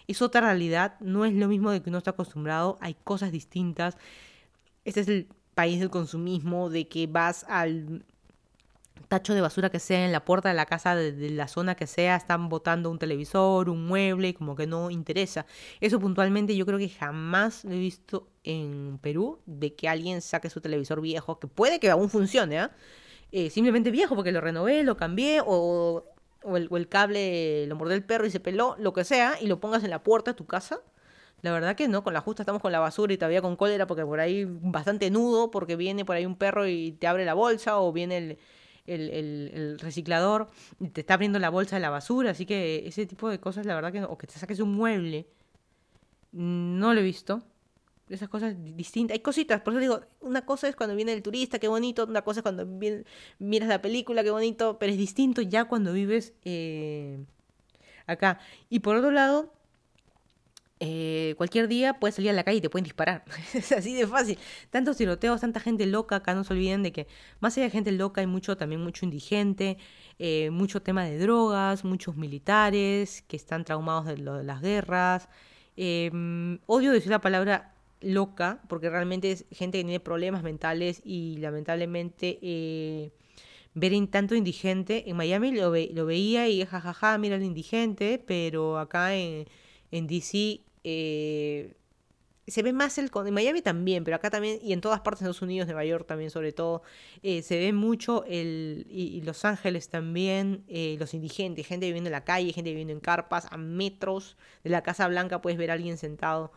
es 0.05 0.21
otra 0.21 0.41
realidad, 0.41 0.99
no 0.99 1.23
es 1.23 1.33
lo 1.33 1.47
mismo 1.47 1.71
de 1.71 1.81
que 1.81 1.89
uno 1.89 1.99
está 1.99 2.11
acostumbrado, 2.11 2.77
hay 2.81 2.95
cosas 3.05 3.31
distintas. 3.31 3.97
Este 4.83 4.99
es 4.99 5.07
el 5.07 5.29
país 5.55 5.79
del 5.79 5.89
consumismo, 5.89 6.69
de 6.69 6.89
que 6.89 7.07
vas 7.07 7.45
al 7.47 8.03
tacho 9.07 9.33
de 9.33 9.41
basura 9.41 9.69
que 9.69 9.79
sea 9.79 10.05
en 10.05 10.11
la 10.11 10.25
puerta 10.25 10.49
de 10.49 10.55
la 10.55 10.65
casa 10.65 10.95
de, 10.95 11.29
la 11.31 11.47
zona 11.47 11.75
que 11.75 11.87
sea, 11.87 12.15
están 12.15 12.49
botando 12.49 12.89
un 12.89 12.99
televisor, 12.99 13.69
un 13.69 13.85
mueble, 13.87 14.33
como 14.33 14.55
que 14.55 14.67
no 14.67 14.91
interesa. 14.91 15.45
Eso 15.79 15.99
puntualmente 15.99 16.55
yo 16.55 16.65
creo 16.65 16.77
que 16.77 16.89
jamás 16.89 17.63
lo 17.65 17.71
he 17.71 17.79
visto 17.79 18.29
en 18.43 18.99
Perú, 19.01 19.39
de 19.45 19.75
que 19.75 19.89
alguien 19.89 20.21
saque 20.21 20.49
su 20.49 20.61
televisor 20.61 21.01
viejo, 21.01 21.39
que 21.39 21.47
puede 21.47 21.79
que 21.79 21.89
aún 21.89 22.09
funcione, 22.09 22.59
¿ah? 22.59 22.71
¿eh? 23.31 23.49
simplemente 23.49 23.91
viejo 23.91 24.15
porque 24.15 24.31
lo 24.31 24.41
renové, 24.41 24.83
lo 24.83 24.97
cambié, 24.97 25.41
o, 25.45 26.05
o, 26.43 26.57
el, 26.57 26.69
el 26.71 26.87
cable 26.87 27.67
lo 27.67 27.75
mordió 27.75 27.95
el 27.95 28.03
perro 28.03 28.25
y 28.25 28.31
se 28.31 28.39
peló, 28.39 28.75
lo 28.79 28.93
que 28.93 29.03
sea, 29.03 29.37
y 29.41 29.47
lo 29.47 29.59
pongas 29.59 29.83
en 29.83 29.89
la 29.89 30.03
puerta 30.03 30.31
de 30.31 30.37
tu 30.37 30.45
casa. 30.45 30.81
La 31.41 31.53
verdad 31.53 31.75
que 31.75 31.87
no, 31.87 32.03
con 32.03 32.13
la 32.13 32.21
justa 32.21 32.43
estamos 32.43 32.61
con 32.61 32.71
la 32.73 32.79
basura 32.79 33.13
y 33.13 33.17
todavía 33.17 33.41
con 33.41 33.55
cólera 33.55 33.87
porque 33.87 34.03
por 34.05 34.19
ahí 34.19 34.45
bastante 34.45 35.09
nudo, 35.09 35.51
porque 35.51 35.77
viene 35.77 36.03
por 36.03 36.17
ahí 36.17 36.25
un 36.25 36.35
perro 36.35 36.67
y 36.67 36.91
te 36.93 37.07
abre 37.07 37.23
la 37.23 37.33
bolsa 37.33 37.79
o 37.79 37.93
viene 37.93 38.17
el, 38.17 38.39
el, 38.95 39.77
reciclador 39.79 40.47
y 40.79 40.89
te 40.89 41.01
está 41.01 41.15
abriendo 41.15 41.39
la 41.39 41.49
bolsa 41.49 41.75
de 41.75 41.81
la 41.81 41.89
basura, 41.89 42.31
así 42.31 42.45
que 42.45 42.87
ese 42.87 43.05
tipo 43.05 43.29
de 43.29 43.39
cosas, 43.39 43.65
la 43.65 43.75
verdad 43.75 43.91
que, 43.91 44.03
o 44.03 44.17
que 44.17 44.27
te 44.27 44.33
saques 44.33 44.59
un 44.59 44.73
mueble, 44.73 45.27
no 46.31 46.93
lo 46.93 46.99
he 46.99 47.03
visto. 47.03 47.41
Esas 48.09 48.27
cosas 48.27 48.55
distintas. 48.75 49.13
Hay 49.13 49.19
cositas, 49.19 49.61
por 49.61 49.73
eso 49.73 49.81
digo, 49.81 50.01
una 50.21 50.43
cosa 50.43 50.67
es 50.67 50.75
cuando 50.75 50.95
viene 50.95 51.13
el 51.13 51.21
turista, 51.21 51.59
qué 51.59 51.67
bonito, 51.67 52.05
una 52.05 52.23
cosa 52.23 52.39
es 52.39 52.43
cuando 52.43 52.65
miras 53.37 53.69
la 53.69 53.81
película, 53.83 54.23
qué 54.23 54.31
bonito, 54.31 54.79
pero 54.79 54.91
es 54.91 54.97
distinto 54.97 55.43
ya 55.43 55.65
cuando 55.65 55.93
vives 55.93 56.33
eh, 56.43 57.19
acá. 58.07 58.39
Y 58.67 58.79
por 58.79 58.95
otro 58.95 59.11
lado, 59.11 59.53
eh, 60.81 61.33
cualquier 61.35 61.67
día 61.67 61.99
puedes 61.99 62.15
salir 62.15 62.29
a 62.29 62.33
la 62.33 62.43
calle 62.43 62.59
y 62.59 62.61
te 62.61 62.69
pueden 62.69 62.85
disparar. 62.85 63.25
es 63.53 63.71
así 63.71 63.93
de 63.93 64.07
fácil. 64.07 64.37
Tantos 64.69 64.97
tiroteos, 64.97 65.41
tanta 65.41 65.59
gente 65.59 65.85
loca. 65.85 66.17
Acá 66.17 66.33
no 66.33 66.43
se 66.43 66.53
olviden 66.53 66.83
de 66.83 66.91
que 66.91 67.07
más 67.39 67.57
allá 67.57 67.65
de 67.65 67.71
gente 67.71 67.91
loca 67.91 68.21
hay 68.21 68.27
mucho, 68.27 68.55
también 68.57 68.81
mucho 68.81 69.05
indigente, 69.05 69.77
eh, 70.19 70.49
mucho 70.51 70.81
tema 70.81 71.03
de 71.03 71.17
drogas, 71.19 71.83
muchos 71.83 72.15
militares 72.15 73.23
que 73.27 73.35
están 73.35 73.65
traumados 73.65 74.05
de, 74.05 74.17
lo 74.17 74.35
de 74.35 74.43
las 74.43 74.61
guerras. 74.61 75.27
Em, 75.75 76.59
odio 76.65 76.91
decir 76.91 77.11
la 77.11 77.21
palabra 77.21 77.73
loca 78.01 78.61
porque 78.69 78.89
realmente 78.89 79.31
es 79.31 79.45
gente 79.51 79.77
que 79.79 79.83
tiene 79.83 79.99
problemas 79.99 80.43
mentales 80.43 81.01
y 81.03 81.37
lamentablemente 81.37 82.39
eh, 82.41 83.11
ver 83.73 83.93
en 83.93 84.07
tanto 84.07 84.35
indigente. 84.35 85.09
En 85.09 85.17
Miami 85.17 85.51
lo, 85.51 85.73
lo 85.75 86.05
veía 86.05 86.47
y 86.47 86.65
jajaja, 86.65 87.17
mira 87.17 87.35
el 87.35 87.43
indigente, 87.43 88.23
pero 88.25 88.79
acá 88.79 89.15
en, 89.15 89.45
en 89.91 90.07
DC 90.07 90.61
eh, 90.83 91.75
se 92.47 92.63
ve 92.63 92.73
más 92.73 92.97
el... 92.97 93.11
En 93.13 93.33
Miami 93.33 93.61
también, 93.61 94.03
pero 94.03 94.15
acá 94.15 94.29
también, 94.29 94.59
y 94.61 94.73
en 94.73 94.81
todas 94.81 95.01
partes 95.01 95.19
de 95.19 95.25
Estados 95.25 95.41
Unidos, 95.41 95.67
Nueva 95.67 95.85
York 95.85 96.07
también 96.07 96.31
sobre 96.31 96.51
todo, 96.51 96.81
eh, 97.21 97.41
se 97.41 97.59
ve 97.59 97.73
mucho 97.73 98.23
el... 98.25 98.87
Y, 98.89 99.21
Los 99.21 99.45
Ángeles 99.45 99.89
también, 99.89 100.63
eh, 100.67 100.95
los 100.99 101.13
indigentes, 101.13 101.67
gente 101.67 101.85
viviendo 101.85 102.07
en 102.07 102.13
la 102.13 102.23
calle, 102.23 102.53
gente 102.53 102.71
viviendo 102.71 102.93
en 102.93 102.99
carpas, 102.99 103.47
a 103.51 103.57
metros 103.57 104.37
de 104.63 104.69
la 104.71 104.81
Casa 104.83 105.07
Blanca 105.07 105.41
puedes 105.41 105.59
ver 105.59 105.71
a 105.71 105.73
alguien 105.75 105.97
sentado 105.97 106.51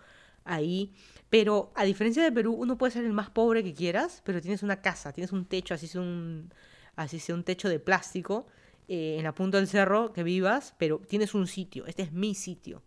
ahí. 0.44 0.92
Pero 1.30 1.72
a 1.74 1.84
diferencia 1.84 2.22
de 2.22 2.32
Perú, 2.32 2.54
uno 2.54 2.78
puede 2.78 2.92
ser 2.92 3.04
el 3.04 3.12
más 3.12 3.30
pobre 3.30 3.62
que 3.62 3.74
quieras, 3.74 4.22
pero 4.24 4.40
tienes 4.40 4.62
una 4.62 4.80
casa, 4.80 5.12
tienes 5.12 5.32
un 5.32 5.44
techo, 5.46 5.74
así 5.74 5.86
sea 5.86 6.00
un, 6.00 6.52
así 6.96 7.18
sea 7.18 7.34
un 7.34 7.44
techo 7.44 7.68
de 7.68 7.78
plástico 7.78 8.46
en 8.88 9.22
la 9.22 9.34
punta 9.34 9.56
del 9.56 9.68
cerro 9.68 10.12
que 10.12 10.22
vivas, 10.22 10.74
pero 10.76 10.98
tienes 10.98 11.34
un 11.34 11.46
sitio, 11.46 11.86
este 11.86 12.02
es 12.02 12.12
mi 12.12 12.34
sitio. 12.34 12.82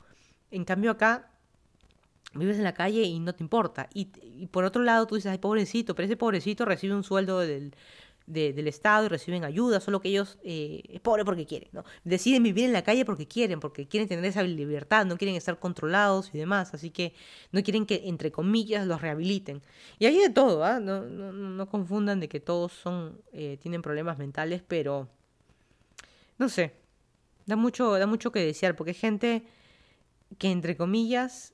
En 0.56 0.64
cambio 0.64 0.92
acá 0.92 1.30
vives 2.34 2.58
en 2.58 2.64
la 2.64 2.74
calle 2.74 3.04
y 3.04 3.20
no 3.20 3.36
te 3.36 3.44
importa. 3.44 3.90
Y, 3.94 4.06
por 4.48 4.64
otro 4.64 4.84
lado 4.84 5.06
tú 5.06 5.16
dices, 5.16 5.32
ay, 5.32 5.38
pobrecito, 5.38 5.96
pero 5.96 6.06
ese 6.06 6.16
pobrecito 6.16 6.64
recibe 6.64 6.96
un 6.96 7.04
sueldo 7.04 7.40
del, 7.40 7.76
del 8.26 8.68
Estado 8.68 9.06
y 9.06 9.10
reciben 9.10 9.44
ayuda, 9.44 9.82
solo 9.82 10.00
que 10.00 10.10
ellos 10.10 10.38
eh, 10.44 10.82
es 10.90 11.02
pobre 11.02 11.26
porque 11.26 11.46
quieren, 11.46 11.68
¿no? 11.74 11.84
Deciden 12.06 12.42
vivir 12.42 12.66
en 12.66 12.74
la 12.74 12.84
calle 12.84 13.04
porque 13.04 13.28
quieren, 13.28 13.60
porque 13.60 13.86
quieren 13.88 14.08
tener 14.08 14.24
esa 14.24 14.44
libertad, 14.44 15.06
no 15.06 15.18
quieren 15.18 15.36
estar 15.36 15.60
controlados 15.60 16.32
y 16.34 16.38
demás, 16.38 16.74
así 16.74 16.90
que 16.90 17.14
no 17.52 17.62
quieren 17.62 17.86
que, 17.86 18.04
entre 18.06 18.32
comillas, 18.32 18.88
los 18.88 19.02
rehabiliten. 19.02 19.62
Y 20.00 20.06
hay 20.06 20.18
de 20.18 20.30
todo, 20.30 20.64
¿ah? 20.64 20.80
No, 20.80 21.02
no, 21.04 21.34
no, 21.34 21.70
confundan 21.70 22.22
de 22.22 22.30
que 22.30 22.40
todos 22.40 22.72
son, 22.72 23.22
eh, 23.34 23.58
tienen 23.62 23.82
problemas 23.82 24.18
mentales, 24.18 24.62
pero, 24.66 25.10
no 26.38 26.48
sé, 26.48 26.74
da 27.46 27.58
mucho, 27.58 27.94
da 27.94 28.08
mucho 28.08 28.32
que 28.32 28.40
desear, 28.40 28.76
porque 28.76 28.92
hay 28.92 28.96
gente 28.96 29.46
que 30.38 30.52
entre 30.52 30.76
comillas, 30.76 31.54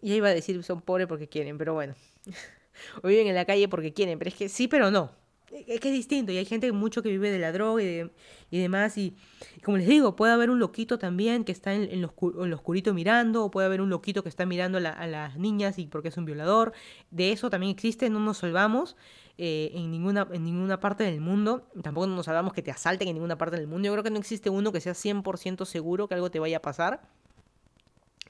ya 0.00 0.14
iba 0.14 0.28
a 0.28 0.34
decir 0.34 0.62
son 0.62 0.80
pobres 0.80 1.06
porque 1.06 1.28
quieren, 1.28 1.58
pero 1.58 1.74
bueno, 1.74 1.94
o 3.02 3.08
viven 3.08 3.26
en 3.26 3.34
la 3.34 3.44
calle 3.44 3.68
porque 3.68 3.92
quieren, 3.92 4.18
pero 4.18 4.28
es 4.28 4.34
que 4.34 4.48
sí, 4.48 4.68
pero 4.68 4.90
no. 4.90 5.10
Es 5.50 5.80
que 5.80 5.88
es 5.88 5.94
distinto 5.94 6.30
y 6.30 6.36
hay 6.36 6.44
gente 6.44 6.70
mucho 6.72 7.02
que 7.02 7.08
vive 7.08 7.30
de 7.30 7.38
la 7.38 7.52
droga 7.52 7.82
y, 7.82 8.10
y 8.50 8.58
demás 8.58 8.98
y, 8.98 9.16
como 9.64 9.78
les 9.78 9.86
digo, 9.86 10.14
puede 10.14 10.34
haber 10.34 10.50
un 10.50 10.58
loquito 10.58 10.98
también 10.98 11.44
que 11.44 11.52
está 11.52 11.72
en, 11.72 11.84
en, 11.84 12.02
lo, 12.02 12.12
oscurito 12.54 12.92
mirando 12.92 13.44
o 13.44 13.50
puede 13.50 13.66
haber 13.66 13.80
un 13.80 13.88
loquito 13.88 14.22
que 14.22 14.28
está 14.28 14.44
mirando 14.44 14.76
a, 14.76 15.06
las 15.06 15.38
niñas 15.38 15.78
y 15.78 15.86
porque 15.86 16.08
es 16.08 16.18
un 16.18 16.26
violador. 16.26 16.74
De 17.10 17.32
eso 17.32 17.48
también 17.48 17.72
existe, 17.72 18.10
no 18.10 18.20
nos 18.20 18.38
salvamos 18.38 18.94
eh, 19.38 19.70
en, 19.74 19.90
ninguna, 19.90 20.28
en 20.32 20.44
ninguna 20.44 20.80
parte 20.80 21.04
del 21.04 21.20
mundo. 21.20 21.66
Tampoco 21.82 22.06
nos 22.06 22.26
salvamos 22.26 22.52
que 22.52 22.62
te 22.62 22.70
asalten 22.70 23.08
en 23.08 23.14
ninguna 23.14 23.38
parte 23.38 23.56
del 23.56 23.66
mundo. 23.66 23.86
Yo 23.86 23.92
creo 23.92 24.04
que 24.04 24.10
no 24.10 24.18
existe 24.18 24.50
uno 24.50 24.72
que 24.72 24.80
sea 24.80 24.92
100% 24.92 25.64
seguro 25.64 26.08
que 26.08 26.14
algo 26.14 26.30
te 26.30 26.38
vaya 26.38 26.58
a 26.58 26.62
pasar 26.62 27.00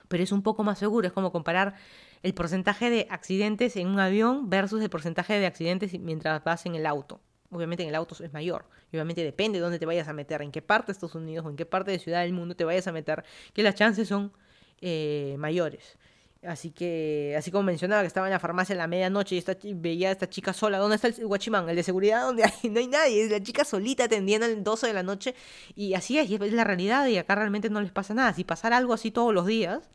pero 0.08 0.22
es 0.22 0.32
un 0.32 0.42
poco 0.42 0.64
más 0.64 0.78
seguro. 0.78 1.06
Es 1.06 1.12
como 1.12 1.30
comparar 1.30 1.74
el 2.22 2.34
porcentaje 2.34 2.90
de 2.90 3.06
accidentes 3.10 3.76
en 3.76 3.86
un 3.88 4.00
avión 4.00 4.50
versus 4.50 4.82
el 4.82 4.90
porcentaje 4.90 5.38
de 5.38 5.46
accidentes 5.46 5.98
mientras 6.00 6.42
vas 6.42 6.66
en 6.66 6.74
el 6.74 6.86
auto. 6.86 7.20
Obviamente 7.50 7.82
en 7.82 7.90
el 7.90 7.94
auto 7.94 8.16
es 8.22 8.32
mayor. 8.32 8.66
Y 8.90 8.96
obviamente 8.96 9.22
depende 9.22 9.58
de 9.58 9.62
dónde 9.62 9.78
te 9.78 9.86
vayas 9.86 10.08
a 10.08 10.12
meter, 10.12 10.42
en 10.42 10.50
qué 10.50 10.62
parte 10.62 10.86
de 10.86 10.92
Estados 10.92 11.14
Unidos 11.14 11.46
o 11.46 11.50
en 11.50 11.56
qué 11.56 11.66
parte 11.66 11.90
de 11.90 11.98
ciudad 11.98 12.22
del 12.22 12.32
mundo 12.32 12.56
te 12.56 12.64
vayas 12.64 12.86
a 12.86 12.92
meter, 12.92 13.24
que 13.52 13.62
las 13.62 13.74
chances 13.74 14.08
son 14.08 14.32
eh, 14.80 15.36
mayores. 15.38 15.98
Así 16.46 16.70
que, 16.70 17.34
así 17.36 17.50
como 17.50 17.64
mencionaba 17.64 18.02
que 18.02 18.06
estaba 18.06 18.28
en 18.28 18.32
la 18.32 18.38
farmacia 18.38 18.72
en 18.72 18.78
la 18.78 18.86
medianoche 18.86 19.34
y 19.34 19.38
esta, 19.38 19.56
veía 19.74 20.10
a 20.10 20.12
esta 20.12 20.28
chica 20.28 20.52
sola. 20.52 20.78
¿Dónde 20.78 20.94
está 20.94 21.08
el 21.08 21.26
guachimán? 21.26 21.68
El 21.68 21.74
de 21.74 21.82
seguridad, 21.82 22.22
donde 22.22 22.44
hay, 22.44 22.52
no 22.70 22.78
hay 22.78 22.86
nadie. 22.86 23.24
Es 23.24 23.30
la 23.30 23.42
chica 23.42 23.64
solita 23.64 24.04
atendiendo 24.04 24.46
a 24.46 24.48
las 24.48 24.62
12 24.62 24.86
de 24.86 24.92
la 24.92 25.02
noche. 25.02 25.34
Y 25.74 25.94
así 25.94 26.18
es, 26.18 26.30
y 26.30 26.36
es 26.36 26.52
la 26.52 26.64
realidad. 26.64 27.06
Y 27.08 27.18
acá 27.18 27.34
realmente 27.34 27.70
no 27.70 27.80
les 27.80 27.90
pasa 27.90 28.14
nada. 28.14 28.32
Si 28.34 28.44
pasara 28.44 28.76
algo 28.76 28.94
así 28.94 29.10
todos 29.10 29.34
los 29.34 29.46
días, 29.46 29.90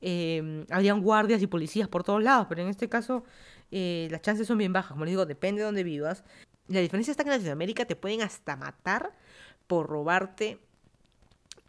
eh, 0.00 0.64
habrían 0.70 1.02
guardias 1.02 1.42
y 1.42 1.48
policías 1.48 1.88
por 1.88 2.04
todos 2.04 2.22
lados. 2.22 2.46
Pero 2.48 2.62
en 2.62 2.68
este 2.68 2.88
caso, 2.88 3.24
eh, 3.72 4.06
las 4.12 4.22
chances 4.22 4.46
son 4.46 4.58
bien 4.58 4.72
bajas. 4.72 4.92
Como 4.92 5.04
les 5.04 5.12
digo, 5.12 5.26
depende 5.26 5.60
de 5.60 5.66
dónde 5.66 5.82
vivas. 5.82 6.22
La 6.68 6.80
diferencia 6.80 7.10
está 7.10 7.24
que 7.24 7.30
en 7.30 7.36
Latinoamérica 7.36 7.84
te 7.84 7.96
pueden 7.96 8.22
hasta 8.22 8.54
matar 8.56 9.12
por 9.66 9.88
robarte 9.88 10.60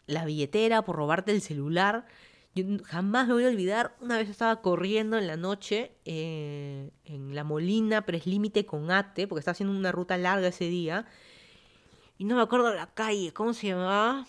la 0.06 0.24
billetera, 0.24 0.82
por 0.82 0.94
robarte 0.96 1.32
el 1.32 1.42
celular. 1.42 2.06
Yo 2.54 2.64
jamás 2.84 3.28
me 3.28 3.34
voy 3.34 3.44
a 3.44 3.48
olvidar, 3.48 3.96
una 4.00 4.18
vez 4.18 4.28
estaba 4.28 4.60
corriendo 4.60 5.16
en 5.16 5.26
la 5.26 5.36
noche 5.36 5.92
eh, 6.04 6.90
en 7.04 7.34
La 7.34 7.44
Molina, 7.44 8.04
pero 8.04 8.18
con 8.66 8.90
Ate, 8.90 9.26
porque 9.26 9.38
estaba 9.40 9.52
haciendo 9.52 9.74
una 9.74 9.90
ruta 9.90 10.18
larga 10.18 10.48
ese 10.48 10.66
día. 10.66 11.06
Y 12.18 12.24
no 12.24 12.36
me 12.36 12.42
acuerdo 12.42 12.74
la 12.74 12.92
calle, 12.92 13.32
¿cómo 13.32 13.54
se 13.54 13.68
llamaba? 13.68 14.26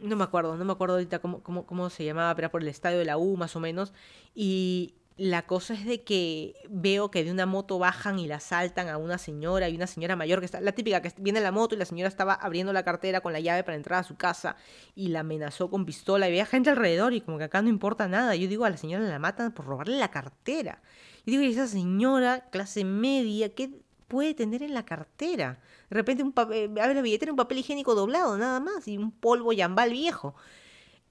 No 0.00 0.16
me 0.16 0.24
acuerdo, 0.24 0.56
no 0.56 0.64
me 0.64 0.72
acuerdo 0.72 0.94
ahorita 0.94 1.20
cómo, 1.20 1.42
cómo, 1.44 1.66
cómo 1.66 1.88
se 1.88 2.04
llamaba, 2.04 2.34
pero 2.34 2.46
era 2.46 2.52
por 2.52 2.62
el 2.62 2.68
estadio 2.68 2.98
de 2.98 3.04
la 3.04 3.16
U 3.16 3.36
más 3.36 3.54
o 3.54 3.60
menos. 3.60 3.92
Y 4.34 4.94
la 5.22 5.46
cosa 5.46 5.74
es 5.74 5.84
de 5.84 6.02
que 6.02 6.56
veo 6.68 7.12
que 7.12 7.22
de 7.22 7.30
una 7.30 7.46
moto 7.46 7.78
bajan 7.78 8.18
y 8.18 8.26
la 8.26 8.40
saltan 8.40 8.88
a 8.88 8.96
una 8.96 9.18
señora 9.18 9.68
y 9.68 9.76
una 9.76 9.86
señora 9.86 10.16
mayor 10.16 10.40
que 10.40 10.46
está, 10.46 10.60
la 10.60 10.72
típica 10.72 11.00
que 11.00 11.12
viene 11.16 11.40
la 11.40 11.52
moto 11.52 11.76
y 11.76 11.78
la 11.78 11.84
señora 11.84 12.08
estaba 12.08 12.34
abriendo 12.34 12.72
la 12.72 12.82
cartera 12.82 13.20
con 13.20 13.32
la 13.32 13.38
llave 13.38 13.62
para 13.62 13.76
entrar 13.76 14.00
a 14.00 14.02
su 14.02 14.16
casa 14.16 14.56
y 14.96 15.10
la 15.10 15.20
amenazó 15.20 15.70
con 15.70 15.86
pistola 15.86 16.26
y 16.26 16.30
había 16.30 16.44
gente 16.44 16.70
alrededor 16.70 17.12
y 17.12 17.20
como 17.20 17.38
que 17.38 17.44
acá 17.44 17.62
no 17.62 17.68
importa 17.68 18.08
nada. 18.08 18.34
Yo 18.34 18.48
digo, 18.48 18.64
a 18.64 18.70
la 18.70 18.76
señora 18.76 19.04
la 19.04 19.20
matan 19.20 19.52
por 19.52 19.66
robarle 19.66 19.96
la 19.96 20.10
cartera. 20.10 20.82
Y 21.24 21.30
digo, 21.30 21.44
y 21.44 21.52
esa 21.52 21.68
señora, 21.68 22.48
clase 22.50 22.82
media, 22.82 23.54
¿qué 23.54 23.70
puede 24.08 24.34
tener 24.34 24.64
en 24.64 24.74
la 24.74 24.84
cartera? 24.84 25.60
De 25.88 25.94
repente 25.94 26.24
un 26.24 26.32
papel, 26.32 26.76
abre 26.80 26.94
la 26.94 27.00
billetera, 27.02 27.30
un 27.30 27.36
papel 27.36 27.58
higiénico 27.58 27.94
doblado, 27.94 28.36
nada 28.38 28.58
más, 28.58 28.88
y 28.88 28.98
un 28.98 29.12
polvo 29.12 29.52
yambal 29.52 29.92
viejo. 29.92 30.34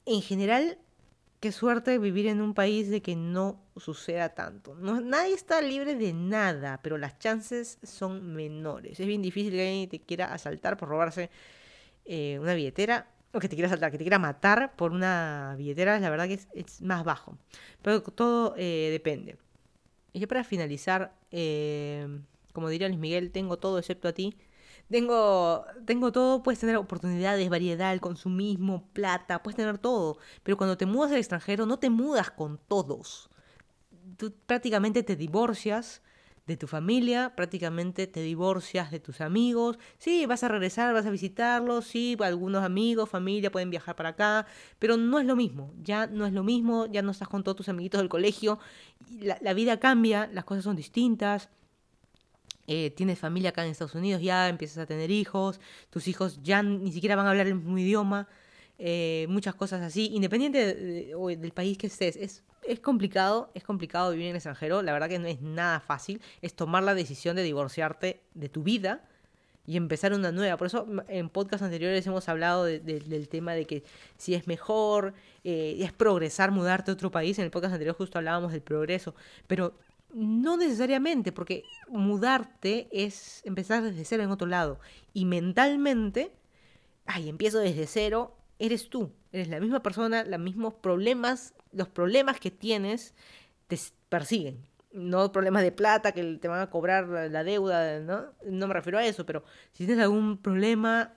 En 0.05 0.22
general, 0.22 0.80
qué 1.42 1.52
suerte 1.52 1.98
vivir 1.98 2.28
en 2.28 2.39
un 2.39 2.54
país 2.54 2.89
de 2.89 3.02
que 3.02 3.16
no 3.16 3.60
suceda 3.76 4.30
tanto. 4.30 4.76
No, 4.76 5.02
nadie 5.02 5.34
está 5.34 5.60
libre 5.62 5.96
de 5.96 6.14
nada, 6.14 6.80
pero 6.84 7.00
las 7.00 7.18
chances 7.18 7.80
son 7.84 8.34
menores. 8.34 9.00
Es 9.00 9.08
bien 9.08 9.24
difícil 9.24 9.54
que 9.54 9.68
alguien 9.68 9.89
te 9.89 10.00
quiera 10.00 10.34
asaltar 10.34 10.78
por 10.78 10.88
robarse 10.88 11.32
eh, 12.06 12.38
una 12.39 12.54
billetera, 12.54 13.08
o 13.34 13.39
que 13.39 13.50
te 13.50 13.56
quiera 13.56 13.68
asaltar, 13.68 13.92
que 13.92 13.98
te 13.98 14.04
quiera 14.04 14.20
matar 14.20 14.76
por 14.76 14.92
una 14.92 15.56
billetera, 15.58 16.00
la 16.00 16.12
verdad 16.12 16.28
que 16.28 16.39
es, 16.54 16.82
más 16.82 17.04
bajo. 17.04 17.38
Pero 17.82 18.04
todo 18.04 18.54
eh, 18.56 18.89
depende. 18.92 19.38
Y 20.14 20.20
ya 20.20 20.28
para 20.28 20.44
finalizar, 20.44 21.16
eh, 21.32 22.08
como 22.54 22.70
diría 22.70 22.88
Luis 22.88 23.00
Miguel, 23.00 23.32
tengo 23.32 23.58
todo 23.58 23.80
excepto 23.80 24.08
a 24.08 24.14
ti. 24.14 24.38
Tengo, 24.92 25.66
tengo 25.86 26.12
todo, 26.12 26.44
puedes 26.44 26.60
tener 26.60 26.76
oportunidades, 26.76 27.50
variedad, 27.50 27.94
el 27.94 28.02
consumismo, 28.02 28.89
plata, 28.92 29.42
puedes 29.42 29.56
tener 29.56 29.78
todo. 29.78 30.18
Pero 30.44 30.58
cuando 30.58 30.78
te 30.78 30.86
mudas 30.86 31.12
al 31.12 31.18
extranjero, 31.18 31.66
no 31.66 31.80
te 31.80 31.89
mudas 31.89 32.30
con 32.32 32.60
todos. 32.68 33.30
Tú 34.18 34.34
prácticamente 34.46 35.02
te 35.04 35.16
divorcias 35.16 36.02
de 36.46 36.58
tu 36.58 36.68
familia, 36.68 37.34
prácticamente 37.38 38.06
te 38.08 38.22
divorcias 38.22 38.92
de 38.92 39.00
tus 39.00 39.22
amigos. 39.22 39.80
Sí, 39.98 40.26
vas 40.26 40.44
a 40.44 40.50
regresar, 40.50 40.94
vas 40.94 41.06
a 41.06 41.10
visitarlos, 41.10 41.86
sí, 41.88 42.18
algunos 42.20 42.64
amigos, 42.64 43.10
familia 43.10 43.52
pueden 43.52 43.70
viajar 43.70 43.96
para 43.96 44.10
acá, 44.10 44.46
pero 44.78 44.98
no 44.98 45.20
es 45.20 45.26
lo 45.26 45.38
mismo, 45.38 45.74
ya 45.82 46.08
no 46.08 46.26
es 46.26 46.34
lo 46.34 46.44
mismo, 46.44 46.88
ya 46.88 47.02
no 47.02 47.12
estás 47.12 47.30
con 47.30 47.44
todos 47.44 47.56
tus 47.58 47.70
amiguitos 47.70 48.02
del 48.02 48.10
colegio, 48.10 48.60
la, 49.22 49.38
la 49.42 49.54
vida 49.54 49.80
cambia, 49.80 50.28
las 50.34 50.44
cosas 50.44 50.66
son 50.66 50.76
distintas 50.76 51.50
eh, 52.68 52.91
tienes 52.91 53.20
familia 53.20 53.49
acá 53.49 53.64
en 53.64 53.72
Estados 53.72 53.95
Unidos, 53.95 54.22
ya 54.22 54.49
empiezas 54.49 54.78
a 54.78 54.86
tener 54.86 55.12
hijos, 55.12 55.59
tus 55.89 56.07
hijos 56.07 56.39
ya 56.43 56.64
ni 56.64 56.91
siquiera 56.91 57.16
van 57.16 57.28
a 57.28 57.32
hablar 57.32 57.47
el 57.47 57.55
mismo 57.55 57.78
idioma, 57.78 58.28
eh, 58.78 59.26
muchas 59.30 59.55
cosas 59.55 59.82
así, 59.82 60.09
independiente 60.14 60.76
del 60.76 61.51
país 61.51 61.78
que 61.78 61.88
estés, 61.88 62.16
es, 62.16 62.43
es 62.64 62.80
complicado, 62.80 63.51
es 63.53 63.64
complicado 63.64 64.12
vivir 64.12 64.26
en 64.26 64.32
el 64.32 64.36
extranjero, 64.38 64.82
la 64.82 64.93
verdad 64.93 65.09
que 65.09 65.20
no 65.20 65.28
es 65.28 65.41
nada 65.41 65.80
fácil, 65.80 66.22
es 66.41 66.55
tomar 66.55 66.84
la 66.84 66.95
decisión 66.95 67.36
de 67.36 67.43
divorciarte 67.43 68.22
de 68.34 68.49
tu 68.49 68.64
vida 68.64 69.03
y 69.66 69.78
empezar 69.78 70.14
una 70.14 70.32
nueva. 70.32 70.57
Por 70.57 70.68
eso 70.68 70.88
en 71.07 71.30
podcasts 71.30 71.64
anteriores 71.64 72.05
hemos 72.07 72.28
hablado 72.30 72.66
del 72.66 73.30
tema 73.30 73.53
de 73.53 73.66
que 73.66 73.84
si 74.18 74.34
es 74.34 74.47
mejor, 74.47 75.14
eh, 75.43 75.78
es 75.80 75.93
progresar, 75.93 76.51
mudarte 76.51 76.91
a 76.91 76.93
otro 76.93 77.12
país. 77.12 77.38
En 77.38 77.45
el 77.45 77.51
podcast 77.51 77.74
anterior 77.74 77.95
justo 77.95 78.18
hablábamos 78.18 78.51
del 78.51 78.62
progreso, 78.62 79.16
pero 79.47 79.76
no 80.14 80.57
necesariamente, 80.57 81.32
porque 81.32 81.64
mudarte 81.88 82.88
es 82.91 83.41
empezar 83.45 83.84
desde 83.84 84.05
cero 84.05 84.24
en 84.24 84.32
otro 84.32 84.47
lado. 84.47 84.80
Y 85.14 85.26
mentalmente, 85.26 86.32
ay, 87.05 87.30
empiezo 87.30 87.59
desde 87.59 87.88
cero, 87.88 88.36
eres 88.59 88.89
tú, 88.89 89.12
eres 89.32 89.47
la 89.49 89.59
misma 89.59 89.82
persona, 89.82 90.24
los 90.24 90.39
mismos 90.39 90.74
problemas, 90.74 91.53
los 91.72 91.88
problemas 91.88 92.39
que 92.39 92.51
tienes 92.51 93.14
te 93.68 93.78
persiguen 94.09 94.72
no 94.93 95.32
problemas 95.32 95.64
de 95.64 95.72
plata 95.72 96.12
que 96.12 96.38
te 96.38 96.47
van 96.47 96.62
a 96.62 96.70
cobrar 96.70 97.07
la, 97.07 97.43
deuda, 97.43 97.99
¿no? 97.99 98.26
No 98.45 98.68
me 98.68 98.74
refiero 98.74 98.97
a 98.97 99.05
eso, 99.05 99.26
pero 99.26 99.43
si 99.74 99.86
tienes 99.86 100.03
algún 100.03 100.38
problema, 100.38 101.14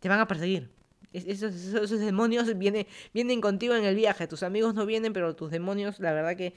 te 0.00 0.08
van 0.08 0.20
a 0.20 0.26
perseguir. 0.26 0.70
esos, 1.12 1.90
demonios 1.90 2.56
vienen, 2.56 2.86
vienen 3.12 3.40
contigo 3.40 3.74
en 3.74 3.84
el 3.84 3.94
viaje. 3.94 4.26
Tus 4.26 4.42
amigos 4.42 4.74
no 4.74 4.86
vienen, 4.86 5.12
pero 5.12 5.36
tus 5.36 5.50
demonios, 5.50 6.00
la 6.00 6.12
verdad 6.12 6.36
que 6.36 6.54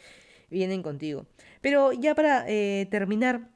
vienen 0.53 0.83
contigo. 0.83 1.25
Pero 1.61 1.91
ya 1.91 2.15
para 2.15 2.45
eh, 2.47 2.87
terminar, 2.89 3.49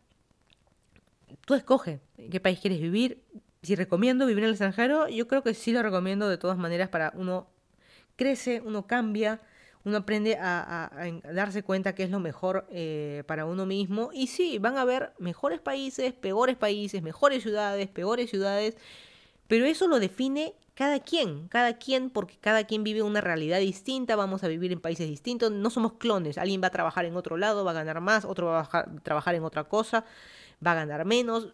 tú 1.45 1.53
escoge 1.53 1.99
qué 2.29 2.39
país 2.39 2.59
quieres 2.59 2.81
vivir. 2.81 3.23
Si 3.63 3.75
recomiendo 3.75 4.25
vivir 4.25 4.43
en 4.43 4.49
el 4.49 4.51
extranjero, 4.51 5.07
yo 5.07 5.27
creo 5.27 5.43
que 5.43 5.53
sí 5.53 5.71
lo 5.71 5.81
recomiendo 5.83 6.27
de 6.27 6.37
todas 6.37 6.57
maneras 6.57 6.89
para 6.89 7.13
uno 7.15 7.47
crece, 8.15 8.61
uno 8.65 8.87
cambia 8.87 9.39
uno 9.87 9.99
aprende 9.99 10.37
a, 10.37 10.91
darse 11.33 11.63
cuenta 11.63 11.95
que 11.95 12.03
es 12.03 12.09
lo 12.09 12.19
mejor 12.19 12.67
eh, 12.71 13.23
para 13.25 13.45
uno 13.45 13.65
mismo. 13.65 14.09
Y 14.13 14.27
sí, 14.27 14.57
van 14.59 14.77
a 14.77 14.81
haber 14.81 15.13
mejores 15.17 15.61
países, 15.61 16.11
peores 16.11 16.57
países, 16.57 17.01
mejores 17.01 17.41
ciudades, 17.41 17.87
peores 17.87 18.29
ciudades, 18.29 18.75
pero 19.47 19.65
eso 19.65 19.87
lo 19.87 20.01
define 20.01 20.55
cada 20.78 20.99
quien, 20.99 21.47
cada 21.47 21.73
quien, 21.80 22.11
porque 22.11 22.38
cada 22.39 22.65
quien 22.65 22.84
vive 22.84 23.01
una 23.01 23.19
realidad 23.19 23.59
distinta, 23.59 24.15
vamos 24.15 24.43
a 24.43 24.47
vivir 24.47 24.71
en 24.71 24.80
países 24.80 25.09
distintos, 25.09 25.51
no 25.51 25.71
somos 25.71 25.93
clones, 25.93 26.38
alguien 26.38 26.61
va 26.61 26.67
a 26.67 26.69
trabajar 26.69 27.05
en 27.05 27.17
otro 27.17 27.36
lado, 27.36 27.65
va 27.65 27.71
a 27.71 27.73
ganar 27.73 27.99
más, 27.99 28.25
otro 28.25 28.45
va 28.45 28.69
a 28.71 28.86
trabajar 29.01 29.34
en 29.34 29.43
otra 29.43 29.63
cosa, 29.63 30.05
va 30.63 30.73
a 30.73 30.75
ganar 30.75 31.03
menos, 31.03 31.51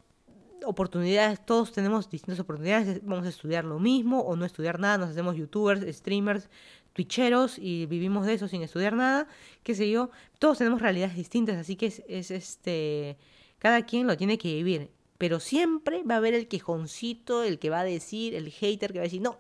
oportunidades, 0.66 1.40
todos 1.46 1.72
tenemos 1.72 2.10
distintas 2.10 2.42
oportunidades, 2.42 3.00
vamos 3.06 3.26
a 3.26 3.30
estudiar 3.30 3.64
lo 3.64 3.80
mismo 3.80 4.20
o 4.20 4.36
no 4.36 4.44
estudiar 4.44 4.78
nada, 4.78 4.98
nos 4.98 5.12
hacemos 5.12 5.38
youtubers, 5.38 5.86
streamers, 5.96 6.50
twitcheros 6.92 7.58
y 7.60 7.86
vivimos 7.86 8.26
de 8.26 8.34
eso 8.34 8.50
sin 8.50 8.62
estudiar 8.62 8.92
nada, 8.92 9.30
qué 9.64 9.74
sé 9.74 9.90
yo, 9.90 10.10
todos 10.38 10.58
tenemos 10.58 10.82
realidades 10.82 11.16
distintas, 11.16 11.56
así 11.56 11.78
que 11.78 11.86
es, 11.86 12.30
este, 12.30 13.16
cada 13.58 13.86
quien 13.86 14.06
lo 14.06 14.18
tiene 14.18 14.38
que 14.38 14.54
vivir, 14.54 14.92
pero 15.24 15.40
siempre 15.40 16.04
va 16.04 16.16
a 16.16 16.18
haber 16.18 16.34
el 16.34 16.50
quejoncito, 16.50 17.44
el 17.44 17.58
que 17.58 17.70
va 17.70 17.80
a 17.80 17.86
decir, 17.86 18.36
el 18.36 18.52
hater 18.52 18.92
que 18.92 19.00
va 19.00 19.04
a 19.04 19.08
decir, 19.08 19.22
no, 19.22 19.40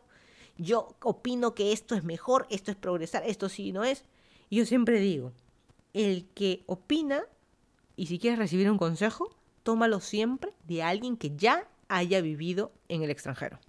yo 0.57 0.95
opino 1.01 1.55
que 1.55 1.73
esto 1.73 1.93
es 1.93 2.05
mejor, 2.05 2.47
esto 2.49 2.71
es 2.71 2.77
progresar, 2.77 3.23
esto 3.27 3.49
sí 3.49 3.73
no 3.73 3.83
es, 3.83 4.05
y 4.49 4.55
yo 4.55 4.65
siempre 4.65 4.97
digo, 5.01 5.33
el 5.91 6.25
que 6.35 6.63
opina, 6.67 7.25
y 7.97 8.05
si 8.05 8.17
quieres 8.17 8.39
recibir 8.39 8.71
un 8.71 8.77
consejo, 8.77 9.35
tómalo 9.63 9.99
siempre 9.99 10.53
de 10.69 10.83
alguien 10.83 11.17
que 11.17 11.35
ya 11.35 11.67
haya 11.89 12.21
vivido 12.21 12.71
en 12.87 13.03
el 13.03 13.09
extranjero. 13.09 13.59